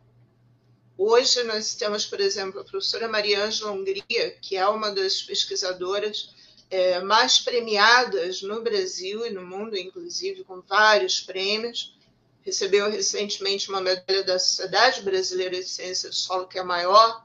Hoje 0.99 1.43
nós 1.45 1.75
temos, 1.75 2.05
por 2.05 2.21
exemplo, 2.21 2.61
a 2.61 2.65
professora 2.65 3.09
Maria 3.09 3.45
Ângela 3.45 3.71
Hungria, 3.71 4.37
que 4.43 4.57
é 4.57 4.67
uma 4.67 4.91
das 4.91 5.23
pesquisadoras 5.23 6.35
é, 6.71 7.01
mais 7.01 7.39
premiadas 7.39 8.43
no 8.43 8.63
Brasil 8.63 9.25
e 9.27 9.31
no 9.31 9.45
mundo, 9.45 9.77
inclusive, 9.77 10.45
com 10.45 10.61
vários 10.61 11.21
prêmios. 11.21 11.97
Recebeu 12.43 12.91
recentemente 12.91 13.69
uma 13.71 13.81
medalha 13.81 14.25
da 14.25 14.39
Sociedade 14.39 15.03
Brasileira 15.03 15.57
de 15.57 15.69
Ciência 15.69 16.09
do 16.09 16.15
Solo, 16.15 16.47
que 16.47 16.59
é 16.59 16.61
a 16.61 16.65
maior 16.65 17.25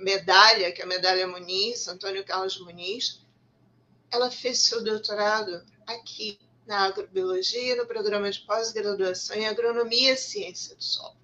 medalha, 0.00 0.70
que 0.70 0.82
é 0.82 0.84
a 0.84 0.88
medalha 0.88 1.26
Muniz, 1.26 1.88
Antônio 1.88 2.24
Carlos 2.24 2.58
Muniz 2.60 3.20
ela 4.10 4.30
fez 4.30 4.60
seu 4.60 4.82
doutorado 4.82 5.64
aqui 5.86 6.38
na 6.66 6.80
agrobiologia, 6.80 7.76
no 7.76 7.86
programa 7.86 8.30
de 8.30 8.40
pós-graduação 8.40 9.36
em 9.36 9.46
agronomia 9.46 10.12
e 10.12 10.16
ciência 10.16 10.74
do 10.76 10.82
solo. 10.82 11.16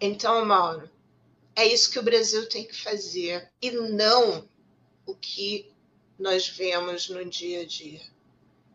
Então, 0.00 0.44
Mauro, 0.44 0.90
é 1.56 1.66
isso 1.66 1.90
que 1.90 1.98
o 1.98 2.02
Brasil 2.02 2.48
tem 2.48 2.64
que 2.64 2.74
fazer 2.74 3.50
e 3.60 3.70
não 3.70 4.48
o 5.04 5.14
que 5.14 5.72
nós 6.18 6.48
vemos 6.48 7.08
no 7.08 7.24
dia 7.24 7.62
a 7.62 7.66
dia. 7.66 8.00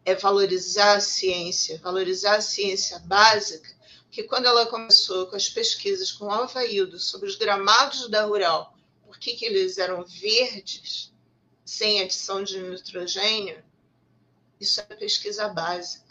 É 0.06 0.16
valorizar 0.16 0.98
a 0.98 1.00
ciência, 1.00 1.80
valorizar 1.80 2.36
a 2.36 2.42
ciência 2.42 3.00
básica, 3.00 3.74
que 4.12 4.24
quando 4.24 4.48
ela 4.48 4.66
começou 4.66 5.28
com 5.28 5.36
as 5.36 5.48
pesquisas 5.48 6.12
com 6.12 6.30
Alvaildo 6.30 7.00
sobre 7.00 7.30
os 7.30 7.36
gramados 7.36 8.10
da 8.10 8.26
rural, 8.26 8.78
por 9.06 9.18
que, 9.18 9.34
que 9.34 9.46
eles 9.46 9.78
eram 9.78 10.04
verdes, 10.04 11.13
sem 11.66 12.02
adição 12.02 12.44
de 12.44 12.60
nitrogênio, 12.60 13.64
isso 14.60 14.80
é 14.82 14.84
pesquisa 14.84 15.48
básica. 15.50 16.04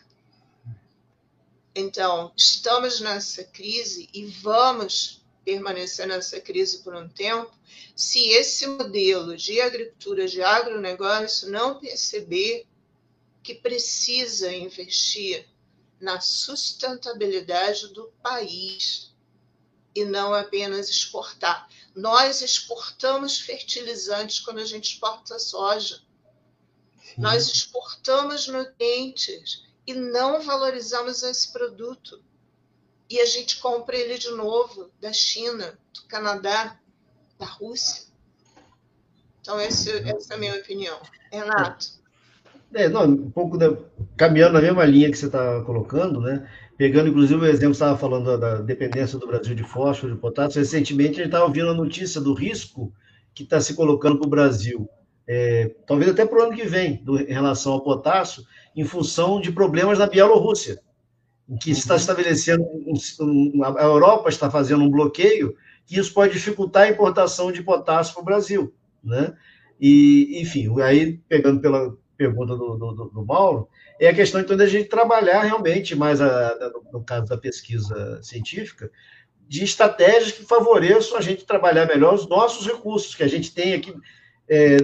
Então, 1.74 2.32
estamos 2.36 3.00
nessa 3.00 3.44
crise 3.44 4.08
e 4.12 4.26
vamos 4.26 5.24
permanecer 5.44 6.06
nessa 6.06 6.40
crise 6.40 6.78
por 6.78 6.94
um 6.94 7.08
tempo 7.08 7.52
se 7.96 8.28
esse 8.28 8.66
modelo 8.66 9.36
de 9.36 9.60
agricultura, 9.60 10.26
de 10.26 10.42
agronegócio, 10.42 11.50
não 11.50 11.78
perceber 11.78 12.66
que 13.42 13.54
precisa 13.54 14.52
investir 14.52 15.46
na 16.00 16.20
sustentabilidade 16.20 17.92
do 17.92 18.12
país 18.22 19.11
e 19.94 20.04
não 20.04 20.32
apenas 20.32 20.88
exportar. 20.88 21.68
Nós 21.94 22.40
exportamos 22.40 23.40
fertilizantes 23.40 24.40
quando 24.40 24.58
a 24.58 24.64
gente 24.64 24.94
exporta 24.94 25.38
soja. 25.38 26.00
Sim. 27.02 27.20
Nós 27.20 27.48
exportamos 27.48 28.48
nutrientes 28.48 29.64
e 29.86 29.94
não 29.94 30.42
valorizamos 30.42 31.22
esse 31.22 31.52
produto. 31.52 32.22
E 33.10 33.20
a 33.20 33.26
gente 33.26 33.58
compra 33.58 33.96
ele 33.96 34.16
de 34.16 34.30
novo 34.30 34.90
da 35.00 35.12
China, 35.12 35.78
do 35.92 36.02
Canadá, 36.04 36.78
da 37.38 37.44
Rússia. 37.44 38.04
Então, 39.40 39.60
esse, 39.60 39.90
essa 40.08 40.32
é 40.32 40.36
a 40.36 40.38
minha 40.38 40.54
opinião. 40.54 40.98
Renato. 41.30 42.00
É, 42.72 42.88
não, 42.88 43.04
um 43.04 43.30
pouco 43.30 43.58
da, 43.58 43.76
caminhando 44.16 44.54
na 44.54 44.62
mesma 44.62 44.84
linha 44.84 45.10
que 45.10 45.16
você 45.18 45.26
está 45.26 45.62
colocando, 45.62 46.20
né? 46.20 46.50
Pegando, 46.82 47.10
inclusive, 47.10 47.40
o 47.40 47.44
exemplo 47.44 47.70
que 47.70 47.76
você 47.76 47.84
estava 47.84 47.96
falando 47.96 48.24
da, 48.24 48.36
da, 48.36 48.60
dependência 48.60 49.16
do 49.16 49.24
Brasil 49.24 49.54
de 49.54 49.62
fósforo, 49.62 50.12
de 50.12 50.20
potássio. 50.20 50.58
Recentemente, 50.58 51.12
a 51.12 51.14
gente 51.18 51.26
estava 51.26 51.44
ouvindo 51.44 51.68
a 51.68 51.74
notícia 51.74 52.20
do 52.20 52.34
risco 52.34 52.92
que 53.32 53.44
está 53.44 53.60
se 53.60 53.74
colocando 53.74 54.18
para 54.18 54.26
o 54.26 54.30
Brasil, 54.30 54.90
é, 55.24 55.76
talvez 55.86 56.10
até 56.10 56.26
para 56.26 56.40
o 56.40 56.42
ano 56.42 56.56
que 56.56 56.64
vem, 56.64 57.00
do, 57.04 57.20
em 57.20 57.32
relação 57.32 57.74
ao 57.74 57.84
potássio, 57.84 58.42
em 58.74 58.82
função 58.82 59.40
de 59.40 59.52
problemas 59.52 60.00
na 60.00 60.08
Bielorrússia, 60.08 60.80
em 61.48 61.56
que 61.56 61.70
está 61.70 61.94
uhum. 61.94 62.00
estabelecendo, 62.00 62.64
um, 62.64 62.94
um, 63.20 63.62
a 63.62 63.84
Europa 63.84 64.28
está 64.28 64.50
fazendo 64.50 64.82
um 64.82 64.90
bloqueio, 64.90 65.54
que 65.86 66.00
isso 66.00 66.12
pode 66.12 66.32
dificultar 66.32 66.82
a 66.82 66.88
importação 66.88 67.52
de 67.52 67.62
potássio 67.62 68.12
para 68.14 68.22
o 68.22 68.26
Brasil, 68.26 68.74
né? 69.04 69.32
E, 69.80 70.40
enfim, 70.42 70.80
aí, 70.80 71.20
pegando 71.28 71.60
pela 71.60 71.96
pergunta 72.22 72.54
do, 72.56 72.76
do, 72.76 73.04
do 73.06 73.26
Mauro, 73.26 73.68
é 73.98 74.08
a 74.08 74.14
questão, 74.14 74.40
então, 74.40 74.56
da 74.56 74.66
gente 74.66 74.88
trabalhar 74.88 75.42
realmente 75.42 75.96
mais, 75.96 76.20
a, 76.20 76.72
no 76.92 77.02
caso 77.02 77.26
da 77.26 77.36
pesquisa 77.36 78.20
científica, 78.22 78.90
de 79.48 79.64
estratégias 79.64 80.32
que 80.32 80.44
favoreçam 80.44 81.18
a 81.18 81.20
gente 81.20 81.44
trabalhar 81.44 81.86
melhor 81.86 82.14
os 82.14 82.28
nossos 82.28 82.66
recursos, 82.66 83.14
que 83.14 83.24
a 83.24 83.28
gente 83.28 83.52
tem 83.52 83.74
aqui, 83.74 83.94
é, 84.48 84.76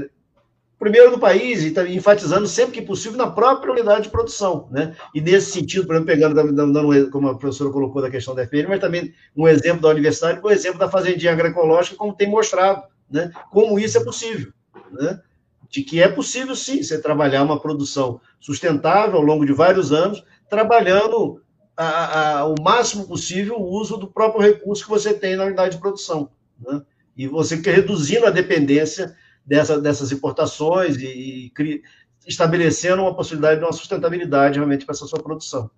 primeiro 0.79 1.13
no 1.13 1.19
país, 1.19 1.63
e 1.63 1.71
tá 1.71 1.89
enfatizando 1.89 2.47
sempre 2.47 2.75
que 2.75 2.83
possível 2.83 3.17
na 3.17 3.31
própria 3.31 3.73
unidade 3.73 4.05
de 4.05 4.11
produção. 4.11 4.69
Né? 4.71 4.97
E 5.15 5.21
nesse 5.21 5.53
sentido, 5.53 5.87
por 5.87 5.95
exemplo, 5.95 6.13
pegando, 6.13 6.53
dando, 6.53 7.11
como 7.11 7.29
a 7.29 7.39
professora 7.39 7.71
colocou 7.71 8.03
da 8.03 8.11
questão 8.11 8.35
da 8.35 8.43
FPM, 8.43 8.69
mas 8.69 8.81
também 8.81 9.15
um 9.37 9.47
exemplo 9.47 9.83
da 9.83 9.89
universidade, 9.89 10.41
um 10.45 10.51
exemplo 10.51 10.79
da 10.79 10.91
fazendinha 10.91 11.33
agroecológica, 11.33 11.97
como 11.97 12.15
tem 12.15 12.29
mostrado, 12.29 12.83
né? 13.11 13.31
como 13.51 13.79
isso 13.79 13.97
é 13.97 14.05
possível. 14.05 14.53
Né? 14.93 15.21
De 15.69 15.83
que 15.83 16.01
é 16.01 16.09
possível, 16.09 16.55
sim, 16.57 16.83
você 16.83 17.01
trabalhar 17.01 17.43
uma 17.43 17.61
produção 17.61 18.21
sustentável 18.41 19.17
ao 19.17 19.23
longo 19.23 19.45
de 19.45 19.53
vários 19.53 19.93
anos, 19.93 20.25
trabalhando 20.49 21.43
a, 21.77 22.39
a, 22.39 22.47
o 22.47 22.55
máximo 22.61 23.07
possível 23.07 23.57
o 23.57 23.71
uso 23.71 23.97
do 23.97 24.09
próprio 24.09 24.43
recurso 24.43 24.83
que 24.83 24.91
você 24.91 25.15
tem 25.15 25.37
na 25.37 25.45
unidade 25.45 25.77
de 25.77 25.81
produção. 25.81 26.31
Né? 26.59 26.83
E 27.17 27.29
você 27.29 27.57
reduzindo 27.57 28.27
a 28.27 28.31
dependência 28.31 29.15
dessa, 29.45 29.81
dessas 29.81 30.11
importações 30.11 30.97
e, 30.97 31.53
e 31.59 31.83
estabelecendo 32.27 33.03
uma 33.03 33.15
possibilidade 33.15 33.61
de 33.61 33.67
uma 33.67 33.73
sustentabilidade 33.73 34.59
realmente 34.59 34.85
para 34.85 34.95
essa 34.95 35.07
sua 35.07 35.23
produção. 35.23 35.71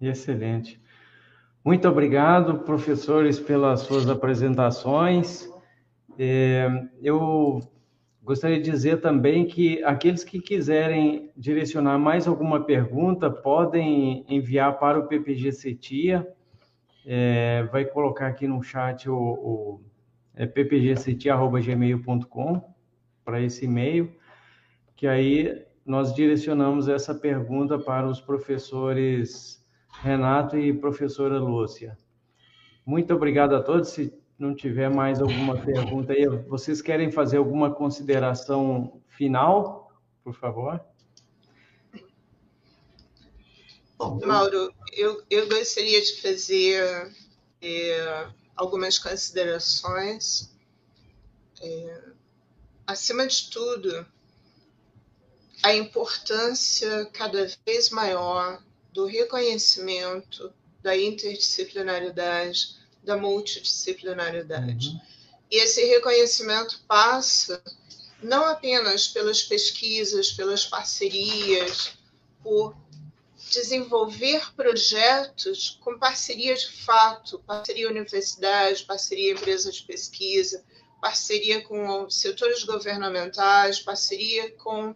Excelente. 0.00 0.80
Muito 1.64 1.86
obrigado, 1.88 2.60
professores, 2.60 3.38
pelas 3.38 3.80
suas 3.80 4.08
apresentações. 4.08 5.48
É, 6.18 6.68
eu 7.02 7.60
Gostaria 8.22 8.60
de 8.60 8.70
dizer 8.70 9.00
também 9.00 9.46
que 9.46 9.82
aqueles 9.82 10.22
que 10.22 10.38
quiserem 10.40 11.32
direcionar 11.36 11.98
mais 11.98 12.28
alguma 12.28 12.64
pergunta 12.64 13.30
podem 13.30 14.26
enviar 14.28 14.78
para 14.78 14.98
o 14.98 15.08
PPG 15.08 15.52
Cetia. 15.52 16.28
É, 17.06 17.62
vai 17.72 17.86
colocar 17.86 18.26
aqui 18.26 18.46
no 18.46 18.62
chat 18.62 19.08
o, 19.08 19.16
o 19.16 19.80
é 20.34 20.44
ppgcetia.gmail.com 20.46 22.62
para 23.24 23.40
esse 23.40 23.64
e-mail, 23.64 24.14
que 24.96 25.06
aí 25.06 25.64
nós 25.84 26.14
direcionamos 26.14 26.88
essa 26.88 27.14
pergunta 27.14 27.78
para 27.78 28.08
os 28.08 28.20
professores 28.20 29.60
Renato 30.02 30.56
e 30.56 30.72
professora 30.72 31.38
Lúcia. 31.38 31.96
Muito 32.86 33.14
obrigado 33.14 33.54
a 33.54 33.62
todos. 33.62 33.90
Se 33.90 34.18
não 34.40 34.54
tiver 34.54 34.88
mais 34.88 35.20
alguma 35.20 35.60
pergunta 35.60 36.14
aí, 36.14 36.26
vocês 36.48 36.80
querem 36.80 37.12
fazer 37.12 37.36
alguma 37.36 37.74
consideração 37.74 39.02
final, 39.10 39.92
por 40.24 40.34
favor? 40.34 40.82
Mauro, 44.24 44.72
eu, 44.94 45.22
eu 45.28 45.46
gostaria 45.46 46.00
de 46.00 46.22
fazer 46.22 47.12
é, 47.60 48.28
algumas 48.56 48.98
considerações. 48.98 50.50
É, 51.60 52.02
acima 52.86 53.26
de 53.26 53.50
tudo, 53.50 54.06
a 55.62 55.74
importância 55.74 57.04
cada 57.12 57.46
vez 57.66 57.90
maior 57.90 58.62
do 58.90 59.04
reconhecimento 59.04 60.50
da 60.80 60.96
interdisciplinaridade 60.96 62.79
da 63.02 63.16
multidisciplinaridade. 63.16 64.88
Uhum. 64.88 65.00
E 65.50 65.56
esse 65.62 65.84
reconhecimento 65.84 66.80
passa 66.86 67.62
não 68.22 68.44
apenas 68.44 69.08
pelas 69.08 69.42
pesquisas, 69.42 70.32
pelas 70.32 70.64
parcerias, 70.64 71.92
por 72.42 72.76
desenvolver 73.50 74.54
projetos 74.54 75.78
com 75.80 75.98
parceria 75.98 76.54
de 76.54 76.70
fato, 76.82 77.38
parceria 77.40 77.88
universidade, 77.88 78.84
parceria 78.84 79.32
empresa 79.32 79.72
de 79.72 79.82
pesquisa, 79.82 80.62
parceria 81.00 81.62
com 81.62 82.08
setores 82.10 82.62
governamentais, 82.62 83.80
parceria 83.80 84.52
com 84.52 84.94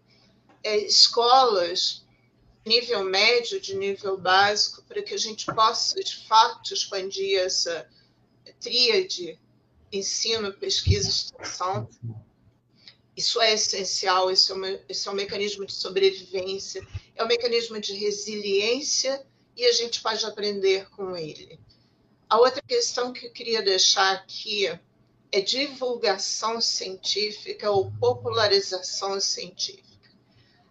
é, 0.62 0.76
escolas 0.76 2.04
nível 2.66 3.04
médio, 3.04 3.60
de 3.60 3.74
nível 3.74 4.16
básico, 4.16 4.82
para 4.84 5.02
que 5.02 5.14
a 5.14 5.18
gente 5.18 5.44
possa, 5.46 6.02
de 6.02 6.26
fato, 6.26 6.72
expandir 6.72 7.38
essa 7.38 7.86
tríade 8.64 9.38
ensino, 9.92 10.52
pesquisa 10.54 11.06
e 11.06 11.10
extensão. 11.10 11.88
Isso 13.14 13.40
é 13.40 13.52
essencial, 13.52 14.30
isso 14.30 14.52
é, 14.52 14.56
uma, 14.56 14.80
isso 14.88 15.08
é 15.08 15.12
um 15.12 15.14
mecanismo 15.14 15.64
de 15.66 15.72
sobrevivência, 15.72 16.84
é 17.14 17.22
um 17.22 17.28
mecanismo 17.28 17.78
de 17.78 17.92
resiliência 17.94 19.24
e 19.54 19.64
a 19.66 19.72
gente 19.72 20.00
pode 20.00 20.24
aprender 20.24 20.88
com 20.90 21.16
ele. 21.16 21.60
A 22.28 22.38
outra 22.38 22.60
questão 22.62 23.12
que 23.12 23.26
eu 23.26 23.32
queria 23.32 23.62
deixar 23.62 24.14
aqui 24.14 24.66
é 25.30 25.40
divulgação 25.40 26.60
científica 26.60 27.70
ou 27.70 27.92
popularização 28.00 29.20
científica. 29.20 29.84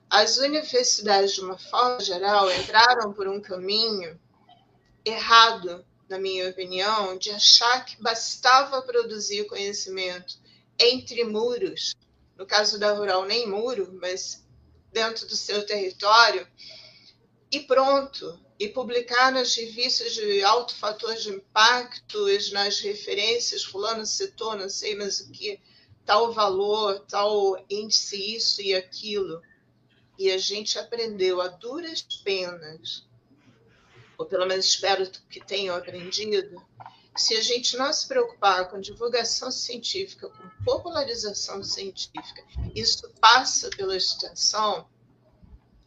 As 0.10 0.38
universidades, 0.38 1.34
de 1.34 1.42
uma 1.42 1.58
forma 1.58 2.02
geral, 2.02 2.52
entraram 2.52 3.14
por 3.14 3.28
um 3.28 3.40
caminho 3.40 4.20
errado 5.06 5.86
na 6.10 6.20
minha 6.20 6.50
opinião, 6.50 7.18
de 7.18 7.32
achar 7.32 7.86
que 7.86 8.02
bastava 8.02 8.82
produzir 8.82 9.46
conhecimento 9.46 10.38
entre 10.80 11.24
muros, 11.24 11.96
no 12.38 12.46
caso 12.46 12.80
da 12.80 12.94
rural, 12.94 13.26
nem 13.26 13.48
muro, 13.48 13.98
mas 14.02 14.44
dentro 14.92 15.28
do 15.28 15.36
seu 15.36 15.66
território, 15.66 16.48
e 17.52 17.60
pronto, 17.62 18.40
e 18.60 18.68
publicar 18.68 19.32
nas 19.32 19.56
revistas 19.56 20.14
de 20.14 20.44
alto 20.44 20.76
fator 20.76 21.16
de 21.16 21.30
impacto, 21.30 22.26
nas 22.52 22.80
referências, 22.80 23.64
fulano 23.64 24.06
citou, 24.06 24.56
não 24.56 24.70
sei 24.70 24.96
mais 24.96 25.20
o 25.20 25.32
que, 25.32 25.60
tal 26.06 26.32
valor, 26.34 27.00
tal 27.02 27.64
índice, 27.70 28.36
isso 28.36 28.62
e 28.62 28.74
aquilo. 28.74 29.42
E 30.18 30.32
a 30.32 30.38
gente 30.38 30.78
aprendeu 30.78 31.42
a 31.42 31.48
duras 31.48 32.02
penas 32.24 33.08
ou 34.18 34.26
pelo 34.26 34.46
menos 34.46 34.66
espero 34.66 35.10
que 35.30 35.44
tenham 35.44 35.76
aprendido, 35.76 36.62
se 37.16 37.36
a 37.36 37.42
gente 37.42 37.78
não 37.78 37.94
se 37.94 38.08
preocupar 38.08 38.70
com 38.70 38.80
divulgação 38.80 39.52
científica, 39.52 40.30
com 40.30 40.64
popularização 40.66 41.64
científica, 41.64 42.44
isso 42.76 43.08
passa 43.20 43.70
pela 43.70 43.96
extensão, 43.96 44.88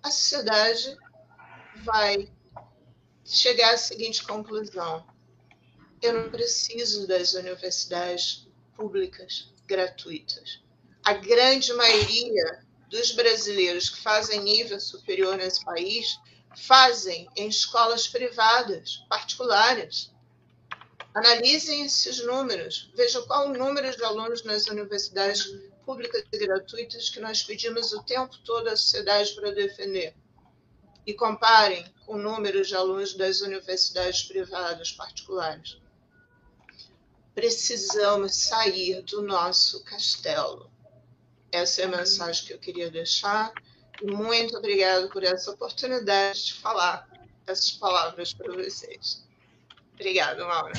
a 0.03 0.11
sociedade 0.11 0.97
vai 1.85 2.31
chegar 3.25 3.75
à 3.75 3.79
seguinte 3.79 4.23
conclusão: 4.25 5.05
eu 6.01 6.13
não 6.13 6.31
preciso 6.31 7.07
das 7.07 7.35
universidades 7.35 8.47
públicas 8.77 9.53
gratuitas. 9.67 10.63
A 11.05 11.15
grande 11.15 11.73
maioria 11.73 12.65
dos 12.89 13.13
brasileiros 13.13 13.91
que 13.91 14.01
fazem 14.01 14.43
nível 14.43 14.79
superior 14.79 15.37
nesse 15.37 15.65
país 15.65 16.19
fazem 16.57 17.29
em 17.37 17.49
escolas 17.49 18.09
privadas, 18.09 19.05
particulares. 19.09 20.11
Analisem 21.15 21.85
esses 21.85 22.25
números, 22.25 22.91
vejam 22.95 23.27
qual 23.27 23.49
o 23.49 23.53
número 23.53 23.95
de 23.95 24.03
alunos 24.03 24.43
nas 24.43 24.67
universidades 24.67 25.47
públicas 25.85 26.25
e 26.33 26.39
gratuitas 26.39 27.11
que 27.11 27.21
nós 27.21 27.43
pedimos 27.43 27.93
o 27.93 28.03
tempo 28.03 28.37
todo 28.39 28.69
à 28.69 28.77
sociedade 28.77 29.35
para 29.35 29.53
defender. 29.53 30.15
E 31.07 31.15
comparem 31.15 31.85
com 32.05 32.15
o 32.15 32.19
número 32.19 32.65
de 32.65 32.75
alunos 32.75 33.15
das 33.15 33.41
universidades 33.41 34.25
privadas 34.25 34.91
particulares. 34.93 35.79
Precisamos 37.35 38.35
sair 38.35 39.03
do 39.03 39.23
nosso 39.23 39.85
castelo. 39.85 40.71
Essa 41.53 41.83
é 41.83 41.85
a 41.85 41.89
mensagem 41.89 42.47
que 42.47 42.53
eu 42.53 42.59
queria 42.59 42.91
deixar 42.91 43.53
Muito 44.03 44.57
obrigado 44.57 45.09
por 45.09 45.23
essa 45.25 45.51
oportunidade 45.51 46.47
de 46.47 46.55
falar 46.55 47.09
essas 47.47 47.73
palavras 47.73 48.33
para 48.35 48.53
vocês. 48.53 49.27
Obrigada, 49.95 50.45
Maura. 50.45 50.75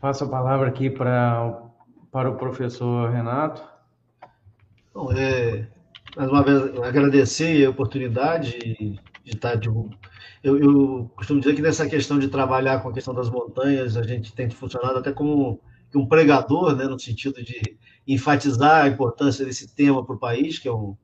Passo 0.00 0.24
a 0.24 0.28
palavra 0.28 0.68
aqui 0.68 0.88
para, 0.88 1.62
para 2.10 2.30
o 2.30 2.36
professor 2.36 3.10
Renato. 3.10 3.62
Bom, 4.94 5.12
é, 5.12 5.66
mais 6.16 6.30
uma 6.30 6.42
vez, 6.42 6.78
agradecer 6.82 7.66
a 7.66 7.70
oportunidade 7.70 8.58
de 8.58 9.00
estar 9.24 9.56
divulgando. 9.56 9.98
Eu, 10.42 10.58
eu, 10.58 11.10
costumo 11.16 11.40
dizer 11.40 11.54
que 11.54 11.62
nessa 11.62 11.88
questão 11.88 12.18
de 12.18 12.28
trabalhar 12.28 12.80
com 12.80 12.90
a 12.90 12.92
questão 12.92 13.14
das 13.14 13.30
montanhas, 13.30 13.96
a 13.96 14.02
gente 14.02 14.32
tem 14.34 14.48
funcionado 14.50 14.98
até 14.98 15.10
como 15.10 15.60
um 15.94 16.06
pregador, 16.06 16.76
né, 16.76 16.84
no 16.84 16.98
sentido 16.98 17.42
de 17.42 17.78
enfatizar 18.06 18.84
a 18.84 18.88
importância 18.88 19.44
desse 19.44 19.74
tema 19.74 20.04
para 20.04 20.14
o 20.14 20.18
país, 20.18 20.58
que 20.58 20.68
é 20.68 20.72
um, 20.72 20.96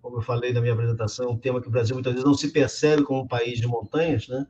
como 0.00 0.18
eu 0.18 0.22
falei 0.22 0.52
na 0.52 0.60
minha 0.60 0.72
apresentação, 0.72 1.30
um 1.30 1.38
tema 1.38 1.60
que 1.60 1.68
o 1.68 1.70
Brasil 1.70 1.94
muitas 1.94 2.12
vezes 2.12 2.26
não 2.26 2.34
se 2.34 2.50
percebe 2.50 3.02
como 3.04 3.22
um 3.22 3.26
país 3.26 3.58
de 3.58 3.66
montanhas, 3.66 4.26
né, 4.28 4.46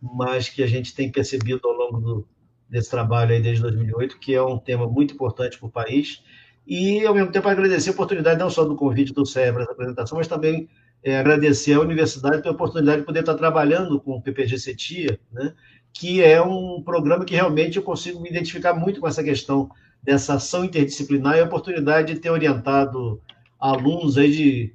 mas 0.00 0.48
que 0.48 0.62
a 0.62 0.66
gente 0.66 0.94
tem 0.94 1.10
percebido 1.10 1.60
ao 1.64 1.74
longo 1.74 2.00
do, 2.00 2.28
desse 2.68 2.90
trabalho 2.90 3.32
aí 3.32 3.42
desde 3.42 3.62
2008, 3.62 4.18
que 4.18 4.34
é 4.34 4.42
um 4.42 4.58
tema 4.58 4.86
muito 4.86 5.14
importante 5.14 5.58
para 5.58 5.66
o 5.66 5.70
país. 5.70 6.22
E, 6.66 7.04
ao 7.04 7.14
mesmo 7.14 7.32
tempo, 7.32 7.48
agradecer 7.48 7.90
a 7.90 7.92
oportunidade 7.92 8.38
não 8.38 8.48
só 8.48 8.64
do 8.64 8.76
convite 8.76 9.12
do 9.12 9.26
CEA 9.26 9.52
para 9.52 9.64
essa 9.64 9.72
apresentação, 9.72 10.16
mas 10.16 10.28
também 10.28 10.68
é, 11.02 11.18
agradecer 11.18 11.74
à 11.74 11.80
universidade 11.80 12.40
pela 12.40 12.54
oportunidade 12.54 13.00
de 13.00 13.06
poder 13.06 13.20
estar 13.20 13.34
trabalhando 13.34 14.00
com 14.00 14.12
o 14.12 14.22
PPG 14.22 14.58
CETIA, 14.58 15.18
né, 15.32 15.54
que 15.92 16.22
é 16.22 16.40
um 16.40 16.80
programa 16.82 17.24
que 17.24 17.34
realmente 17.34 17.76
eu 17.76 17.82
consigo 17.82 18.20
me 18.20 18.30
identificar 18.30 18.72
muito 18.74 19.00
com 19.00 19.08
essa 19.08 19.22
questão 19.22 19.68
dessa 20.02 20.34
ação 20.34 20.64
interdisciplinar 20.64 21.36
e 21.36 21.40
a 21.40 21.44
oportunidade 21.44 22.14
de 22.14 22.20
ter 22.20 22.30
orientado 22.30 23.20
alunos 23.62 24.18
aí 24.18 24.32
de 24.32 24.74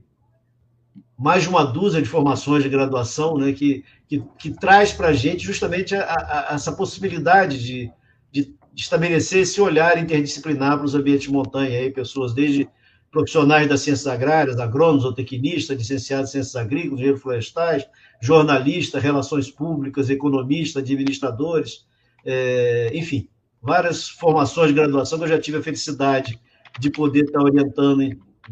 mais 1.19 1.43
de 1.43 1.49
uma 1.49 1.65
dúzia 1.65 2.01
de 2.01 2.07
formações 2.07 2.63
de 2.63 2.69
graduação, 2.69 3.37
né, 3.37 3.51
que, 3.51 3.83
que, 4.07 4.23
que 4.37 4.51
traz 4.51 4.93
para 4.93 5.07
a 5.07 5.13
gente 5.13 5.43
justamente 5.43 5.95
a, 5.95 6.03
a, 6.03 6.53
essa 6.53 6.71
possibilidade 6.71 7.61
de, 7.61 7.91
de, 8.31 8.55
estabelecer 8.75 9.41
esse 9.41 9.59
olhar 9.59 9.97
interdisciplinar 9.97 10.77
para 10.77 10.85
os 10.85 10.93
ambientes 10.93 11.23
de 11.23 11.31
montanha, 11.31 11.79
aí, 11.79 11.89
pessoas 11.89 12.33
desde 12.33 12.69
profissionais 13.11 13.67
das 13.67 13.81
ciências 13.81 14.05
agrárias, 14.05 14.59
agrônomos, 14.59 15.03
zootecnistas, 15.03 15.75
licenciados 15.75 16.29
em 16.29 16.33
ciências 16.33 16.55
agrícolas, 16.55 16.93
engenheiros 16.93 17.21
florestais, 17.21 17.83
jornalistas, 18.21 19.01
relações 19.01 19.49
públicas, 19.49 20.11
economistas, 20.11 20.83
administradores, 20.83 21.85
é, 22.23 22.91
enfim, 22.93 23.27
várias 23.59 24.07
formações 24.07 24.67
de 24.67 24.75
graduação 24.75 25.17
que 25.17 25.23
eu 25.25 25.29
já 25.29 25.39
tive 25.39 25.57
a 25.57 25.63
felicidade 25.63 26.39
de 26.79 26.91
poder 26.91 27.23
estar 27.23 27.41
orientando 27.41 28.03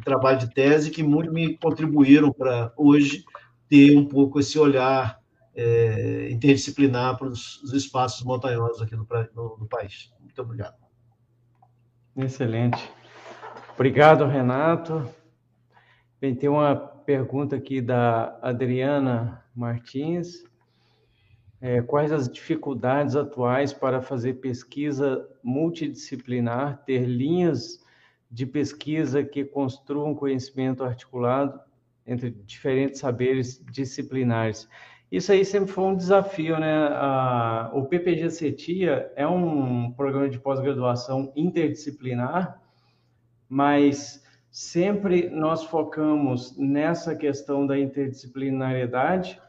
trabalho 0.03 0.39
de 0.39 0.53
tese 0.53 0.91
que 0.91 1.03
muito 1.03 1.31
me 1.31 1.57
contribuíram 1.57 2.31
para 2.31 2.71
hoje 2.75 3.23
ter 3.69 3.97
um 3.97 4.05
pouco 4.05 4.39
esse 4.39 4.57
olhar 4.59 5.19
é, 5.55 6.29
interdisciplinar 6.31 7.17
para 7.17 7.27
os, 7.27 7.61
os, 7.63 7.73
espaços 7.73 8.23
montanhosos 8.23 8.81
aqui 8.81 8.95
no, 8.95 9.07
no, 9.33 9.57
no 9.57 9.67
país. 9.67 10.13
Muito 10.19 10.41
obrigado. 10.41 10.75
Excelente. 12.17 12.91
Obrigado, 13.73 14.25
Renato. 14.25 15.07
Bem, 16.19 16.35
tem 16.35 16.49
uma 16.49 16.75
pergunta 16.75 17.55
aqui 17.55 17.81
da 17.81 18.37
Adriana 18.41 19.43
Martins. 19.55 20.43
É, 21.61 21.81
quais 21.81 22.11
as 22.11 22.29
dificuldades 22.29 23.15
atuais 23.15 23.73
para 23.73 24.01
fazer 24.01 24.35
pesquisa 24.35 25.27
multidisciplinar, 25.43 26.83
ter 26.85 27.05
linhas 27.05 27.84
de 28.29 28.45
pesquisa 28.45 29.23
que 29.23 29.45
construam 29.45 30.15
conhecimento 30.15 30.83
articulado 30.83 31.59
entre 32.05 32.29
diferentes 32.29 32.99
saberes 32.99 33.63
disciplinares. 33.71 34.67
Isso 35.11 35.31
aí 35.31 35.45
sempre 35.45 35.71
foi 35.71 35.83
um 35.85 35.95
desafio, 35.95 36.59
né? 36.59 36.87
A, 36.91 37.71
o 37.73 37.85
PPG 37.85 38.29
CETIA 38.31 39.11
é 39.15 39.27
um 39.27 39.91
programa 39.91 40.29
de 40.29 40.39
pós-graduação 40.39 41.31
interdisciplinar, 41.35 42.61
mas 43.47 44.23
sempre 44.49 45.29
nós 45.29 45.63
focamos 45.63 46.57
nessa 46.57 47.15
questão 47.15 47.65
da 47.67 47.77
interdisciplinariedade 47.77 49.39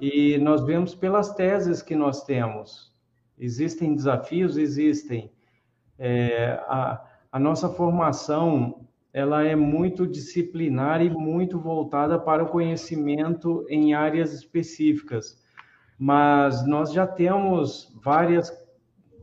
e 0.00 0.38
nós 0.38 0.64
vemos 0.64 0.94
pelas 0.94 1.34
teses 1.34 1.82
que 1.82 1.94
nós 1.94 2.24
temos. 2.24 2.92
Existem 3.38 3.94
desafios, 3.94 4.56
existem. 4.56 5.30
É, 5.98 6.52
a, 6.66 7.04
a 7.30 7.38
nossa 7.38 7.68
formação 7.68 8.86
ela 9.12 9.42
é 9.42 9.56
muito 9.56 10.06
disciplinar 10.06 11.02
e 11.02 11.10
muito 11.10 11.58
voltada 11.58 12.18
para 12.18 12.44
o 12.44 12.48
conhecimento 12.48 13.66
em 13.68 13.94
áreas 13.94 14.32
específicas. 14.32 15.42
Mas 15.98 16.66
nós 16.66 16.92
já 16.92 17.06
temos 17.06 17.92
várias 18.02 18.52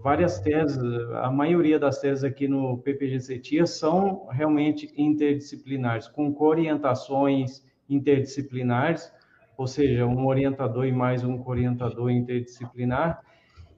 várias 0.05 0.39
teses, 0.39 0.77
a 1.15 1.31
maioria 1.31 1.79
das 1.79 1.99
teses 1.99 2.23
aqui 2.23 2.47
no 2.47 2.77
PPG-CETIA 2.77 3.65
são 3.65 4.27
realmente 4.27 4.93
interdisciplinares, 4.95 6.07
com 6.07 6.35
orientações 6.39 7.65
interdisciplinares, 7.89 9.11
ou 9.57 9.65
seja, 9.65 10.05
um 10.05 10.27
orientador 10.27 10.85
e 10.85 10.91
mais 10.91 11.23
um 11.23 11.41
orientador 11.43 12.11
interdisciplinar, 12.11 13.19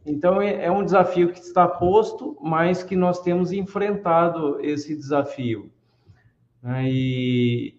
então, 0.07 0.41
é, 0.41 0.65
é 0.65 0.71
um 0.71 0.85
desafio 0.85 1.33
que 1.33 1.39
está 1.39 1.67
posto, 1.67 2.37
mas 2.41 2.81
que 2.81 2.95
nós 2.95 3.21
temos 3.21 3.51
enfrentado 3.51 4.57
esse 4.61 4.95
desafio. 4.95 5.69
Né? 6.63 6.85
E, 6.87 7.77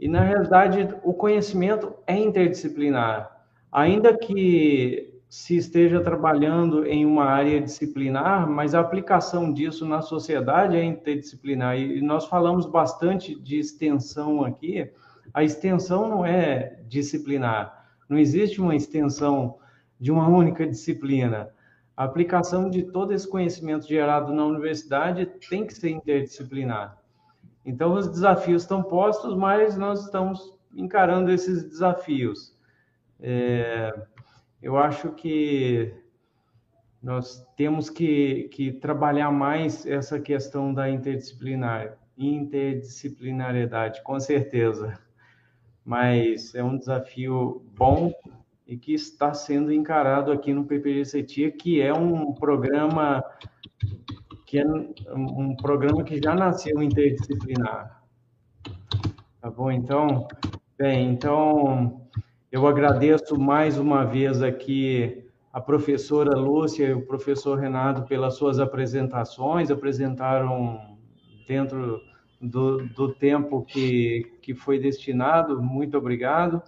e, 0.00 0.08
na 0.08 0.20
realidade, 0.20 0.88
o 1.04 1.12
conhecimento 1.12 1.92
é 2.06 2.16
interdisciplinar. 2.16 3.30
Ainda 3.70 4.16
que 4.16 5.20
se 5.28 5.54
esteja 5.54 6.00
trabalhando 6.00 6.86
em 6.86 7.04
uma 7.04 7.26
área 7.26 7.60
disciplinar, 7.60 8.48
mas 8.48 8.74
a 8.74 8.80
aplicação 8.80 9.52
disso 9.52 9.84
na 9.84 10.00
sociedade 10.00 10.78
é 10.78 10.82
interdisciplinar. 10.82 11.78
E 11.78 12.00
nós 12.00 12.24
falamos 12.24 12.64
bastante 12.64 13.38
de 13.38 13.58
extensão 13.58 14.42
aqui. 14.42 14.90
A 15.34 15.44
extensão 15.44 16.08
não 16.08 16.24
é 16.24 16.80
disciplinar. 16.88 17.86
Não 18.08 18.16
existe 18.16 18.62
uma 18.62 18.74
extensão 18.74 19.58
de 20.00 20.10
uma 20.10 20.26
única 20.26 20.66
disciplina. 20.66 21.50
A 21.96 22.04
aplicação 22.04 22.68
de 22.68 22.82
todo 22.82 23.12
esse 23.12 23.26
conhecimento 23.26 23.86
gerado 23.86 24.32
na 24.34 24.44
universidade 24.44 25.24
tem 25.48 25.66
que 25.66 25.72
ser 25.72 25.90
interdisciplinar. 25.90 27.00
Então, 27.64 27.94
os 27.94 28.06
desafios 28.06 28.62
estão 28.62 28.82
postos, 28.82 29.34
mas 29.34 29.76
nós 29.78 30.04
estamos 30.04 30.54
encarando 30.74 31.30
esses 31.30 31.64
desafios. 31.64 32.54
É, 33.18 33.98
eu 34.60 34.76
acho 34.76 35.12
que 35.12 35.94
nós 37.02 37.46
temos 37.56 37.88
que, 37.88 38.48
que 38.52 38.72
trabalhar 38.72 39.30
mais 39.30 39.86
essa 39.86 40.20
questão 40.20 40.74
da 40.74 40.90
interdisciplinar, 40.90 41.96
interdisciplinariedade, 42.18 44.02
com 44.02 44.20
certeza. 44.20 44.98
Mas 45.84 46.54
é 46.54 46.62
um 46.62 46.76
desafio 46.76 47.64
bom 47.74 48.12
e 48.66 48.76
que 48.76 48.92
está 48.92 49.32
sendo 49.32 49.72
encarado 49.72 50.32
aqui 50.32 50.52
no 50.52 50.64
PPG 50.64 51.04
CETIA, 51.04 51.52
que 51.52 51.80
é 51.80 51.92
um 51.94 52.32
programa 52.34 53.24
que 54.46 54.58
é 54.58 54.66
um 55.12 55.56
programa 55.56 56.04
que 56.04 56.20
já 56.22 56.34
nasceu 56.34 56.80
interdisciplinar. 56.80 58.02
Tá 59.40 59.50
bom? 59.50 59.70
Então, 59.70 60.28
bem, 60.78 61.10
então 61.10 62.08
eu 62.50 62.66
agradeço 62.66 63.38
mais 63.38 63.76
uma 63.76 64.04
vez 64.04 64.42
aqui 64.42 65.24
a 65.52 65.60
professora 65.60 66.38
Lúcia 66.38 66.86
e 66.86 66.92
o 66.92 67.06
professor 67.06 67.58
Renato 67.58 68.02
pelas 68.02 68.36
suas 68.36 68.60
apresentações, 68.60 69.70
apresentaram 69.70 70.96
dentro 71.46 72.00
do, 72.40 72.86
do 72.88 73.14
tempo 73.14 73.64
que, 73.64 74.32
que 74.42 74.54
foi 74.54 74.78
destinado, 74.78 75.60
muito 75.60 75.96
obrigado 75.96 76.62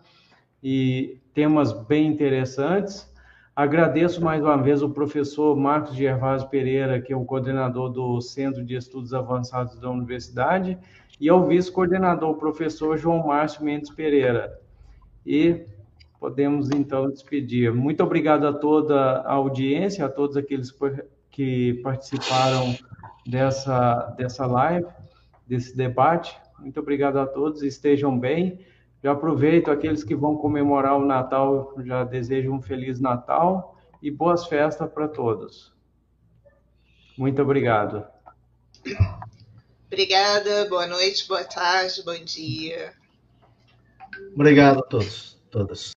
e 0.63 1.19
temas 1.39 1.73
bem 1.73 2.09
interessantes. 2.09 3.09
Agradeço 3.55 4.21
mais 4.21 4.43
uma 4.43 4.61
vez 4.61 4.83
o 4.83 4.91
professor 4.91 5.57
Marcos 5.57 5.95
Gervásio 5.95 6.49
Pereira, 6.49 7.01
que 7.01 7.13
é 7.13 7.17
o 7.17 7.25
coordenador 7.25 7.91
do 7.91 8.21
Centro 8.21 8.65
de 8.65 8.75
Estudos 8.75 9.15
Avançados 9.15 9.79
da 9.79 9.89
Universidade, 9.89 10.77
e 11.21 11.29
ao 11.29 11.47
vice-coordenador, 11.47 12.35
professor 12.35 12.99
João 12.99 13.25
Márcio 13.25 13.63
Mendes 13.63 13.89
Pereira. 13.89 14.59
E 15.25 15.65
podemos 16.19 16.73
então 16.73 17.09
despedir. 17.09 17.73
Muito 17.73 18.03
obrigado 18.03 18.45
a 18.45 18.53
toda 18.53 19.21
a 19.21 19.35
audiência, 19.35 20.07
a 20.07 20.09
todos 20.09 20.37
aqueles 20.37 20.77
que 21.31 21.75
participaram 21.85 22.75
dessa, 23.25 24.13
dessa 24.19 24.45
live, 24.45 24.89
desse 25.47 25.77
debate. 25.77 26.37
Muito 26.59 26.81
obrigado 26.81 27.21
a 27.21 27.27
todos, 27.29 27.63
estejam 27.63 28.19
bem. 28.19 28.59
Já 29.03 29.13
aproveito 29.13 29.71
aqueles 29.71 30.03
que 30.03 30.15
vão 30.15 30.37
comemorar 30.37 30.97
o 30.97 31.05
Natal, 31.05 31.75
já 31.85 32.05
desejo 32.05 32.53
um 32.53 32.61
feliz 32.61 32.99
Natal 32.99 33.77
e 34.03 34.11
boas 34.11 34.47
festas 34.47 34.91
para 34.91 35.07
todos. 35.07 35.73
Muito 37.17 37.41
obrigado. 37.43 38.05
Obrigada, 39.87 40.69
boa 40.69 40.87
noite, 40.87 41.27
boa 41.27 41.45
tarde, 41.45 42.03
bom 42.05 42.25
dia. 42.25 42.93
Obrigado 44.35 44.81
a 44.81 44.83
todos, 44.83 45.41
todas. 45.51 45.81